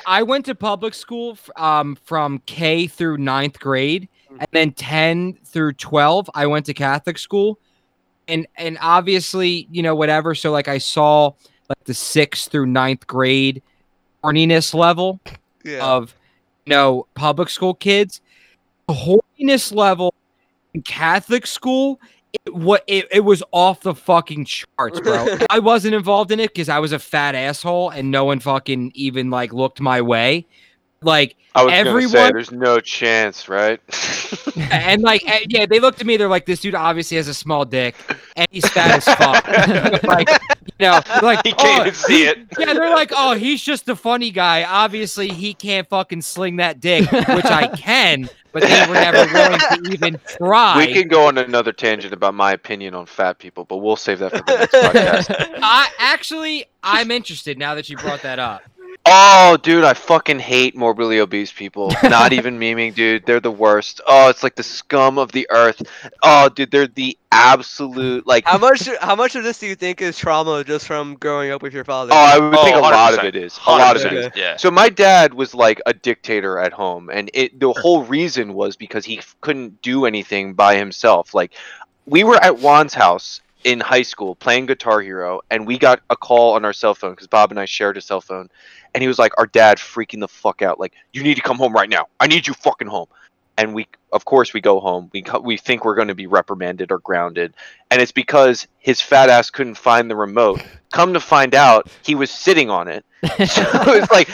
I 0.07 0.22
went 0.22 0.47
to 0.47 0.55
public 0.55 0.95
school 0.95 1.36
um, 1.57 1.97
from 2.05 2.40
K 2.47 2.86
through 2.86 3.18
ninth 3.18 3.61
grade, 3.61 4.09
and 4.30 4.49
then 4.53 4.72
10 4.72 5.34
through 5.45 5.74
12, 5.74 6.30
I 6.34 6.47
went 6.47 6.64
to 6.66 6.74
Catholic 6.74 7.18
school. 7.18 7.59
And 8.28 8.47
and 8.57 8.78
obviously, 8.80 9.66
you 9.70 9.82
know, 9.82 9.95
whatever. 9.95 10.34
So 10.34 10.53
like 10.53 10.68
I 10.68 10.78
saw 10.78 11.32
like 11.68 11.84
the 11.84 11.93
sixth 11.93 12.51
through 12.51 12.66
ninth 12.66 13.07
grade 13.07 13.62
horniness 14.24 14.72
level 14.74 15.20
Yeah. 15.64 15.84
of 15.84 16.14
you 16.64 16.70
know 16.70 17.07
public 17.14 17.51
school 17.51 17.74
kids. 17.74 18.20
The 18.93 19.20
horniness 19.40 19.74
level 19.74 20.14
in 20.74 20.82
Catholic 20.82 21.47
school, 21.47 21.99
it, 22.32 22.55
what 22.55 22.84
it, 22.86 23.07
it 23.11 23.20
was 23.20 23.43
off 23.53 23.80
the 23.80 23.95
fucking 23.95 24.45
charts, 24.45 25.01
bro. 25.01 25.38
I 25.51 25.61
wasn't 25.61 25.95
involved 25.95 26.30
in 26.30 26.40
it 26.40 26.53
because 26.53 26.68
I 26.68 26.78
was 26.78 26.93
a 26.93 26.99
fat 26.99 27.34
asshole 27.34 27.90
and 27.90 28.11
no 28.11 28.24
one 28.24 28.40
fucking 28.40 28.93
even 28.95 29.30
like 29.30 29.53
looked 29.53 29.80
my 29.80 30.03
way. 30.03 30.47
Like 31.01 31.36
I 31.55 31.64
was 31.64 31.72
gonna 31.72 32.09
say, 32.09 32.30
there's 32.32 32.53
no 32.53 32.80
chance, 32.80 33.49
right? 33.49 33.80
and 34.70 35.03
like 35.03 35.26
and, 35.28 35.53
yeah, 35.53 35.66
they 35.66 35.80
looked 35.80 36.01
at 36.01 36.07
me. 36.07 36.16
They're 36.16 36.28
like, 36.28 36.47
"This 36.47 36.61
dude 36.61 36.74
obviously 36.74 37.16
has 37.16 37.28
a 37.28 37.34
small 37.34 37.64
dick, 37.64 37.97
and 38.36 38.47
he's 38.51 38.68
fat 38.68 38.90
as 38.90 39.05
fuck." 39.16 40.03
like, 40.05 40.28
you 40.78 40.86
know, 40.86 41.01
like 41.22 41.45
He 41.45 41.53
can't 41.53 41.80
"Oh, 41.80 41.80
even 41.82 41.95
see 41.95 42.24
it. 42.24 42.38
Yeah, 42.59 42.72
they're 42.72 42.90
like, 42.90 43.12
"Oh, 43.14 43.34
he's 43.34 43.62
just 43.62 43.88
a 43.88 43.97
funny 43.97 44.30
guy. 44.30 44.64
Obviously, 44.64 45.28
he 45.28 45.55
can't 45.55 45.88
fucking 45.88 46.22
sling 46.22 46.57
that 46.57 46.80
dick, 46.80 47.11
which 47.11 47.45
I 47.47 47.68
can." 47.76 48.28
But 48.53 48.62
they 48.62 48.86
were 48.86 48.94
never 48.94 49.32
willing 49.32 49.59
to 49.59 49.90
even 49.92 50.20
try. 50.26 50.76
we 50.76 50.92
can 50.92 51.09
go 51.09 51.26
on 51.26 51.38
another 51.38 51.72
tangent 51.72 52.12
about 52.12 52.34
my 52.34 52.53
opinion 52.53 52.94
on 52.94 53.07
fat 53.07 53.38
people, 53.38 53.64
but 53.64 53.78
we'll 53.78 53.96
save 53.96 54.18
that 54.18 54.32
for 54.32 54.38
the 54.38 54.59
next 54.59 54.74
podcast. 55.30 55.59
I 55.62 55.88
actually, 55.98 56.66
I'm 56.82 57.11
interested 57.11 57.59
now 57.59 57.74
that 57.74 57.88
you 57.88 57.96
brought 57.96 58.22
that 58.22 58.38
up. 58.38 58.62
Oh, 59.05 59.57
dude, 59.57 59.82
I 59.82 59.94
fucking 59.94 60.38
hate 60.38 60.76
morbidly 60.76 61.18
obese 61.18 61.50
people. 61.53 61.92
Not 62.05 62.32
even 62.34 62.59
memeing, 62.61 62.94
dude. 62.94 63.26
They're 63.26 63.40
the 63.40 63.50
worst. 63.50 64.00
Oh, 64.07 64.28
it's 64.28 64.44
like 64.44 64.55
the 64.55 64.62
scum 64.62 65.18
of 65.18 65.32
the 65.32 65.44
earth. 65.50 65.82
Oh, 66.22 66.48
dude, 66.48 66.70
they're 66.70 66.86
the 66.86 67.18
absolute 67.32 68.26
like. 68.28 68.44
How 68.46 68.59
much? 68.59 68.88
How 69.00 69.16
much 69.16 69.34
of 69.34 69.42
this 69.42 69.59
do 69.59 69.66
you 69.66 69.74
think 69.74 70.00
is 70.00 70.16
trauma 70.16 70.62
just 70.62 70.86
from 70.86 71.16
growing 71.16 71.50
up 71.50 71.62
with 71.62 71.72
your 71.74 71.84
father? 71.84 72.12
Oh, 72.14 72.16
I 72.16 72.38
would 72.38 72.55
think 72.61 72.76
a 72.76 72.78
Oh, 72.78 72.82
lot 72.82 73.18
of 73.18 73.24
it 73.24 73.34
is. 73.34 73.59
A 73.66 73.70
lot 73.70 73.96
of 73.96 74.03
it 74.05 74.12
100%. 74.12 74.26
is. 74.26 74.32
Yeah. 74.36 74.57
So 74.57 74.70
my 74.70 74.88
dad 74.88 75.34
was 75.34 75.53
like 75.53 75.80
a 75.84 75.92
dictator 75.92 76.61
at 76.61 76.72
home, 76.72 77.11
and 77.12 77.28
it 77.34 77.59
the 77.59 77.72
whole 77.72 78.05
reason 78.05 78.55
was 78.55 78.76
because 78.76 79.05
he 79.05 79.18
f- 79.18 79.34
couldn't 79.40 79.82
do 79.82 80.05
anything 80.07 80.55
by 80.55 80.76
himself. 80.76 81.34
Like 81.34 81.55
we 82.07 82.22
were 82.22 82.36
at 82.36 82.59
Juan's 82.61 82.94
house 82.94 83.40
in 83.64 83.80
high 83.80 84.02
school 84.02 84.34
playing 84.34 84.66
Guitar 84.66 85.00
Hero, 85.00 85.40
and 85.50 85.66
we 85.66 85.78
got 85.78 86.00
a 86.10 86.16
call 86.16 86.54
on 86.54 86.64
our 86.64 86.72
cell 86.72 86.94
phone 86.94 87.12
because 87.12 87.26
Bob 87.26 87.50
and 87.50 87.60
I 87.60 87.64
shared 87.64 87.96
a 87.96 88.00
cell 88.00 88.20
phone, 88.20 88.48
and 88.94 89.02
he 89.02 89.08
was 89.08 89.18
like, 89.18 89.32
"Our 89.38 89.46
dad 89.46 89.78
freaking 89.78 90.20
the 90.20 90.28
fuck 90.28 90.62
out! 90.62 90.80
Like 90.80 90.94
you 91.12 91.22
need 91.22 91.36
to 91.36 91.42
come 91.42 91.58
home 91.58 91.72
right 91.72 91.88
now. 91.88 92.06
I 92.20 92.26
need 92.26 92.46
you 92.46 92.54
fucking 92.54 92.88
home." 92.88 93.06
And 93.58 93.74
we, 93.74 93.86
of 94.12 94.24
course, 94.24 94.54
we 94.54 94.60
go 94.60 94.80
home. 94.80 95.10
We 95.12 95.24
we 95.42 95.56
think 95.56 95.84
we're 95.84 95.94
going 95.94 96.08
to 96.08 96.14
be 96.14 96.26
reprimanded 96.26 96.90
or 96.90 96.98
grounded, 96.98 97.54
and 97.90 98.00
it's 98.00 98.12
because 98.12 98.66
his 98.78 99.00
fat 99.00 99.28
ass 99.28 99.50
couldn't 99.50 99.76
find 99.76 100.10
the 100.10 100.16
remote. 100.16 100.62
Come 100.92 101.12
to 101.14 101.20
find 101.20 101.54
out, 101.54 101.90
he 102.04 102.14
was 102.14 102.30
sitting 102.30 102.70
on 102.70 102.88
it. 102.88 103.04
So 103.46 103.94
it's 103.94 104.10
like, 104.10 104.28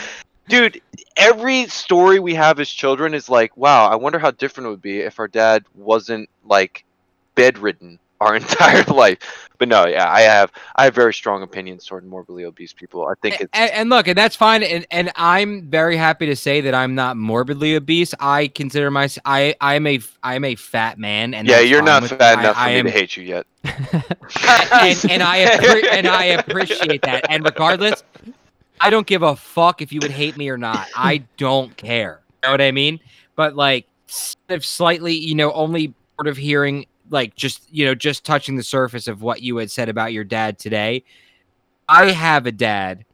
dude, 0.47 0.81
every 1.15 1.67
story 1.67 2.19
we 2.19 2.33
have 2.35 2.59
as 2.59 2.69
children 2.69 3.13
is 3.13 3.29
like, 3.29 3.55
wow, 3.55 3.87
I 3.87 3.95
wonder 3.95 4.19
how 4.19 4.31
different 4.31 4.67
it 4.67 4.69
would 4.71 4.81
be 4.81 4.99
if 4.99 5.19
our 5.19 5.27
dad 5.27 5.63
wasn't 5.75 6.29
like 6.43 6.85
bedridden 7.35 7.99
our 8.19 8.35
entire 8.37 8.83
life. 8.83 9.17
But 9.57 9.67
no, 9.67 9.85
yeah, 9.87 10.09
I 10.09 10.21
have 10.21 10.51
I 10.77 10.85
have 10.85 10.95
very 10.95 11.13
strong 11.13 11.43
opinions 11.43 11.85
toward 11.85 12.05
morbidly 12.05 12.45
obese 12.45 12.71
people. 12.71 13.05
I 13.05 13.13
think 13.21 13.41
it's 13.41 13.49
and, 13.53 13.71
and 13.71 13.89
look, 13.89 14.07
and 14.07 14.17
that's 14.17 14.35
fine. 14.35 14.63
And, 14.63 14.87
and 14.89 15.11
I'm 15.17 15.69
very 15.69 15.97
happy 15.97 16.25
to 16.27 16.35
say 16.35 16.61
that 16.61 16.73
I'm 16.73 16.95
not 16.95 17.17
morbidly 17.17 17.75
obese. 17.75 18.13
I 18.21 18.47
consider 18.47 18.89
myself 18.89 19.21
I 19.25 19.55
I'm 19.59 19.85
a 19.85 19.99
I'm 20.23 20.45
a 20.45 20.55
fat 20.55 20.97
man, 20.97 21.33
and 21.33 21.45
yeah, 21.45 21.59
you're 21.59 21.81
not 21.81 22.03
fat 22.05 22.37
I- 22.37 22.41
enough 22.41 22.55
for 22.55 22.61
I 22.61 22.69
me 22.73 22.79
am- 22.79 22.85
to 22.85 22.91
hate 22.91 23.17
you 23.17 23.23
yet. 23.23 23.45
and, 23.65 25.05
and 25.09 25.23
I 25.23 25.45
appre- 25.45 25.91
and 25.91 26.07
I 26.07 26.23
appreciate 26.25 27.01
that. 27.01 27.25
And 27.29 27.43
regardless, 27.43 28.03
I 28.79 28.89
don't 28.89 29.05
give 29.05 29.23
a 29.23 29.35
fuck 29.35 29.81
if 29.81 29.91
you 29.91 29.99
would 30.01 30.11
hate 30.11 30.37
me 30.37 30.47
or 30.49 30.57
not. 30.57 30.87
I 30.95 31.17
don't 31.37 31.75
care. 31.75 32.21
You 32.43 32.47
know 32.47 32.51
what 32.51 32.61
I 32.61 32.71
mean? 32.71 33.01
But 33.35 33.55
like, 33.57 33.87
if 34.47 34.65
slightly, 34.65 35.13
you 35.15 35.35
know, 35.35 35.51
only 35.51 35.93
sort 36.15 36.27
of 36.27 36.37
hearing 36.37 36.85
like 37.09 37.35
just 37.35 37.63
you 37.71 37.85
know 37.85 37.95
just 37.95 38.23
touching 38.23 38.55
the 38.55 38.63
surface 38.63 39.07
of 39.07 39.21
what 39.21 39.41
you 39.41 39.57
had 39.57 39.71
said 39.71 39.89
about 39.89 40.13
your 40.13 40.23
dad 40.23 40.59
today. 40.59 41.03
I 41.87 42.11
have 42.11 42.45
a 42.45 42.51
dad 42.51 43.05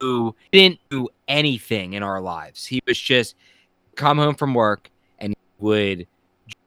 who 0.00 0.34
didn't 0.52 0.80
do 0.90 1.08
anything 1.26 1.94
in 1.94 2.02
our 2.02 2.20
lives. 2.20 2.66
He 2.66 2.80
was 2.86 2.98
just 2.98 3.36
come 3.96 4.18
home 4.18 4.34
from 4.34 4.54
work 4.54 4.90
and 5.18 5.34
would 5.58 6.06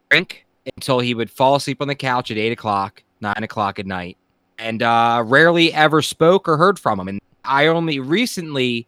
drink 0.09 0.45
until 0.75 0.99
he 0.99 1.13
would 1.13 1.29
fall 1.29 1.55
asleep 1.55 1.81
on 1.81 1.87
the 1.87 1.95
couch 1.95 2.31
at 2.31 2.37
eight 2.37 2.51
o'clock, 2.51 3.03
nine 3.21 3.43
o'clock 3.43 3.79
at 3.79 3.85
night, 3.85 4.17
and 4.59 4.83
uh, 4.83 5.23
rarely 5.25 5.73
ever 5.73 6.01
spoke 6.01 6.47
or 6.47 6.57
heard 6.57 6.77
from 6.77 6.99
him. 6.99 7.07
And 7.07 7.19
I 7.43 7.67
only 7.67 7.99
recently, 7.99 8.87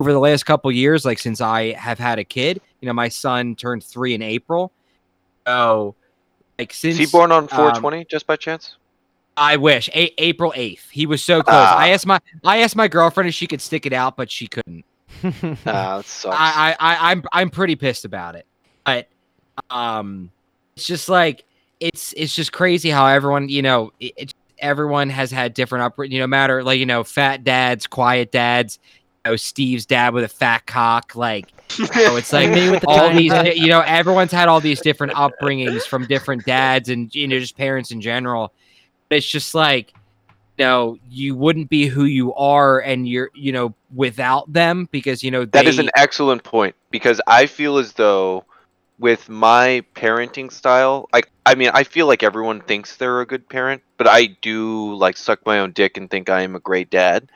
over 0.00 0.12
the 0.12 0.18
last 0.18 0.44
couple 0.44 0.70
years, 0.72 1.04
like 1.04 1.18
since 1.18 1.40
I 1.40 1.72
have 1.72 1.98
had 1.98 2.18
a 2.18 2.24
kid, 2.24 2.60
you 2.80 2.86
know, 2.86 2.92
my 2.92 3.08
son 3.08 3.54
turned 3.54 3.84
three 3.84 4.14
in 4.14 4.22
April. 4.22 4.72
So, 5.46 5.94
like 6.58 6.72
since 6.72 6.98
Is 6.98 6.98
he 6.98 7.06
born 7.06 7.32
on 7.32 7.44
um, 7.44 7.48
420 7.48 8.04
just 8.06 8.26
by 8.26 8.36
chance? 8.36 8.76
I 9.36 9.56
wish 9.56 9.88
a- 9.90 10.22
April 10.22 10.52
eighth. 10.56 10.90
He 10.90 11.06
was 11.06 11.22
so 11.22 11.42
close. 11.42 11.54
Ah. 11.56 11.76
I 11.76 11.88
asked 11.88 12.06
my 12.06 12.20
I 12.44 12.58
asked 12.58 12.76
my 12.76 12.88
girlfriend 12.88 13.28
if 13.28 13.34
she 13.34 13.46
could 13.46 13.60
stick 13.60 13.86
it 13.86 13.92
out, 13.92 14.16
but 14.16 14.30
she 14.30 14.46
couldn't. 14.46 14.84
That 15.64 16.04
sucks. 16.04 16.36
I, 16.38 16.76
I, 16.78 16.94
I 16.94 17.10
I'm 17.10 17.22
I'm 17.32 17.50
pretty 17.50 17.76
pissed 17.76 18.04
about 18.04 18.34
it. 18.34 18.46
But 18.84 19.08
um 19.70 20.30
it's 20.76 20.86
just 20.86 21.08
like 21.08 21.44
it's 21.80 22.12
it's 22.16 22.34
just 22.34 22.52
crazy 22.52 22.90
how 22.90 23.06
everyone, 23.06 23.48
you 23.48 23.62
know, 23.62 23.92
it, 24.00 24.12
it, 24.16 24.34
everyone 24.58 25.10
has 25.10 25.30
had 25.30 25.54
different 25.54 25.84
up 25.84 25.94
you 25.98 26.18
know, 26.18 26.26
matter 26.26 26.62
like, 26.62 26.78
you 26.78 26.86
know, 26.86 27.02
fat 27.02 27.44
dads, 27.44 27.86
quiet 27.86 28.32
dads, 28.32 28.78
you 29.24 29.32
know, 29.32 29.36
Steve's 29.36 29.86
dad 29.86 30.14
with 30.14 30.24
a 30.24 30.28
fat 30.28 30.66
cock, 30.66 31.16
like 31.16 31.52
you 31.78 31.86
know, 31.94 32.16
it's 32.16 32.32
like 32.32 32.50
Me 32.50 32.70
with 32.70 32.82
the 32.82 32.88
all 32.88 33.12
these 33.12 33.32
dick. 33.32 33.56
you 33.56 33.68
know, 33.68 33.80
everyone's 33.80 34.32
had 34.32 34.48
all 34.48 34.60
these 34.60 34.80
different 34.80 35.12
upbringings 35.14 35.82
from 35.82 36.06
different 36.06 36.44
dads 36.44 36.88
and 36.88 37.14
you 37.14 37.28
know, 37.28 37.38
just 37.38 37.56
parents 37.56 37.90
in 37.90 38.00
general. 38.00 38.52
It's 39.10 39.26
just 39.26 39.54
like 39.54 39.92
you 40.58 40.66
know, 40.66 40.98
you 41.08 41.34
wouldn't 41.34 41.70
be 41.70 41.86
who 41.86 42.04
you 42.04 42.34
are 42.34 42.80
and 42.80 43.08
you're, 43.08 43.30
you 43.34 43.52
know, 43.52 43.74
without 43.94 44.52
them 44.52 44.88
because, 44.92 45.22
you 45.22 45.30
know, 45.30 45.44
That 45.46 45.66
is 45.66 45.78
an 45.78 45.90
excellent 45.96 46.44
point 46.44 46.74
because 46.90 47.20
I 47.26 47.46
feel 47.46 47.78
as 47.78 47.94
though 47.94 48.44
with 48.98 49.28
my 49.28 49.84
parenting 49.94 50.52
style, 50.52 51.08
like 51.12 51.30
I 51.44 51.54
mean, 51.54 51.70
I 51.74 51.82
feel 51.82 52.06
like 52.06 52.22
everyone 52.22 52.60
thinks 52.60 52.96
they're 52.96 53.20
a 53.20 53.26
good 53.26 53.48
parent, 53.48 53.82
but 53.96 54.06
I 54.06 54.26
do 54.42 54.94
like 54.94 55.16
suck 55.16 55.44
my 55.44 55.58
own 55.58 55.72
dick 55.72 55.96
and 55.96 56.08
think 56.08 56.30
I 56.30 56.42
am 56.42 56.54
a 56.54 56.60
great 56.60 56.90
dad. 56.90 57.28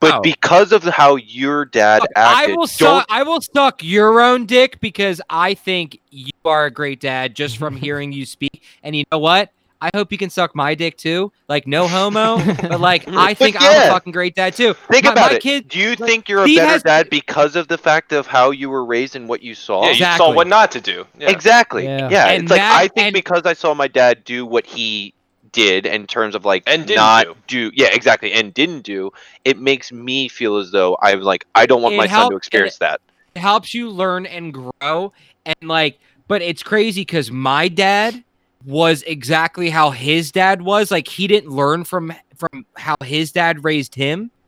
But 0.00 0.14
Oh. 0.14 0.20
because 0.22 0.72
of 0.72 0.82
how 0.82 1.16
your 1.16 1.66
dad 1.66 2.00
Look, 2.00 2.10
I 2.16 2.42
acted, 2.42 2.56
will 2.56 2.66
suck. 2.66 3.06
I 3.10 3.22
will 3.22 3.40
suck 3.42 3.84
your 3.84 4.20
own 4.20 4.46
dick 4.46 4.80
because 4.80 5.20
I 5.28 5.52
think 5.54 6.00
you 6.10 6.30
are 6.44 6.64
a 6.66 6.70
great 6.70 7.00
dad 7.00 7.34
just 7.36 7.58
from 7.58 7.76
hearing 7.84 8.10
you 8.12 8.24
speak. 8.24 8.62
And 8.82 8.96
you 8.96 9.04
know 9.12 9.18
what? 9.18 9.50
I 9.82 9.88
hope 9.94 10.12
you 10.12 10.18
can 10.18 10.28
suck 10.28 10.54
my 10.54 10.74
dick 10.74 10.98
too. 10.98 11.32
Like 11.48 11.66
no 11.66 11.88
homo, 11.88 12.36
but 12.68 12.80
like 12.80 13.08
I 13.08 13.32
think 13.32 13.56
I'm 13.58 13.88
a 13.88 13.92
fucking 13.92 14.12
great 14.12 14.34
dad 14.34 14.54
too. 14.54 14.74
think 14.90 15.04
my, 15.06 15.12
about 15.12 15.30
my 15.32 15.36
it. 15.36 15.42
Kid, 15.42 15.68
do 15.68 15.78
you 15.78 15.90
like, 15.90 15.98
think 16.00 16.28
you're 16.28 16.44
a 16.44 16.46
better 16.46 16.66
has- 16.66 16.82
dad 16.82 17.08
because 17.08 17.56
of 17.56 17.68
the 17.68 17.78
fact 17.78 18.12
of 18.12 18.26
how 18.26 18.50
you 18.50 18.68
were 18.68 18.84
raised 18.84 19.16
and 19.16 19.26
what 19.28 19.42
you 19.42 19.54
saw? 19.54 19.80
Yeah, 19.82 19.86
you 19.88 19.92
Exactly. 19.92 20.26
saw 20.26 20.34
what 20.34 20.48
not 20.48 20.70
to 20.72 20.80
do. 20.82 21.06
Yeah. 21.18 21.30
Exactly. 21.30 21.84
Yeah. 21.84 22.08
Yeah. 22.10 22.26
And 22.28 22.42
it's 22.42 22.50
like 22.50 22.60
I 22.60 22.88
think 22.88 23.06
and- 23.08 23.14
because 23.14 23.42
I 23.46 23.52
saw 23.54 23.72
my 23.74 23.88
dad 23.88 24.24
do 24.24 24.44
what 24.44 24.66
he 24.66 25.14
did 25.52 25.86
in 25.86 26.06
terms 26.06 26.34
of 26.34 26.44
like 26.44 26.62
And 26.66 26.86
didn't 26.86 26.96
not 26.96 27.26
do. 27.46 27.70
yeah 27.74 27.88
exactly 27.92 28.32
and 28.32 28.52
didn't 28.54 28.82
do 28.82 29.10
it 29.44 29.58
makes 29.58 29.90
me 29.92 30.28
feel 30.28 30.56
as 30.56 30.70
though 30.70 30.96
I'm 31.02 31.20
like 31.22 31.46
I 31.54 31.66
don't 31.66 31.82
want 31.82 31.94
It 31.94 31.98
my 31.98 32.06
son 32.06 32.30
to 32.30 32.36
experience 32.36 32.78
that. 32.78 33.00
it 33.34 33.40
helps 33.40 33.74
you 33.74 33.88
learn 33.90 34.26
and 34.26 34.52
grow 34.52 35.12
and 35.44 35.56
like 35.62 35.98
but 36.28 36.42
it's 36.42 36.62
crazy 36.62 37.00
because 37.02 37.30
my 37.30 37.68
dad 37.68 38.22
was 38.66 39.02
exactly 39.04 39.70
how 39.70 39.90
his 39.90 40.30
dad 40.30 40.62
was 40.62 40.90
like 40.90 41.08
he 41.08 41.26
didn't 41.26 41.50
learn 41.50 41.82
from 41.84 42.12
from 42.36 42.64
how 42.76 42.94
his 43.02 43.32
dad 43.32 43.64
raised 43.64 43.94
him 43.94 44.30
but 44.30 44.39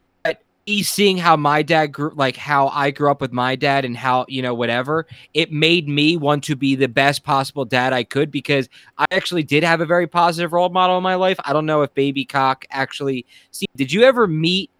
me 0.66 0.82
seeing 0.82 1.16
how 1.16 1.36
my 1.36 1.62
dad 1.62 1.88
grew, 1.88 2.12
like 2.14 2.36
how 2.36 2.68
I 2.68 2.90
grew 2.90 3.10
up 3.10 3.20
with 3.20 3.32
my 3.32 3.56
dad 3.56 3.84
and 3.84 3.96
how, 3.96 4.26
you 4.28 4.42
know, 4.42 4.54
whatever, 4.54 5.06
it 5.34 5.52
made 5.52 5.88
me 5.88 6.16
want 6.16 6.44
to 6.44 6.56
be 6.56 6.76
the 6.76 6.88
best 6.88 7.24
possible 7.24 7.64
dad 7.64 7.92
I 7.92 8.04
could 8.04 8.30
because 8.30 8.68
I 8.98 9.06
actually 9.10 9.42
did 9.42 9.64
have 9.64 9.80
a 9.80 9.86
very 9.86 10.06
positive 10.06 10.52
role 10.52 10.68
model 10.68 10.96
in 10.96 11.02
my 11.02 11.16
life. 11.16 11.38
I 11.44 11.52
don't 11.52 11.66
know 11.66 11.82
if 11.82 11.92
Baby 11.94 12.24
Cock 12.24 12.64
actually 12.70 13.26
see. 13.50 13.66
Did 13.76 13.92
you 13.92 14.04
ever 14.04 14.26
meet 14.26 14.70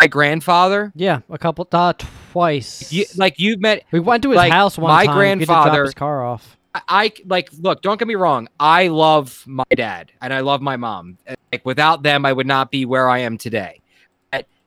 my 0.00 0.06
grandfather? 0.06 0.92
Yeah, 0.94 1.20
a 1.30 1.38
couple, 1.38 1.66
uh, 1.72 1.94
twice. 2.32 2.92
You, 2.92 3.06
like 3.16 3.38
you've 3.38 3.60
met 3.60 3.84
we 3.90 4.00
went 4.00 4.22
to 4.24 4.30
his 4.30 4.36
like, 4.36 4.52
house 4.52 4.76
one 4.76 4.90
my 4.90 5.06
time. 5.06 5.18
We 5.18 5.28
had 5.28 5.38
to 5.38 5.46
drop 5.46 5.64
grandfather- 5.64 5.84
his 5.84 5.94
car 5.94 6.24
off. 6.24 6.56
I 6.88 7.12
like 7.26 7.50
look, 7.60 7.82
don't 7.82 7.98
get 7.98 8.08
me 8.08 8.14
wrong. 8.14 8.48
I 8.58 8.88
love 8.88 9.44
my 9.46 9.64
dad 9.76 10.10
and 10.22 10.32
I 10.32 10.40
love 10.40 10.62
my 10.62 10.78
mom. 10.78 11.18
Like 11.52 11.66
without 11.66 12.02
them, 12.02 12.24
I 12.24 12.32
would 12.32 12.46
not 12.46 12.70
be 12.70 12.86
where 12.86 13.10
I 13.10 13.18
am 13.18 13.36
today. 13.36 13.81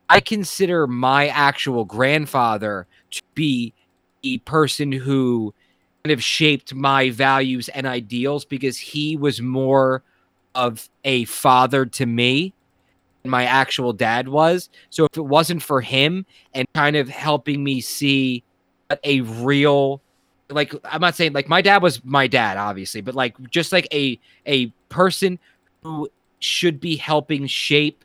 I 0.10 0.20
consider 0.20 0.88
my 0.88 1.28
actual 1.28 1.86
grandfather 1.86 2.88
to 3.12 3.22
be 3.34 3.74
a 4.24 4.38
person 4.40 4.92
who 4.92 5.54
kind 6.04 6.14
of 6.14 6.24
shaped 6.24 6.74
my 6.74 7.10
values 7.10 7.70
and 7.70 7.88
ideals 7.88 8.46
because 8.46 8.78
he 8.78 9.18
was 9.18 9.42
more 9.42 10.04
of 10.54 10.90
a 11.04 11.26
father 11.26 11.86
to 11.86 12.06
me 12.06 12.54
than 13.24 13.32
my 13.32 13.46
actual 13.46 13.92
dad 13.92 14.28
was. 14.28 14.70
So 14.90 15.06
if 15.06 15.18
it 15.18 15.22
wasn't 15.22 15.64
for 15.64 15.82
him 15.82 16.26
and 16.54 16.68
kind 16.76 16.96
of 16.96 17.10
helping 17.10 17.64
me 17.64 17.82
see 17.82 18.44
a 19.04 19.22
real 19.22 20.02
like 20.50 20.74
I'm 20.86 21.02
not 21.02 21.16
saying 21.16 21.34
like 21.34 21.50
my 21.50 21.62
dad 21.62 21.82
was 21.82 22.06
my 22.06 22.28
dad 22.28 22.58
obviously, 22.58 23.02
but 23.02 23.16
like 23.16 23.36
just 23.50 23.72
like 23.72 23.88
a 23.92 24.20
a 24.46 24.68
person 24.90 25.40
who 25.82 26.08
should 26.40 26.80
be 26.80 26.96
helping 26.96 27.48
shape, 27.48 28.05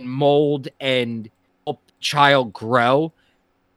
mold 0.00 0.68
and 0.80 1.30
help 1.66 1.80
child 2.00 2.52
grow 2.52 3.12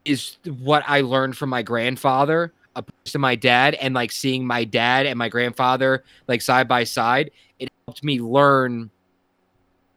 is 0.05 0.37
what 0.59 0.83
I 0.87 1.01
learned 1.01 1.37
from 1.37 1.49
my 1.49 1.61
grandfather 1.61 2.53
opposed 2.75 3.11
to 3.11 3.19
my 3.19 3.35
dad 3.35 3.73
and 3.75 3.93
like 3.93 4.11
seeing 4.11 4.45
my 4.45 4.63
dad 4.63 5.05
and 5.05 5.17
my 5.17 5.27
grandfather 5.29 6.03
like 6.27 6.41
side 6.41 6.67
by 6.67 6.83
side, 6.83 7.31
it 7.59 7.69
helped 7.85 8.03
me 8.03 8.21
learn 8.21 8.89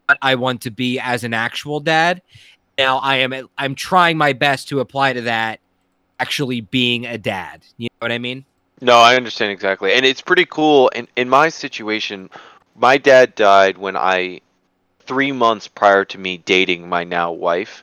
what 0.06 0.18
I 0.22 0.34
want 0.34 0.62
to 0.62 0.70
be 0.70 0.98
as 0.98 1.22
an 1.22 1.34
actual 1.34 1.78
dad. 1.78 2.22
Now 2.78 2.98
I 2.98 3.16
am 3.16 3.48
I'm 3.58 3.74
trying 3.74 4.16
my 4.16 4.32
best 4.32 4.68
to 4.70 4.80
apply 4.80 5.12
to 5.12 5.20
that 5.22 5.60
actually 6.18 6.62
being 6.62 7.06
a 7.06 7.18
dad. 7.18 7.62
You 7.76 7.88
know 7.92 8.06
what 8.06 8.12
I 8.12 8.18
mean? 8.18 8.44
No, 8.80 8.96
I 8.96 9.16
understand 9.16 9.52
exactly, 9.52 9.92
and 9.92 10.06
it's 10.06 10.22
pretty 10.22 10.46
cool. 10.46 10.88
In 10.88 11.06
in 11.16 11.28
my 11.28 11.50
situation, 11.50 12.30
my 12.74 12.96
dad 12.96 13.34
died 13.34 13.76
when 13.76 13.96
I 13.96 14.40
three 15.10 15.32
months 15.32 15.66
prior 15.66 16.04
to 16.04 16.18
me 16.18 16.38
dating 16.38 16.88
my 16.88 17.02
now 17.02 17.32
wife, 17.32 17.82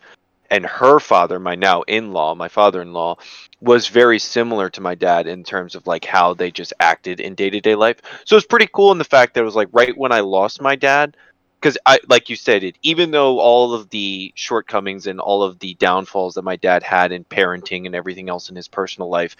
and 0.49 0.65
her 0.65 0.97
father, 0.97 1.39
my 1.39 1.55
now 1.55 1.81
in-law, 1.81 2.33
my 2.35 2.47
father-in-law, 2.47 3.17
was 3.59 3.89
very 3.89 4.17
similar 4.17 4.69
to 4.69 4.79
my 4.79 4.95
dad 4.95 5.27
in 5.27 5.43
terms 5.43 5.75
of 5.75 5.85
like 5.85 6.05
how 6.05 6.33
they 6.33 6.49
just 6.49 6.71
acted 6.79 7.19
in 7.19 7.35
day-to-day 7.35 7.75
life. 7.75 7.97
So 8.23 8.37
it's 8.37 8.45
pretty 8.45 8.69
cool 8.73 8.93
in 8.93 8.97
the 8.97 9.03
fact 9.03 9.33
that 9.33 9.41
it 9.41 9.43
was 9.43 9.57
like 9.57 9.67
right 9.73 9.97
when 9.97 10.13
I 10.13 10.21
lost 10.21 10.61
my 10.61 10.77
dad, 10.77 11.17
because 11.59 11.77
I 11.85 11.99
like 12.07 12.29
you 12.29 12.37
said 12.37 12.63
it, 12.63 12.77
even 12.81 13.11
though 13.11 13.39
all 13.39 13.73
of 13.73 13.89
the 13.89 14.31
shortcomings 14.35 15.05
and 15.05 15.19
all 15.19 15.43
of 15.43 15.59
the 15.59 15.73
downfalls 15.73 16.35
that 16.35 16.43
my 16.43 16.55
dad 16.55 16.81
had 16.81 17.11
in 17.11 17.25
parenting 17.25 17.85
and 17.87 17.93
everything 17.93 18.29
else 18.29 18.49
in 18.49 18.55
his 18.55 18.69
personal 18.69 19.09
life 19.09 19.35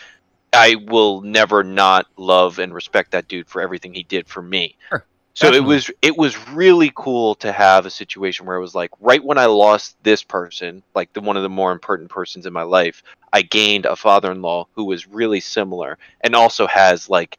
I 0.54 0.76
will 0.76 1.22
never 1.22 1.64
not 1.64 2.08
love 2.18 2.60
and 2.60 2.74
respect 2.74 3.12
that 3.12 3.28
dude 3.28 3.48
for 3.48 3.62
everything 3.62 3.94
he 3.94 4.04
did 4.04 4.28
for 4.28 4.42
me. 4.42 4.76
Sure, 4.90 5.06
so 5.38 5.54
it 5.54 5.64
was 5.64 5.92
it 6.02 6.18
was 6.18 6.36
really 6.50 6.92
cool 6.96 7.36
to 7.36 7.52
have 7.52 7.86
a 7.86 7.92
situation 7.92 8.48
where 8.48 8.58
it 8.58 8.62
was 8.62 8.74
like 8.74 8.90
right 9.00 9.24
when 9.24 9.38
I 9.38 9.46
lost 9.46 9.96
this 10.02 10.24
person, 10.24 10.82
like 10.96 11.14
the 11.14 11.22
one 11.22 11.38
of 11.38 11.44
the 11.44 11.50
more 11.50 11.72
important 11.72 12.10
persons 12.10 12.48
in 12.48 12.54
my 12.54 12.64
life, 12.64 13.04
I 13.32 13.44
gained 13.44 13.86
a 13.86 13.96
father-in-law 13.96 14.66
who 14.74 14.86
was 14.86 15.08
really 15.08 15.40
similar 15.40 16.00
and 16.22 16.34
also 16.34 16.66
has 16.66 17.08
like 17.08 17.38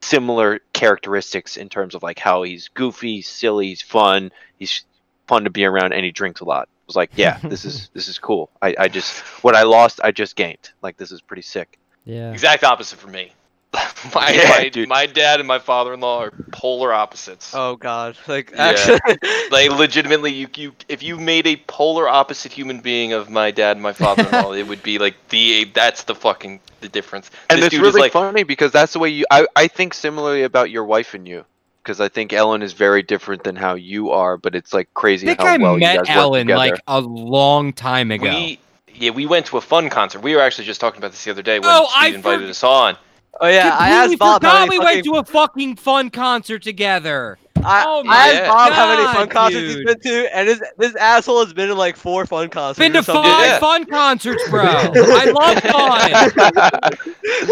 similar 0.00 0.60
characteristics 0.72 1.56
in 1.56 1.68
terms 1.68 1.96
of 1.96 2.04
like 2.04 2.20
how 2.20 2.44
he's 2.44 2.68
goofy, 2.68 3.20
silly, 3.20 3.66
he's 3.66 3.82
fun, 3.82 4.30
he's 4.56 4.84
fun 5.26 5.42
to 5.42 5.50
be 5.50 5.64
around 5.64 5.92
and 5.92 6.04
he 6.04 6.12
drinks 6.12 6.40
a 6.40 6.44
lot. 6.44 6.68
It 6.68 6.86
was 6.86 6.94
like, 6.94 7.10
yeah, 7.16 7.40
this 7.42 7.64
is 7.64 7.90
this 7.94 8.06
is 8.06 8.20
cool. 8.20 8.48
I, 8.62 8.76
I 8.78 8.86
just 8.86 9.18
what 9.42 9.56
I 9.56 9.64
lost 9.64 10.00
I 10.04 10.12
just 10.12 10.36
gained. 10.36 10.70
Like 10.82 10.96
this 10.96 11.10
is 11.10 11.20
pretty 11.20 11.42
sick. 11.42 11.80
Yeah. 12.04 12.30
Exact 12.30 12.62
opposite 12.62 13.00
for 13.00 13.08
me. 13.08 13.32
my, 14.14 14.30
Yeah, 14.32 14.48
my, 14.48 14.68
dude. 14.68 14.88
my 14.88 15.06
dad 15.06 15.38
and 15.40 15.46
my 15.46 15.58
father-in-law 15.58 16.24
are 16.24 16.32
polar 16.52 16.92
opposites. 16.92 17.52
Oh 17.54 17.76
God, 17.76 18.16
like 18.26 18.50
Yeah. 18.50 18.68
actually, 18.74 19.00
Like 19.50 19.70
legitimately, 19.70 20.32
you 20.32 20.48
you 20.56 20.72
if 20.88 21.02
you 21.02 21.18
made 21.18 21.46
a 21.46 21.56
polar 21.56 22.08
opposite 22.08 22.52
human 22.52 22.80
being 22.80 23.12
of 23.12 23.30
my 23.30 23.50
dad 23.50 23.76
and 23.76 23.82
my 23.82 23.92
father-in-law, 23.92 24.52
it 24.54 24.66
would 24.66 24.82
be 24.82 24.98
like 24.98 25.14
the 25.28 25.64
that's 25.72 26.04
the 26.04 26.14
fucking 26.14 26.60
the 26.80 26.88
difference. 26.88 27.30
And 27.48 27.58
this 27.58 27.66
it's 27.66 27.76
dude 27.76 27.86
is 27.86 27.92
really 27.94 28.00
like 28.02 28.12
funny 28.12 28.42
because 28.42 28.72
that's 28.72 28.92
the 28.94 28.98
way 28.98 29.10
you. 29.10 29.24
I, 29.30 29.46
I 29.54 29.68
think 29.68 29.94
similarly 29.94 30.42
about 30.42 30.70
your 30.70 30.84
wife 30.84 31.14
and 31.14 31.28
you, 31.28 31.44
because 31.82 32.00
I 32.00 32.08
think 32.08 32.32
Ellen 32.32 32.62
is 32.62 32.72
very 32.72 33.02
different 33.02 33.44
than 33.44 33.54
how 33.54 33.74
you 33.74 34.10
are. 34.10 34.36
But 34.36 34.54
it's 34.56 34.72
like 34.74 34.88
I 34.96 34.98
crazy 34.98 35.26
think 35.26 35.40
how 35.40 35.46
I 35.46 35.56
well 35.58 35.74
you 35.74 35.80
met 35.80 35.96
guys 35.98 36.08
work 36.08 36.16
Ellen 36.16 36.46
together. 36.48 36.58
like 36.58 36.80
a 36.88 37.00
long 37.00 37.72
time 37.72 38.10
ago. 38.10 38.24
we 38.30 38.58
yeah 38.92 39.10
we 39.10 39.26
went 39.26 39.46
to 39.46 39.58
a 39.58 39.60
fun 39.60 39.90
concert. 39.90 40.22
We 40.22 40.34
were 40.34 40.40
actually 40.42 40.64
just 40.64 40.80
talking 40.80 40.98
about 40.98 41.12
this 41.12 41.22
the 41.22 41.30
other 41.30 41.42
day 41.42 41.60
when 41.60 41.68
Oh, 41.70 41.86
Steve 41.90 42.02
I 42.02 42.16
invited 42.16 42.46
forg- 42.46 42.50
us 42.50 42.64
on. 42.64 42.96
Oh 43.40 43.48
yeah, 43.48 43.76
I 43.78 43.90
asked 43.90 44.18
Bob 44.18 44.42
how 44.42 44.50
forgot 44.50 44.68
many 44.68 44.78
we 44.78 44.84
fucking, 44.84 44.94
went 44.96 45.04
to 45.06 45.14
a 45.16 45.24
fucking 45.32 45.76
fun 45.76 46.10
concert 46.10 46.62
together. 46.62 47.38
I, 47.62 47.84
Oh 47.86 48.00
I 48.00 48.02
my 48.04 48.16
asked 48.16 48.48
Bob 48.48 48.72
how 48.72 48.88
many 48.88 49.02
God, 49.02 49.16
fun 49.16 49.28
concerts 49.28 49.74
he's 49.74 49.84
been 49.84 50.00
to, 50.00 50.36
and 50.36 50.48
this 50.48 50.60
this 50.78 50.94
asshole 50.96 51.44
has 51.44 51.52
been 51.52 51.68
to 51.68 51.74
like 51.74 51.96
four 51.96 52.24
fun 52.26 52.48
concerts. 52.48 52.78
Been 52.78 52.92
to 52.94 53.02
five 53.02 53.24
Yeah. 53.46 53.58
fun 53.58 53.84
concerts, 53.84 54.48
bro. 54.48 54.62
I 54.66 55.24
love 55.30 55.60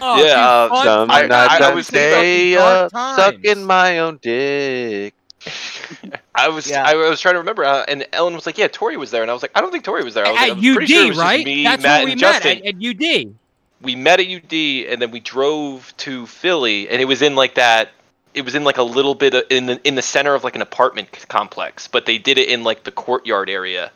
Oh, 0.02 0.24
Yeah, 0.24 0.48
Uh, 0.48 0.68
fun- 0.70 0.84
some 0.84 1.08
fun 1.08 1.28
nights 1.28 1.52
I- 1.52 1.58
I 1.66 1.70
I 1.70 1.74
was 1.74 1.90
thinking 1.90 2.54
about 2.56 2.90
stay 2.90 2.96
the 2.98 3.16
sucking 3.16 3.64
my 3.66 3.98
own 3.98 4.18
dick. 4.22 5.12
I 6.34 6.48
was 6.48 6.66
Yeah. 6.70 6.84
I 6.84 6.94
was 6.94 7.20
trying 7.20 7.34
to 7.34 7.38
remember, 7.38 7.64
uh, 7.66 7.84
and 7.86 8.06
Ellen 8.14 8.34
was 8.34 8.46
like, 8.46 8.56
"Yeah, 8.56 8.68
Tori 8.68 8.96
was 8.96 9.10
there," 9.10 9.20
and 9.22 9.30
I 9.30 9.34
was 9.34 9.42
like, 9.42 9.50
"I 9.54 9.60
don't 9.60 9.70
think 9.70 9.84
Tori 9.84 10.02
was 10.04 10.14
there." 10.14 10.24
I 10.26 10.30
was, 10.30 10.40
like, 10.40 10.48
I 10.48 10.50
at 10.52 10.56
was 10.56 10.74
pretty 10.76 10.92
sure 10.92 11.04
it 11.04 11.08
was 11.08 11.16
just 11.16 11.26
right? 11.26 11.44
Me, 11.44 11.64
That's 11.64 11.82
Matt, 11.82 11.98
where 12.00 12.04
we 12.06 12.12
and 12.12 12.20
met 12.20 12.42
Justin. 12.42 12.58
at, 12.66 12.74
at 12.74 13.26
UD. 13.26 13.34
we 13.80 13.96
met 13.96 14.20
at 14.20 14.26
UD 14.26 14.52
and 14.88 15.00
then 15.00 15.10
we 15.10 15.20
drove 15.20 15.94
to 15.98 16.26
Philly 16.26 16.88
and 16.88 17.00
it 17.00 17.06
was 17.06 17.22
in 17.22 17.34
like 17.34 17.54
that 17.54 17.90
it 18.34 18.44
was 18.44 18.54
in 18.54 18.62
like 18.64 18.78
a 18.78 18.82
little 18.82 19.14
bit 19.14 19.34
of, 19.34 19.44
in 19.50 19.66
the 19.66 19.80
in 19.86 19.94
the 19.94 20.02
center 20.02 20.34
of 20.34 20.44
like 20.44 20.54
an 20.54 20.62
apartment 20.62 21.10
complex 21.28 21.88
but 21.88 22.06
they 22.06 22.18
did 22.18 22.38
it 22.38 22.48
in 22.48 22.62
like 22.62 22.84
the 22.84 22.92
courtyard 22.92 23.50
area. 23.50 23.90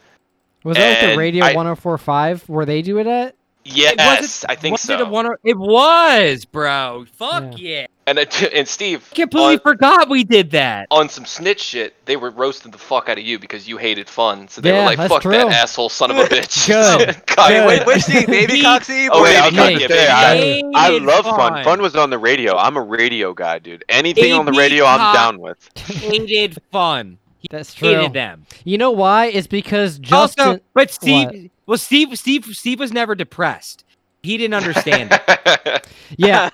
Was 0.64 0.76
that 0.76 1.02
like 1.02 1.12
the 1.12 1.18
Radio 1.18 1.44
I- 1.44 1.54
1045 1.54 2.48
where 2.48 2.64
they 2.64 2.82
do 2.82 2.98
it 2.98 3.06
at? 3.06 3.34
Yes, 3.64 4.20
was 4.20 4.44
it, 4.44 4.50
I 4.50 4.54
think 4.54 4.72
was 4.72 4.82
so. 4.82 4.94
It, 4.94 5.00
a 5.00 5.04
one, 5.06 5.26
it 5.42 5.56
was, 5.56 6.44
bro. 6.44 7.06
Fuck 7.14 7.58
yeah. 7.58 7.86
and 8.06 8.18
uh, 8.18 8.22
it, 8.22 8.52
and 8.52 8.68
Steve 8.68 9.08
I 9.12 9.14
completely 9.14 9.54
on, 9.54 9.60
forgot 9.60 10.08
we 10.10 10.22
did 10.22 10.50
that. 10.50 10.86
on 10.90 11.08
some 11.08 11.24
snitch 11.24 11.60
shit, 11.60 11.94
they 12.04 12.16
were 12.16 12.30
roasting 12.30 12.72
the 12.72 12.78
fuck 12.78 13.08
out 13.08 13.16
of 13.16 13.24
you 13.24 13.38
because 13.38 13.66
you 13.66 13.78
hated 13.78 14.08
fun. 14.08 14.48
So 14.48 14.60
they 14.60 14.68
Yeah, 14.70 14.80
were 14.80 14.84
like, 14.84 14.98
that's 14.98 15.12
"Fuck 15.12 15.22
that 15.22 15.48
asshole 15.50 15.88
son 15.88 16.10
of 16.10 16.18
a 16.18 16.24
bitch." 16.24 16.66
Good. 16.98 17.16
God, 17.34 17.66
Wait, 17.66 17.86
which 17.86 18.02
Steve? 18.02 18.26
Baby 18.26 18.56
He- 18.56 18.62
cock 18.62 18.84
Steve? 18.84 19.10
Oh, 19.12 19.22
or 19.22 19.28
yeah, 19.28 19.48
Baby 19.48 19.58
I'll 19.58 19.70
Cock? 19.70 19.78
give 19.80 19.90
Nate. 19.90 20.58
it- 20.60 20.64
I, 20.74 20.86
I 20.96 20.98
love 20.98 21.24
fun. 21.24 21.36
fun. 21.54 21.64
Fun 21.64 21.80
was 21.82 21.96
on 21.96 22.10
the 22.10 22.18
radio. 22.18 22.56
I'm 22.56 22.76
a 22.76 22.82
radio 22.82 23.32
guy, 23.32 23.58
dude. 23.60 23.82
Anything 23.88 24.32
on 24.34 24.44
the 24.44 24.52
AB 24.52 24.58
radio, 24.58 24.84
I'm 24.84 25.14
down 25.14 25.38
with. 25.40 25.56
hated 25.78 26.58
fun. 26.70 27.18
He 27.44 27.48
That's 27.50 27.74
true. 27.74 27.88
hated 27.88 28.14
them. 28.14 28.46
You 28.64 28.78
know 28.78 28.90
why? 28.90 29.26
It's 29.26 29.46
because 29.46 29.98
Justin. 29.98 30.46
also, 30.48 30.60
but 30.72 30.90
Steve, 30.90 31.26
What? 31.26 31.50
well, 31.66 31.78
Steve, 31.78 32.18
Steve, 32.18 32.46
Steve 32.56 32.80
was 32.80 32.90
never 32.90 33.14
depressed. 33.14 33.84
He 34.24 34.36
didn't 34.38 34.54
understand. 34.54 35.10
it. 35.12 35.86
yeah, 36.16 36.48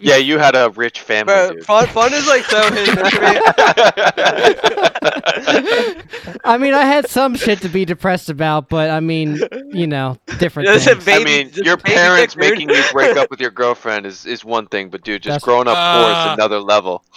yeah, 0.00 0.16
you 0.16 0.38
had 0.38 0.54
a 0.54 0.70
rich 0.70 1.00
family, 1.00 1.26
Bro, 1.34 1.60
fun, 1.62 1.86
fun 1.88 2.12
is 2.14 2.26
like 2.28 2.44
so 2.44 2.72
hit 2.72 2.88
and 2.88 3.02
miss 3.02 3.10
for 3.12 3.20
me. 3.20 3.40
I 6.44 6.58
mean, 6.58 6.74
I 6.74 6.84
had 6.84 7.08
some 7.08 7.34
shit 7.34 7.60
to 7.62 7.68
be 7.68 7.84
depressed 7.84 8.28
about, 8.30 8.68
but 8.68 8.90
I 8.90 9.00
mean, 9.00 9.40
you 9.72 9.86
know, 9.86 10.18
different 10.38 10.68
Listen, 10.68 11.00
things. 11.00 11.20
I 11.20 11.24
mean, 11.24 11.50
your 11.54 11.76
parents 11.76 12.36
making 12.36 12.70
you 12.70 12.82
break 12.92 13.16
up 13.16 13.30
with 13.30 13.40
your 13.40 13.50
girlfriend 13.50 14.06
is, 14.06 14.24
is 14.26 14.44
one 14.44 14.66
thing, 14.66 14.88
but 14.90 15.02
dude, 15.02 15.22
just 15.22 15.34
That's- 15.34 15.44
growing 15.44 15.68
up 15.68 15.74
poor 15.74 16.12
Uh, 16.12 16.26
is 16.28 16.34
another 16.34 16.60
level. 16.60 17.04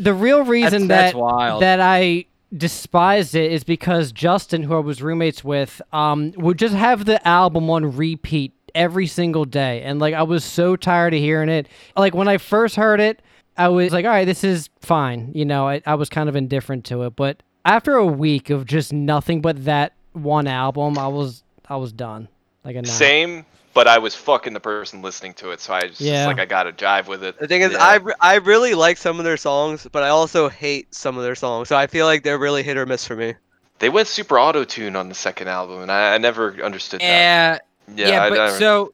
The 0.00 0.14
real 0.14 0.44
reason 0.44 0.86
that's 0.86 1.12
that 1.12 1.18
wild. 1.18 1.60
that 1.60 1.80
I 1.80 2.26
despised 2.56 3.34
it 3.34 3.50
is 3.50 3.64
because 3.64 4.12
Justin, 4.12 4.62
who 4.62 4.76
I 4.76 4.78
was 4.78 5.02
roommates 5.02 5.42
with, 5.42 5.82
um, 5.92 6.32
would 6.36 6.56
just 6.56 6.76
have 6.76 7.04
the 7.04 7.26
album 7.26 7.68
on 7.68 7.96
repeat 7.96 8.52
every 8.74 9.06
single 9.06 9.44
day, 9.44 9.82
and 9.82 9.98
like 9.98 10.14
I 10.14 10.22
was 10.22 10.44
so 10.44 10.76
tired 10.76 11.14
of 11.14 11.20
hearing 11.20 11.48
it. 11.48 11.68
Like 11.96 12.14
when 12.14 12.28
I 12.28 12.38
first 12.38 12.76
heard 12.76 13.00
it, 13.00 13.20
I 13.56 13.68
was 13.68 13.92
like, 13.92 14.04
"All 14.04 14.10
right, 14.10 14.24
this 14.24 14.44
is 14.44 14.68
fine," 14.80 15.30
you 15.34 15.44
know. 15.44 15.68
I, 15.68 15.82
I 15.86 15.94
was 15.94 16.08
kind 16.08 16.28
of 16.28 16.36
indifferent 16.36 16.84
to 16.86 17.02
it, 17.04 17.16
but 17.16 17.42
after 17.64 17.94
a 17.96 18.06
week 18.06 18.50
of 18.50 18.64
just 18.66 18.92
nothing 18.92 19.40
but 19.40 19.64
that 19.64 19.92
one 20.12 20.46
album, 20.46 20.98
I 20.98 21.08
was 21.08 21.42
I 21.68 21.76
was 21.76 21.92
done. 21.92 22.28
Like 22.64 22.76
a 22.76 22.82
knot. 22.82 22.88
Same, 22.90 23.46
but 23.74 23.86
I 23.88 23.98
was 23.98 24.14
fucking 24.14 24.52
the 24.52 24.60
person 24.60 25.00
listening 25.02 25.34
to 25.34 25.50
it, 25.50 25.60
so 25.60 25.72
I 25.74 25.82
just 25.82 26.00
Yeah. 26.00 26.26
like 26.26 26.38
I 26.38 26.44
gotta 26.44 26.72
jive 26.72 27.06
with 27.08 27.22
it. 27.24 27.38
The 27.38 27.46
thing 27.46 27.62
is, 27.62 27.72
Yeah. 27.72 27.78
I, 27.84 27.96
re- 27.96 28.14
I 28.20 28.34
really 28.36 28.74
like 28.74 28.96
some 28.96 29.18
of 29.18 29.24
their 29.24 29.36
songs, 29.36 29.86
but 29.90 30.02
I 30.02 30.08
also 30.08 30.48
hate 30.48 30.92
some 30.94 31.16
of 31.16 31.22
their 31.24 31.34
songs. 31.34 31.68
So 31.68 31.76
I 31.76 31.86
feel 31.86 32.04
like 32.06 32.24
they're 32.24 32.38
really 32.38 32.62
hit 32.62 32.76
or 32.76 32.84
miss 32.86 33.06
for 33.06 33.16
me. 33.16 33.34
they 33.78 33.88
went 33.88 34.08
super 34.08 34.38
auto 34.40 34.64
tune 34.64 34.96
on 34.96 35.08
the 35.08 35.14
second 35.14 35.48
album, 35.48 35.80
and 35.82 35.92
I, 35.92 36.14
I 36.14 36.18
never 36.18 36.62
understood 36.62 37.00
that. 37.00 37.64
Yeah, 37.96 38.08
yeah, 38.08 38.22
I- 38.24 38.28
but 38.30 38.58
so 38.58 38.92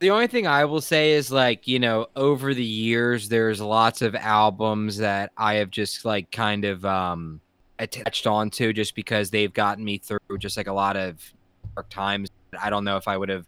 the 0.00 0.10
only 0.10 0.26
thing 0.26 0.46
I 0.46 0.64
will 0.64 0.80
say 0.80 1.12
is 1.12 1.30
like 1.30 1.66
you 1.68 1.78
know 1.78 2.06
over 2.16 2.52
the 2.54 2.64
years 2.64 3.28
there's 3.28 3.60
lots 3.60 4.02
of 4.02 4.14
albums 4.14 4.98
that 4.98 5.32
I 5.36 5.54
have 5.54 5.70
just 5.70 6.04
like 6.04 6.30
kind 6.30 6.64
of 6.64 6.84
um 6.84 7.40
attached 7.78 8.26
onto 8.26 8.72
just 8.72 8.94
because 8.94 9.30
they've 9.30 9.52
gotten 9.52 9.84
me 9.84 9.98
through 9.98 10.18
just 10.38 10.56
like 10.56 10.66
a 10.68 10.72
lot 10.72 10.96
of 10.96 11.18
dark 11.74 11.88
times. 11.88 12.28
I 12.60 12.70
don't 12.70 12.84
know 12.84 12.96
if 12.96 13.08
I 13.08 13.16
would 13.16 13.28
have 13.28 13.46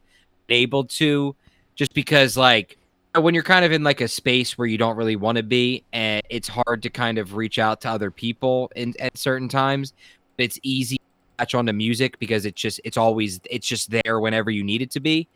been 0.49 0.59
able 0.59 0.85
to 0.85 1.35
just 1.75 1.95
because 1.95 2.37
like 2.37 2.77
when 3.19 3.35
you're 3.35 3.43
kind 3.43 3.65
of 3.65 3.73
in 3.73 3.83
like 3.85 4.01
a 4.01 4.09
space 4.09 4.59
where 4.59 4.67
you 4.67 4.77
don't 4.79 4.97
really 4.97 5.17
want 5.17 5.37
to 5.37 5.43
be 5.43 5.85
and 5.93 6.23
it's 6.29 6.49
hard 6.49 6.83
to 6.83 6.91
kind 6.91 7.19
of 7.19 7.35
reach 7.35 7.59
out 7.59 7.81
to 7.83 7.89
other 7.89 8.11
people 8.11 8.71
in 8.77 8.95
at 9.01 9.17
certain 9.17 9.49
times 9.49 9.95
it's 10.39 10.59
easy 10.63 10.99
latch 11.39 11.55
onto 11.55 11.73
music 11.73 12.19
because 12.19 12.47
it's 12.47 12.61
just 12.61 12.81
it's 12.85 12.97
always 12.97 13.41
it's 13.51 13.67
just 13.67 13.91
there 13.91 14.21
whenever 14.21 14.51
you 14.51 14.65
need 14.65 14.83
it 14.83 14.91
to 14.93 15.01
be. 15.01 15.29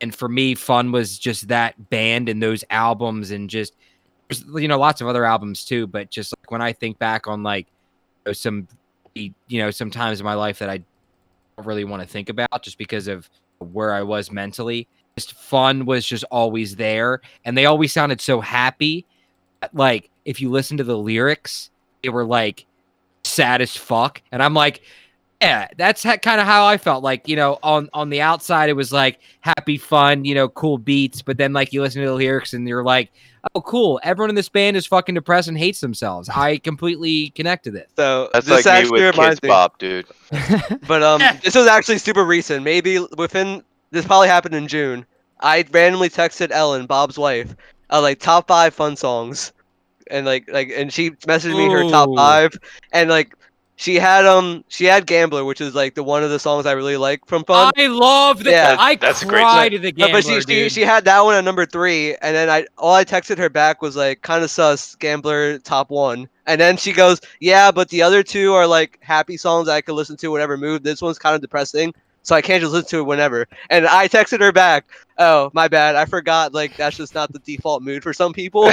And 0.00 0.14
for 0.14 0.28
me 0.28 0.54
fun 0.54 0.92
was 0.92 1.18
just 1.18 1.48
that 1.48 1.90
band 1.90 2.28
and 2.28 2.42
those 2.42 2.64
albums 2.70 3.30
and 3.30 3.48
just 3.48 3.74
you 4.54 4.68
know 4.68 4.78
lots 4.78 5.00
of 5.00 5.06
other 5.06 5.24
albums 5.24 5.64
too 5.64 5.86
but 5.86 6.10
just 6.10 6.34
like 6.40 6.50
when 6.50 6.62
i 6.62 6.72
think 6.72 6.98
back 6.98 7.28
on 7.28 7.42
like 7.42 7.66
you 7.66 8.30
know, 8.30 8.32
some 8.32 8.66
you 9.14 9.32
know 9.50 9.70
some 9.70 9.90
times 9.90 10.18
in 10.18 10.24
my 10.24 10.32
life 10.32 10.58
that 10.58 10.70
i 10.70 10.78
don't 10.78 11.66
really 11.66 11.84
want 11.84 12.02
to 12.02 12.08
think 12.08 12.30
about 12.30 12.62
just 12.62 12.78
because 12.78 13.06
of 13.06 13.28
where 13.58 13.92
i 13.92 14.02
was 14.02 14.32
mentally 14.32 14.88
just 15.16 15.34
fun 15.34 15.86
was 15.86 16.04
just 16.04 16.24
always 16.30 16.76
there. 16.76 17.20
And 17.44 17.56
they 17.56 17.66
always 17.66 17.92
sounded 17.92 18.20
so 18.20 18.40
happy. 18.40 19.06
Like 19.72 20.10
if 20.24 20.40
you 20.40 20.50
listen 20.50 20.76
to 20.78 20.84
the 20.84 20.98
lyrics 20.98 21.70
they 22.02 22.10
were 22.10 22.24
like 22.24 22.66
sad 23.24 23.62
as 23.62 23.74
fuck. 23.76 24.20
And 24.30 24.42
i'm 24.42 24.54
like 24.54 24.82
yeah 25.44 25.68
that's 25.76 26.02
ha- 26.02 26.16
kind 26.16 26.40
of 26.40 26.46
how 26.46 26.64
i 26.66 26.76
felt 26.76 27.02
like 27.04 27.28
you 27.28 27.36
know 27.36 27.58
on 27.62 27.88
on 27.92 28.08
the 28.10 28.20
outside 28.20 28.68
it 28.68 28.74
was 28.74 28.92
like 28.92 29.20
happy 29.40 29.76
fun 29.76 30.24
you 30.24 30.34
know 30.34 30.48
cool 30.48 30.78
beats 30.78 31.22
but 31.22 31.36
then 31.36 31.52
like 31.52 31.72
you 31.72 31.82
listen 31.82 32.02
to 32.02 32.08
the 32.08 32.14
lyrics 32.14 32.54
and 32.54 32.66
you're 32.66 32.84
like 32.84 33.10
oh 33.54 33.60
cool 33.60 34.00
everyone 34.02 34.30
in 34.30 34.34
this 34.34 34.48
band 34.48 34.76
is 34.76 34.86
fucking 34.86 35.14
depressed 35.14 35.48
and 35.48 35.58
hates 35.58 35.80
themselves 35.80 36.28
i 36.30 36.58
completely 36.58 37.30
connect 37.30 37.64
to 37.64 37.70
this 37.70 37.90
So 37.96 38.30
That's 38.32 38.46
this 38.46 38.64
like 38.64 38.84
me 38.84 38.90
with 38.90 39.02
reminds 39.02 39.40
Kids 39.40 39.42
me. 39.42 39.48
Bop, 39.48 39.78
dude. 39.78 40.06
But 40.86 41.02
um, 41.02 41.20
this 41.42 41.54
was 41.54 41.66
actually 41.66 41.98
super 41.98 42.24
recent. 42.24 42.64
Maybe 42.64 42.98
within 43.16 43.62
this 43.90 44.04
probably 44.04 44.28
happened 44.28 44.54
in 44.54 44.68
June. 44.68 45.06
I 45.40 45.64
randomly 45.70 46.08
texted 46.08 46.50
Ellen, 46.50 46.86
Bob's 46.86 47.18
wife, 47.18 47.54
uh, 47.90 48.00
like 48.00 48.18
top 48.18 48.48
five 48.48 48.74
fun 48.74 48.96
songs, 48.96 49.52
and 50.10 50.26
like 50.26 50.48
like 50.50 50.70
and 50.74 50.92
she 50.92 51.10
messaged 51.10 51.56
me 51.56 51.70
her 51.70 51.88
top 51.90 52.08
five, 52.16 52.52
and 52.92 53.10
like 53.10 53.34
she 53.76 53.96
had 53.96 54.24
um 54.26 54.64
she 54.68 54.84
had 54.86 55.06
Gambler, 55.06 55.44
which 55.44 55.60
is 55.60 55.74
like 55.74 55.94
the 55.94 56.02
one 56.02 56.22
of 56.22 56.30
the 56.30 56.38
songs 56.38 56.66
I 56.66 56.72
really 56.72 56.96
like 56.96 57.26
from 57.26 57.44
Fun. 57.44 57.72
i 57.76 57.86
love 57.86 58.44
that 58.44 58.56
Yeah, 58.56 58.76
i 58.78 58.96
that's 59.00 59.22
a 59.22 59.26
great 59.26 59.50
cried 59.50 59.50
song. 59.50 59.72
to 59.72 59.78
the 59.78 59.92
No, 59.96 60.08
game 60.08 60.08
but 60.08 60.24
she, 60.24 60.40
she 60.40 60.68
she 60.68 60.82
had 60.82 61.04
that 61.04 61.20
one 61.24 61.34
at 61.34 61.44
number 61.44 61.66
three, 61.66 62.14
and 62.16 62.34
then 62.34 62.48
I 62.50 62.66
all 62.78 62.94
I 62.94 63.04
texted 63.04 63.38
her 63.38 63.48
back 63.50 63.82
was 63.82 63.96
like 63.96 64.22
kind 64.22 64.42
of 64.44 64.50
sus 64.50 64.94
gambler 64.96 65.58
top 65.58 65.90
one, 65.90 66.28
and 66.46 66.60
then 66.60 66.76
she 66.76 66.92
goes, 66.92 67.20
yeah, 67.40 67.70
but 67.70 67.88
the 67.90 68.02
other 68.02 68.22
two 68.22 68.52
are 68.54 68.66
like 68.66 68.98
happy 69.02 69.36
songs 69.36 69.68
I 69.68 69.80
could 69.80 69.94
listen 69.94 70.16
to 70.18 70.30
whenever 70.30 70.56
mood. 70.56 70.82
This 70.84 71.02
one's 71.02 71.18
kind 71.18 71.34
of 71.34 71.40
depressing, 71.42 71.92
so 72.22 72.34
I 72.34 72.42
can't 72.42 72.60
just 72.60 72.72
listen 72.72 72.88
to 72.90 72.98
it 73.00 73.04
whenever. 73.06 73.46
And 73.70 73.86
I 73.86 74.08
texted 74.08 74.40
her 74.40 74.52
back, 74.52 74.86
oh 75.18 75.50
my 75.52 75.68
bad, 75.68 75.96
I 75.96 76.04
forgot 76.04 76.52
like 76.54 76.76
that's 76.76 76.96
just 76.96 77.14
not 77.14 77.32
the 77.32 77.38
default 77.40 77.82
mood 77.82 78.02
for 78.02 78.12
some 78.12 78.32
people. 78.32 78.62
Being 78.64 78.72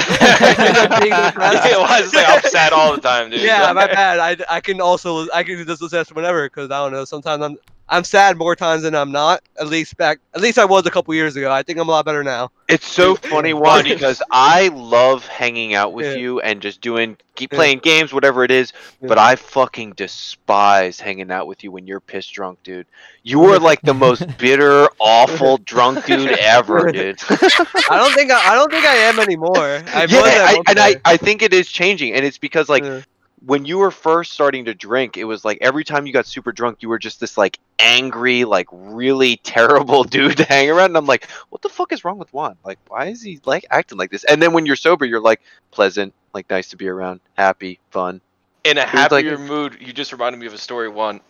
depressed. 1.10 1.68
yeah, 1.68 1.76
well, 1.78 2.02
it's 2.04 2.14
like 2.14 2.28
I'm 2.28 2.42
sad 2.42 2.72
all 2.72 2.94
the 2.94 3.00
time, 3.00 3.30
dude. 3.30 3.40
yeah, 3.42 3.72
my 3.72 3.86
bad. 3.86 4.18
I, 4.18 4.56
I 4.56 4.60
can 4.60 4.80
also 4.80 5.26
I 5.32 5.42
can 5.42 5.64
just 5.66 5.82
listen 5.82 6.04
to 6.04 6.14
whenever 6.14 6.46
because 6.48 6.70
I 6.70 6.78
don't 6.82 6.92
know. 6.92 7.04
Sometimes 7.04 7.42
I'm 7.42 7.56
I'm 7.88 8.04
sad 8.04 8.38
more 8.38 8.56
times 8.56 8.82
than 8.84 8.94
I'm 8.94 9.12
not. 9.12 9.42
At 9.60 9.66
least 9.66 9.96
back 9.96 10.18
at 10.34 10.40
least 10.40 10.58
I 10.58 10.64
was 10.64 10.86
a 10.86 10.90
couple 10.90 11.12
years 11.14 11.36
ago. 11.36 11.50
I 11.52 11.62
think 11.62 11.78
I'm 11.78 11.88
a 11.88 11.90
lot 11.90 12.04
better 12.04 12.24
now. 12.24 12.50
It's 12.68 12.86
so 12.86 13.14
funny, 13.30 13.52
Juan, 13.52 13.84
because 13.84 14.22
I 14.30 14.68
love 14.68 15.26
hanging 15.26 15.74
out 15.74 15.92
with 15.92 16.06
Yeah. 16.06 16.14
you 16.14 16.40
and 16.40 16.62
just 16.62 16.80
doing, 16.80 17.18
keep 17.34 17.52
Yeah. 17.52 17.58
playing 17.58 17.78
games, 17.80 18.12
whatever 18.14 18.44
it 18.44 18.50
is. 18.50 18.72
Yeah. 19.02 19.08
But 19.08 19.18
I 19.18 19.36
fucking 19.36 19.92
despise 19.92 20.98
hanging 21.00 21.30
out 21.30 21.46
with 21.46 21.62
you 21.64 21.70
when 21.70 21.86
you're 21.86 22.00
pissed 22.00 22.32
drunk, 22.32 22.62
dude. 22.62 22.86
You 23.24 23.44
are 23.44 23.58
like 23.58 23.82
the 23.82 23.92
most 23.94 24.38
bitter, 24.38 24.88
awful 24.98 25.58
drunk 25.58 26.06
dude 26.06 26.31
ever, 26.40 26.90
dude. 26.92 27.18
I 27.30 27.96
don't 27.98 28.12
think 28.14 28.30
I, 28.30 28.52
I 28.52 28.54
don't 28.54 28.70
think 28.70 28.84
I 28.84 28.94
am 28.94 29.18
anymore. 29.20 29.82
I 29.94 30.02
was 30.02 30.12
yeah, 30.12 30.18
at 30.20 30.26
I, 30.26 30.62
and 30.68 30.78
I. 30.78 30.96
I 31.04 31.16
think 31.16 31.42
it 31.42 31.52
is 31.52 31.68
changing, 31.68 32.14
and 32.14 32.24
it's 32.24 32.38
because 32.38 32.68
like 32.68 32.84
Yeah. 32.84 33.02
when 33.44 33.64
you 33.64 33.78
were 33.78 33.90
first 33.90 34.32
starting 34.32 34.64
to 34.66 34.74
drink, 34.74 35.16
it 35.16 35.24
was 35.24 35.44
like 35.44 35.58
every 35.60 35.84
time 35.84 36.06
you 36.06 36.12
got 36.12 36.26
super 36.26 36.52
drunk, 36.52 36.78
you 36.82 36.88
were 36.88 36.98
just 36.98 37.20
this 37.20 37.36
like 37.38 37.58
angry, 37.78 38.44
like 38.44 38.68
really 38.72 39.36
terrible 39.42 40.04
dude 40.04 40.36
to 40.38 40.44
hang 40.44 40.70
around. 40.70 40.86
And 40.86 40.96
I'm 40.96 41.06
like, 41.06 41.28
what 41.50 41.62
the 41.62 41.68
fuck 41.68 41.92
is 41.92 42.04
wrong 42.04 42.18
with 42.18 42.32
Juan? 42.32 42.56
Like, 42.64 42.78
why 42.88 43.06
is 43.06 43.22
he 43.22 43.40
like 43.44 43.64
acting 43.70 43.98
like 43.98 44.10
this? 44.10 44.24
And 44.24 44.40
then 44.42 44.52
when 44.52 44.66
you're 44.66 44.76
sober, 44.76 45.04
you're 45.04 45.20
like 45.20 45.40
pleasant, 45.70 46.14
like 46.34 46.48
nice 46.50 46.68
to 46.70 46.76
be 46.76 46.88
around, 46.88 47.20
happy, 47.36 47.80
fun. 47.90 48.20
In 48.64 48.78
a 48.78 48.82
It 48.82 48.92
was 48.92 49.10
like- 49.10 49.24
happier 49.26 49.38
mood, 49.38 49.78
you 49.80 49.92
just 49.92 50.12
reminded 50.12 50.38
me 50.38 50.46
of 50.46 50.54
a 50.54 50.58
story. 50.58 50.88
One, 50.88 51.20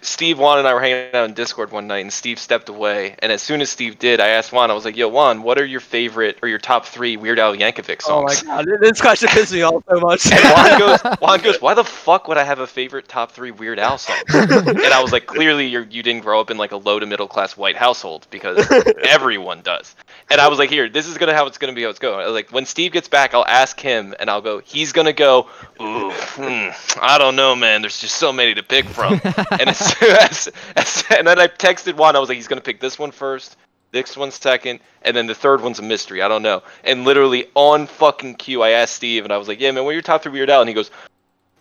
Steve, 0.00 0.38
Juan, 0.38 0.58
and 0.58 0.66
I 0.66 0.72
were 0.72 0.80
hanging 0.80 1.14
out 1.14 1.26
in 1.26 1.34
Discord 1.34 1.70
one 1.70 1.86
night, 1.86 1.98
and 1.98 2.12
Steve 2.12 2.38
stepped 2.38 2.70
away. 2.70 3.14
And 3.18 3.30
as 3.30 3.42
soon 3.42 3.60
as 3.60 3.68
Steve 3.68 3.98
did, 3.98 4.20
I 4.20 4.28
asked 4.28 4.50
Juan. 4.50 4.70
I 4.70 4.74
was 4.74 4.86
like, 4.86 4.96
"Yo, 4.96 5.08
Juan, 5.08 5.42
what 5.42 5.58
are 5.58 5.66
your 5.66 5.80
favorite 5.80 6.38
or 6.42 6.48
your 6.48 6.58
top 6.58 6.86
three 6.86 7.18
Weird 7.18 7.38
Al 7.38 7.54
Yankovic 7.54 8.00
songs?" 8.00 8.42
Oh 8.42 8.46
my 8.46 8.62
god, 8.62 8.80
this 8.80 9.00
question 9.02 9.28
pissed 9.28 9.52
me 9.52 9.60
off 9.62 9.84
so 9.90 10.00
much. 10.00 10.32
and 10.32 10.40
Juan 10.42 10.78
goes, 11.02 11.18
Juan 11.20 11.40
goes, 11.40 11.60
"Why 11.60 11.74
the 11.74 11.84
fuck 11.84 12.26
would 12.28 12.38
I 12.38 12.44
have 12.44 12.60
a 12.60 12.66
favorite 12.66 13.06
top 13.06 13.32
three 13.32 13.50
Weird 13.50 13.78
Al 13.78 13.98
songs?" 13.98 14.22
and 14.32 14.80
I 14.80 15.02
was 15.02 15.12
like, 15.12 15.26
"Clearly, 15.26 15.66
you're, 15.66 15.84
you 15.84 16.02
didn't 16.02 16.22
grow 16.22 16.40
up 16.40 16.50
in 16.50 16.56
like 16.56 16.72
a 16.72 16.78
low 16.78 16.98
to 16.98 17.04
middle 17.04 17.28
class 17.28 17.56
white 17.56 17.76
household 17.76 18.26
because 18.30 18.66
everyone 19.04 19.60
does." 19.60 19.94
And 20.30 20.40
I 20.40 20.48
was 20.48 20.58
like, 20.58 20.70
"Here, 20.70 20.88
this 20.88 21.06
is 21.06 21.18
gonna 21.18 21.34
how 21.34 21.46
it's 21.46 21.58
gonna 21.58 21.74
be. 21.74 21.82
How 21.82 21.90
it's 21.90 21.98
going." 21.98 22.20
I 22.20 22.24
was 22.24 22.34
like, 22.34 22.50
when 22.50 22.64
Steve 22.64 22.92
gets 22.92 23.08
back, 23.08 23.34
I'll 23.34 23.46
ask 23.46 23.78
him, 23.78 24.14
and 24.18 24.30
I'll 24.30 24.40
go. 24.40 24.60
He's 24.60 24.92
gonna 24.92 25.12
go. 25.12 25.48
Ooh, 25.82 26.10
hmm, 26.10 26.70
I 27.00 27.18
don't 27.18 27.36
know, 27.36 27.54
man. 27.54 27.82
There's 27.82 27.98
just 27.98 28.16
so 28.16 28.32
many 28.32 28.54
to 28.54 28.62
pick 28.62 28.86
from. 28.86 29.20
and 29.60 29.76
as 30.00 30.18
as, 30.20 30.48
as 30.76 31.04
and 31.16 31.26
then 31.26 31.38
I 31.38 31.48
texted 31.48 31.96
Juan. 31.96 32.16
I 32.16 32.18
was 32.18 32.28
like, 32.28 32.36
he's 32.36 32.48
gonna 32.48 32.60
pick 32.60 32.80
this 32.80 32.98
one 32.98 33.10
first. 33.10 33.56
This 33.92 34.16
one 34.16 34.30
second, 34.30 34.80
and 35.02 35.14
then 35.14 35.26
the 35.26 35.34
third 35.34 35.60
one's 35.60 35.78
a 35.78 35.82
mystery. 35.82 36.22
I 36.22 36.28
don't 36.28 36.42
know. 36.42 36.62
And 36.82 37.04
literally 37.04 37.48
on 37.54 37.86
fucking 37.86 38.36
cue, 38.36 38.62
I 38.62 38.70
asked 38.70 38.94
Steve, 38.94 39.24
and 39.24 39.32
I 39.32 39.36
was 39.36 39.48
like, 39.48 39.60
"Yeah, 39.60 39.70
man, 39.70 39.84
what 39.84 39.90
are 39.90 39.92
your 39.92 40.00
top 40.00 40.22
three 40.22 40.32
Weird 40.32 40.48
Al?" 40.48 40.62
And 40.62 40.68
he 40.68 40.74
goes, 40.74 40.90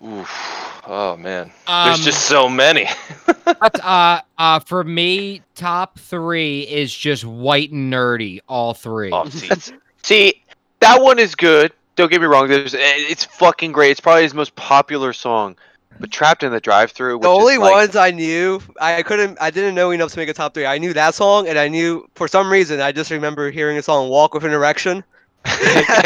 "Oof, 0.02 0.30
oh 0.88 1.18
man, 1.18 1.52
there's 1.68 2.00
Um, 2.00 2.02
just 2.06 2.26
so 2.28 2.48
many." 2.48 2.88
But, 3.44 3.84
uh, 3.84 4.22
uh, 4.38 4.60
for 4.60 4.84
me, 4.84 5.42
top 5.56 6.00
three 6.00 6.62
is 6.62 6.96
just 6.96 7.26
white 7.26 7.72
and 7.72 7.92
nerdy. 7.92 8.40
All 8.48 8.74
three. 8.74 9.12
Oh, 9.12 9.28
see, 9.28 9.50
see, 10.04 10.44
that 10.80 11.02
one 11.02 11.20
is 11.20 11.36
good. 11.36 11.74
Don't 11.98 12.10
get 12.10 12.22
me 12.22 12.28
wrong. 12.28 12.48
There's, 12.48 12.74
eh, 12.74 12.80
it's 12.80 13.26
fucking 13.26 13.74
great. 13.74 13.92
It's 13.92 14.00
probably 14.00 14.24
his 14.24 14.34
most 14.34 14.56
popular 14.56 15.12
song. 15.12 15.58
But 16.00 16.12
trapped 16.12 16.44
in 16.44 16.52
the 16.52 16.60
drive-through. 16.60 17.14
The 17.14 17.18
which 17.18 17.26
is 17.26 17.42
only 17.42 17.58
like, 17.58 17.72
ones 17.72 17.96
I 17.96 18.12
knew, 18.12 18.62
I 18.80 19.04
couldn't, 19.04 19.38
I 19.40 19.52
didn't 19.52 19.76
know 19.76 19.92
enough 19.92 20.12
to 20.14 20.18
make 20.18 20.30
a 20.30 20.34
top 20.34 20.54
three. 20.54 20.66
I 20.66 20.78
knew 20.78 20.94
that 20.94 21.14
song, 21.14 21.48
and 21.48 21.60
I 21.60 21.68
knew 21.68 22.08
for 22.16 22.28
some 22.28 22.52
reason 22.52 22.82
I 22.82 22.92
just 22.92 23.12
remember 23.12 23.52
hearing 23.52 23.78
a 23.78 23.84
song 23.84 24.10
"Walk 24.10 24.34
with 24.34 24.44
an 24.44 24.52
Erection." 24.52 25.04
that 25.44 26.04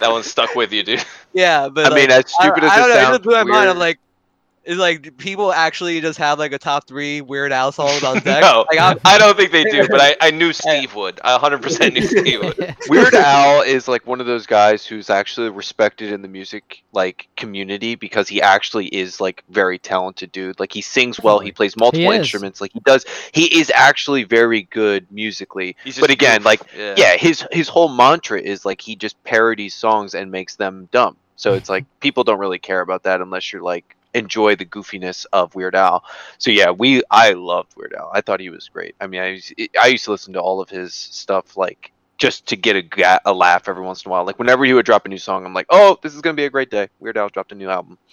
one 0.00 0.22
stuck 0.22 0.54
with 0.54 0.72
you, 0.72 0.82
dude. 0.82 1.04
Yeah, 1.32 1.68
but 1.68 1.92
I 1.92 1.94
mean, 1.94 2.08
like, 2.08 2.24
as 2.24 2.32
stupid 2.32 2.64
I, 2.64 2.66
as 2.66 2.72
I 2.72 2.76
it 2.76 2.78
don't 2.78 2.88
know. 2.88 2.94
It 2.94 2.96
sounds, 2.96 3.12
just 3.12 3.22
blew 3.22 3.34
my 3.34 3.44
mind. 3.44 3.70
I'm 3.70 3.78
like, 3.78 3.98
it's 4.66 4.78
like 4.78 5.16
people 5.16 5.52
actually 5.52 6.00
just 6.00 6.18
have 6.18 6.40
like 6.40 6.52
a 6.52 6.58
top 6.58 6.88
three 6.88 7.20
Weird 7.20 7.52
Al 7.52 7.70
songs 7.70 8.02
on 8.02 8.18
deck. 8.22 8.42
No, 8.42 8.66
like, 8.68 8.80
I'm, 8.80 8.98
I 9.04 9.16
don't 9.16 9.36
think 9.36 9.52
they 9.52 9.62
do, 9.64 9.86
but 9.88 10.00
I, 10.00 10.16
I 10.20 10.30
knew 10.32 10.52
Steve 10.52 10.94
would. 10.96 11.20
I 11.22 11.38
100% 11.38 11.92
knew 11.92 12.02
Steve 12.02 12.42
would. 12.42 12.76
Weird 12.88 13.14
Al 13.14 13.62
is 13.62 13.86
like 13.86 14.06
one 14.06 14.20
of 14.20 14.26
those 14.26 14.46
guys 14.46 14.84
who's 14.84 15.08
actually 15.08 15.50
respected 15.50 16.12
in 16.12 16.20
the 16.20 16.28
music 16.28 16.82
like 16.92 17.28
community 17.36 17.94
because 17.94 18.28
he 18.28 18.42
actually 18.42 18.86
is 18.86 19.20
like 19.20 19.44
very 19.50 19.78
talented 19.78 20.32
dude. 20.32 20.58
Like 20.58 20.72
he 20.72 20.82
sings 20.82 21.20
well, 21.20 21.38
he 21.38 21.52
plays 21.52 21.76
multiple 21.76 22.10
is. 22.10 22.18
instruments. 22.18 22.60
Like 22.60 22.72
he 22.72 22.80
does, 22.80 23.06
he 23.32 23.60
is 23.60 23.70
actually 23.72 24.24
very 24.24 24.62
good 24.62 25.06
musically. 25.12 25.76
But 26.00 26.10
again, 26.10 26.38
goof. 26.38 26.44
like 26.44 26.60
yeah. 26.76 26.94
yeah, 26.96 27.16
his 27.16 27.46
his 27.52 27.68
whole 27.68 27.88
mantra 27.88 28.40
is 28.40 28.64
like 28.64 28.80
he 28.80 28.96
just 28.96 29.22
parodies 29.22 29.74
songs 29.74 30.14
and 30.14 30.30
makes 30.32 30.56
them 30.56 30.88
dumb. 30.90 31.16
So 31.36 31.52
it's 31.52 31.68
like 31.68 31.84
people 32.00 32.24
don't 32.24 32.38
really 32.38 32.58
care 32.58 32.80
about 32.80 33.04
that 33.04 33.20
unless 33.20 33.52
you're 33.52 33.62
like 33.62 33.95
enjoy 34.16 34.56
the 34.56 34.64
goofiness 34.64 35.26
of 35.32 35.54
Weird 35.54 35.74
Al. 35.74 36.04
So 36.38 36.50
yeah, 36.50 36.70
we 36.70 37.02
I 37.10 37.32
loved 37.32 37.76
Weird 37.76 37.94
Al. 37.94 38.10
I 38.12 38.20
thought 38.20 38.40
he 38.40 38.50
was 38.50 38.68
great. 38.68 38.94
I 39.00 39.06
mean, 39.06 39.20
I 39.20 39.40
I 39.80 39.88
used 39.88 40.04
to 40.06 40.10
listen 40.10 40.32
to 40.34 40.40
all 40.40 40.60
of 40.60 40.70
his 40.70 40.94
stuff 40.94 41.56
like 41.56 41.92
just 42.18 42.46
to 42.48 42.56
get 42.56 42.76
a, 42.76 42.82
ga- 42.82 43.18
a 43.24 43.32
laugh 43.32 43.68
every 43.68 43.82
once 43.82 44.04
in 44.04 44.08
a 44.08 44.12
while. 44.12 44.24
Like 44.24 44.38
whenever 44.38 44.64
he 44.64 44.72
would 44.72 44.86
drop 44.86 45.04
a 45.06 45.08
new 45.08 45.18
song, 45.18 45.44
I'm 45.44 45.52
like, 45.54 45.66
oh, 45.70 45.98
this 46.02 46.14
is 46.14 46.20
gonna 46.22 46.34
be 46.34 46.44
a 46.44 46.50
great 46.50 46.70
day. 46.70 46.88
Weird 47.00 47.16
Al 47.18 47.28
dropped 47.28 47.52
a 47.52 47.54
new 47.54 47.68
album. 47.70 47.98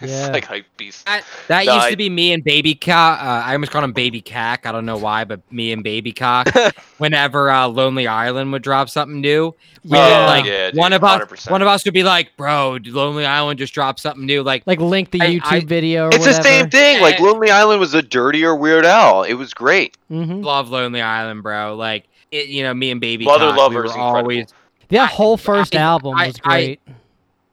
Yeah. 0.00 0.26
It's 0.26 0.32
like 0.32 0.44
hype 0.44 0.64
beast. 0.76 1.06
That, 1.06 1.24
that 1.48 1.66
No, 1.66 1.74
used 1.74 1.86
I- 1.86 1.90
to 1.90 1.96
be 1.96 2.08
me 2.08 2.32
and 2.32 2.44
Baby 2.44 2.76
Cock. 2.76 3.20
Uh, 3.20 3.24
I 3.44 3.52
almost 3.54 3.72
called 3.72 3.82
him 3.82 3.92
Baby 3.92 4.20
Cack. 4.20 4.64
I 4.64 4.70
don't 4.70 4.86
know 4.86 4.96
why, 4.96 5.24
but 5.24 5.40
me 5.52 5.72
and 5.72 5.82
Baby 5.82 6.12
Cock. 6.12 6.48
whenever 6.98 7.50
uh, 7.50 7.66
Lonely 7.66 8.06
Island 8.06 8.52
would 8.52 8.62
drop 8.62 8.88
something 8.88 9.20
new, 9.20 9.52
we 9.84 9.96
Yeah. 9.98 10.20
would, 10.20 10.26
like 10.26 10.44
Yeah, 10.44 10.70
dude, 10.70 10.78
one 10.78 10.92
of 10.92 11.02
us, 11.02 11.20
100%. 11.22 11.50
one 11.50 11.62
of 11.62 11.68
us 11.68 11.84
would 11.84 11.94
be 11.94 12.04
like, 12.04 12.36
"Bro, 12.36 12.78
Lonely 12.84 13.26
Island 13.26 13.58
just 13.58 13.74
dropped 13.74 13.98
something 13.98 14.24
new." 14.24 14.44
Like, 14.44 14.62
Like 14.66 14.78
link 14.80 15.10
the 15.10 15.20
I- 15.20 15.30
YouTube 15.34 15.42
I- 15.62 15.64
video 15.64 16.04
or 16.04 16.08
It's 16.10 16.18
whatever. 16.18 16.36
the 16.38 16.42
same 16.44 16.70
thing. 16.70 17.02
Like. 17.02 17.18
Lonely 17.18 17.50
Island 17.50 17.80
was 17.80 17.92
a 17.92 18.02
dirtier 18.02 18.54
Weird 18.54 18.86
Al. 18.86 19.24
It 19.24 19.34
was 19.34 19.52
great. 19.52 19.96
hmm 20.08 20.42
love 20.42 20.68
Lonely 20.70 21.02
Island, 21.02 21.42
bro. 21.42 21.74
Like, 21.74 22.04
it, 22.30 22.46
you 22.48 22.62
know, 22.62 22.74
me 22.74 22.90
and 22.90 23.00
Baby 23.00 23.24
Mother 23.24 23.48
Cock, 23.50 23.56
Lover 23.58 23.82
we 23.82 23.88
were 23.88 23.98
always. 23.98 24.46
That 24.88 25.10
whole 25.10 25.36
first 25.36 25.74
I- 25.74 25.80
album 25.80 26.14
I- 26.16 26.26
was 26.28 26.36
great. 26.38 26.80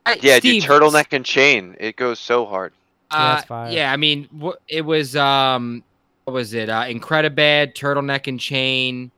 I- 0.05 0.19
Yeah, 0.21 0.37
Steve, 0.37 0.61
dude, 0.63 0.69
turtleneck 0.69 1.13
and 1.13 1.23
chain. 1.25 1.75
It 1.79 1.95
goes 1.95 2.19
so 2.19 2.45
hard. 2.45 2.73
Yeah, 3.11 3.17
Uh, 3.17 3.35
that's 3.35 3.45
fire. 3.45 3.71
yeah, 3.71 3.91
I 3.93 3.97
mean, 3.97 4.27
wh- 4.41 4.57
it 4.67 4.81
was 4.81 5.15
um, 5.15 5.83
what 6.25 6.33
was 6.33 6.53
it? 6.53 6.69
Uh, 6.69 6.83
Incredibad, 6.83 7.73
Turtleneck 7.75 8.27
and 8.27 8.39
Chain, 8.39 9.11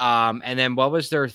um, 0.00 0.42
and 0.44 0.58
then 0.58 0.74
what 0.74 0.90
was 0.90 1.10
their 1.10 1.28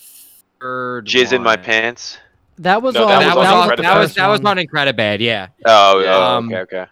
third? 0.61 1.05
Jizz 1.07 1.31
in 1.33 1.43
my 1.43 1.55
pants. 1.55 2.17
that 2.57 2.81
was 2.81 2.95
No, 2.95 3.03
all. 3.03 3.07
that 3.09 3.19
That, 3.19 3.27
was 3.35 3.35
was 3.35 3.47
on 3.47 3.53
on, 3.53 3.67
that 3.81 3.97
was 3.97 4.07
first 4.07 4.15
that 4.15 4.27
was 4.27 4.41
on 4.41 4.57
Incredibad. 4.57 5.19
Yeah, 5.19 5.47
Oh, 5.65 5.99
Yeah. 5.99 6.15
oh, 6.15 6.23
Um, 6.37 6.47
okay, 6.53 6.61
okay. 6.61 6.85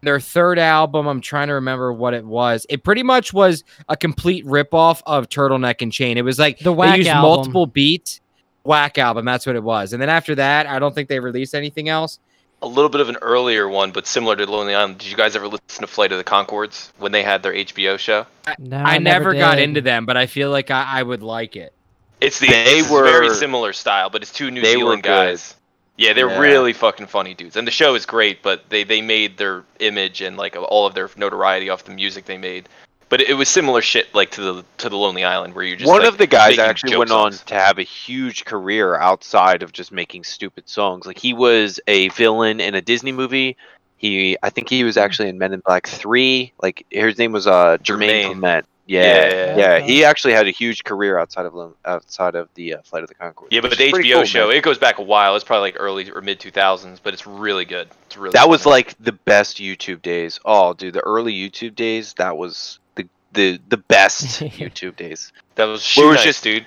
Their 0.00 0.20
third 0.20 0.58
album. 0.58 1.06
I'm 1.08 1.20
trying 1.20 1.48
to 1.48 1.54
remember 1.54 1.92
what 1.92 2.14
it 2.14 2.24
was. 2.24 2.66
It 2.68 2.84
pretty 2.84 3.02
much 3.02 3.32
was 3.32 3.64
a 3.88 3.96
complete 3.96 4.44
ripoff 4.46 5.02
of 5.06 5.28
Turtleneck 5.28 5.82
and 5.82 5.92
Chain. 5.92 6.16
It 6.18 6.22
was 6.22 6.38
like 6.38 6.58
The 6.60 6.72
whack 6.72 6.92
they 6.92 6.98
used 6.98 7.08
album. 7.10 7.22
multiple 7.30 7.66
beats. 7.66 8.20
Whack 8.64 8.98
album. 8.98 9.24
That's 9.24 9.46
what 9.46 9.56
it 9.56 9.62
was. 9.62 9.92
And 9.92 10.00
then 10.02 10.08
after 10.08 10.34
that, 10.36 10.66
I 10.66 10.78
don't 10.78 10.94
think 10.94 11.08
they 11.08 11.20
released 11.20 11.54
anything 11.54 11.88
else. 11.88 12.18
A 12.60 12.66
little 12.66 12.88
bit 12.88 13.00
of 13.00 13.08
an 13.08 13.16
earlier 13.22 13.68
one, 13.68 13.92
but 13.92 14.06
similar 14.06 14.34
to 14.36 14.44
Lonely 14.50 14.74
Island. 14.74 14.98
Did 14.98 15.08
you 15.10 15.16
guys 15.16 15.36
ever 15.36 15.46
listen 15.46 15.80
to 15.80 15.86
Flight 15.86 16.10
of 16.12 16.18
the 16.18 16.24
Conchords 16.24 16.90
when 16.98 17.12
they 17.12 17.22
had 17.22 17.42
their 17.42 17.52
HBO 17.54 17.96
show? 17.98 18.26
No, 18.58 18.78
I, 18.78 18.98
never 18.98 19.32
got 19.32 19.56
did. 19.56 19.62
into 19.64 19.80
them, 19.80 20.06
but 20.06 20.16
I 20.16 20.26
feel 20.26 20.50
like 20.50 20.70
I, 20.70 20.84
I 20.98 21.02
would 21.04 21.22
like 21.22 21.54
it. 21.56 21.72
It's 22.20 22.40
the 22.40 22.48
They 22.48 22.78
it's 22.80 22.88
very 22.90 23.30
similar 23.30 23.72
style, 23.72 24.10
but 24.10 24.22
it's 24.22 24.32
two 24.32 24.50
New 24.50 24.60
they 24.60 24.76
were 24.76 24.80
Zealand 24.82 25.02
good. 25.04 25.08
guys. 25.08 25.54
Yeah, 25.98 26.12
they're 26.12 26.30
Yeah. 26.30 26.38
really 26.38 26.72
fucking 26.72 27.08
funny 27.08 27.34
dudes, 27.34 27.56
and 27.56 27.66
the 27.66 27.72
show 27.72 27.94
is 27.94 28.06
great. 28.06 28.42
But 28.42 28.70
they 28.70 28.84
they 28.84 29.02
made 29.02 29.36
their 29.36 29.64
image 29.80 30.20
and 30.22 30.36
like 30.36 30.56
all 30.56 30.86
of 30.86 30.94
their 30.94 31.10
notoriety 31.16 31.68
off 31.68 31.84
the 31.84 31.92
music 31.92 32.24
they 32.24 32.38
made. 32.38 32.68
But 33.10 33.22
it, 33.22 33.34
was 33.34 33.48
similar 33.48 33.80
shit 33.80 34.14
like 34.14 34.30
to 34.32 34.42
the 34.42 34.64
to 34.78 34.88
the 34.88 34.96
Lonely 34.96 35.24
Island 35.24 35.54
where 35.54 35.64
you 35.64 35.76
just 35.76 35.88
One 35.88 36.00
like, 36.00 36.08
of 36.08 36.18
the 36.18 36.26
guys 36.26 36.58
actually 36.58 36.96
went 36.96 37.10
on 37.10 37.32
to 37.32 37.54
have 37.54 37.78
a 37.78 37.82
huge 37.82 38.44
career 38.44 38.96
outside 38.96 39.62
of 39.62 39.72
just 39.72 39.90
making 39.92 40.24
stupid 40.24 40.68
songs. 40.68 41.06
Like 41.06 41.18
he 41.18 41.32
was 41.32 41.80
a 41.86 42.10
villain 42.10 42.60
in 42.60 42.74
a 42.74 42.82
Disney 42.82 43.12
movie. 43.12 43.56
He, 43.96 44.36
I 44.42 44.50
think 44.50 44.68
he 44.68 44.84
was 44.84 44.96
actually 44.96 45.30
in 45.30 45.38
Men 45.38 45.54
in 45.54 45.60
Black 45.66 45.86
Three. 45.88 46.52
Like 46.62 46.86
his 46.90 47.18
name 47.18 47.32
was 47.32 47.46
uh 47.46 47.78
Jermaine 47.78 47.82
Jermaine. 47.82 48.24
Clement. 48.26 48.66
Yeah, 48.88 49.02
Yeah, 49.02 49.12
yeah, 49.12 49.30
yeah, 49.30 49.56
yeah. 49.76 49.80
He 49.86 50.04
actually 50.04 50.32
had 50.32 50.46
a 50.48 50.50
huge 50.50 50.82
career 50.82 51.18
outside 51.18 51.46
of 51.46 51.74
outside 51.84 52.34
of 52.34 52.48
the 52.54 52.74
uh, 52.74 52.82
Flight 52.82 53.02
of 53.04 53.08
the 53.10 53.14
Conchord. 53.14 53.48
Yeah, 53.50 53.60
but 53.60 53.70
the 53.76 53.92
HBO 53.92 54.14
cool, 54.14 54.24
show 54.24 54.46
man. 54.48 54.56
it 54.56 54.62
goes 54.64 54.78
back 54.78 54.98
a 54.98 55.02
while. 55.02 55.36
It's 55.36 55.44
probably 55.44 55.68
like 55.70 55.76
early 55.78 56.10
or 56.10 56.20
mid 56.22 56.40
two 56.40 56.50
thousands, 56.50 56.98
but 56.98 57.12
it's 57.14 57.26
really 57.26 57.64
good. 57.66 57.88
It's 58.06 58.16
really 58.16 58.32
that 58.32 58.48
was 58.48 58.64
like 58.66 58.94
the 58.98 59.12
best 59.12 59.58
YouTube 59.58 60.00
days. 60.02 60.40
Oh, 60.44 60.72
dude, 60.72 60.94
the 60.94 61.00
early 61.00 61.34
YouTube 61.34 61.74
days. 61.76 62.14
That 62.14 62.36
was 62.38 62.78
the 62.94 63.06
the 63.34 63.60
the 63.68 63.76
best 63.76 64.40
YouTube 64.40 64.96
days. 64.96 65.32
that 65.56 65.66
was 65.66 65.82
Where 65.82 65.82
shoe 65.82 66.02
it 66.02 66.06
was 66.08 66.16
nice, 66.16 66.24
just- 66.24 66.42
dude. 66.44 66.66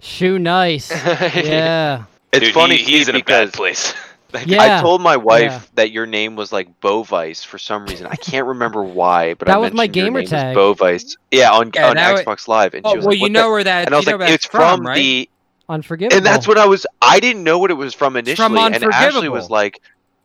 Shoe 0.00 0.38
nice. 0.38 0.90
yeah. 1.04 2.04
It's 2.32 2.44
Dude, 2.46 2.54
funny 2.54 2.76
he- 2.76 2.98
he's 2.98 3.08
in 3.08 3.14
a 3.16 3.18
because 3.18 3.50
bad 3.50 3.52
place. 3.56 3.94
Yeah. 4.44 4.78
I 4.78 4.80
told 4.82 5.00
my 5.00 5.16
wife 5.16 5.40
Yeah. 5.52 5.60
that 5.74 5.90
your 5.90 6.04
name 6.06 6.36
was 6.36 6.52
like 6.52 6.80
Bovice 6.80 7.44
for 7.44 7.56
some 7.58 7.86
reason. 7.86 8.06
I 8.06 8.16
can't 8.16 8.46
remember 8.46 8.82
why, 8.82 9.34
but 9.34 9.46
That 9.48 9.54
I 9.54 9.58
was 9.58 9.72
my 9.72 9.84
mentioned 9.84 9.96
your 9.96 10.04
gamer 10.06 10.18
name 10.20 10.28
tag. 10.28 10.56
was 10.56 10.76
Bovice. 10.78 11.16
Yeah, 11.30 11.50
on 11.50 11.70
Yeah, 11.74 11.88
on 11.90 11.96
that 11.96 12.12
wa- 12.26 12.34
Xbox 12.34 12.46
Live, 12.48 12.74
and 12.74 12.84
Oh, 12.84 12.90
she 12.90 12.96
was 12.96 13.06
well, 13.06 13.14
like, 13.14 13.20
you 13.22 13.28
know 13.30 13.44
the-" 13.44 13.50
where 13.50 13.64
that. 13.64 13.86
And 13.86 13.94
I 13.94 13.98
was 13.98 14.06
like, 14.06 14.20
"It's 14.20 14.28
that's 14.28 14.46
from, 14.46 14.86
right? 14.86 14.94
the," 14.96 15.30
Unforgivable. 15.70 16.16
and 16.16 16.26
that's 16.26 16.46
what 16.46 16.58
I 16.58 16.66
was. 16.66 16.86
I 17.00 17.20
didn't 17.20 17.42
know 17.44 17.58
what 17.58 17.70
it 17.70 17.74
was 17.74 17.94
from 17.94 18.16
initially, 18.16 18.36
from 18.36 18.56
and 18.58 18.74
Ashley 18.74 18.86
Unforgivable. 18.86 19.32
was 19.34 19.50
like, 19.50 19.80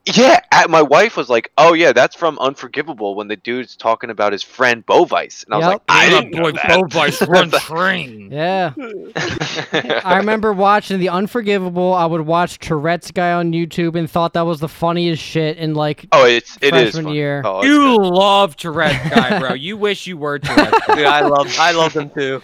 "Yeah." 0.05 0.39
uh, 0.51 0.65
My 0.69 0.81
wife 0.81 1.15
was 1.17 1.29
like, 1.29 1.51
"Oh 1.57 1.73
yeah, 1.73 1.91
that's 1.93 2.15
from 2.15 2.37
Unforgivable." 2.39 3.15
When 3.15 3.27
the 3.27 3.35
dude's 3.35 3.75
talking 3.75 4.09
about 4.09 4.31
his 4.33 4.43
friend 4.43 4.85
Bovice, 4.85 5.43
and 5.45 5.53
I 5.53 5.57
was 5.57 5.63
Yep. 5.65 5.71
like, 5.73 5.81
"I 5.89 6.03
Yeah, 6.05 6.09
didn't 6.21 6.33
know 6.33 6.43
boy, 6.43 6.51
that." 6.53 6.69
Bovice 6.69 7.21
run 7.27 7.49
train. 7.51 8.29
Yeah. 8.31 8.73
I 10.03 10.17
remember 10.17 10.53
watching 10.53 10.99
The 10.99 11.09
Unforgivable. 11.09 11.93
I 11.93 12.05
would 12.05 12.21
watch 12.21 12.59
Tourette's 12.59 13.11
guy 13.11 13.31
on 13.33 13.51
YouTube 13.53 13.95
and 13.97 14.09
thought 14.09 14.33
that 14.33 14.45
was 14.45 14.59
the 14.59 14.67
funniest 14.69 15.21
shit 15.23 15.57
in 15.57 15.73
like 15.73 16.05
Oh, 16.11 16.25
it's 16.25 16.57
it 16.61 16.73
is 16.75 16.81
Freshman 16.93 17.05
fun. 17.05 17.13
year. 17.15 17.41
Oh, 17.45 17.63
You 17.63 17.97
good. 17.97 18.07
love 18.07 18.55
Tourette's 18.57 19.09
guy, 19.09 19.39
bro. 19.39 19.53
You 19.53 19.77
wish 19.77 20.07
you 20.07 20.17
were 20.17 20.39
Tourette's. 20.39 20.79
guy. 20.87 20.95
Dude, 20.95 21.05
I 21.05 21.21
love 21.21 21.55
I 21.59 21.71
love 21.71 21.93
them 21.93 22.09
too. 22.09 22.41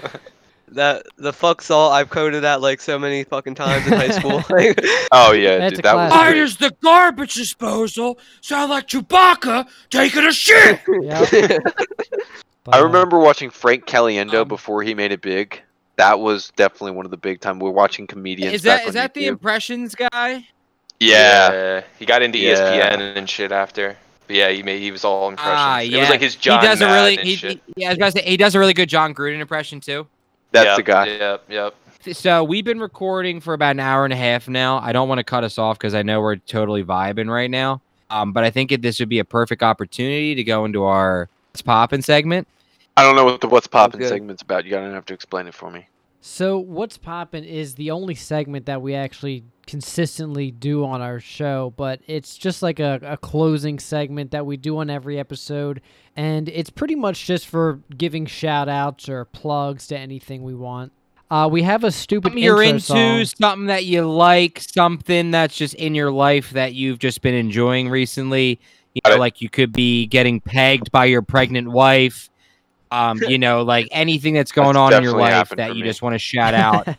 That 0.72 1.04
the 1.18 1.34
fuck 1.34 1.62
salt 1.62 1.94
I've 1.94 2.10
coded 2.10 2.44
that 2.44 2.62
like 2.62 2.80
so 2.82 3.00
many 3.00 3.24
fucking 3.24 3.56
times 3.56 3.88
in 3.88 3.94
high 3.94 4.10
school. 4.12 4.44
Like, 4.50 4.80
Oh 5.12 5.32
yeah, 5.32 5.58
That's 5.58 5.72
dude, 5.78 5.80
a 5.80 5.82
that 5.84 5.96
was 5.96 6.12
classic. 6.12 6.32
great. 6.34 6.40
does 6.42 6.58
the 6.58 6.76
garbage 6.84 7.34
disposal 7.34 8.20
sound 8.42 8.70
like 8.70 8.88
Chewbacca 8.88 9.68
taking 9.90 10.26
a 10.26 10.32
shit? 10.32 10.80
yeah. 11.02 11.58
But, 12.66 12.76
I 12.76 12.80
uh, 12.82 12.84
remember 12.84 13.18
watching 13.20 13.50
Frank 13.50 13.86
Caliendo 13.86 14.42
Um, 14.42 14.48
before 14.48 14.84
he 14.84 14.94
made 14.94 15.12
it 15.12 15.22
big. 15.22 15.62
That 15.96 16.20
was 16.20 16.52
definitely 16.56 16.92
one 16.92 17.06
of 17.06 17.10
the 17.12 17.18
big 17.18 17.40
time. 17.40 17.58
We're 17.58 17.72
watching 17.72 18.06
comedians. 18.06 18.54
Is 18.54 18.62
that 18.64 18.80
back 18.80 18.82
is 18.84 18.88
on 18.90 18.94
that 18.96 19.14
the 19.14 19.24
YouTube. 19.24 19.28
impressions 19.30 19.96
guy? 19.96 20.46
Yeah. 21.00 21.82
he 21.98 22.06
got 22.06 22.22
into 22.22 22.38
Yeah. 22.38 22.56
ESPN 22.56 23.18
and 23.18 23.30
shit 23.30 23.52
after. 23.52 23.98
But 24.28 24.36
yeah, 24.36 24.50
he 24.50 24.62
made 24.62 24.82
he 24.82 24.92
was 24.92 25.04
all 25.04 25.30
impressions. 25.30 25.56
Ah, 25.58 25.80
It 25.80 25.86
yeah. 25.92 26.02
was 26.02 26.10
like 26.10 26.22
his 26.22 26.36
John 26.36 26.60
he 26.62 26.68
does 26.68 26.82
a 26.82 26.86
really 26.86 27.18
and 27.18 27.28
he, 27.28 27.36
shit. 27.36 27.52
he- 27.66 27.74
yeah, 27.78 27.88
I 27.88 27.92
was 27.92 27.98
gonna 27.98 28.12
say 28.12 28.22
he 28.24 28.38
does 28.38 28.54
a 28.56 28.60
really 28.60 28.74
good 28.74 28.90
Jon 28.90 29.16
Gruden 29.16 29.40
impression 29.40 29.80
too. 29.80 30.06
That's 30.52 30.66
yep, 30.66 30.78
the 30.78 30.84
guy. 30.84 31.06
Yep, 31.08 31.44
yep. 31.50 31.76
So 32.14 32.44
we've 32.44 32.66
been 32.66 32.80
recording 32.80 33.40
for 33.42 33.54
about 33.54 33.72
an 33.72 33.80
hour 33.80 34.06
and 34.06 34.14
a 34.14 34.18
half 34.18 34.48
now. 34.48 34.80
I 34.80 34.94
don't 34.94 35.10
want 35.10 35.20
to 35.20 35.24
cut 35.24 35.44
us 35.44 35.58
off 35.58 35.78
because 35.78 35.94
I 35.94 36.02
know 36.02 36.22
we're 36.22 36.38
totally 36.38 36.84
vibing 36.84 37.30
right 37.30 37.52
now. 37.52 37.82
Um, 38.10 38.32
but 38.32 38.44
I 38.44 38.50
think 38.50 38.72
it, 38.72 38.82
this 38.82 39.00
would 39.00 39.10
be 39.10 39.20
a 39.20 39.26
perfect 39.26 39.62
opportunity 39.62 40.34
to 40.36 40.44
go 40.44 40.66
into 40.66 40.84
our 40.84 41.30
"What's 41.52 41.62
Poppin" 41.62 42.02
segment. 42.02 42.48
I 42.98 43.04
don't 43.04 43.16
know 43.16 43.26
what 43.26 43.42
the 43.42 43.48
what's 43.48 43.68
poppin' 43.68 44.00
good. 44.00 44.10
segment's 44.10 44.42
about. 44.42 44.66
You 44.66 44.72
gotta 44.72 44.92
have 44.92 45.06
to 45.06 45.14
explain 45.14 45.48
it 45.48 45.54
for 45.54 45.70
me. 45.72 45.88
So 46.22 46.60
what's 46.60 46.98
poppin' 46.98 47.46
is 47.46 47.76
the 47.76 47.92
only 47.92 48.16
segment 48.16 48.66
that 48.66 48.82
we 48.82 48.94
actually 48.94 49.46
consistently 49.66 50.52
do 50.52 50.84
on 50.84 51.02
our 51.02 51.20
show, 51.20 51.74
but 51.78 52.02
it's 52.08 52.38
just 52.38 52.62
like 52.62 52.80
a, 52.80 53.00
a 53.04 53.18
closing 53.18 53.80
segment 53.80 54.32
that 54.32 54.46
we 54.46 54.58
do 54.58 54.80
on 54.80 54.90
every 54.90 55.18
episode, 55.18 55.82
and 56.18 56.50
it's 56.50 56.70
pretty 56.70 56.96
much 56.96 57.26
just 57.26 57.48
for 57.48 57.80
giving 57.96 58.26
shout 58.26 58.68
outs 58.68 59.08
or 59.08 59.24
plugs 59.26 59.88
to 59.88 59.98
anything 59.98 60.44
we 60.44 60.56
want. 60.56 60.92
Uh, 61.32 61.48
we 61.50 61.62
have 61.62 61.84
a 61.84 61.92
stupid 61.92 62.30
Something 62.30 62.44
you're 62.44 62.64
into, 62.64 62.80
song. 62.82 63.26
something 63.26 63.68
that 63.68 63.86
you 63.86 64.10
like, 64.10 64.60
something 64.60 65.32
that's 65.32 65.56
just 65.56 65.76
in 65.76 65.94
your 65.94 66.12
life 66.12 66.50
that 66.52 66.74
you've 66.74 67.00
just 67.00 67.22
been 67.22 67.36
enjoying 67.36 67.88
recently. 67.88 68.60
You 68.96 69.02
know, 69.08 69.18
like 69.18 69.40
you 69.40 69.50
could 69.50 69.72
be 69.72 70.08
getting 70.08 70.42
pegged 70.42 70.92
by 70.92 71.06
your 71.06 71.22
pregnant 71.22 71.70
wife. 71.72 72.30
Um, 72.92 73.20
you 73.28 73.38
know, 73.38 73.62
like 73.64 73.88
anything 73.92 74.34
that's 74.34 74.52
going 74.52 74.74
That's 74.74 74.78
on 74.78 74.94
in 74.94 75.04
your 75.04 75.18
life 75.18 75.50
that 75.50 75.76
you 75.76 75.84
me. 75.84 75.90
just 75.90 76.02
want 76.02 76.16
to 76.16 76.20
shout 76.20 76.54
out. 76.54 76.88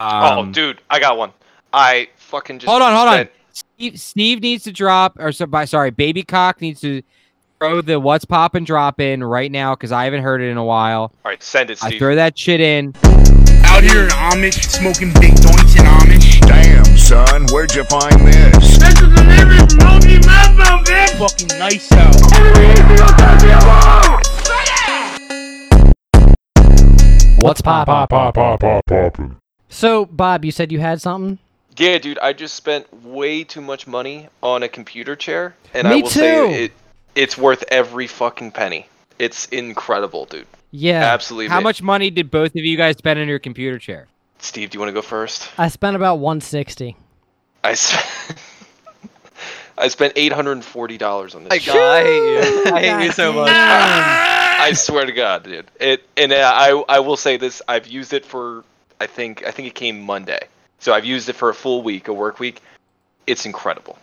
oh, 0.00 0.38
Um, 0.40 0.52
dude, 0.52 0.80
I 0.90 0.98
got 1.00 1.16
one. 1.16 1.32
I 1.72 2.08
fucking 2.16 2.58
just 2.60 2.68
hold 2.70 2.82
on, 2.82 2.94
hold 2.94 3.08
on. 3.08 3.28
Steve, 3.52 3.98
Steve 4.00 4.40
needs 4.42 4.64
to 4.64 4.72
drop, 4.72 5.16
or 5.18 5.32
so, 5.32 5.46
by, 5.46 5.64
sorry, 5.64 5.90
Baby 5.90 6.22
Cock 6.22 6.60
needs 6.60 6.80
to 6.82 7.02
throw 7.58 7.80
the 7.80 7.98
"What's 8.00 8.24
Poppin" 8.24 8.62
drop 8.64 9.00
in 9.00 9.22
right 9.24 9.50
now 9.50 9.74
because 9.74 9.90
I 9.92 10.04
haven't 10.04 10.22
heard 10.22 10.40
it 10.40 10.50
in 10.50 10.56
a 10.56 10.64
while. 10.64 11.02
All 11.02 11.12
right, 11.24 11.42
send 11.42 11.70
it, 11.70 11.82
I 11.82 11.88
Steve. 11.88 11.98
throw 12.00 12.14
that 12.16 12.36
shit 12.38 12.60
in. 12.60 12.94
Out 13.66 13.82
here 13.82 14.02
in 14.04 14.08
Amish, 14.10 14.68
smoking 14.70 15.12
big 15.14 15.34
joints 15.40 15.74
in 15.76 15.84
Amish. 15.86 16.40
Damn, 16.46 16.84
son, 16.96 17.46
where'd 17.52 17.74
you 17.74 17.82
find 17.84 18.20
this? 18.26 18.78
This 18.78 18.94
is 18.94 19.00
the 19.00 19.24
living 19.26 19.78
Moby 19.82 20.18
Mambo, 20.26 20.84
bitch! 20.84 21.18
Fucking 21.18 21.58
nice 21.58 21.90
out. 21.92 22.14
What's 27.36 27.60
poppin'? 27.60 27.92
Pop, 27.92 28.10
pop, 28.10 28.34
pop, 28.34 28.60
pop, 28.60 28.86
poppin'. 28.86 29.36
So 29.68 30.06
Bob, 30.06 30.44
you 30.44 30.50
said 30.52 30.70
you 30.72 30.80
had 30.80 31.00
something. 31.00 31.38
Yeah, 31.76 31.98
dude, 31.98 32.18
I 32.20 32.32
just 32.32 32.54
spent 32.54 32.92
way 33.04 33.42
too 33.42 33.60
much 33.60 33.86
money 33.86 34.28
on 34.42 34.62
a 34.62 34.68
computer 34.68 35.16
chair, 35.16 35.56
and 35.74 35.88
I 35.88 35.96
will 35.96 36.02
too. 36.02 36.08
say 36.08 36.64
it, 36.64 36.72
it's 37.16 37.36
worth 37.36 37.64
every 37.68 38.06
fucking 38.06 38.52
penny. 38.52 38.86
It's 39.18 39.46
incredible, 39.46 40.26
dude. 40.26 40.46
Yeah, 40.70 41.02
Absolutely. 41.12 41.48
How 41.48 41.56
ma- 41.60 41.64
much 41.64 41.82
money 41.82 42.10
did 42.10 42.30
both 42.30 42.50
of 42.52 42.64
you 42.64 42.76
guys 42.76 42.96
spend 42.98 43.18
on 43.18 43.26
your 43.28 43.38
computer 43.40 43.78
chair? 43.78 44.06
Steve, 44.38 44.70
do 44.70 44.76
you 44.76 44.80
want 44.80 44.88
to 44.90 44.92
go 44.92 45.02
first? 45.02 45.48
I 45.58 45.68
spent 45.68 45.96
about 45.96 46.18
160. 46.18 46.96
I 47.64 47.70
s- 47.72 47.96
I 49.78 49.88
spent 49.88 50.12
eight 50.14 50.32
hundred 50.32 50.52
and 50.52 50.64
forty 50.64 50.96
dollars 50.98 51.34
on 51.34 51.42
this. 51.44 51.50
my 51.50 51.56
I 51.56 52.02
hate 52.04 52.64
you. 52.66 52.72
I 52.72 52.80
hate 52.80 53.04
you 53.06 53.12
so 53.12 53.32
much. 53.32 54.30
I 54.64 54.72
swear 54.72 55.04
to 55.04 55.12
God, 55.12 55.44
dude. 55.44 55.66
It 55.78 56.06
and 56.16 56.32
uh, 56.32 56.50
I 56.54 56.70
I 56.88 56.98
will 57.00 57.16
say 57.16 57.36
this. 57.36 57.60
I've 57.68 57.86
used 57.86 58.12
it 58.12 58.24
for 58.24 58.64
I 59.00 59.06
think 59.06 59.46
I 59.46 59.50
think 59.50 59.68
it 59.68 59.74
came 59.74 60.00
Monday. 60.00 60.40
So 60.78 60.92
I've 60.92 61.04
used 61.04 61.28
it 61.28 61.34
for 61.34 61.50
a 61.50 61.54
full 61.54 61.82
week, 61.82 62.08
a 62.08 62.12
work 62.12 62.38
week. 62.40 62.60
It's 63.26 63.46
incredible. 63.46 63.98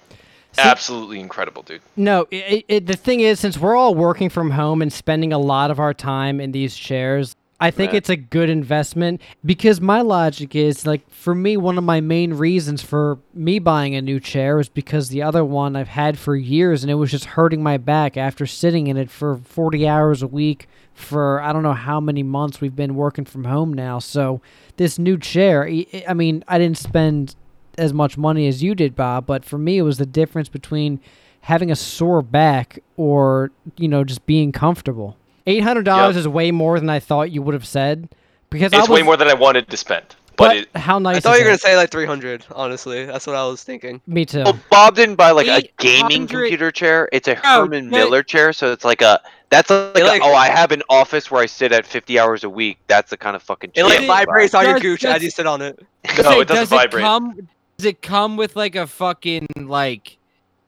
See- 0.53 0.61
Absolutely 0.61 1.19
incredible, 1.19 1.61
dude. 1.63 1.81
No, 1.95 2.27
it, 2.29 2.65
it, 2.67 2.85
the 2.85 2.95
thing 2.95 3.21
is, 3.21 3.39
since 3.39 3.57
we're 3.57 3.75
all 3.75 3.95
working 3.95 4.29
from 4.29 4.51
home 4.51 4.81
and 4.81 4.91
spending 4.91 5.31
a 5.31 5.37
lot 5.37 5.71
of 5.71 5.79
our 5.79 5.93
time 5.93 6.41
in 6.41 6.51
these 6.51 6.75
chairs, 6.75 7.35
I 7.61 7.71
think 7.71 7.91
Right. 7.91 7.97
it's 7.97 8.09
a 8.09 8.15
good 8.15 8.49
investment 8.49 9.21
because 9.45 9.79
my 9.79 10.01
logic 10.01 10.55
is 10.55 10.85
like 10.87 11.07
for 11.09 11.35
me, 11.35 11.55
one 11.57 11.77
of 11.77 11.83
my 11.83 12.01
main 12.01 12.33
reasons 12.33 12.81
for 12.81 13.19
me 13.33 13.59
buying 13.59 13.95
a 13.95 14.01
new 14.01 14.19
chair 14.19 14.59
is 14.59 14.67
because 14.67 15.09
the 15.09 15.21
other 15.21 15.45
one 15.45 15.75
I've 15.75 15.89
had 15.89 16.17
for 16.17 16.35
years 16.35 16.83
and 16.83 16.89
it 16.89 16.95
was 16.95 17.11
just 17.11 17.25
hurting 17.25 17.61
my 17.61 17.77
back 17.77 18.17
after 18.17 18.45
sitting 18.45 18.87
in 18.87 18.97
it 18.97 19.11
for 19.11 19.37
40 19.37 19.87
hours 19.87 20.21
a 20.23 20.27
week 20.27 20.67
for 20.93 21.39
I 21.41 21.53
don't 21.53 21.63
know 21.63 21.73
how 21.73 21.99
many 21.99 22.23
months 22.23 22.59
we've 22.59 22.75
been 22.75 22.95
working 22.95 23.25
from 23.25 23.43
home 23.43 23.71
now. 23.73 23.99
So 23.99 24.41
this 24.77 24.97
new 24.97 25.17
chair, 25.17 25.63
I 25.67 25.85
I 26.07 26.13
mean, 26.13 26.43
I 26.47 26.57
didn't 26.57 26.79
spend 26.79 27.35
as 27.77 27.93
much 27.93 28.17
money 28.17 28.47
as 28.47 28.61
you 28.61 28.75
did, 28.75 28.95
Bob, 28.95 29.25
but 29.25 29.45
for 29.45 29.57
me, 29.57 29.77
it 29.77 29.83
was 29.83 29.97
the 29.97 30.05
difference 30.05 30.49
between 30.49 30.99
having 31.41 31.71
a 31.71 31.75
sore 31.75 32.21
back 32.21 32.79
or 32.97 33.51
you 33.77 33.87
know 33.87 34.03
just 34.03 34.25
being 34.25 34.51
comfortable. 34.51 35.15
Eight 35.47 35.63
hundred 35.63 35.83
dollars 35.85 36.15
Yep. 36.15 36.21
is 36.21 36.27
way 36.27 36.51
more 36.51 36.79
than 36.79 36.89
I 36.89 36.99
thought 36.99 37.31
you 37.31 37.41
would 37.41 37.53
have 37.53 37.65
said 37.65 38.09
because 38.49 38.73
I 38.73 38.79
It's 38.79 38.89
was, 38.89 38.99
way 38.99 39.03
more 39.03 39.17
than 39.17 39.27
I 39.27 39.33
wanted 39.33 39.67
to 39.69 39.77
spend. 39.77 40.05
But, 40.37 40.47
But 40.47 40.57
it, 40.57 40.69
how 40.77 40.97
nice! 40.97 41.17
I 41.17 41.19
thought 41.19 41.33
is 41.33 41.39
you 41.39 41.45
were 41.45 41.49
gonna 41.49 41.57
say 41.59 41.75
like 41.75 41.91
300. 41.91 42.45
Honestly, 42.55 43.05
that's 43.05 43.27
what 43.27 43.35
I 43.35 43.45
was 43.45 43.63
thinking. 43.63 44.01
Me 44.07 44.25
too. 44.25 44.43
Well, 44.43 44.57
Bob 44.69 44.95
didn't 44.95 45.15
buy 45.15 45.31
like 45.31 45.47
a 45.47 45.67
gaming 45.77 46.25
computer 46.27 46.71
chair. 46.71 47.09
It's 47.11 47.27
a 47.27 47.35
Oh, 47.37 47.61
Herman 47.63 47.89
that- 47.89 47.97
Miller 47.97 48.23
chair, 48.23 48.53
so 48.53 48.71
it's 48.71 48.85
like 48.85 49.01
a 49.01 49.19
that's 49.49 49.69
like, 49.69 49.97
a, 49.97 50.19
oh 50.23 50.33
I 50.33 50.47
have 50.47 50.71
an 50.71 50.81
office 50.89 51.29
where 51.29 51.43
I 51.43 51.45
sit 51.45 51.71
at 51.73 51.85
50 51.85 52.17
hours 52.17 52.43
a 52.45 52.49
week. 52.49 52.77
That's 52.87 53.09
the 53.09 53.17
kind 53.17 53.35
of 53.35 53.43
fucking 53.43 53.71
It 53.71 53.81
chair. 53.81 53.83
like 53.85 54.01
it- 54.01 54.07
vibrates 54.07 54.53
on 54.55 54.63
your 54.63 54.73
does- 54.75 54.81
gooch 54.81 55.05
as 55.05 55.21
you 55.21 55.29
sit 55.29 55.45
on 55.47 55.61
it. 55.61 55.77
No, 56.23 56.39
it 56.39 56.47
doesn't 56.47 56.55
does 56.55 56.69
vibrate. 56.69 57.03
It 57.03 57.05
come, 57.05 57.49
does 57.77 57.85
it 57.85 58.01
come 58.01 58.37
with 58.37 58.55
like 58.55 58.75
a 58.75 58.87
fucking 58.87 59.47
like? 59.57 60.17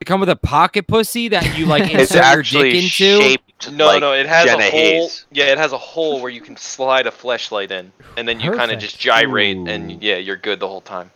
It 0.03 0.05
come 0.05 0.19
with 0.19 0.27
a 0.27 0.35
pocket 0.35 0.85
pussy 0.85 1.29
that 1.29 1.57
you 1.57 1.65
like 1.65 1.83
It's 1.93 2.11
insert 2.11 2.15
your 2.15 2.23
actually 2.25 2.71
dick 2.71 2.83
into? 2.83 3.21
shaped. 3.21 3.71
no, 3.71 3.85
like 3.85 4.01
no, 4.01 4.11
it 4.11 4.25
has 4.25 4.47
Jenna 4.47 4.65
a 4.65 4.69
hole. 4.69 4.79
Hayes. 4.81 5.25
Yeah, 5.31 5.45
it 5.45 5.57
has 5.57 5.71
a 5.71 5.77
hole 5.77 6.19
where 6.21 6.29
you 6.29 6.41
can 6.41 6.57
slide 6.57 7.07
a 7.07 7.11
fleshlight 7.11 7.71
in, 7.71 7.93
and 8.17 8.27
then 8.27 8.41
you 8.41 8.51
kind 8.51 8.73
of 8.73 8.79
just 8.79 8.99
gyrate, 8.99 9.55
Ooh. 9.55 9.65
and 9.65 10.03
yeah, 10.03 10.17
you're 10.17 10.35
good 10.35 10.59
the 10.59 10.67
whole 10.67 10.81
time. 10.81 11.09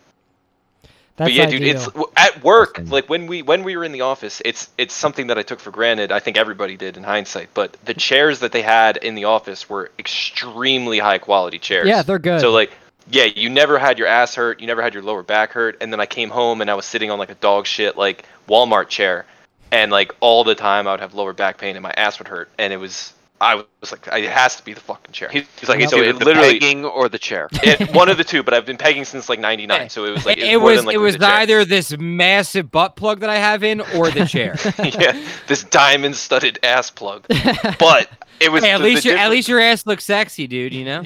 That's 1.18 1.28
but 1.28 1.34
yeah, 1.34 1.48
ideal. 1.48 1.60
dude, 1.60 1.68
it's 1.68 1.90
at 2.16 2.42
work. 2.46 2.80
Like 2.86 3.10
when 3.10 3.28
we 3.28 3.42
when 3.42 3.64
we 3.64 3.76
were 3.76 3.84
in 3.84 3.92
the 3.92 4.02
office, 4.02 4.42
it's 4.46 4.70
it's 4.78 4.94
something 4.94 5.28
that 5.28 5.38
I 5.38 5.44
took 5.44 5.60
for 5.60 5.72
granted. 5.72 6.14
I 6.14 6.22
think 6.22 6.38
everybody 6.38 6.78
did 6.78 6.96
in 6.96 7.04
hindsight. 7.04 7.50
But 7.54 7.76
the 7.84 7.94
chairs 7.94 8.40
that 8.40 8.54
they 8.54 8.62
had 8.62 8.96
in 8.96 9.16
the 9.16 9.26
office 9.26 9.70
were 9.70 9.92
extremely 10.00 11.00
high 11.00 11.18
quality 11.18 11.60
chairs. 11.60 11.90
yeah, 11.90 12.04
they're 12.04 12.20
good. 12.20 12.40
So 12.40 12.52
like, 12.52 12.72
yeah, 13.10 13.26
you 13.26 13.50
never 13.50 13.80
had 13.80 13.98
your 13.98 14.08
ass 14.08 14.36
hurt, 14.36 14.60
you 14.60 14.68
never 14.68 14.82
had 14.82 14.94
your 14.94 15.04
lower 15.04 15.24
back 15.24 15.52
hurt, 15.52 15.78
and 15.82 15.92
then 15.92 16.00
I 16.00 16.06
came 16.06 16.30
home 16.30 16.62
and 16.62 16.70
I 16.70 16.76
was 16.76 16.86
sitting 16.86 17.12
on 17.12 17.20
like 17.20 17.30
a 17.30 17.36
dog 17.36 17.66
shit 17.66 17.98
like 17.98 18.26
Walmart 18.48 18.90
chair, 18.90 19.26
and 19.72 19.92
like 19.92 20.14
all 20.20 20.44
the 20.44 20.56
time 20.56 20.88
I 20.88 20.92
would 20.92 21.00
have 21.00 21.14
lower 21.14 21.34
back 21.34 21.58
pain 21.58 21.76
and 21.76 21.84
my 21.84 21.94
ass 21.96 22.20
would 22.20 22.28
hurt, 22.28 22.50
and 22.58 22.74
it 22.74 22.78
was 22.78 23.14
I 23.40 23.64
was 23.82 23.92
like, 23.92 24.08
it 24.08 24.30
has 24.30 24.56
to 24.56 24.64
be 24.64 24.74
the 24.74 24.80
fucking 24.80 25.12
chair. 25.12 25.30
He's 25.30 25.46
like, 25.68 25.80
It's 25.80 25.92
so 25.92 25.98
either 25.98 26.10
it 26.10 26.20
the 26.20 26.26
literally 26.26 26.60
pegging 26.60 26.86
or 26.86 27.08
the 27.08 27.20
chair. 27.20 27.50
it, 27.54 27.94
one 27.94 28.10
of 28.10 28.18
the 28.18 28.24
two, 28.24 28.42
but 28.42 28.54
I've 28.54 28.66
been 28.66 28.78
pegging 28.78 29.06
since 29.06 29.30
like 29.30 29.40
'99, 29.40 29.90
so 29.90 30.06
it 30.06 30.12
was 30.12 30.26
like 30.26 30.38
it, 30.38 30.46
it 30.46 30.58
more 30.58 30.72
was 30.72 30.86
it 30.88 31.00
was 31.00 31.14
the 31.18 31.26
chair. 31.26 31.36
either 31.36 31.66
this 31.66 31.96
massive 32.00 32.72
butt 32.72 32.96
plug 32.96 33.20
that 33.20 33.30
I 33.30 33.38
have 33.38 33.64
in 33.64 33.82
or 33.82 34.10
the 34.10 34.26
chair. 34.26 34.56
yeah, 34.80 35.22
this 35.48 35.64
diamond 35.64 36.16
studded 36.16 36.58
ass 36.64 36.90
plug, 36.90 37.26
but 37.80 38.10
it 38.40 38.52
was 38.52 38.64
Hey, 38.64 38.72
at 38.72 38.80
the- 38.80 38.84
least 38.84 39.04
the 39.04 39.10
your 39.10 39.18
at 39.20 39.30
least 39.30 39.48
your 39.48 39.60
ass 39.60 39.86
looks 39.86 40.06
sexy, 40.06 40.48
dude. 40.48 40.74
You 40.74 40.86
know. 40.86 41.04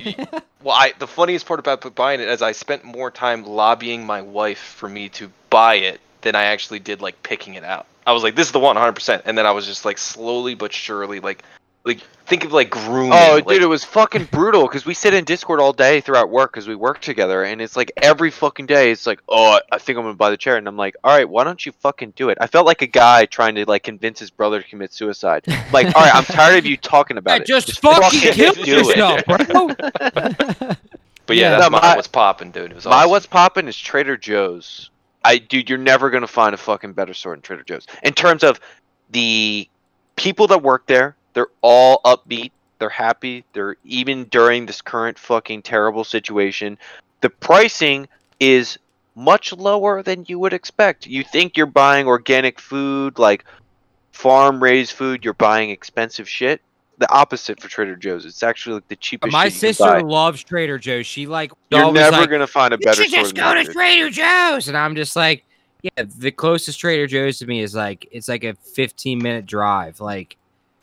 Well, 0.63 0.75
I, 0.75 0.93
the 0.99 1.07
funniest 1.07 1.47
part 1.47 1.59
about 1.59 1.95
buying 1.95 2.19
it 2.21 2.27
is 2.29 2.41
I 2.41 2.51
spent 2.51 2.83
more 2.83 3.09
time 3.11 3.43
lobbying 3.45 4.05
my 4.05 4.21
wife 4.21 4.59
for 4.59 4.87
me 4.87 5.09
to 5.09 5.31
buy 5.49 5.75
it 5.75 5.99
than 6.21 6.35
I 6.35 6.43
actually 6.43 6.79
did 6.79 7.01
like 7.01 7.21
picking 7.23 7.55
it 7.55 7.63
out. 7.63 7.87
I 8.07 8.13
was 8.13 8.23
like, 8.23 8.35
"This 8.35 8.47
is 8.47 8.53
the 8.53 8.59
one, 8.59 8.75
100," 8.75 8.93
percent 8.93 9.23
and 9.25 9.37
then 9.37 9.45
I 9.45 9.51
was 9.51 9.65
just 9.65 9.85
like 9.85 9.97
slowly 9.97 10.53
but 10.55 10.71
surely 10.71 11.19
like, 11.19 11.43
like 11.83 11.99
think 12.27 12.43
of 12.45 12.53
like 12.53 12.69
grooming. 12.69 13.11
Oh, 13.13 13.33
like, 13.35 13.47
dude, 13.47 13.63
it 13.63 13.67
was 13.67 13.83
fucking 13.83 14.25
brutal 14.25 14.63
because 14.67 14.85
we 14.85 14.93
sit 14.93 15.13
in 15.15 15.23
Discord 15.23 15.59
all 15.59 15.73
day 15.73 15.99
throughout 15.99 16.29
work 16.29 16.51
because 16.53 16.67
we 16.67 16.75
work 16.75 17.01
together, 17.01 17.43
and 17.43 17.59
it's 17.61 17.75
like 17.75 17.91
every 17.97 18.29
fucking 18.29 18.67
day, 18.67 18.91
it's 18.91 19.07
like, 19.07 19.19
oh, 19.27 19.59
I 19.71 19.77
think 19.79 19.97
I'm 19.97 20.03
gonna 20.05 20.13
buy 20.13 20.29
the 20.29 20.37
chair, 20.37 20.57
and 20.57 20.67
I'm 20.67 20.77
like, 20.77 20.95
all 21.03 21.15
right, 21.15 21.27
why 21.27 21.43
don't 21.43 21.65
you 21.65 21.71
fucking 21.71 22.11
do 22.15 22.29
it? 22.29 22.37
I 22.39 22.45
felt 22.47 22.65
like 22.67 22.81
a 22.83 22.87
guy 22.87 23.25
trying 23.25 23.55
to 23.55 23.65
like 23.67 23.83
convince 23.83 24.19
his 24.19 24.29
brother 24.29 24.61
to 24.61 24.67
commit 24.67 24.93
suicide. 24.93 25.43
Like, 25.73 25.87
all 25.95 26.01
right, 26.03 26.13
I'm 26.13 26.25
tired 26.25 26.57
of 26.59 26.65
you 26.65 26.75
talking 26.77 27.17
about 27.17 27.37
Yeah, 27.37 27.41
it. 27.43 27.47
just, 27.47 27.79
fucking 27.81 28.19
kill 28.33 28.53
do 28.53 28.61
it. 28.61 28.67
yourself, 28.67 29.25
bro. 29.25 29.67
but 31.25 31.35
yeah, 31.35 31.35
Yeah. 31.35 31.49
that's 31.51 31.61
No, 31.63 31.69
my, 31.69 31.81
my- 31.81 31.95
what's 31.95 32.07
popping, 32.07 32.51
dude. 32.51 32.71
It 32.71 32.75
was 32.75 32.85
My 32.85 32.91
awesome. 32.91 33.09
what's 33.11 33.25
popping 33.25 33.67
is 33.67 33.77
Trader 33.77 34.17
Joe's. 34.17 34.89
I 35.23 35.37
dude, 35.37 35.69
you're 35.69 35.77
never 35.79 36.09
gonna 36.09 36.27
find 36.27 36.53
a 36.53 36.57
fucking 36.57 36.93
better 36.93 37.13
store 37.13 37.33
than 37.33 37.41
Trader 37.41 37.63
Joe's. 37.63 37.87
In 38.03 38.13
terms 38.13 38.43
of 38.43 38.59
the 39.11 39.69
people 40.15 40.47
that 40.47 40.61
work 40.61 40.85
there, 40.87 41.15
they're 41.33 41.47
all 41.61 42.01
upbeat. 42.05 42.51
They're 42.79 42.89
happy. 42.89 43.43
They're 43.53 43.77
even 43.83 44.25
during 44.25 44.65
this 44.65 44.81
current 44.81 45.19
fucking 45.19 45.61
terrible 45.61 46.03
situation. 46.03 46.77
The 47.21 47.29
pricing 47.29 48.07
is 48.39 48.77
much 49.15 49.53
lower 49.53 50.01
than 50.01 50.25
you 50.27 50.39
would 50.39 50.53
expect. 50.53 51.05
You 51.05 51.23
think 51.23 51.57
you're 51.57 51.65
buying 51.65 52.07
organic 52.07 52.59
food, 52.59 53.19
like 53.19 53.45
farm 54.11 54.61
raised 54.61 54.93
food, 54.93 55.23
you're 55.23 55.33
buying 55.33 55.69
expensive 55.69 56.27
shit. 56.27 56.61
The 56.97 57.11
opposite 57.11 57.59
for 57.59 57.67
Trader 57.67 57.95
Joe's. 57.95 58.25
It's 58.25 58.43
actually 58.43 58.75
like 58.75 58.87
the 58.87 58.95
cheapest 58.95 59.31
My 59.31 59.45
you 59.45 59.51
sister 59.51 60.03
loves 60.03 60.43
Trader 60.43 60.77
Joe's. 60.77 61.07
She 61.07 61.25
like 61.25 61.51
You're 61.71 61.91
never 61.91 62.17
like, 62.17 62.29
gonna 62.29 62.45
find 62.45 62.73
a 62.73 62.77
you 62.79 62.85
better 62.85 63.01
should 63.01 63.09
store 63.09 63.23
just 63.23 63.35
go 63.35 63.55
to 63.55 63.63
Trader 63.63 64.11
Joe's, 64.11 64.67
and 64.67 64.77
I'm 64.77 64.95
just 64.95 65.15
like, 65.15 65.43
yeah, 65.81 66.03
the 66.17 66.29
closest 66.29 66.79
Trader 66.79 67.07
Joe's 67.07 67.39
to 67.39 67.47
me 67.47 67.61
is 67.61 67.73
like 67.73 68.07
it's 68.11 68.27
like 68.27 68.43
a 68.43 68.53
15 68.53 69.17
minute 69.17 69.47
drive. 69.47 69.99
Like, 69.99 70.37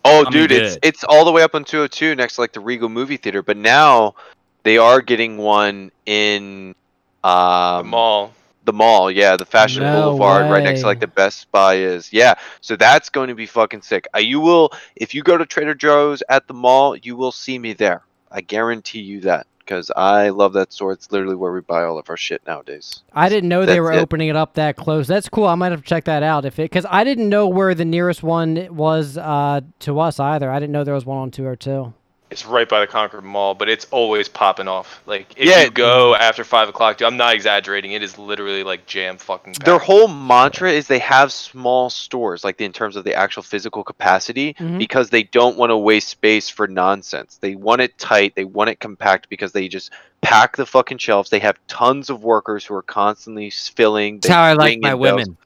Oh, 0.09 0.25
I'm 0.27 0.33
dude, 0.33 0.53
it's 0.53 0.75
good. 0.75 0.85
it's 0.85 1.05
all 1.05 1.25
the 1.25 1.33
way 1.33 1.43
up 1.43 1.55
on 1.55 1.65
202 1.65 2.15
next 2.15 2.37
to 2.37 2.41
like 2.41 2.53
the 2.53 2.61
Regal 2.61 2.89
movie 2.89 3.17
theater. 3.17 3.43
But 3.43 3.57
now 3.57 4.15
they 4.63 4.79
are 4.79 5.01
getting 5.01 5.37
one 5.39 5.91
in 6.07 6.75
the 7.23 7.29
um, 7.29 7.89
mall. 7.89 8.33
the 8.65 8.73
mall. 8.73 9.11
Yeah, 9.11 9.37
the 9.37 9.47
Fashion 9.47 9.83
No 9.83 10.03
Boulevard, 10.03 10.51
right 10.51 10.63
next 10.63 10.81
to 10.81 10.87
like 10.87 11.01
the 11.01 11.07
Best 11.07 11.51
Buy 11.53 11.77
is. 11.77 12.13
Yeah, 12.13 12.35
so 12.61 12.77
that's 12.77 13.09
going 13.09 13.29
to 13.29 13.35
be 13.35 13.47
fucking 13.47 13.83
sick. 13.83 14.07
Uh, 14.15 14.19
you 14.19 14.41
will 14.41 14.73
if 14.97 15.15
you 15.15 15.23
go 15.23 15.37
to 15.37 15.47
Trader 15.47 15.75
Joe's 15.75 16.23
at 16.29 16.47
the 16.47 16.55
mall, 16.55 16.97
you 16.97 17.17
will 17.17 17.33
see 17.33 17.59
me 17.59 17.73
there. 17.73 18.03
I 18.31 18.41
guarantee 18.43 19.01
you 19.01 19.21
that 19.23 19.47
because 19.69 19.91
I 19.95 20.31
love 20.31 20.55
that 20.55 20.73
store. 20.73 20.93
It's 20.93 21.13
literally 21.13 21.37
where 21.37 21.53
we 21.53 21.61
buy 21.61 21.85
all 21.85 21.99
of 21.99 22.09
our 22.09 22.17
shit 22.17 22.41
nowadays. 22.47 23.03
I 23.13 23.29
didn't 23.29 23.51
know 23.51 23.67
they 23.67 23.81
were 23.81 23.93
it. 23.93 23.99
opening 23.99 24.29
it 24.29 24.37
up 24.37 24.55
that 24.55 24.77
close. 24.77 25.07
That's 25.07 25.29
cool. 25.29 25.45
I 25.45 25.55
might 25.57 25.73
have 25.73 25.83
to 25.83 25.87
check 25.87 26.05
that 26.05 26.23
out 26.23 26.47
if 26.47 26.59
it 26.59 26.63
because 26.65 26.87
I 26.89 27.05
didn't 27.05 27.29
know 27.29 27.47
where 27.47 27.75
the 27.75 27.85
nearest 27.85 28.23
one 28.23 28.75
was 28.75 29.19
uh, 29.19 29.61
to 29.81 30.01
us 30.01 30.19
either. 30.19 30.51
I 30.51 30.59
didn't 30.59 30.73
know 30.73 30.85
there 30.85 30.95
was 30.95 31.05
one 31.05 31.19
on 31.19 31.31
two 31.31 31.45
or 31.45 31.57
two. 31.57 31.93
It's 32.31 32.45
right 32.45 32.69
by 32.69 32.81
the 32.81 32.87
Concord 32.87 33.25
Mall, 33.25 33.55
but 33.55 33.71
it's 33.71 33.87
always 33.91 34.29
popping 34.29 34.69
off. 34.69 35.01
Like 35.07 35.33
if 35.37 35.49
Yeah. 35.49 35.63
you 35.65 35.71
go 35.71 36.15
after 36.15 36.45
five 36.45 36.69
o'clock, 36.69 36.99
dude, 36.99 37.07
I'm 37.09 37.17
not 37.17 37.33
exaggerating. 37.35 37.93
It 37.93 38.03
is 38.03 38.19
literally 38.19 38.63
like 38.65 38.85
jam 38.85 39.17
fucking. 39.17 39.55
Their 39.65 39.79
whole 39.79 40.09
mantra 40.09 40.71
is 40.71 40.87
they 40.89 40.99
have 40.99 41.33
small 41.33 41.89
stores, 41.89 42.45
like 42.45 42.61
in 42.61 42.71
terms 42.73 42.97
of 42.97 43.05
the 43.05 43.15
actual 43.15 43.43
physical 43.43 43.83
capacity, 43.83 44.55
Mhm. 44.61 44.77
because 44.79 45.09
they 45.09 45.23
don't 45.23 45.57
want 45.57 45.71
to 45.71 45.77
waste 45.79 46.09
space 46.09 46.51
for 46.51 46.69
nonsense. 46.69 47.39
They 47.41 47.55
want 47.55 47.81
it 47.81 47.97
tight, 47.97 48.35
they 48.37 48.45
want 48.45 48.69
it 48.69 48.79
compact 48.79 49.31
because 49.31 49.53
they 49.53 49.67
just 49.67 49.91
pack 50.21 50.57
the 50.57 50.67
fucking 50.67 50.99
shelves. 50.99 51.31
They 51.31 51.39
have 51.39 51.57
tons 51.67 52.11
of 52.11 52.25
workers 52.25 52.63
who 52.67 52.75
are 52.75 52.83
constantly 52.83 53.47
s- 53.47 53.69
filling. 53.75 54.17
that's 54.21 54.35
how 54.35 54.43
I 54.43 54.53
like 54.53 54.81
my 54.83 54.93
in 54.93 55.01
bills. 55.01 55.01
women. 55.01 55.37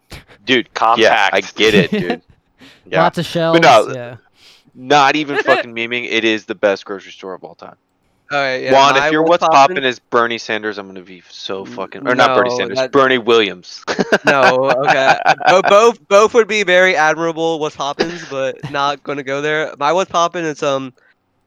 Dude. 0.44 0.74
Compact. 0.74 1.00
Yeah, 1.00 1.30
Compact. 1.30 1.34
I 1.54 1.58
get 1.58 1.74
it, 1.74 1.90
dude. 1.92 2.22
Yeah, 2.84 3.02
Lots 3.02 3.18
of 3.18 3.26
shelves. 3.26 3.60
no, 3.60 3.92
yeah. 3.94 4.16
Not 4.74 5.16
even 5.16 5.36
fucking 5.44 5.74
memeing. 5.74 6.06
It 6.10 6.24
is 6.24 6.46
the 6.46 6.54
best 6.54 6.84
grocery 6.84 7.12
store 7.12 7.34
of 7.34 7.44
all 7.44 7.54
time. 7.54 7.76
All 8.30 8.38
right, 8.38 8.62
yeah. 8.62 8.72
Juan, 8.72 8.96
if 8.96 9.12
your 9.12 9.22
what's 9.24 9.46
popping 9.46 9.84
is 9.84 9.98
Bernie 9.98 10.38
Sanders, 10.38 10.78
I'm 10.78 10.86
gonna 10.86 11.02
be 11.02 11.22
so 11.28 11.66
fucking 11.66 12.08
or 12.08 12.14
not 12.14 12.34
Bernie 12.34 12.48
Sanders, 12.50 12.78
that- 12.78 12.90
Bernie 12.90 13.18
Williams. 13.18 13.84
no, 14.24 14.70
okay. 14.86 15.18
Bo- 15.48 15.62
both 15.68 16.08
both 16.08 16.34
would 16.34 16.48
be 16.48 16.62
very 16.62 16.96
admirable. 16.96 17.58
What's 17.58 17.76
poppins, 17.76 18.24
but 18.30 18.56
not 18.70 19.02
gonna 19.02 19.22
go 19.22 19.42
there. 19.42 19.74
My 19.78 19.92
what's 19.92 20.10
poppin 20.10 20.44
is 20.46 20.62
um, 20.62 20.94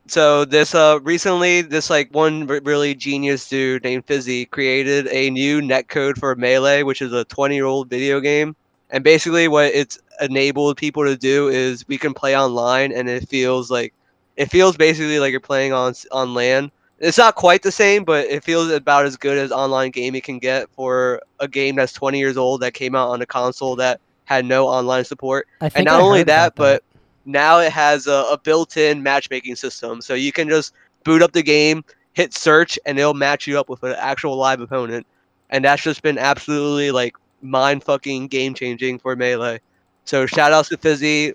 so 0.08 0.46
this 0.46 0.76
uh 0.76 1.00
recently 1.02 1.62
this 1.62 1.90
like 1.90 2.10
one 2.14 2.46
really 2.46 2.94
genius 2.94 3.50
dude 3.50 3.84
named 3.84 4.06
Fizzi 4.06 4.48
created 4.50 5.08
a 5.08 5.32
new 5.32 5.62
netcode 5.62 6.18
for 6.18 6.36
Melee, 6.36 6.84
which 6.84 7.02
is 7.02 7.12
a 7.14 7.26
20 7.26 7.56
year 7.56 7.66
old 7.66 7.90
video 7.90 8.20
game, 8.20 8.56
and 8.92 9.04
basically 9.04 9.48
what 9.48 9.74
it's 9.74 9.98
enabled 10.22 10.78
people 10.78 11.04
to 11.06 11.18
do 11.18 11.50
is 11.50 11.88
we 11.88 11.98
can 11.98 12.14
play 12.14 12.38
online, 12.38 12.92
and 12.92 13.10
it 13.10 13.28
feels 13.28 13.70
like 13.72 13.94
it 14.36 14.52
feels 14.52 14.78
basically 14.78 15.20
like 15.20 15.32
you're 15.32 15.40
playing 15.40 15.74
on 15.74 15.94
on 16.12 16.34
LAN. 16.34 16.72
It's 17.00 17.18
not 17.18 17.36
quite 17.36 17.62
the 17.62 17.72
same, 17.72 18.04
but 18.06 18.26
it 18.28 18.44
feels 18.44 18.72
about 18.72 19.06
as 19.06 19.18
good 19.18 19.38
as 19.38 19.52
online 19.52 19.92
gaming 19.92 20.22
can 20.22 20.40
get 20.40 20.70
for 20.72 21.22
a 21.42 21.48
game 21.48 21.76
that's 21.76 21.92
20 21.92 22.18
years 22.18 22.38
old 22.38 22.62
that 22.62 22.74
came 22.74 22.96
out 22.96 23.10
on 23.10 23.22
a 23.22 23.26
console 23.26 23.76
that 23.76 24.00
had 24.24 24.46
no 24.46 24.66
online 24.66 25.04
support. 25.04 25.48
And 25.76 25.86
not 25.86 26.00
I 26.00 26.04
only 26.04 26.20
heard 26.20 26.28
that, 26.28 26.56
but 26.56 26.84
now 27.26 27.60
it 27.60 27.72
has 27.74 28.08
a, 28.08 28.26
a 28.32 28.40
built-in 28.42 29.04
matchmaking 29.04 29.58
system, 29.58 30.02
so 30.02 30.14
you 30.14 30.32
can 30.32 30.48
just 30.48 30.74
boot 31.04 31.22
up 31.22 31.34
the 31.34 31.44
game 31.44 31.84
hit 32.16 32.34
search 32.34 32.80
and 32.86 32.98
it'll 32.98 33.14
match 33.14 33.46
you 33.46 33.60
up 33.60 33.70
with 33.70 33.84
an 33.84 33.96
actual 34.00 34.36
live 34.38 34.62
opponent, 34.62 35.06
and 35.50 35.64
that's 35.64 35.84
just 35.84 36.02
been 36.02 36.18
absolutely 36.18 36.90
like 36.92 37.16
mind 37.42 37.84
fucking 37.84 38.28
game 38.28 38.54
changing 38.54 38.98
for 38.98 39.16
melee. 39.16 39.60
So 40.06 40.26
shout 40.26 40.54
outs 40.54 40.70
to 40.70 40.78
Fizzi. 40.78 41.34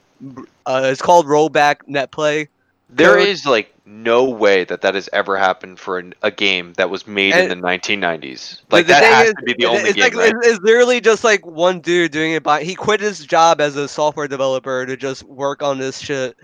Uh, 0.66 0.82
it's 0.84 1.02
called 1.02 1.26
rollback 1.26 1.86
net 1.86 2.10
play. 2.10 2.48
There 2.88 3.16
Code- 3.16 3.28
is 3.28 3.46
like 3.46 3.72
no 3.86 4.24
way 4.24 4.64
that 4.64 4.82
that 4.82 4.94
has 4.94 5.08
ever 5.12 5.36
happened 5.36 5.78
for 5.78 5.98
an, 5.98 6.14
a 6.22 6.30
game 6.30 6.72
that 6.74 6.90
was 6.90 7.06
made 7.06 7.34
in 7.34 7.48
the 7.48 7.54
1990s. 7.56 8.60
The- 8.68 8.76
Like 8.76 8.86
the 8.86 8.92
that 8.94 9.04
has 9.04 9.28
is- 9.28 9.34
to 9.34 9.42
be 9.42 9.54
the 9.58 9.66
only 9.66 9.82
it's 9.82 9.94
game, 9.94 10.04
like 10.04 10.14
right? 10.14 10.32
it's, 10.36 10.46
it's 10.48 10.60
literally 10.60 11.00
just 11.00 11.24
like 11.24 11.44
one 11.46 11.80
dude 11.80 12.10
doing 12.12 12.32
it 12.32 12.42
by 12.42 12.62
he 12.62 12.74
quit 12.74 13.00
his 13.00 13.24
job 13.24 13.60
as 13.60 13.76
a 13.76 13.88
software 13.88 14.28
developer 14.28 14.86
to 14.86 14.96
just 14.96 15.22
work 15.24 15.62
on 15.62 15.78
this 15.78 15.98
shit 15.98 16.36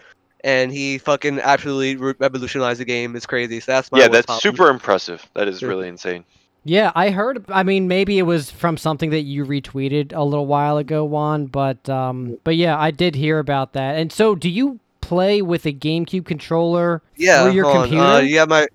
and 0.44 0.70
he 0.72 0.98
fucking 0.98 1.40
absolutely 1.40 1.96
revolutionized 2.18 2.78
the 2.80 2.84
game 2.84 3.16
it's 3.16 3.26
crazy 3.26 3.58
so 3.60 3.72
that's 3.72 3.90
my 3.90 3.98
Yeah, 3.98 4.08
that's 4.08 4.26
poppin'. 4.26 4.40
super 4.40 4.68
impressive. 4.68 5.24
That 5.34 5.48
is 5.48 5.62
Yeah. 5.62 5.68
really 5.68 5.88
insane. 5.88 6.24
Yeah, 6.66 6.90
I 6.94 7.10
heard. 7.10 7.44
I 7.48 7.62
mean, 7.62 7.86
maybe 7.88 8.18
it 8.18 8.22
was 8.22 8.50
from 8.50 8.76
something 8.76 9.10
that 9.10 9.22
you 9.22 9.44
retweeted 9.46 10.12
a 10.14 10.22
little 10.24 10.46
while 10.46 10.78
ago, 10.78 11.04
Juan. 11.04 11.46
But 11.46 11.88
um, 11.88 12.38
but 12.44 12.56
yeah, 12.56 12.78
I 12.78 12.90
did 12.90 13.14
hear 13.14 13.38
about 13.38 13.72
that. 13.74 13.96
And 13.96 14.12
so, 14.12 14.34
do 14.34 14.48
you 14.50 14.80
play 15.00 15.40
with 15.42 15.64
a 15.66 15.72
GameCube 15.72 16.26
controller 16.26 17.00
yeah 17.16 17.48
your 17.48 17.64
on, 17.66 17.82
computer? 17.82 18.02
uh, 18.04 18.18
yeah 18.18 18.44
my 18.44 18.66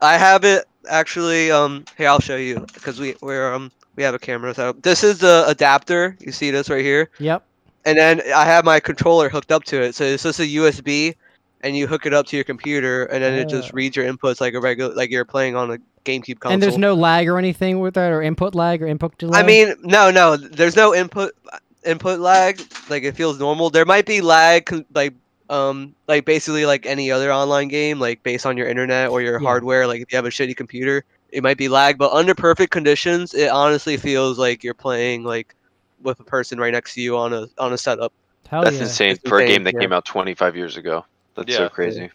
i 0.00 0.16
have 0.16 0.44
it 0.44 0.64
actually 0.88 1.50
um 1.50 1.84
here 1.98 2.08
i'll 2.08 2.20
show 2.20 2.36
you 2.36 2.60
because 2.72 3.00
we 3.00 3.16
we're 3.20 3.52
um 3.52 3.68
we 3.96 4.02
have 4.04 4.14
a 4.14 4.18
camera 4.18 4.54
set 4.54 4.68
up 4.68 4.80
this 4.82 5.02
is 5.02 5.18
the 5.18 5.42
adapter 5.48 6.16
you 6.20 6.30
see 6.30 6.52
this 6.52 6.70
right 6.70 6.84
here 6.84 7.10
Yep. 7.18 7.44
and 7.84 7.98
then 7.98 8.22
I 8.32 8.44
have 8.44 8.64
my 8.64 8.78
controller 8.78 9.28
hooked 9.28 9.50
up 9.50 9.64
to 9.64 9.82
it. 9.82 9.96
So 9.96 10.04
it's 10.04 10.22
just 10.22 10.38
a 10.38 10.46
USB, 10.46 11.16
and 11.62 11.76
you 11.76 11.88
hook 11.88 12.06
it 12.06 12.14
up 12.14 12.26
to 12.26 12.36
your 12.36 12.44
computer, 12.44 13.06
and 13.06 13.24
then 13.24 13.34
it 13.34 13.48
just 13.48 13.70
Oh. 13.70 13.74
reads 13.74 13.96
your 13.96 14.06
inputs 14.06 14.40
like 14.40 14.54
a 14.54 14.60
regular, 14.60 14.94
like 14.94 15.10
you're 15.10 15.24
playing 15.24 15.56
on 15.56 15.72
a 15.72 15.78
GameCube 16.04 16.40
console. 16.40 16.52
And 16.52 16.62
there's 16.62 16.78
no 16.78 16.94
lag 16.94 17.28
or 17.28 17.38
anything 17.38 17.80
with 17.80 17.94
that, 17.94 18.10
or 18.12 18.22
input 18.22 18.54
lag 18.54 18.82
or 18.82 18.86
input 18.86 19.16
delay. 19.18 19.38
I 19.38 19.42
mean, 19.42 19.74
no, 19.82 20.10
no, 20.10 20.36
there's 20.36 20.76
no 20.76 20.94
input 20.94 21.32
input 21.84 22.20
lag. 22.20 22.60
Like 22.88 23.02
it 23.02 23.16
feels 23.16 23.38
normal. 23.38 23.70
There 23.70 23.84
might 23.84 24.06
be 24.06 24.20
lag, 24.20 24.84
like 24.94 25.14
um, 25.50 25.94
like 26.08 26.24
basically 26.24 26.66
like 26.66 26.86
any 26.86 27.10
other 27.10 27.32
online 27.32 27.68
game, 27.68 27.98
like 27.98 28.22
based 28.22 28.46
on 28.46 28.56
your 28.56 28.68
internet 28.68 29.10
or 29.10 29.20
your 29.22 29.40
Yeah. 29.40 29.46
hardware. 29.46 29.86
Like 29.86 30.00
if 30.00 30.12
you 30.12 30.16
have 30.16 30.26
a 30.26 30.30
shitty 30.30 30.56
computer, 30.56 31.04
it 31.30 31.42
might 31.42 31.56
be 31.58 31.68
lag. 31.68 31.98
But 31.98 32.12
under 32.12 32.34
perfect 32.34 32.72
conditions, 32.72 33.34
it 33.34 33.50
honestly 33.50 33.96
feels 33.96 34.38
like 34.38 34.64
you're 34.64 34.74
playing 34.74 35.24
like 35.24 35.54
with 36.02 36.18
a 36.20 36.24
person 36.24 36.58
right 36.58 36.72
next 36.72 36.94
to 36.94 37.00
you 37.00 37.16
on 37.16 37.32
a 37.32 37.46
on 37.58 37.72
a 37.72 37.78
setup. 37.78 38.12
Hell 38.48 38.64
That's 38.64 38.76
yeah. 38.76 38.82
insane 38.82 39.10
It's 39.12 39.28
for 39.28 39.38
a 39.38 39.46
game 39.46 39.64
that 39.64 39.72
yeah. 39.74 39.80
came 39.80 39.92
out 39.94 40.04
25 40.04 40.56
years 40.56 40.76
ago. 40.76 41.06
That's 41.36 41.50
Yeah. 41.50 41.56
so 41.58 41.68
crazy. 41.70 42.10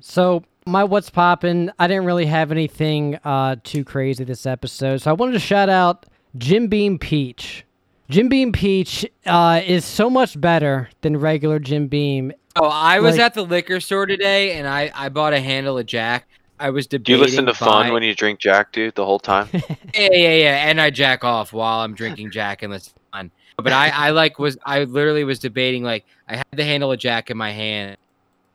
So 0.00 0.42
my 0.68 0.84
what's 0.84 1.10
popping. 1.10 1.70
I 1.78 1.86
didn't 1.86 2.04
really 2.04 2.26
have 2.26 2.52
anything 2.52 3.18
uh, 3.24 3.56
too 3.64 3.84
crazy 3.84 4.24
this 4.24 4.46
episode, 4.46 4.98
so 5.02 5.10
I 5.10 5.14
wanted 5.14 5.32
to 5.32 5.38
shout 5.40 5.68
out 5.68 6.06
Jim 6.36 6.68
Beam 6.68 6.98
Peach. 6.98 7.64
Jim 8.08 8.28
Beam 8.28 8.52
Peach 8.52 9.04
uh, 9.26 9.60
is 9.66 9.84
so 9.84 10.08
much 10.08 10.40
better 10.40 10.88
than 11.02 11.16
regular 11.18 11.58
Jim 11.58 11.88
Beam. 11.88 12.32
Oh, 12.56 12.66
I 12.68 13.00
was 13.00 13.16
Like- 13.16 13.26
at 13.26 13.34
the 13.34 13.44
liquor 13.44 13.80
store 13.80 14.06
today 14.06 14.54
and 14.54 14.66
I, 14.66 14.90
I 14.94 15.08
bought 15.10 15.32
a 15.34 15.40
handle 15.40 15.76
of 15.78 15.86
Jack. 15.86 16.26
I 16.60 16.70
was 16.70 16.86
debating. 16.86 17.04
Do 17.04 17.12
you 17.12 17.18
listen 17.18 17.46
to 17.46 17.54
Fun 17.54 17.86
buy- 17.88 17.92
when 17.92 18.02
you 18.02 18.14
drink 18.14 18.40
Jack, 18.40 18.72
dude, 18.72 18.94
the 18.94 19.04
whole 19.04 19.18
time? 19.20 19.48
Yeah, 19.52 20.08
yeah, 20.12 20.32
yeah. 20.34 20.68
And 20.68 20.80
I 20.80 20.90
jack 20.90 21.22
off 21.24 21.52
while 21.52 21.80
I'm 21.80 21.94
drinking 21.94 22.30
Jack 22.30 22.62
and 22.62 22.72
listen 22.72 22.92
to 22.94 23.00
Fun. 23.16 23.30
But 23.56 23.72
I, 23.72 23.88
I 23.90 24.10
like 24.10 24.38
was 24.38 24.56
I 24.64 24.84
literally 24.84 25.24
was 25.24 25.38
debating 25.38 25.82
like 25.84 26.04
I 26.28 26.36
had 26.36 26.46
the 26.52 26.64
handle 26.64 26.90
of 26.92 26.98
Jack 26.98 27.30
in 27.30 27.36
my 27.36 27.50
hand. 27.52 27.96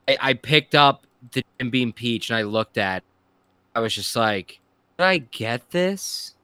I, 0.08 0.18
I 0.22 0.34
picked 0.34 0.76
up 0.76 1.06
the 1.32 1.44
Jim 1.60 1.70
Beam 1.70 1.94
Peach 1.94 2.30
and 2.30 2.38
I 2.38 2.44
looked 2.44 2.78
at. 2.78 3.04
I 3.76 3.80
was 3.80 3.94
just 3.96 4.16
like, 4.16 4.60
did 4.98 5.04
I 5.06 5.18
get 5.18 5.72
this? 5.72 6.36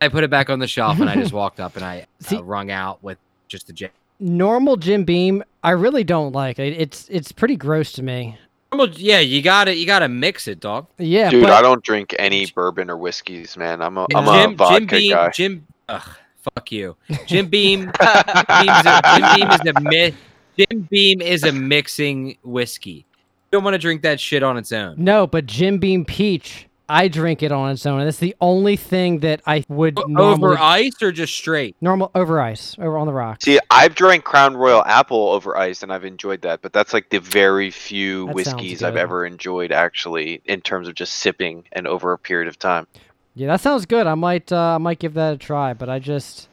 I 0.00 0.08
put 0.08 0.24
it 0.24 0.30
back 0.30 0.48
on 0.48 0.58
the 0.60 0.68
shelf 0.68 1.00
and 1.00 1.10
I 1.10 1.16
just 1.16 1.32
walked 1.34 1.60
up 1.60 1.76
and 1.76 1.84
I 1.84 2.06
See- 2.20 2.36
uh, 2.36 2.42
wrung 2.42 2.70
out 2.70 3.02
with 3.02 3.18
just 3.48 3.66
the 3.66 3.72
Jack. 3.72 3.92
Normal 4.20 4.76
Jim 4.76 5.04
Beam, 5.04 5.44
I 5.62 5.70
really 5.70 6.02
don't 6.04 6.32
like 6.32 6.58
it. 6.58 6.72
It's 6.80 7.06
it's 7.08 7.30
pretty 7.30 7.56
gross 7.56 7.92
to 7.92 8.02
me. 8.02 8.36
Well, 8.72 8.88
yeah, 8.90 9.20
you 9.20 9.42
got 9.42 9.64
to 9.64 9.74
You 9.74 9.86
got 9.86 10.00
to 10.00 10.08
mix 10.08 10.48
it, 10.48 10.60
dog. 10.60 10.88
Yeah, 10.98 11.30
Dude, 11.30 11.42
but 11.42 11.52
I 11.52 11.62
don't 11.62 11.82
drink 11.84 12.14
any 12.18 12.46
bourbon 12.46 12.90
or 12.90 12.96
whiskeys, 12.96 13.56
man. 13.56 13.80
I'm 13.80 13.96
a 13.96 14.06
I'm 14.14 14.24
Jim, 14.24 14.52
a 14.52 14.56
vodka 14.56 14.78
Jim 14.80 14.86
Beam, 14.88 15.10
guy. 15.12 15.30
Jim, 15.30 15.66
ugh, 15.88 16.08
fuck 16.42 16.72
you. 16.72 16.96
Jim 17.26 17.46
Beam, 17.50 17.80
Beam's 17.86 17.92
a, 18.86 19.02
Jim 19.16 19.36
Beam 19.36 19.50
is 19.50 19.60
a 19.66 19.80
mi- 19.80 20.14
Jim 20.58 20.88
Beam 20.90 21.20
is 21.20 21.44
a 21.44 21.52
mixing 21.52 22.36
whiskey. 22.42 23.06
You 23.50 23.56
don't 23.56 23.64
want 23.64 23.74
to 23.74 23.78
drink 23.78 24.02
that 24.02 24.20
shit 24.20 24.42
on 24.42 24.56
its 24.58 24.72
own. 24.72 24.94
no, 24.98 25.26
but 25.26 25.46
Jim 25.46 25.78
Beam 25.78 26.04
Peach, 26.04 26.66
I 26.90 27.08
drink 27.08 27.42
it 27.42 27.50
on 27.52 27.70
its 27.70 27.84
own, 27.86 27.98
and 28.00 28.06
that's 28.06 28.18
the 28.18 28.34
only 28.40 28.76
thing 28.76 29.20
that 29.20 29.40
I 29.46 29.64
would 29.68 29.98
O- 29.98 30.04
normally 30.06 30.54
Over 30.54 30.58
ice 30.58 31.02
or 31.02 31.12
just 31.12 31.34
straight? 31.34 31.74
normal 31.80 32.10
over 32.14 32.40
ice, 32.40 32.76
over 32.78 32.96
on 32.98 33.06
the 33.06 33.12
rocks. 33.12 33.44
See, 33.44 33.58
I've 33.70 33.94
drank 33.94 34.24
Crown 34.24 34.56
Royal 34.56 34.82
Apple 34.84 35.30
over 35.30 35.56
ice, 35.56 35.82
and 35.82 35.92
I've 35.92 36.04
enjoyed 36.04 36.42
that. 36.42 36.60
But 36.62 36.72
that's 36.72 36.92
like 36.94 37.08
the 37.10 37.20
very 37.20 37.70
few 37.70 38.26
That 38.26 38.44
sounds 38.44 38.54
whiskeys 38.54 38.82
I've 38.82 38.94
good. 38.94 39.00
ever 39.00 39.24
enjoyed, 39.26 39.72
actually, 39.72 40.40
in 40.44 40.60
terms 40.62 40.88
of 40.88 40.94
just 40.94 41.14
sipping 41.14 41.64
and 41.72 41.86
over 41.86 42.12
a 42.12 42.18
period 42.18 42.48
of 42.48 42.58
time. 42.58 42.86
Yeah, 43.34 43.48
that 43.48 43.60
sounds 43.60 43.86
good. 43.86 44.06
I 44.06 44.14
might 44.14 44.50
uh, 44.52 44.74
I 44.74 44.78
might 44.78 44.98
give 44.98 45.14
that 45.14 45.34
a 45.34 45.38
try, 45.38 45.72
but 45.74 45.88
I 45.88 45.98
just 46.00 46.48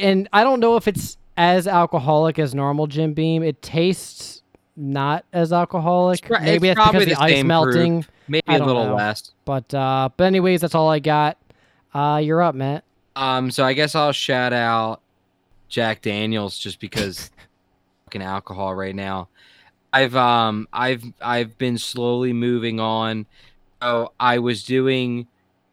and 0.00 0.28
I 0.32 0.44
don't 0.44 0.60
know 0.60 0.76
if 0.76 0.88
it's 0.88 1.16
as 1.36 1.66
alcoholic 1.66 2.38
as 2.38 2.54
normal 2.54 2.86
Jim 2.86 3.12
Beam. 3.14 3.42
It 3.42 3.60
tastes 3.62 4.42
not 4.76 5.24
as 5.32 5.52
alcoholic. 5.52 6.20
It's 6.28 6.40
Maybe 6.42 6.68
it's 6.68 6.80
because 6.84 7.04
the, 7.06 7.14
ice 7.16 7.44
melting. 7.44 8.04
Maybe 8.28 8.42
a 8.48 8.58
little 8.64 8.86
know. 8.86 8.94
less. 8.94 9.32
But 9.44 9.72
uh 9.74 10.08
but 10.16 10.24
anyways, 10.24 10.60
that's 10.60 10.74
all 10.74 10.90
I 10.90 10.98
got. 10.98 11.38
Uh 11.92 12.20
you're 12.22 12.42
up, 12.42 12.54
Matt. 12.54 12.84
Um, 13.16 13.50
so 13.50 13.64
I 13.64 13.74
guess 13.74 13.94
I'll 13.94 14.12
shout 14.12 14.52
out 14.52 15.00
Jack 15.68 16.02
Daniels 16.02 16.58
just 16.58 16.80
because 16.80 17.30
fucking 18.04 18.22
alcohol 18.22 18.74
right 18.74 18.94
now. 18.94 19.28
I've 19.92 20.16
um 20.16 20.66
I've 20.72 21.04
I've 21.20 21.56
been 21.58 21.78
slowly 21.78 22.32
moving 22.32 22.80
on. 22.80 23.26
So 23.80 24.12
I 24.18 24.38
was 24.38 24.64
doing 24.64 25.26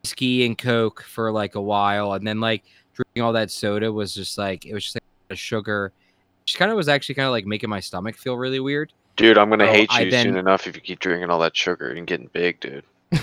ski 0.03 0.45
and 0.45 0.57
coke 0.57 1.02
for 1.03 1.32
like 1.32 1.56
a 1.56 1.61
while, 1.61 2.14
and 2.14 2.26
then 2.26 2.40
like 2.40 2.64
drinking 2.94 3.23
all 3.23 3.34
that 3.34 3.49
soda 3.49 3.91
was 3.91 4.14
just 4.14 4.38
like 4.38 4.65
it 4.65 4.73
was 4.73 4.84
just 4.84 4.95
like 4.95 5.03
a 5.32 5.36
sugar. 5.36 5.91
Just 6.46 6.58
kind 6.58 6.72
of 6.72 6.78
was 6.78 6.88
actually 6.90 7.16
kind 7.16 7.26
of 7.28 7.32
like 7.32 7.46
making 7.46 7.70
my 7.70 7.80
stomach 7.80 8.18
feel 8.18 8.36
really 8.38 8.60
weird. 8.60 8.92
Dude, 9.16 9.38
I'm 9.38 9.50
gonna 9.50 9.66
So 9.68 9.72
hate 9.72 9.92
you 10.00 10.10
then- 10.12 10.26
soon 10.26 10.38
enough 10.38 10.68
if 10.68 10.76
you 10.76 10.82
keep 10.82 11.00
drinking 11.00 11.30
all 11.30 11.40
that 11.40 11.56
sugar 11.56 11.90
and 11.92 12.08
getting 12.08 12.30
big, 12.34 12.60
dude. 12.60 12.84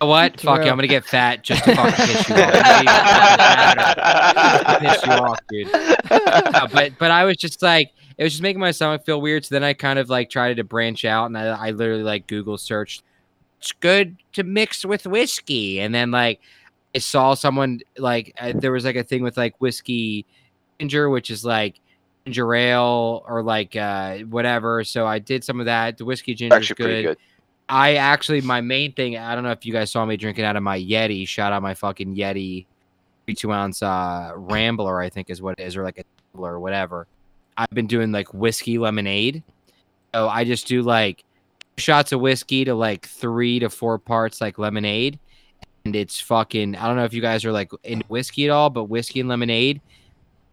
What? 0.00 0.38
Fuck 0.40 0.64
you! 0.64 0.70
I'm 0.70 0.76
gonna 0.76 0.86
get 0.86 1.04
fat 1.06 1.42
just 1.42 1.64
to 1.64 1.74
fucking 1.74 1.92
piss 2.06 2.28
you 2.28 2.34
off. 2.34 2.48
It 2.50 2.52
doesn't 2.52 2.82
even 2.82 2.94
fucking 2.94 3.36
matter. 3.96 4.80
piss 4.80 5.06
you 5.06 5.12
off, 5.12 5.38
dude. 5.48 6.52
No, 6.52 6.66
but 6.72 6.98
but 6.98 7.10
I 7.10 7.24
was 7.24 7.36
just 7.38 7.62
like, 7.62 7.90
it 8.18 8.24
was 8.24 8.32
just 8.34 8.42
making 8.42 8.60
my 8.60 8.70
stomach 8.70 9.06
feel 9.06 9.20
weird. 9.22 9.46
So 9.46 9.54
then 9.54 9.64
I 9.64 9.72
kind 9.72 9.98
of 9.98 10.10
like 10.10 10.28
tried 10.28 10.56
to 10.58 10.64
branch 10.64 11.06
out, 11.06 11.26
and 11.26 11.38
I, 11.38 11.68
I 11.68 11.70
literally 11.70 12.02
like 12.02 12.26
Google 12.26 12.58
searched, 12.58 13.02
"It's 13.60 13.72
good 13.72 14.16
to 14.34 14.42
mix 14.42 14.84
with 14.84 15.06
whiskey," 15.06 15.80
and 15.80 15.94
then 15.94 16.10
like 16.10 16.40
I 16.94 16.98
saw 16.98 17.32
someone 17.32 17.80
like 17.96 18.34
uh, 18.38 18.52
there 18.54 18.72
was 18.72 18.84
like 18.84 18.96
a 18.96 19.04
thing 19.04 19.22
with 19.22 19.38
like 19.38 19.54
whiskey 19.58 20.26
ginger, 20.78 21.08
which 21.10 21.30
is 21.30 21.44
like 21.44 21.80
ginger 22.24 22.54
ale 22.54 23.24
or 23.26 23.42
like 23.42 23.76
uh 23.76 24.18
whatever. 24.20 24.84
So 24.84 25.06
I 25.06 25.18
did 25.18 25.44
some 25.44 25.60
of 25.60 25.66
that. 25.66 25.98
The 25.98 26.04
whiskey 26.04 26.34
ginger 26.34 26.58
is 26.58 26.70
Actually, 26.70 27.02
good. 27.02 27.18
I 27.68 27.94
actually, 27.94 28.40
my 28.42 28.60
main 28.60 28.92
thing, 28.92 29.16
I 29.16 29.34
don't 29.34 29.44
know 29.44 29.50
if 29.50 29.64
you 29.64 29.72
guys 29.72 29.90
saw 29.90 30.04
me 30.04 30.16
drinking 30.16 30.44
out 30.44 30.56
of 30.56 30.62
my 30.62 30.78
Yeti. 30.78 31.26
Shout 31.26 31.52
out 31.52 31.62
my 31.62 31.74
fucking 31.74 32.14
Yeti, 32.14 32.66
two 33.36 33.52
ounce 33.52 33.82
uh, 33.82 34.32
Rambler, 34.36 35.00
I 35.00 35.08
think 35.08 35.30
is 35.30 35.40
what 35.40 35.58
it 35.58 35.64
is, 35.64 35.76
or 35.76 35.82
like 35.82 35.98
a 35.98 36.04
Rambler 36.34 36.54
or 36.54 36.60
whatever. 36.60 37.06
I've 37.56 37.70
been 37.70 37.86
doing 37.86 38.12
like 38.12 38.34
whiskey 38.34 38.78
lemonade. 38.78 39.42
So 40.14 40.28
I 40.28 40.44
just 40.44 40.66
do 40.66 40.82
like 40.82 41.24
shots 41.78 42.12
of 42.12 42.20
whiskey 42.20 42.64
to 42.66 42.74
like 42.74 43.06
three 43.06 43.58
to 43.60 43.70
four 43.70 43.98
parts 43.98 44.40
like 44.40 44.58
lemonade. 44.58 45.18
And 45.84 45.96
it's 45.96 46.20
fucking, 46.20 46.76
I 46.76 46.86
don't 46.86 46.96
know 46.96 47.04
if 47.04 47.14
you 47.14 47.22
guys 47.22 47.44
are 47.44 47.52
like 47.52 47.70
into 47.82 48.06
whiskey 48.08 48.44
at 48.44 48.50
all, 48.50 48.70
but 48.70 48.84
whiskey 48.84 49.20
and 49.20 49.28
lemonade, 49.28 49.80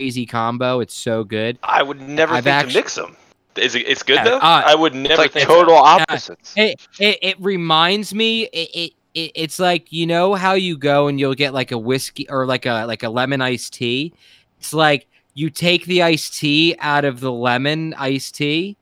crazy 0.02 0.26
combo. 0.26 0.80
It's 0.80 0.96
so 0.96 1.24
good. 1.24 1.60
I 1.64 1.84
would 1.84 2.02
never 2.02 2.34
I've 2.34 2.44
think 2.44 2.56
actu- 2.56 2.70
to 2.72 2.76
mix 2.76 2.96
them. 2.96 3.16
Is 3.56 3.76
it? 3.76 3.88
It's 3.88 4.02
good 4.02 4.16
Yeah, 4.16 4.24
though. 4.24 4.38
uh, 4.38 4.64
I 4.66 4.74
would 4.76 4.96
never 4.96 5.22
like 5.22 5.34
think 5.34 5.46
total 5.48 5.76
that. 5.76 6.02
opposites. 6.10 6.54
It, 6.58 6.80
it 7.00 7.20
it 7.22 7.36
reminds 7.40 8.14
me 8.14 8.44
it, 8.46 8.70
it, 8.74 8.94
it 9.14 9.32
it's 9.36 9.60
like 9.60 9.92
you 9.92 10.08
know 10.08 10.34
how 10.36 10.54
you 10.54 10.78
go 10.78 11.08
and 11.08 11.20
you'll 11.20 11.36
get 11.36 11.54
like 11.54 11.72
a 11.72 11.78
whiskey 11.78 12.28
or 12.30 12.46
like 12.48 12.66
a 12.66 12.86
like 12.86 13.04
a 13.04 13.10
lemon 13.10 13.42
iced 13.42 13.74
tea. 13.74 14.14
It's 14.60 14.74
like 14.74 15.08
you 15.34 15.50
take 15.50 15.86
the 15.86 16.02
iced 16.02 16.40
tea 16.40 16.76
out 16.80 17.06
of 17.06 17.20
the 17.20 17.32
lemon 17.32 17.94
iced 17.96 18.36
tea 18.36 18.78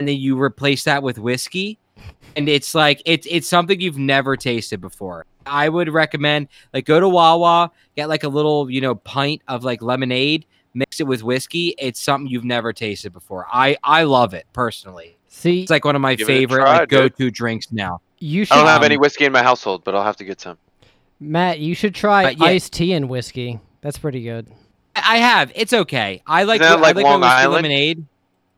and 0.00 0.08
then 0.08 0.16
you 0.16 0.40
replace 0.40 0.84
that 0.84 1.02
with 1.02 1.18
whiskey 1.18 1.78
and 2.36 2.48
it's 2.48 2.74
like 2.74 3.00
it's 3.04 3.26
it's 3.30 3.48
something 3.48 3.80
you've 3.80 3.98
never 3.98 4.34
tasted 4.36 4.80
before. 4.80 5.26
I 5.44 5.68
would 5.68 5.90
recommend 5.90 6.48
like 6.72 6.86
go 6.86 6.98
to 7.00 7.08
Wawa, 7.08 7.70
get 7.96 8.08
like 8.08 8.24
a 8.24 8.28
little, 8.28 8.68
you 8.70 8.80
know, 8.80 8.94
pint 8.96 9.42
of 9.46 9.62
like 9.62 9.80
lemonade, 9.82 10.44
mix 10.76 11.00
it 11.00 11.06
with 11.06 11.22
whiskey. 11.22 11.74
It's 11.78 11.98
something 12.00 12.30
you've 12.30 12.44
never 12.44 12.72
tasted 12.72 13.12
before. 13.12 13.46
I 13.52 13.76
I 13.82 14.04
love 14.04 14.34
it 14.34 14.46
personally. 14.52 15.16
See, 15.28 15.62
It's 15.62 15.70
like 15.70 15.84
one 15.84 15.96
of 15.96 16.02
my 16.02 16.14
Give 16.14 16.28
it 16.28 16.32
a 16.32 16.34
favorite 16.36 16.60
try, 16.62 16.78
like 16.80 16.88
go-to 16.88 17.30
drinks 17.30 17.70
now. 17.72 18.00
You 18.20 18.44
should 18.44 18.54
I 18.54 18.56
don't 18.58 18.66
have 18.68 18.78
Um, 18.80 18.84
any 18.84 18.96
whiskey 18.96 19.24
in 19.26 19.32
my 19.32 19.42
household, 19.42 19.82
but 19.84 19.94
I'll 19.94 20.04
have 20.04 20.16
to 20.18 20.24
get 20.24 20.40
some. 20.40 20.56
Matt, 21.20 21.58
you 21.60 21.74
should 21.74 21.94
try 21.94 22.22
But 22.24 22.38
yeah. 22.38 22.44
iced 22.46 22.72
tea 22.72 22.92
and 22.92 23.08
whiskey. 23.08 23.58
That's 23.82 23.98
pretty 23.98 24.22
good. 24.22 24.46
I 24.94 25.18
have. 25.18 25.52
It's 25.54 25.72
okay. 25.72 26.22
I 26.26 26.44
like. 26.44 26.60
Isn't 26.60 26.70
that 26.72 26.78
I 26.78 26.80
like 26.80 26.96
like 26.96 27.04
Long 27.04 27.22
Island? 27.22 27.52
lemonade. 27.54 28.04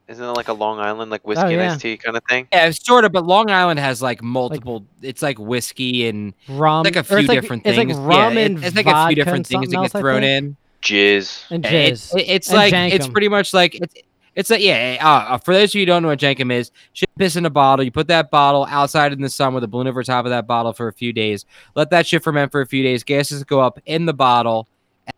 Isn't 0.07 0.25
it 0.25 0.29
like 0.33 0.49
a 0.49 0.53
Long 0.55 0.79
Island 0.79 1.11
like 1.11 1.27
whiskey 1.27 1.43
and 1.43 1.53
yeah. 1.53 1.73
iced 1.73 1.81
tea 1.83 1.97
kind 1.99 2.17
of 2.17 2.23
thing? 2.29 2.47
Yeah, 2.53 2.71
sort 2.71 3.05
of. 3.05 3.13
But 3.13 3.27
Long 3.27 3.51
Island 3.51 3.79
has 3.81 4.01
like 4.01 4.23
multiple. 4.23 4.85
it's 5.03 5.21
like 5.21 5.39
whiskey 5.39 6.09
and 6.09 6.33
Rum. 6.49 6.85
like 6.85 6.97
a 6.97 7.03
few 7.05 7.19
it's 7.19 7.29
like, 7.29 7.41
different 7.41 7.67
it's 7.67 7.77
things. 7.77 7.99
Like 7.99 8.09
rum 8.09 8.35
yeah, 8.35 8.41
it- 8.41 8.51
and 8.53 8.65
it's 8.65 8.77
like 8.77 8.87
a 8.87 8.91
vodka 8.91 9.15
few 9.15 9.23
and 9.23 9.27
different 9.27 9.47
things 9.49 9.67
that 9.67 9.73
something 9.73 9.83
get 9.83 9.95
else, 9.95 10.01
thrown 10.01 10.23
in. 10.23 10.57
Jizz. 10.83 11.45
And 11.51 11.65
jizz. 11.65 12.15
it- 12.17 12.29
it's 12.29 12.49
And 12.49 12.57
like 12.57 12.93
it's 12.93 13.09
pretty 13.09 13.29
much 13.29 13.53
like 13.55 13.75
it's 13.75 13.95
it's 14.35 14.51
like 14.51 14.61
yeah. 14.63 14.99
Uh, 15.01 15.35
uh, 15.35 15.39
for 15.39 15.53
those 15.53 15.71
of 15.71 15.75
you 15.75 15.81
who 15.83 15.87
don't 15.87 16.03
know 16.03 16.09
what 16.11 16.21
jenkem 16.21 16.53
is, 16.53 16.71
shit 16.93 17.11
piss 17.19 17.35
in 17.35 17.45
a 17.45 17.51
bottle. 17.51 17.85
You 17.85 17.91
put 17.91 18.07
that 18.09 18.31
bottle 18.31 18.67
outside 18.71 19.13
in 19.13 19.21
the 19.21 19.29
sun 19.29 19.53
with 19.53 19.65
a 19.65 19.67
balloon 19.67 19.89
over 19.89 20.03
top 20.05 20.25
of 20.27 20.31
that 20.31 20.47
bottle 20.47 20.73
for 20.73 20.87
a 20.87 20.93
few 20.93 21.13
days. 21.13 21.45
Let 21.75 21.91
that 21.91 22.07
shit 22.07 22.23
ferment 22.23 22.53
for 22.53 22.61
a 22.61 22.67
few 22.67 22.85
days. 22.85 23.03
Gases 23.03 23.43
go 23.43 23.61
up 23.61 23.81
in 23.87 24.07
the 24.07 24.15
bottle, 24.15 24.69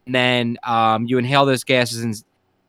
and 0.06 0.14
then 0.14 0.56
um, 0.64 1.06
you 1.06 1.18
inhale 1.18 1.44
those 1.44 1.64
gases 1.64 2.02
and 2.02 2.24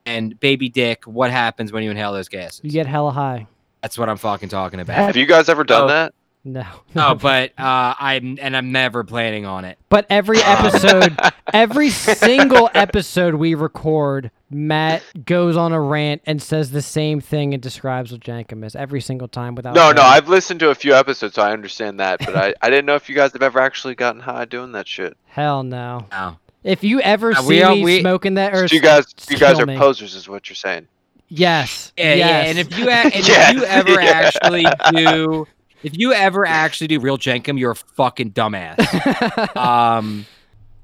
and 0.06 0.38
baby 0.42 0.68
dick. 0.68 1.06
What 1.06 1.32
happens 1.32 1.72
when 1.72 1.84
you 1.84 1.92
inhale 1.92 2.12
those 2.12 2.28
gases? 2.28 2.60
You 2.64 2.72
get 2.72 2.86
hella 2.88 3.12
high. 3.12 3.48
That's 3.82 3.98
what 3.98 4.10
I'm 4.10 4.18
fucking 4.18 4.50
talking 4.50 4.82
about. 4.82 4.98
Have 4.98 5.16
you 5.16 5.26
guys 5.26 5.48
ever 5.48 5.64
done 5.64 5.84
Oh. 5.84 5.88
that? 5.88 6.14
No. 6.44 6.66
oh, 6.96 7.14
but 7.22 7.52
uh, 7.60 7.94
I'm 8.00 8.38
and 8.42 8.58
I'm 8.58 8.72
never 8.72 9.04
planning 9.04 9.46
on 9.46 9.64
it. 9.66 9.78
But 9.90 10.08
every 10.10 10.40
episode, 10.42 11.18
every 11.54 11.90
single 11.92 12.70
episode 12.74 13.36
we 13.36 13.54
record, 13.54 14.32
Matt 14.50 15.04
goes 15.26 15.56
on 15.56 15.72
a 15.72 15.80
rant 15.80 16.22
and 16.26 16.42
says 16.42 16.72
the 16.72 16.82
same 16.82 17.22
thing 17.22 17.54
and 17.54 17.62
describes 17.62 18.12
what 18.12 18.22
jenkem 18.22 18.66
is 18.66 18.76
every 18.76 19.02
single 19.02 19.28
time 19.28 19.54
without. 19.54 19.76
No, 19.76 19.92
no, 19.92 20.02
fail. 20.02 20.10
I've 20.12 20.30
listened 20.30 20.60
to 20.62 20.70
a 20.72 20.76
few 20.76 20.94
episodes, 20.96 21.36
so 21.36 21.44
I 21.44 21.52
understand 21.54 22.00
that, 22.00 22.20
but 22.20 22.36
I, 22.36 22.54
I 22.62 22.70
didn't 22.72 22.86
know 22.88 22.96
if 22.96 23.08
you 23.08 23.16
guys 23.16 23.34
have 23.34 23.44
ever 23.44 23.60
actually 23.60 23.94
gotten 23.96 24.22
high 24.22 24.46
doing 24.46 24.72
that 24.72 24.88
shit. 24.88 25.16
Hell 25.26 25.62
no. 25.64 26.08
No. 26.12 26.38
If 26.64 26.84
you 26.84 27.02
ever 27.02 27.32
Uh, 27.34 27.42
see 27.42 27.64
we 27.64 27.76
me 27.76 27.84
we- 27.84 28.00
smoking 28.02 28.34
that, 28.36 28.54
or 28.56 28.68
So 28.68 28.76
you 28.76 28.82
guys, 28.82 29.06
you 29.30 29.38
guys 29.38 29.60
are 29.60 29.66
me. 29.66 29.78
posers, 29.78 30.16
is 30.16 30.28
what 30.28 30.50
you're 30.50 30.56
saying. 30.56 30.88
Yes. 31.28 31.94
Yeah, 31.98 32.14
yeah. 32.16 32.28
And 32.42 32.58
if 32.60 32.78
you 32.78 32.88
a- 32.90 32.92
and 32.92 33.14
Yes, 33.14 33.52
if 33.52 33.56
you 33.58 33.64
ever 33.66 34.02
yeah. 34.02 34.10
actually 34.12 34.66
do, 34.94 35.48
if 35.84 35.98
you 35.98 36.14
ever 36.14 36.46
actually 36.46 36.88
do 36.88 37.00
real 37.00 37.18
jenkem, 37.18 37.60
you're 37.60 37.72
a 37.72 37.76
fucking 37.76 38.32
dumbass. 38.32 39.56
um. 39.56 40.26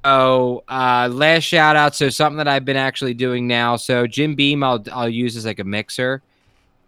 Oh, 0.03 0.63
uh, 0.69 1.09
last 1.11 1.43
shout 1.43 1.75
out. 1.75 1.93
So 1.93 2.07
something 2.07 2.37
that 2.37 2.47
I've 2.47 2.63
been 2.63 2.77
actually 2.77 3.13
doing 3.13 3.45
now. 3.45 3.75
So 3.75 4.07
Jim 4.07 4.35
Beam, 4.35 4.63
I'll 4.63 4.81
I'll 4.93 5.09
use 5.09 5.35
as 5.35 5.45
like 5.45 5.59
a 5.59 5.65
mixer. 5.65 6.21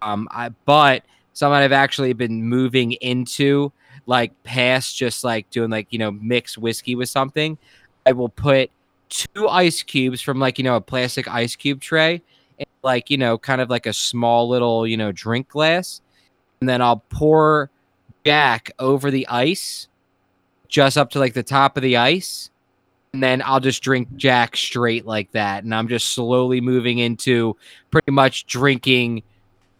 Um, 0.01 0.29
I 0.31 0.49
but 0.65 1.03
something 1.33 1.57
I've 1.57 1.73
actually 1.73 2.13
been 2.13 2.45
moving 2.45 2.93
into, 2.93 3.73
like 4.05 4.31
past 4.43 4.95
just 4.95 5.23
like 5.23 5.49
doing 5.49 5.69
like 5.69 5.87
you 5.89 5.99
know 5.99 6.11
mix 6.11 6.57
whiskey 6.57 6.95
with 6.95 7.09
something. 7.09 7.57
I 8.05 8.13
will 8.13 8.29
put 8.29 8.71
two 9.09 9.47
ice 9.47 9.83
cubes 9.83 10.21
from 10.21 10.39
like 10.39 10.57
you 10.57 10.63
know 10.63 10.75
a 10.75 10.81
plastic 10.81 11.27
ice 11.27 11.55
cube 11.55 11.81
tray, 11.81 12.21
in, 12.57 12.65
like 12.83 13.09
you 13.09 13.17
know 13.17 13.37
kind 13.37 13.59
of 13.59 13.69
like 13.69 13.85
a 13.85 13.93
small 13.93 14.47
little 14.47 14.87
you 14.87 14.95
know 14.95 15.11
drink 15.11 15.49
glass, 15.49 15.99
and 16.61 16.69
then 16.69 16.81
I'll 16.81 17.03
pour 17.09 17.69
Jack 18.25 18.71
over 18.79 19.11
the 19.11 19.27
ice, 19.27 19.87
just 20.67 20.97
up 20.97 21.11
to 21.11 21.19
like 21.19 21.33
the 21.33 21.43
top 21.43 21.77
of 21.77 21.83
the 21.83 21.97
ice 21.97 22.49
and 23.13 23.23
then 23.23 23.41
I'll 23.43 23.59
just 23.59 23.81
drink 23.81 24.15
Jack 24.15 24.55
straight 24.55 25.05
like 25.05 25.31
that. 25.31 25.63
And 25.63 25.73
I'm 25.73 25.87
just 25.87 26.13
slowly 26.13 26.61
moving 26.61 26.99
into 26.99 27.55
pretty 27.91 28.11
much 28.11 28.45
drinking 28.45 29.23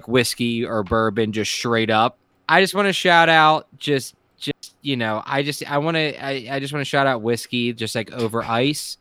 whiskey 0.07 0.65
or 0.65 0.83
bourbon 0.83 1.31
just 1.31 1.51
straight 1.51 1.89
up. 1.89 2.17
I 2.47 2.61
just 2.61 2.73
want 2.73 2.87
to 2.87 2.93
shout 2.93 3.29
out 3.29 3.67
just 3.77 4.15
just 4.37 4.75
you 4.81 4.95
know, 4.97 5.21
I 5.25 5.43
just 5.43 5.69
I 5.69 5.77
want 5.77 5.95
to 5.95 6.23
I, 6.23 6.47
I 6.55 6.59
just 6.59 6.73
want 6.73 6.81
to 6.81 6.89
shout 6.89 7.05
out 7.05 7.21
whiskey 7.21 7.73
just 7.73 7.93
like 7.93 8.11
over 8.11 8.43
ice. 8.43 8.97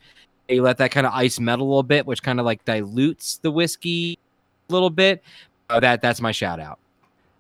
You 0.49 0.63
let 0.63 0.79
that 0.79 0.91
kind 0.91 1.07
of 1.07 1.13
ice 1.13 1.39
melt 1.41 1.61
a 1.61 1.65
little 1.65 1.83
bit, 1.83 2.07
which 2.07 2.23
kind 2.23 2.41
of 2.41 2.47
like 2.47 2.65
dilutes 2.65 3.39
the 3.39 3.51
whiskey 3.51 4.19
a 4.69 4.73
little 4.73 4.91
bit. 4.91 5.23
Oh, 5.71 5.81
that 5.81 6.03
that's 6.03 6.21
my 6.21 6.33
shout 6.33 6.61
out. 6.61 6.79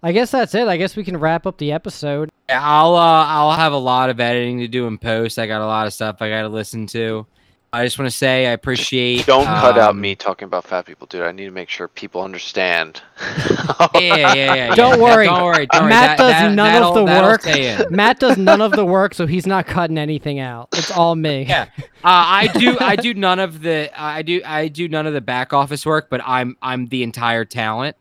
I 0.03 0.13
guess 0.13 0.31
that's 0.31 0.55
it. 0.55 0.69
I 0.69 0.77
guess 0.77 0.95
we 0.97 1.05
can 1.05 1.17
wrap 1.17 1.47
up 1.47 1.59
the 1.59 1.73
episode. 1.73 2.31
Yeah, 2.49 2.61
I'll 2.63 2.95
uh, 2.95 3.25
I'll 3.27 3.53
have 3.53 3.73
a 3.73 3.79
lot 3.79 4.11
of 4.11 4.21
editing 4.21 4.61
to 4.61 4.69
do 4.69 4.87
in 4.87 4.99
post. 4.99 5.39
I 5.39 5.47
got 5.47 5.61
a 5.61 5.67
lot 5.67 5.87
of 5.87 5.93
stuff 5.93 6.17
I 6.21 6.29
got 6.29 6.43
to 6.43 6.49
listen 6.49 6.87
to. 6.89 7.27
I 7.71 7.85
just 7.85 7.99
want 7.99 8.11
to 8.11 8.17
say 8.17 8.47
I 8.47 8.53
appreciate. 8.53 9.27
Don't 9.27 9.45
cut 9.45 9.77
out 9.77 9.91
um, 9.91 10.01
me 10.01 10.15
talking 10.15 10.47
about 10.47 10.65
fat 10.65 10.87
people, 10.87 11.07
dude. 11.07 11.21
I 11.21 11.33
need 11.33 11.45
to 11.45 11.51
make 11.51 11.69
sure 11.69 11.87
people 11.87 12.23
understand. 12.23 13.03
Yeah, 13.21 13.91
yeah, 13.95 14.35
yeah. 14.35 14.55
yeah, 14.55 14.75
Don't 14.75 14.99
worry. 15.01 15.27
Don't 15.27 15.45
worry. 15.45 15.67
Don't 15.67 15.83
worry. 15.83 15.91
Matt 15.91 16.17
That- 16.17 16.19
does 16.19 16.33
that- 16.33 16.53
none 16.55 16.83
of 16.83 16.95
the 16.95 17.05
work. 17.05 17.91
Matt 17.91 18.21
does 18.21 18.39
none 18.39 18.63
of 18.63 18.73
the 18.73 18.87
work, 18.87 19.13
so 19.13 19.27
he's 19.27 19.47
not 19.47 19.67
cutting 19.67 19.99
anything 19.99 20.39
out. 20.39 20.69
It's 20.73 20.91
all 20.91 21.15
me. 21.15 21.43
Yeah. 21.49 21.67
Uh, 21.79 21.85
I 22.05 22.47
do. 22.47 22.79
I 22.81 22.97
do 22.97 23.13
none 23.13 23.39
of 23.39 23.61
the. 23.61 23.91
I 24.01 24.23
do. 24.23 24.41
I 24.47 24.69
do 24.69 24.89
none 24.89 25.07
of 25.07 25.13
the 25.13 25.21
back 25.21 25.53
office 25.53 25.85
work, 25.85 26.09
but 26.09 26.23
I'm. 26.25 26.57
I'm 26.63 26.87
the 26.87 27.03
entire 27.03 27.45
talent. 27.45 27.97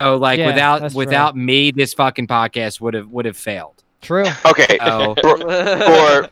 So 0.00 0.16
like 0.16 0.38
Yeah, 0.38 0.46
without 0.46 0.80
that's 0.82 0.94
without 0.94 1.36
me, 1.36 1.70
this 1.70 1.94
fucking 1.94 2.26
podcast 2.26 2.80
would 2.80 2.94
have 2.94 3.08
would 3.08 3.24
have 3.26 3.36
failed. 3.36 3.82
True. 4.02 4.24
okay, 4.46 4.78
So 4.84 5.14
for, 5.20 5.36
for 5.38 6.28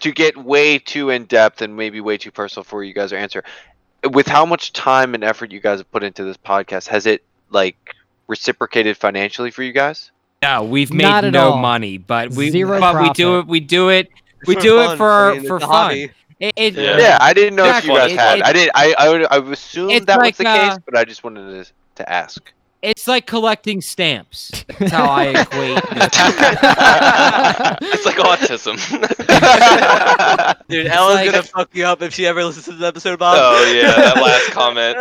to 0.00 0.12
get 0.12 0.36
way 0.36 0.78
too 0.78 1.10
in 1.10 1.24
depth 1.26 1.62
and 1.62 1.76
maybe 1.76 2.00
way 2.00 2.16
too 2.18 2.30
personal 2.30 2.64
for 2.64 2.82
you 2.82 2.92
guys 2.94 3.10
to 3.10 3.18
answer, 3.18 3.44
with 4.10 4.26
how 4.26 4.44
much 4.46 4.72
time 4.72 5.14
and 5.14 5.22
effort 5.22 5.52
you 5.52 5.60
guys 5.60 5.78
have 5.78 5.90
put 5.92 6.02
into 6.02 6.24
this 6.24 6.36
podcast, 6.36 6.88
has 6.88 7.06
it 7.06 7.22
like 7.50 7.76
reciprocated 8.28 8.96
financially 8.96 9.50
for 9.50 9.62
you 9.62 9.72
guys? 9.72 10.10
no, 10.42 10.64
we've 10.64 10.92
made 10.92 11.02
Not 11.04 11.24
no 11.26 11.50
all. 11.52 11.58
money, 11.58 11.98
but 11.98 12.30
we 12.32 12.50
Zero 12.50 12.80
but 12.80 13.00
we 13.00 13.10
do 13.10 13.38
it. 13.38 13.46
We 13.46 13.60
do 13.60 13.90
it. 13.90 14.08
We 14.44 14.54
For 14.56 14.60
do 14.60 14.80
it 14.80 14.86
fun. 14.86 14.96
for 14.96 15.10
I 15.12 15.32
mean, 15.38 15.46
for 15.46 15.60
fun. 15.60 15.68
hobby. 15.70 16.10
It, 16.40 16.52
it, 16.56 16.74
Yeah. 16.74 16.98
Yeah, 16.98 17.18
I 17.20 17.32
didn't 17.32 17.54
know 17.54 17.64
if 17.76 17.84
you 17.84 17.94
guys 17.94 18.10
Exactly. 18.10 18.14
It- 18.14 18.18
had. 18.18 18.38
it- 18.38 18.44
I 18.44 18.52
did. 18.52 18.70
I 18.74 18.94
I 19.06 19.08
would, 19.08 19.26
I 19.30 19.38
would 19.38 19.52
assume 19.52 20.04
that 20.06 20.18
like, 20.18 20.36
was 20.36 20.38
the 20.38 20.48
uh, 20.48 20.70
case, 20.70 20.78
but 20.84 20.96
I 20.98 21.04
just 21.04 21.22
wanted 21.22 21.64
to 21.64 21.72
to 21.94 22.12
ask. 22.12 22.52
It's 22.82 23.06
like 23.06 23.26
collecting 23.28 23.80
stamps. 23.80 24.64
That's 24.78 24.90
how 24.90 25.08
I 25.08 25.26
equate. 25.42 25.78
it's 27.92 28.04
like 28.04 28.16
autism. 28.16 28.76
Dude, 30.68 30.86
Ella's 30.88 31.14
like- 31.14 31.30
gonna 31.30 31.42
fuck 31.44 31.70
you 31.74 31.84
up 31.84 32.02
if 32.02 32.12
she 32.12 32.26
ever 32.26 32.44
listens 32.44 32.64
to 32.66 32.72
this 32.72 32.82
episode, 32.88 33.18
Bob. 33.20 33.36
oh 33.40 33.72
yeah, 33.72 33.94
that 33.94 34.16
last 34.16 34.50
comment. 34.50 34.96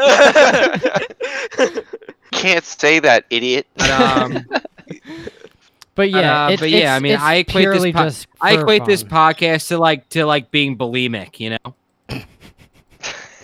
Can't 2.31 2.63
say 2.63 2.99
that, 2.99 3.25
idiot. 3.29 3.67
But, 3.75 3.89
um, 3.91 4.45
But 5.95 6.09
yeah, 6.11 6.45
uh, 6.45 6.49
it- 6.51 6.59
but 6.59 6.69
yeah, 6.69 6.77
it's- 6.77 6.95
I 6.97 6.99
mean, 6.99 7.17
I 7.19 7.35
equate 7.35 7.67
this 7.71 7.91
po- 7.93 8.09
I 8.41 8.55
for 8.55 8.61
equate 8.61 8.85
this 8.85 9.03
podcast 9.03 9.67
to 9.69 9.77
like 9.79 10.07
to 10.09 10.25
like 10.25 10.51
being 10.51 10.77
bulimic. 10.77 11.39
You 11.39 11.51
know. 11.51 11.75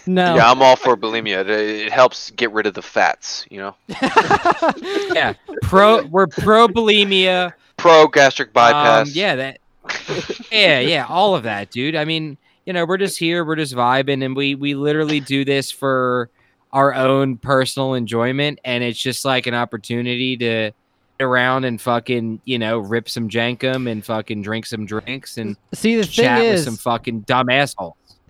No. 0.07 0.35
Yeah, 0.35 0.49
I'm 0.49 0.61
all 0.61 0.75
for 0.75 0.95
bulimia. 0.95 1.41
It, 1.41 1.49
it 1.49 1.91
helps 1.91 2.31
get 2.31 2.51
rid 2.51 2.65
of 2.65 2.73
the 2.73 2.81
fats. 2.81 3.45
You 3.49 3.59
know, 3.59 3.75
Yeah. 5.13 5.33
Pro. 5.61 6.05
We're 6.05 6.27
pro 6.27 6.67
bulimia. 6.67 7.53
pro 7.77 8.07
gastric 8.07 8.49
Um, 8.49 8.53
bypass. 8.53 9.13
yeah. 9.15 9.35
That. 9.35 9.59
Yeah. 10.51 10.79
Yeah. 10.79 11.05
All 11.09 11.35
of 11.35 11.43
that, 11.43 11.71
dude. 11.71 11.95
I 11.95 12.05
mean, 12.05 12.37
you 12.65 12.73
know, 12.73 12.85
we're 12.85 12.97
just 12.97 13.17
here. 13.17 13.43
We're 13.45 13.55
just 13.55 13.73
vibing, 13.75 14.23
and 14.25 14.35
we 14.35 14.55
we 14.55 14.73
literally 14.75 15.19
do 15.19 15.43
this 15.45 15.71
for 15.71 16.29
our 16.73 16.93
own 16.93 17.37
personal 17.37 17.93
enjoyment, 17.93 18.59
and 18.65 18.83
it's 18.83 18.99
just 18.99 19.23
like 19.25 19.47
an 19.47 19.53
opportunity 19.53 20.35
to 20.37 20.71
get 21.17 21.23
around 21.25 21.63
and 21.63 21.81
fucking 21.81 22.39
you 22.45 22.59
know 22.59 22.77
rip 22.79 23.09
some 23.09 23.27
jenkem 23.29 23.89
and 23.89 24.05
fucking 24.05 24.41
drink 24.41 24.65
some 24.65 24.85
drinks 24.85 25.37
and 25.37 25.55
See, 25.73 25.95
the 25.95 26.03
thing 26.03 26.11
chat 26.25 26.39
with 26.41 26.53
is, 26.55 26.63
some 26.65 26.75
fucking 26.77 27.21
dumb 27.21 27.49
assholes. 27.49 27.95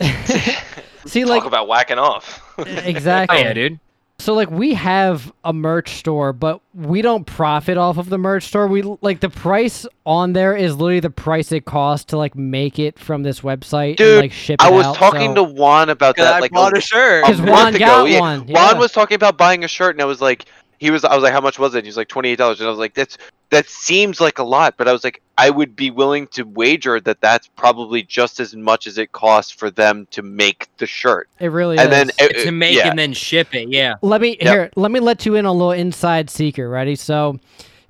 see, 1.06 1.22
Talk 1.22 1.30
like 1.30 1.44
about 1.44 1.68
whacking 1.68 1.98
off. 1.98 2.44
Oh 2.58 2.64
exactly. 2.64 3.38
yeah, 3.38 3.52
dude. 3.52 3.78
So 4.20 4.34
like 4.34 4.50
we 4.50 4.74
have 4.74 5.32
a 5.44 5.52
merch 5.52 5.90
store, 5.98 6.32
but 6.32 6.60
we 6.74 7.02
don't 7.02 7.24
profit 7.24 7.78
off 7.78 7.98
of 7.98 8.08
the 8.08 8.18
merch 8.18 8.46
store. 8.46 8.66
We 8.66 8.82
like 9.00 9.20
the 9.20 9.28
price 9.30 9.86
on 10.04 10.32
there 10.32 10.56
is 10.56 10.74
literally 10.74 10.98
the 10.98 11.08
price 11.10 11.52
it 11.52 11.64
costs 11.64 12.06
to 12.06 12.16
like 12.16 12.34
make 12.34 12.80
it 12.80 12.98
from 12.98 13.22
this 13.22 13.42
website 13.42 13.96
Dude, 13.96 14.08
and 14.08 14.20
like 14.22 14.32
ship 14.32 14.60
it 14.60 14.66
I 14.66 14.70
was 14.70 14.86
out, 14.86 14.96
talking 14.96 15.36
so- 15.36 15.46
to 15.46 15.52
Juan 15.52 15.88
about 15.90 16.16
that. 16.16 16.34
I 16.34 16.40
like 16.40 16.50
bought 16.50 16.74
a, 16.74 16.78
a 16.78 16.80
shirt. 16.80 17.24
Because 17.26 17.38
a 17.38 17.44
Juan 17.44 17.52
month 17.52 17.78
got 17.78 18.00
ago, 18.00 18.04
yeah. 18.06 18.20
one, 18.20 18.46
Juan 18.48 18.78
was 18.78 18.90
talking 18.90 19.14
about 19.14 19.38
buying 19.38 19.62
a 19.62 19.68
shirt, 19.68 19.94
and 19.94 20.02
I 20.02 20.06
was 20.06 20.20
like, 20.20 20.46
he 20.78 20.90
was. 20.90 21.04
I 21.04 21.14
was 21.14 21.22
like, 21.22 21.32
how 21.32 21.40
much 21.40 21.58
was 21.58 21.74
it? 21.74 21.84
He 21.84 21.88
was 21.88 21.96
like 21.96 22.08
twenty 22.08 22.30
eight 22.30 22.38
dollars, 22.38 22.60
and 22.60 22.66
I 22.66 22.70
was 22.70 22.78
like, 22.78 22.94
that's 22.94 23.18
that 23.50 23.66
seems 23.68 24.20
like 24.20 24.38
a 24.38 24.42
lot, 24.42 24.74
but 24.76 24.86
I 24.88 24.92
was 24.92 25.02
like, 25.02 25.22
I 25.38 25.48
would 25.48 25.74
be 25.74 25.90
willing 25.90 26.26
to 26.28 26.42
wager 26.42 27.00
that 27.00 27.20
that's 27.22 27.48
probably 27.48 28.02
just 28.02 28.40
as 28.40 28.54
much 28.54 28.86
as 28.86 28.98
it 28.98 29.12
costs 29.12 29.50
for 29.50 29.70
them 29.70 30.06
to 30.10 30.20
make 30.22 30.68
the 30.76 30.86
shirt, 30.86 31.28
It 31.40 31.46
really 31.48 31.78
and 31.78 31.90
then 31.90 32.10
is. 32.10 32.16
it- 32.20 32.44
to 32.44 32.50
make 32.52 32.76
yeah. 32.76 32.88
and 32.90 32.98
then 32.98 33.14
ship 33.14 33.54
it. 33.54 33.70
Yeah. 33.70 33.94
let 34.02 34.20
me 34.20 34.36
Yep. 34.40 34.40
here. 34.40 34.70
Let 34.76 34.90
me 34.90 35.00
let 35.00 35.24
you 35.24 35.34
in 35.34 35.46
a 35.46 35.52
little 35.52 35.72
inside 35.72 36.28
secret. 36.28 36.68
Ready? 36.68 36.94
So, 36.94 37.38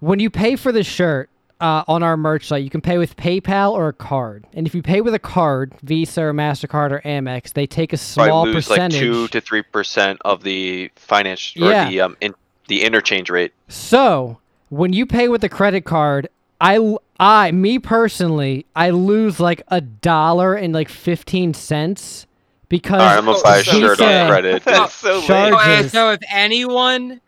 when 0.00 0.20
you 0.20 0.30
pay 0.30 0.54
for 0.54 0.70
the 0.70 0.84
shirt 0.84 1.28
uh, 1.60 1.82
on 1.88 2.04
our 2.04 2.16
merch 2.16 2.46
site, 2.46 2.62
you 2.62 2.70
can 2.70 2.80
pay 2.80 2.98
with 2.98 3.16
PayPal 3.16 3.72
or 3.72 3.88
a 3.88 3.92
card. 3.92 4.46
And 4.54 4.64
if 4.64 4.76
you 4.76 4.82
pay 4.82 5.00
with 5.00 5.12
a 5.12 5.18
card, 5.18 5.74
Visa 5.82 6.22
or 6.22 6.32
Mastercard 6.32 6.92
or 6.92 7.00
Amex, 7.00 7.52
they 7.52 7.66
take 7.66 7.92
a 7.92 7.96
small 7.96 8.44
probably 8.44 8.52
lose 8.52 8.70
like 8.70 8.90
two 8.92 9.26
to 9.28 9.40
three 9.40 9.62
percent 9.62 10.20
of 10.24 10.44
the 10.44 10.88
finance 10.94 11.52
or 11.60 11.70
Yeah. 11.70 11.88
the 11.88 12.00
um 12.02 12.16
in, 12.20 12.32
the 12.68 12.84
interchange 12.84 13.28
rate. 13.30 13.52
So 13.68 14.38
when 14.70 14.92
you 14.92 15.04
pay 15.06 15.28
with 15.28 15.42
a 15.44 15.48
credit 15.48 15.84
card, 15.84 16.28
I 16.60 16.96
I 17.20 17.50
me 17.52 17.78
personally, 17.78 18.64
I 18.76 18.90
lose 18.90 19.40
like 19.40 19.62
a 19.68 19.80
dollar 19.80 20.54
and 20.54 20.72
like 20.72 20.88
fifteen 20.88 21.52
cents 21.54 22.26
because 22.68 23.00
All 23.00 23.06
right, 23.06 23.18
I'm 23.18 23.24
gonna 23.24 23.42
buy 23.42 23.58
a 23.58 23.64
so 23.64 23.80
shirt 23.80 23.98
sad. 23.98 24.30
on 24.30 24.42
Reddit. 24.42 24.62
It's 24.84 24.94
so 24.94 25.20
Charge- 25.22 25.52
late. 25.52 25.58
Okay, 25.60 25.64
Charges. 25.74 25.92
so 25.92 26.10
if 26.12 26.20
anyone 26.30 27.20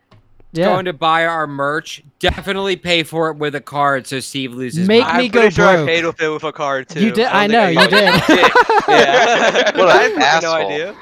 yeah, 0.53 0.65
going 0.65 0.83
to 0.85 0.91
buy 0.93 1.25
our 1.25 1.47
merch, 1.47 2.03
definitely 2.19 2.75
pay 2.75 3.03
for 3.03 3.29
it 3.29 3.37
with 3.37 3.55
a 3.55 3.61
card 3.61 4.05
so 4.05 4.19
Steve 4.19 4.53
loses. 4.53 4.85
Make 4.85 5.03
money. 5.05 5.17
me 5.19 5.25
I'm 5.25 5.31
go 5.31 5.39
pretty 5.41 5.55
sure 5.55 5.65
I 5.65 5.75
broke. 5.77 5.87
paid 5.87 6.05
with 6.05 6.21
it 6.21 6.29
with 6.29 6.43
a 6.43 6.51
card 6.51 6.89
too. 6.89 6.99
You 6.99 7.11
did- 7.11 7.23
don't 7.23 7.33
I 7.35 7.47
know, 7.47 7.65
think 7.67 7.79
you 7.81 7.87
did. 7.87 8.03
yeah. 8.89 9.77
What 9.77 9.87
I 9.95 10.03
an 10.13 10.19
have 10.21 10.43
no 10.43 10.53
idea. 10.53 10.95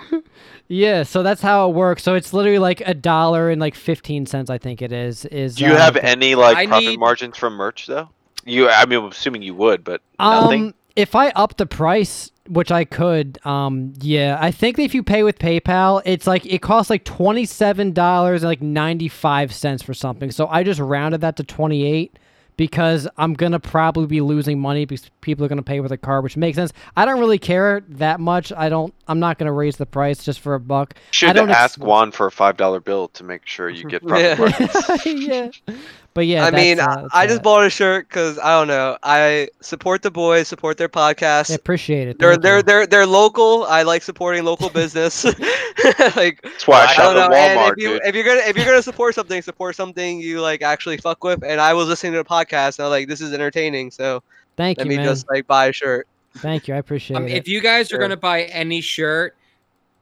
Yeah. 0.69 1.03
So 1.03 1.21
that's 1.23 1.41
how 1.41 1.69
it 1.69 1.73
works. 1.73 2.03
So 2.03 2.15
it's 2.15 2.31
literally 2.31 2.59
like 2.59 2.81
a 2.85 2.93
dollar 2.93 3.49
and 3.49 3.59
like 3.59 3.75
fifteen 3.75 4.25
cents. 4.25 4.49
I 4.49 4.57
think 4.57 4.81
it 4.81 4.91
is. 4.93 5.25
Is 5.25 5.55
Do 5.55 5.65
you 5.65 5.73
uh, 5.73 5.77
have 5.77 5.97
any 5.97 6.35
like 6.35 6.55
I 6.55 6.65
profit 6.67 6.87
need- 6.89 6.99
margins 6.99 7.37
from 7.37 7.53
merch 7.55 7.87
though? 7.87 8.09
You, 8.45 8.69
I 8.69 8.85
mean, 8.85 8.99
I'm 8.99 9.05
assuming 9.11 9.41
you 9.41 9.53
would, 9.55 9.83
but 9.83 10.01
nothing. 10.17 10.67
Um, 10.67 10.73
if 10.95 11.13
I 11.13 11.29
up 11.31 11.57
the 11.57 11.65
price, 11.65 12.31
which 12.47 12.71
I 12.71 12.83
could, 12.83 13.37
um, 13.45 13.93
yeah, 13.99 14.37
I 14.41 14.49
think 14.51 14.79
if 14.79 14.95
you 14.95 15.03
pay 15.03 15.23
with 15.23 15.37
PayPal, 15.37 16.01
it's 16.05 16.25
like 16.25 16.45
it 16.45 16.61
costs 16.61 16.89
like 16.89 17.03
twenty 17.03 17.45
seven 17.45 17.91
dollars 17.91 18.41
and 18.43 18.49
like 18.49 18.61
ninety 18.61 19.07
five 19.09 19.53
cents 19.53 19.83
for 19.83 19.93
something. 19.93 20.31
So 20.31 20.47
I 20.47 20.63
just 20.63 20.79
rounded 20.79 21.21
that 21.21 21.35
to 21.37 21.43
twenty 21.43 21.85
eight 21.85 22.17
because 22.57 23.07
I'm 23.17 23.33
gonna 23.33 23.59
probably 23.59 24.07
be 24.07 24.19
losing 24.21 24.59
money 24.59 24.85
because 24.85 25.09
people 25.21 25.45
are 25.45 25.47
gonna 25.47 25.61
pay 25.61 25.79
with 25.79 25.91
a 25.91 25.97
card, 25.97 26.23
which 26.23 26.35
makes 26.35 26.55
sense. 26.55 26.73
I 26.97 27.05
don't 27.05 27.19
really 27.19 27.39
care 27.39 27.81
that 27.89 28.19
much. 28.19 28.51
I 28.51 28.67
don't. 28.69 28.93
I'm 29.09 29.19
not 29.19 29.37
gonna 29.39 29.51
raise 29.51 29.75
the 29.77 29.85
price 29.85 30.23
just 30.23 30.39
for 30.39 30.53
a 30.53 30.59
buck. 30.59 30.93
I 30.95 30.99
Should 31.11 31.33
don't 31.35 31.49
ex- 31.49 31.59
ask 31.59 31.83
Juan 31.83 32.11
for 32.11 32.27
a 32.27 32.31
five 32.31 32.55
dollar 32.57 32.79
bill 32.79 33.09
to 33.09 33.23
make 33.23 33.45
sure 33.45 33.69
you 33.69 33.83
get 33.85 34.05
profit 34.05 34.55
Yeah. 35.05 35.49
yeah, 35.67 35.75
but 36.13 36.27
yeah. 36.27 36.45
I 36.45 36.51
mean, 36.51 36.77
that's, 36.77 36.87
I, 36.87 36.91
uh, 36.91 37.01
that's 37.01 37.15
I 37.15 37.25
just 37.25 37.37
that. 37.37 37.43
bought 37.43 37.65
a 37.65 37.69
shirt 37.69 38.07
because 38.07 38.37
I 38.39 38.57
don't 38.57 38.67
know. 38.67 38.97
I 39.03 39.49
support 39.61 40.03
the 40.03 40.11
boys, 40.11 40.47
support 40.47 40.77
their 40.77 40.87
podcast. 40.89 41.51
I 41.51 41.55
appreciate 41.55 42.07
it. 42.07 42.19
They're 42.19 42.31
Thank 42.33 42.43
they're 42.43 42.57
you. 42.57 42.63
they're 42.63 42.87
they're 42.87 43.05
local. 43.07 43.63
I 43.65 43.81
like 43.83 44.03
supporting 44.03 44.43
local 44.45 44.69
business. 44.69 45.23
like 46.15 46.41
That's 46.43 46.67
why 46.67 46.81
I 46.81 46.83
I 46.83 46.93
shop 46.93 47.13
don't 47.15 47.15
know. 47.15 47.35
at 47.35 47.57
and 47.57 47.59
Walmart, 47.59 47.71
if 47.77 47.77
you 47.83 47.89
dude. 47.89 48.01
if 48.05 48.15
you're 48.15 48.23
gonna 48.25 48.41
if 48.47 48.55
you're 48.55 48.65
gonna 48.65 48.81
support 48.83 49.15
something, 49.15 49.41
support 49.41 49.75
something 49.75 50.19
you 50.19 50.39
like 50.41 50.61
actually 50.61 50.97
fuck 50.97 51.23
with. 51.23 51.43
And 51.43 51.59
I 51.59 51.73
was 51.73 51.87
listening 51.87 52.13
to 52.13 52.19
a 52.19 52.25
podcast 52.25 52.77
and 52.79 52.85
I'm 52.85 52.91
like, 52.91 53.07
this 53.07 53.21
is 53.21 53.33
entertaining. 53.33 53.91
So 53.91 54.21
Thank 54.55 54.77
let 54.77 54.85
you, 54.85 54.89
me 54.89 54.97
man. 54.97 55.05
just 55.05 55.27
like 55.29 55.47
buy 55.47 55.67
a 55.67 55.71
shirt. 55.73 56.07
Thank 56.37 56.67
you. 56.67 56.75
I 56.75 56.77
appreciate 56.77 57.17
Um, 57.17 57.27
it. 57.27 57.33
if 57.33 57.47
you 57.47 57.59
guys 57.61 57.87
are 57.87 57.95
Sure. 57.95 57.99
gonna 57.99 58.17
buy 58.17 58.43
any 58.43 58.81
shirt, 58.81 59.35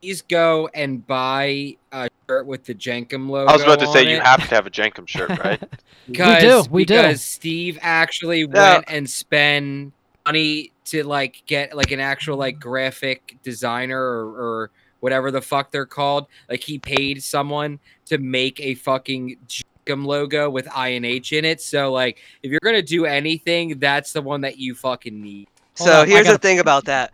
please 0.02 0.22
go 0.22 0.70
and 0.74 1.06
buy 1.08 1.76
a 1.92 2.10
shirt 2.28 2.46
with 2.46 2.66
the 2.66 2.76
Jenkem 2.76 3.30
logo. 3.30 3.50
I 3.50 3.54
was 3.54 3.64
about 3.64 3.80
to 3.80 3.88
say 3.88 4.02
on 4.02 4.08
you 4.10 4.20
have 4.20 4.48
to 4.50 4.56
have 4.56 4.68
a 4.68 4.70
Jenkem 4.70 5.08
shirt, 5.08 5.30
right? 5.40 5.62
Because, 6.08 6.66
do, 6.66 6.70
we 6.72 6.86
do. 6.86 7.16
Steve 7.16 7.80
actually 7.82 8.42
Yeah. 8.42 8.74
went 8.74 8.86
and 8.88 9.10
spent 9.10 9.94
money 10.26 10.72
to 10.86 11.04
like 11.04 11.42
get 11.48 11.76
like 11.76 11.92
an 11.92 12.00
actual 12.00 12.38
like 12.38 12.60
graphic 12.60 13.38
designer 13.44 14.00
or, 14.00 14.26
or 14.30 14.72
whatever 15.00 15.32
the 15.32 15.42
fuck 15.42 15.72
they're 15.72 15.86
called. 15.86 16.28
Like 16.50 16.62
he 16.62 16.78
paid 16.80 17.24
someone 17.24 17.80
to 18.08 18.18
make 18.18 18.60
a 18.60 18.76
fucking 18.76 19.38
Jenkem 19.48 20.06
logo 20.06 20.50
with 20.50 20.68
INH 20.68 21.32
in 21.38 21.46
it. 21.46 21.62
So 21.62 21.92
like 21.92 22.20
if 22.44 22.52
you're 22.52 22.60
gonna 22.64 22.82
do 22.82 23.06
anything, 23.06 23.80
that's 23.80 24.12
the 24.14 24.22
one 24.22 24.42
that 24.42 24.58
you 24.58 24.76
fucking 24.76 25.20
need. 25.22 25.48
So 25.78 26.02
on, 26.02 26.08
here's 26.08 26.26
the 26.26 26.34
gotta- 26.34 26.40
thing 26.40 26.60
about 26.60 26.86
that. 26.86 27.12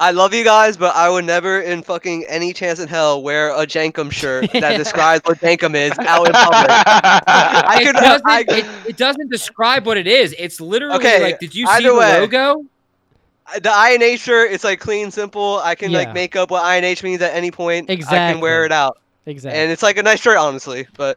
I 0.00 0.10
love 0.10 0.34
you 0.34 0.42
guys, 0.42 0.76
but 0.76 0.96
I 0.96 1.08
would 1.08 1.24
never, 1.24 1.60
in 1.60 1.82
fucking 1.84 2.24
any 2.28 2.52
chance 2.52 2.80
in 2.80 2.88
hell, 2.88 3.22
wear 3.22 3.50
a 3.50 3.64
Jenkem 3.66 4.10
shirt 4.10 4.50
that 4.52 4.76
describes 4.84 5.24
what 5.24 5.38
Jenkem 5.38 5.76
is 5.76 5.96
out 6.00 6.26
in 6.26 6.32
public. 6.32 6.66
I 6.68 7.78
it, 7.80 7.86
could, 7.86 7.94
doesn't, 7.96 8.28
I, 8.28 8.40
it, 8.48 8.66
it 8.88 8.96
doesn't 8.96 9.30
describe 9.30 9.86
what 9.86 9.96
it 9.96 10.08
is. 10.08 10.34
It's 10.40 10.60
literally 10.60 10.96
Okay, 10.96 11.22
like, 11.22 11.38
did 11.38 11.54
you 11.54 11.68
see 11.68 11.84
the 11.84 11.94
way. 11.94 12.18
logo? 12.18 12.64
the 13.60 13.68
INH 13.68 14.18
shirt, 14.18 14.50
it's 14.50 14.64
like 14.64 14.80
clean, 14.80 15.10
simple. 15.12 15.60
I 15.62 15.74
can 15.76 15.90
Yeah. 15.92 15.98
like 15.98 16.14
make 16.14 16.34
up 16.34 16.50
what 16.50 16.64
INH 16.64 17.02
means 17.04 17.22
at 17.22 17.32
any 17.34 17.50
point. 17.52 17.88
Exactly. 17.88 18.18
I 18.18 18.32
can 18.32 18.40
wear 18.40 18.64
it 18.64 18.72
out, 18.72 18.98
exactly. 19.26 19.60
and 19.60 19.70
it's 19.70 19.82
like 19.84 19.98
a 19.98 20.02
nice 20.02 20.20
shirt, 20.20 20.38
honestly. 20.38 20.86
But 20.96 21.16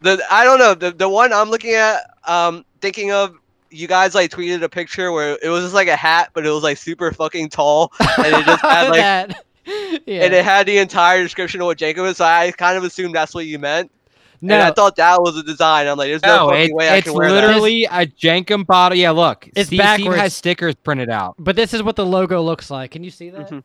the 0.00 0.22
I 0.30 0.44
don't 0.44 0.58
know 0.60 0.74
the 0.74 0.90
the 0.92 1.08
one 1.08 1.32
I'm 1.32 1.50
looking 1.50 1.74
at, 1.74 2.02
um, 2.24 2.64
thinking 2.80 3.10
of. 3.10 3.34
You 3.72 3.88
guys 3.88 4.14
like 4.14 4.30
tweeted 4.30 4.62
a 4.62 4.68
picture 4.68 5.10
where 5.12 5.38
it 5.42 5.48
was 5.48 5.62
just 5.62 5.74
like 5.74 5.88
a 5.88 5.96
hat, 5.96 6.30
but 6.34 6.44
it 6.46 6.50
was 6.50 6.62
like 6.62 6.76
super 6.76 7.10
fucking 7.12 7.48
tall, 7.48 7.92
and 8.18 8.26
it 8.36 8.44
just 8.44 8.62
had 8.62 8.88
like 8.90 9.00
that. 9.00 9.44
Yeah. 10.06 10.24
and 10.24 10.34
it 10.34 10.44
had 10.44 10.66
the 10.66 10.78
entire 10.78 11.22
description 11.22 11.60
of 11.60 11.66
what 11.66 11.78
Jacob 11.78 12.04
is. 12.06 12.16
So 12.16 12.24
I 12.24 12.52
kind 12.52 12.76
of 12.76 12.84
assumed 12.84 13.14
that's 13.14 13.32
what 13.34 13.46
you 13.46 13.58
meant. 13.60 13.90
no, 14.40 14.54
And 14.56 14.62
I 14.64 14.72
thought 14.72 14.96
that 14.96 15.22
was 15.22 15.36
a 15.36 15.42
design. 15.44 15.86
I'm 15.86 15.96
like, 15.96 16.08
there's 16.08 16.22
no, 16.22 16.36
No, 16.36 16.48
fucking 16.50 16.70
it, 16.70 16.74
way 16.74 16.88
I 16.88 16.96
it's 16.96 17.04
can 17.08 17.14
wear 17.16 17.30
that. 17.30 17.46
literally 17.46 17.84
a 17.84 18.06
Jenkem 18.06 18.66
bottle. 18.66 18.98
Yeah, 18.98 19.12
look, 19.12 19.46
It's 19.54 19.68
Steve, 19.68 19.78
Steve 19.78 19.78
backwards. 19.78 20.20
has 20.20 20.34
stickers 20.34 20.74
printed 20.74 21.10
out. 21.10 21.36
but 21.38 21.54
this 21.54 21.72
is 21.72 21.80
what 21.82 21.94
the 21.94 22.04
logo 22.04 22.42
looks 22.42 22.70
like. 22.72 22.90
Can 22.90 23.04
you 23.04 23.10
see 23.12 23.30
that? 23.30 23.48
Mhm. 23.50 23.62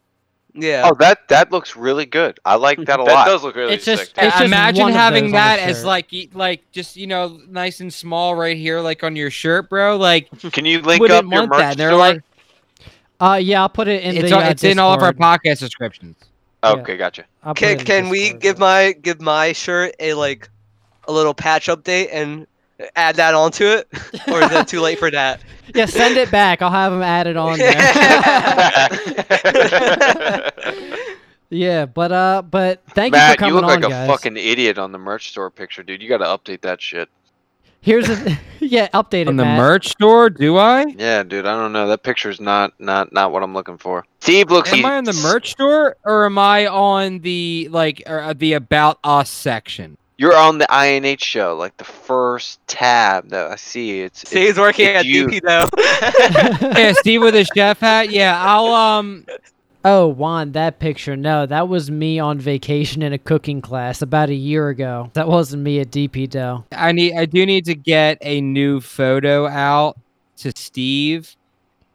Yeah. 0.53 0.89
oh, 0.91 0.95
that 0.95 1.27
that 1.27 1.51
looks 1.51 1.75
really 1.75 2.05
good. 2.05 2.39
I 2.43 2.55
like 2.55 2.77
that 2.79 2.99
a 2.99 3.03
That 3.03 3.11
lot. 3.11 3.25
That 3.25 3.31
does 3.31 3.43
look 3.43 3.55
really 3.55 3.75
It's 3.75 3.85
just- 3.85 4.05
sick. 4.07 4.13
It's 4.17 4.33
just 4.33 4.43
Imagine 4.45 4.83
one 4.83 4.91
having 4.93 5.25
those 5.25 5.29
on 5.29 5.31
the 5.33 5.37
that 5.37 5.59
as 5.59 5.85
like, 5.85 6.09
like 6.33 6.63
just 6.71 6.95
you 6.97 7.05
know, 7.05 7.39
nice 7.47 7.79
and 7.79 7.93
small 7.93 8.35
right 8.35 8.57
here, 8.57 8.79
like 8.81 9.03
on 9.03 9.15
your 9.15 9.29
shirt, 9.29 9.69
bro. 9.69 9.97
Like, 9.97 10.29
Can 10.53 10.65
you 10.65 10.81
link 10.81 10.99
wouldn't 11.01 11.25
up 11.25 11.31
your 11.31 11.41
want 11.41 11.49
merch 11.51 11.59
that. 11.59 11.77
They're 11.77 11.89
store? 11.89 11.99
like, 11.99 12.21
Uh, 13.19 13.39
yeah, 13.41 13.61
I'll 13.61 13.69
put 13.69 13.87
it 13.87 14.03
in 14.03 14.15
it's 14.17 14.29
the. 14.29 14.35
all, 14.35 14.41
uh, 14.43 14.49
it's 14.49 14.63
in 14.63 14.79
all 14.79 14.93
of 14.93 15.03
our 15.03 15.13
podcast 15.13 15.59
descriptions. 15.59 16.15
okay, 16.63 16.97
gotcha. 16.97 17.25
I'll 17.43 17.53
put 17.53 17.59
Can 17.59 17.79
it 17.79 17.85
can 17.85 18.09
we 18.09 18.33
give 18.33 18.57
my 18.57 18.93
give 18.93 19.21
my 19.21 19.53
shirt 19.53 19.95
a 19.99 20.13
like 20.15 20.49
a 21.07 21.11
little 21.11 21.33
patch 21.33 21.67
update 21.67 22.09
and 22.11 22.47
add 22.95 23.15
that 23.15 23.33
onto 23.33 23.65
it, 23.65 23.87
or 24.27 24.43
is 24.43 24.51
it 24.51 24.67
too 24.67 24.81
late 24.81 24.99
for 24.99 25.09
that? 25.11 25.41
Yeah, 25.73 25.85
send 25.85 26.17
it 26.17 26.29
back. 26.31 26.61
I'll 26.61 26.71
have 26.71 26.91
them 26.91 27.01
added 27.01 27.37
on 27.37 27.59
there. 27.59 27.73
yeah, 31.49 31.85
but 31.85 32.11
uh, 32.11 32.41
but 32.43 32.83
thank 32.89 33.13
you 33.13 33.19
for 33.19 33.27
Matt, 33.27 33.37
coming 33.37 33.55
you 33.55 33.61
look 33.61 33.69
on, 33.69 33.81
like 33.81 33.85
a 33.85 33.89
guys. 33.89 34.07
fucking 34.07 34.37
idiot 34.37 34.77
on 34.77 34.91
the 34.91 34.97
merch 34.97 35.29
store 35.29 35.49
picture, 35.49 35.83
dude. 35.83 36.01
You 36.01 36.09
got 36.09 36.19
to 36.19 36.25
update 36.25 36.61
that 36.61 36.81
shit. 36.81 37.09
Here's 37.81 38.09
a 38.09 38.37
yeah, 38.59 38.87
update 38.89 39.21
it, 39.21 39.27
On 39.29 39.37
the 39.37 39.45
Matt. 39.45 39.57
merch 39.57 39.89
store, 39.89 40.29
do 40.29 40.57
I? 40.57 40.85
Yeah, 40.97 41.23
dude. 41.23 41.45
I 41.45 41.55
don't 41.55 41.71
know. 41.71 41.87
That 41.87 42.03
picture's 42.03 42.41
not 42.41 42.73
not 42.79 43.13
not 43.13 43.31
what 43.31 43.43
I'm 43.43 43.53
looking 43.53 43.77
for. 43.77 44.05
Steve 44.19 44.49
looks. 44.49 44.73
Am 44.73 44.85
I 44.85 44.97
on 44.97 45.03
the 45.03 45.13
merch 45.13 45.51
store 45.51 45.95
or 46.03 46.25
am 46.25 46.37
I 46.37 46.67
on 46.67 47.19
the 47.19 47.69
like 47.71 48.03
or, 48.07 48.19
uh, 48.19 48.33
the 48.33 48.53
about 48.53 48.99
us 49.03 49.29
section? 49.29 49.97
You're 50.19 50.35
on 50.35 50.57
the 50.57 50.65
INH 50.65 51.21
show, 51.21 51.55
like 51.55 51.77
the 51.77 51.83
first 51.83 52.59
tab 52.65 53.29
that 53.29 53.51
I 53.51 53.55
see. 53.55 54.01
It's, 54.01 54.27
See, 54.27 54.47
he's 54.47 54.57
working 54.57 54.87
it's 54.87 54.99
at 54.99 55.05
you. 55.05 55.27
DP 55.27 55.41
Dough. 55.41 55.69
yeah, 56.79 56.93
Steve 56.93 57.21
with 57.21 57.35
his 57.35 57.47
chef 57.55 57.79
hat. 57.79 58.09
Yeah, 58.09 58.35
I'll 58.43 58.73
um. 58.73 59.25
Oh, 59.85 60.07
Juan, 60.07 60.53
that 60.53 60.79
picture. 60.79 61.15
No, 61.15 61.45
that 61.45 61.69
was 61.69 61.91
me 61.91 62.17
on 62.17 62.39
vacation 62.39 63.03
in 63.03 63.13
a 63.13 63.19
cooking 63.19 63.61
class 63.61 64.01
about 64.01 64.29
a 64.29 64.33
year 64.33 64.69
ago. 64.69 65.11
That 65.13 65.27
wasn't 65.27 65.61
me 65.61 65.79
at 65.79 65.91
DP 65.91 66.29
Dough. 66.31 66.65
I 66.71 66.93
need. 66.93 67.15
I 67.15 67.25
do 67.25 67.45
need 67.45 67.65
to 67.65 67.75
get 67.75 68.17
a 68.21 68.41
new 68.41 68.81
photo 68.81 69.45
out 69.47 69.97
to 70.37 70.51
Steve. 70.55 71.35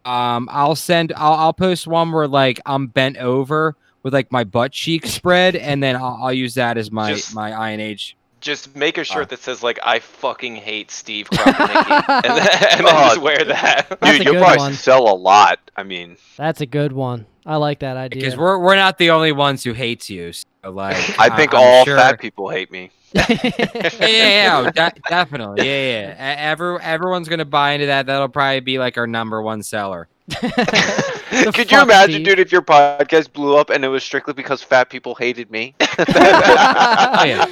Um, 0.05 0.49
I'll 0.51 0.77
send. 0.77 1.13
I'll, 1.17 1.35
I'll 1.35 1.53
post 1.53 1.89
one 1.89 2.13
where 2.13 2.29
like 2.29 2.61
I'm 2.67 2.87
bent 2.87 3.17
over 3.17 3.77
with 4.03 4.13
like 4.15 4.31
my 4.33 4.45
butt 4.45 4.73
cheek 4.73 5.07
spread, 5.19 5.57
and 5.57 5.83
then 5.83 5.97
I'll, 5.97 6.19
I'll 6.23 6.33
use 6.33 6.55
that 6.55 6.77
as 6.79 6.91
my 6.91 7.13
Just- 7.15 7.35
my 7.35 7.51
INH. 7.51 8.15
Just 8.41 8.75
make 8.75 8.99
a 8.99 9.03
Uh. 9.03 9.05
shirt 9.05 9.29
that 9.29 9.39
says 9.39 9.63
like 9.63 9.79
"I 9.85 10.01
fucking 10.01 10.57
hate 10.57 10.91
Steve 10.91 11.31
Kropotnicki," 11.31 12.05
and 12.09 12.25
then, 12.25 12.49
and 12.73 12.87
then 12.87 12.95
Oh, 12.97 13.09
just 13.11 13.21
wear 13.23 13.45
that. 13.45 14.01
Dude, 14.03 14.25
you'll 14.25 14.35
probably 14.35 14.57
one. 14.59 14.73
sell 14.75 15.09
a 15.09 15.15
lot. 15.15 15.61
I 15.77 15.85
mean, 15.85 16.17
That's 16.37 16.61
a 16.61 16.67
good 16.67 16.91
one. 16.93 17.27
I 17.47 17.57
like 17.57 17.79
that 17.81 17.97
idea. 17.97 18.21
Because 18.21 18.37
we're 18.37 18.59
we're 18.59 18.75
not 18.75 18.99
the 18.99 19.11
only 19.11 19.31
ones 19.31 19.63
who 19.63 19.73
hates 19.75 20.11
you. 20.11 20.33
So 20.33 20.45
like, 20.73 20.97
I 21.21 21.37
think 21.37 21.55
I'm 21.55 21.61
all 21.61 21.85
sure- 21.85 21.97
fat 21.97 22.19
people 22.19 22.49
hate 22.49 22.73
me. 22.73 22.91
yeah, 23.15 23.27
yeah, 23.41 23.99
yeah, 24.01 24.71
de- 24.71 25.01
definitely, 25.09 25.67
yeah, 25.67 26.15
yeah. 26.19 26.35
Every, 26.39 26.81
everyone's 26.81 27.29
gonna 27.29 27.45
buy 27.45 27.73
into 27.73 27.87
that. 27.87 28.07
That'll 28.07 28.29
probably 28.29 28.61
be 28.61 28.79
like 28.79 28.97
our 28.99 29.07
number 29.07 29.41
one 29.43 29.63
seller. 29.63 30.09
Could 31.53 31.71
you 31.73 31.81
imagine, 31.83 32.15
Steve? 32.17 32.25
dude, 32.25 32.39
if 32.39 32.53
your 32.53 32.63
podcast 32.63 33.33
blew 33.33 33.57
up 33.57 33.71
and 33.71 33.85
it 33.85 33.89
was 33.89 34.05
strictly 34.05 34.33
because 34.35 34.63
fat 34.63 34.89
people 34.91 35.15
hated 35.15 35.51
me? 35.51 35.75
Oh 35.99 37.25
yeah, 37.25 37.45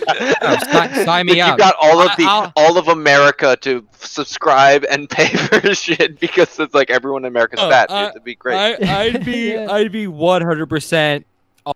Oh, 0.42 0.56
si- 0.94 1.04
sign 1.04 1.26
me 1.26 1.36
you 1.36 1.42
up. 1.42 1.58
got 1.58 1.74
all 1.80 2.00
of 2.00 2.10
the 2.16 2.24
I'll- 2.24 2.52
all 2.56 2.78
of 2.78 2.88
America 2.88 3.56
to 3.60 3.86
subscribe 3.98 4.84
and 4.90 5.08
pay 5.08 5.28
for 5.36 5.74
shit 5.74 6.18
because 6.18 6.58
it's 6.58 6.74
like 6.74 6.90
everyone 6.90 7.24
in 7.24 7.28
America's 7.28 7.60
Oh, 7.62 7.68
fat. 7.70 7.88
Dude, 7.88 7.96
I- 7.96 8.04
that'd 8.06 8.24
be 8.24 8.34
great. 8.34 8.56
I, 8.82 9.00
I'd 9.02 9.24
be 9.24 9.52
Yeah. 9.52 9.70
I'd 9.70 9.92
be 9.92 10.06
one 10.06 10.42
hundred 10.42 10.66
percent 10.66 11.26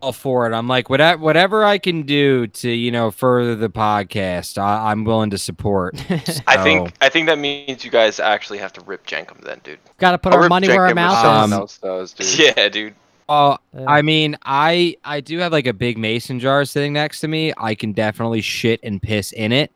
all 0.01 0.13
for 0.13 0.47
it. 0.51 0.55
I'm 0.55 0.69
like 0.69 0.89
whatever 0.91 1.21
whatever 1.23 1.65
I 1.65 1.79
can 1.79 2.03
do 2.03 2.47
to 2.49 2.71
you 2.71 2.91
know 2.91 3.11
further 3.11 3.55
the 3.57 3.71
podcast, 3.71 4.59
I, 4.59 4.91
I'm 4.91 5.05
willing 5.05 5.31
to 5.31 5.39
support. 5.39 5.95
I 6.47 6.63
think 6.63 6.93
I 7.01 7.09
think 7.09 7.27
that 7.27 7.39
means 7.39 7.85
you 7.85 7.91
guys 7.91 8.21
actually 8.21 8.59
have 8.59 8.73
to 8.75 8.81
rip 8.83 9.07
Jenkem 9.07 9.41
then, 9.43 9.61
dude. 9.65 9.79
Got 9.99 10.13
to 10.13 10.19
put 10.19 10.33
I'll 10.33 10.39
our 10.39 10.43
rip 10.45 10.51
money 10.51 10.69
where 10.69 10.83
our 10.83 10.89
Jenkins 10.89 10.97
mouth 10.97 11.15
if 11.15 11.23
someone 11.51 11.69
someone 11.69 12.03
is. 12.03 12.13
Um, 12.13 12.17
dude. 12.47 12.57
Yeah, 12.57 12.69
dude. 12.69 12.95
Uh, 13.29 13.57
I 13.87 14.03
mean, 14.03 14.37
I 14.45 14.97
I 15.05 15.21
do 15.21 15.39
have 15.39 15.51
like 15.53 15.67
a 15.67 15.73
big 15.73 15.97
mason 15.97 16.41
jar 16.41 16.65
sitting 16.65 16.93
next 16.93 17.21
to 17.21 17.29
me. 17.29 17.53
I 17.57 17.75
can 17.75 17.93
definitely 17.93 18.43
shit 18.43 18.81
and 18.83 19.01
piss 19.01 19.33
in 19.33 19.51
it. 19.53 19.73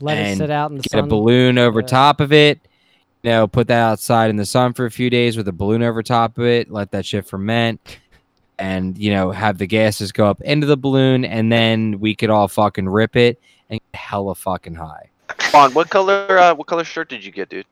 Let 0.00 0.16
it 0.16 0.38
sit 0.38 0.50
out 0.50 0.70
in 0.70 0.78
the 0.78 0.82
Get 0.82 0.98
a 0.98 1.02
balloon 1.02 1.58
over 1.58 1.80
Yeah. 1.80 1.86
top 1.86 2.20
of 2.20 2.32
it. 2.32 2.58
you 3.22 3.30
know, 3.32 3.46
put 3.46 3.66
that 3.68 3.82
outside 3.82 4.30
in 4.30 4.36
the 4.36 4.46
sun 4.46 4.72
for 4.72 4.86
a 4.86 4.90
few 4.90 5.10
days 5.10 5.36
with 5.36 5.46
a 5.46 5.52
balloon 5.52 5.82
over 5.82 6.02
top 6.02 6.38
of 6.38 6.46
it, 6.46 6.70
let 6.70 6.90
that 6.92 7.04
shit 7.04 7.26
ferment, 7.26 7.98
and 8.60 8.96
you 8.98 9.10
know, 9.10 9.30
have 9.30 9.58
the 9.58 9.66
gases 9.66 10.12
go 10.12 10.26
up 10.26 10.40
into 10.42 10.66
the 10.66 10.76
balloon, 10.76 11.24
and 11.24 11.50
then 11.50 11.98
we 11.98 12.14
could 12.14 12.30
all 12.30 12.46
fucking 12.48 12.88
rip 12.88 13.16
it 13.16 13.40
and 13.70 13.80
get 13.92 14.00
hella 14.00 14.34
fucking 14.34 14.74
high. 14.74 15.08
Juan, 15.52 15.72
what 15.74 15.90
color? 15.90 16.38
Uh, 16.38 16.54
what 16.54 16.66
color 16.66 16.84
shirt 16.84 17.08
did 17.08 17.24
you 17.24 17.32
get, 17.32 17.48
dude? 17.48 17.66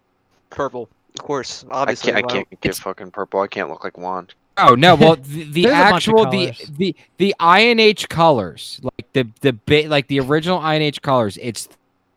Purple, 0.50 0.88
of 1.14 1.22
course. 1.24 1.64
I 1.70 1.74
Obviously. 1.82 2.12
can't. 2.12 2.24
I 2.24 2.32
can't 2.34 2.50
get 2.50 2.58
It's- 2.70 2.78
fucking 2.80 3.10
purple. 3.10 3.40
I 3.40 3.46
can't 3.46 3.68
look 3.68 3.84
like 3.84 3.98
Juan. 3.98 4.28
Oh 4.56 4.74
no! 4.74 4.94
Well, 4.96 5.16
the, 5.22 5.44
the 5.44 5.62
There's 5.62 5.74
a 5.74 5.90
bunch 5.90 6.08
of 6.08 6.14
actual 6.16 6.30
the 6.30 6.52
the 6.78 6.96
the 7.18 7.34
INH 7.38 8.08
colors, 8.08 8.80
like 8.82 9.12
the 9.12 9.28
the 9.40 9.52
bit 9.52 9.88
like 9.88 10.08
the 10.08 10.20
original 10.20 10.58
INH 10.60 11.00
colors, 11.02 11.38
it's 11.40 11.68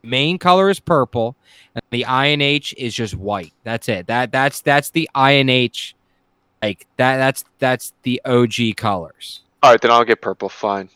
main 0.03 0.39
color 0.39 0.69
is 0.69 0.79
purple, 0.79 1.35
and 1.75 1.83
the 1.91 2.03
INH 2.03 2.73
is 2.77 2.95
just 2.95 3.15
white. 3.15 3.53
That's 3.63 3.87
it. 3.89 4.07
That 4.07 4.31
that's 4.31 4.61
that's 4.61 4.89
the 4.89 5.07
INH, 5.15 5.93
like 6.61 6.85
that. 6.97 7.17
That's 7.17 7.43
that's 7.59 7.93
the 8.03 8.21
OG 8.25 8.75
colors. 8.77 9.41
All 9.63 9.71
right, 9.71 9.81
then 9.81 9.91
I'll 9.91 10.03
get 10.03 10.21
purple. 10.21 10.49
Fine. 10.49 10.89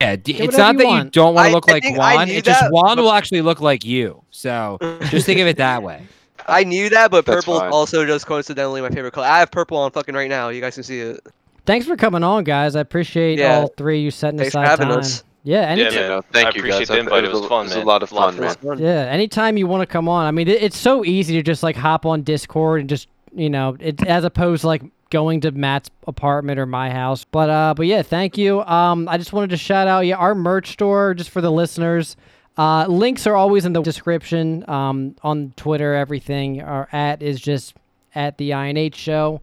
Yeah, 0.00 0.16
d- 0.16 0.34
it's 0.38 0.56
not 0.56 0.74
you 0.74 0.78
that 0.80 1.04
you 1.04 1.10
don't 1.10 1.34
want 1.34 1.48
to 1.48 1.54
look 1.54 1.68
I 1.68 1.72
like 1.72 1.82
think 1.82 1.98
I 1.98 2.14
Juan. 2.14 2.28
knew 2.28 2.34
It's 2.34 2.46
just 2.46 2.60
that, 2.60 2.72
Juan 2.72 2.96
but- 2.96 3.02
will 3.02 3.12
actually 3.12 3.42
look 3.42 3.60
like 3.60 3.84
you. 3.84 4.22
So 4.30 4.78
just 5.10 5.26
think 5.26 5.40
of 5.40 5.46
it 5.46 5.56
that 5.56 5.82
way. 5.82 6.02
I 6.46 6.64
knew 6.64 6.88
that, 6.90 7.10
but 7.10 7.26
That's 7.26 7.44
purple 7.44 7.60
fine. 7.60 7.70
also 7.72 8.06
just 8.06 8.24
coincidentally 8.26 8.80
my 8.80 8.88
favorite 8.90 9.12
color. 9.12 9.26
I 9.26 9.40
have 9.40 9.50
purple 9.50 9.76
on 9.76 9.90
fucking 9.90 10.14
right 10.14 10.30
now. 10.30 10.48
You 10.50 10.60
guys 10.60 10.74
can 10.74 10.84
see 10.84 11.00
it. 11.00 11.20
Thanks 11.66 11.84
for 11.86 11.96
coming 11.96 12.22
on, 12.22 12.44
guys. 12.44 12.74
I 12.76 12.80
appreciate 12.80 13.38
Yeah. 13.38 13.58
all 13.58 13.68
three 13.76 13.98
of 13.98 14.04
you 14.04 14.10
setting 14.10 14.38
Thanks 14.38 14.54
for 14.54 14.60
aside 14.62 14.70
having 14.70 14.88
time. 14.88 14.98
us. 15.00 15.24
Yeah, 15.44 15.60
any 15.62 15.82
Yeah, 15.82 15.90
Yeah, 15.90 16.00
man. 16.00 16.08
no, 16.08 16.22
thank 16.32 16.46
I 16.46 16.50
you 16.50 16.60
appreciate 16.60 16.78
guys. 16.78 16.88
the 16.88 16.98
invite. 16.98 17.24
It 17.24 17.26
It 17.26 17.32
was, 17.32 17.40
was 17.40 17.48
fun, 17.48 17.60
It 17.66 17.68
was 17.68 17.74
man. 17.76 17.82
a 17.84 17.86
lot 17.86 18.02
of 18.02 18.12
A 18.12 18.14
lot 18.14 18.34
fun, 18.34 18.40
man. 18.44 18.54
fun. 18.54 18.78
Yeah, 18.78 19.04
anytime 19.10 19.56
you 19.58 19.66
want 19.66 19.82
to 19.82 19.86
come 19.86 20.08
on. 20.08 20.24
I 20.26 20.30
mean, 20.30 20.48
it, 20.48 20.62
it's 20.62 20.78
so 20.78 21.04
easy 21.04 21.34
to 21.34 21.42
just 21.42 21.62
like 21.62 21.76
hop 21.76 22.06
on 22.06 22.22
Discord 22.22 22.80
and 22.80 22.88
just 22.88 23.08
you 23.34 23.50
know, 23.50 23.76
it 23.78 24.02
as 24.06 24.24
opposed 24.24 24.62
to 24.62 24.68
like 24.68 24.82
going 25.10 25.40
to 25.42 25.50
Matt's 25.52 25.90
apartment 26.06 26.58
or 26.58 26.66
my 26.66 26.90
house. 26.90 27.24
But 27.24 27.50
uh, 27.50 27.74
but 27.76 27.86
yeah, 27.86 28.02
thank 28.02 28.36
you. 28.38 28.62
Um, 28.62 29.08
I 29.08 29.18
just 29.18 29.32
wanted 29.32 29.50
to 29.50 29.56
shout 29.56 29.88
out 29.88 30.00
yeah 30.06 30.16
our 30.16 30.34
merch 30.34 30.72
store 30.72 31.14
just 31.14 31.30
for 31.30 31.40
the 31.40 31.50
listeners. 31.52 32.16
Uh, 32.56 32.86
links 32.88 33.26
are 33.26 33.36
always 33.36 33.64
in 33.64 33.72
the 33.72 33.82
description. 33.82 34.68
Um, 34.68 35.14
on 35.22 35.52
Twitter, 35.56 35.94
everything 35.94 36.60
our 36.60 36.88
at 36.92 37.22
is 37.22 37.40
just 37.40 37.74
at 38.14 38.36
the 38.38 38.50
INH 38.50 38.94
show. 38.96 39.40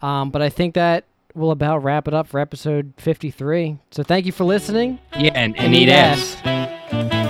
Um, 0.00 0.30
but 0.30 0.40
I 0.42 0.48
think 0.48 0.74
that 0.74 1.04
will 1.34 1.50
about 1.50 1.82
wrap 1.82 2.08
it 2.08 2.14
up 2.14 2.26
for 2.28 2.40
episode 2.40 2.94
53. 2.96 3.78
So 3.90 4.02
thank 4.02 4.24
you 4.24 4.32
for 4.32 4.44
listening. 4.44 4.98
Yeah, 5.18 5.32
and, 5.34 5.54
and 5.56 5.66
And 5.66 5.74
eat 5.74 5.90
ass. 5.90 6.36
ass. 6.44 7.25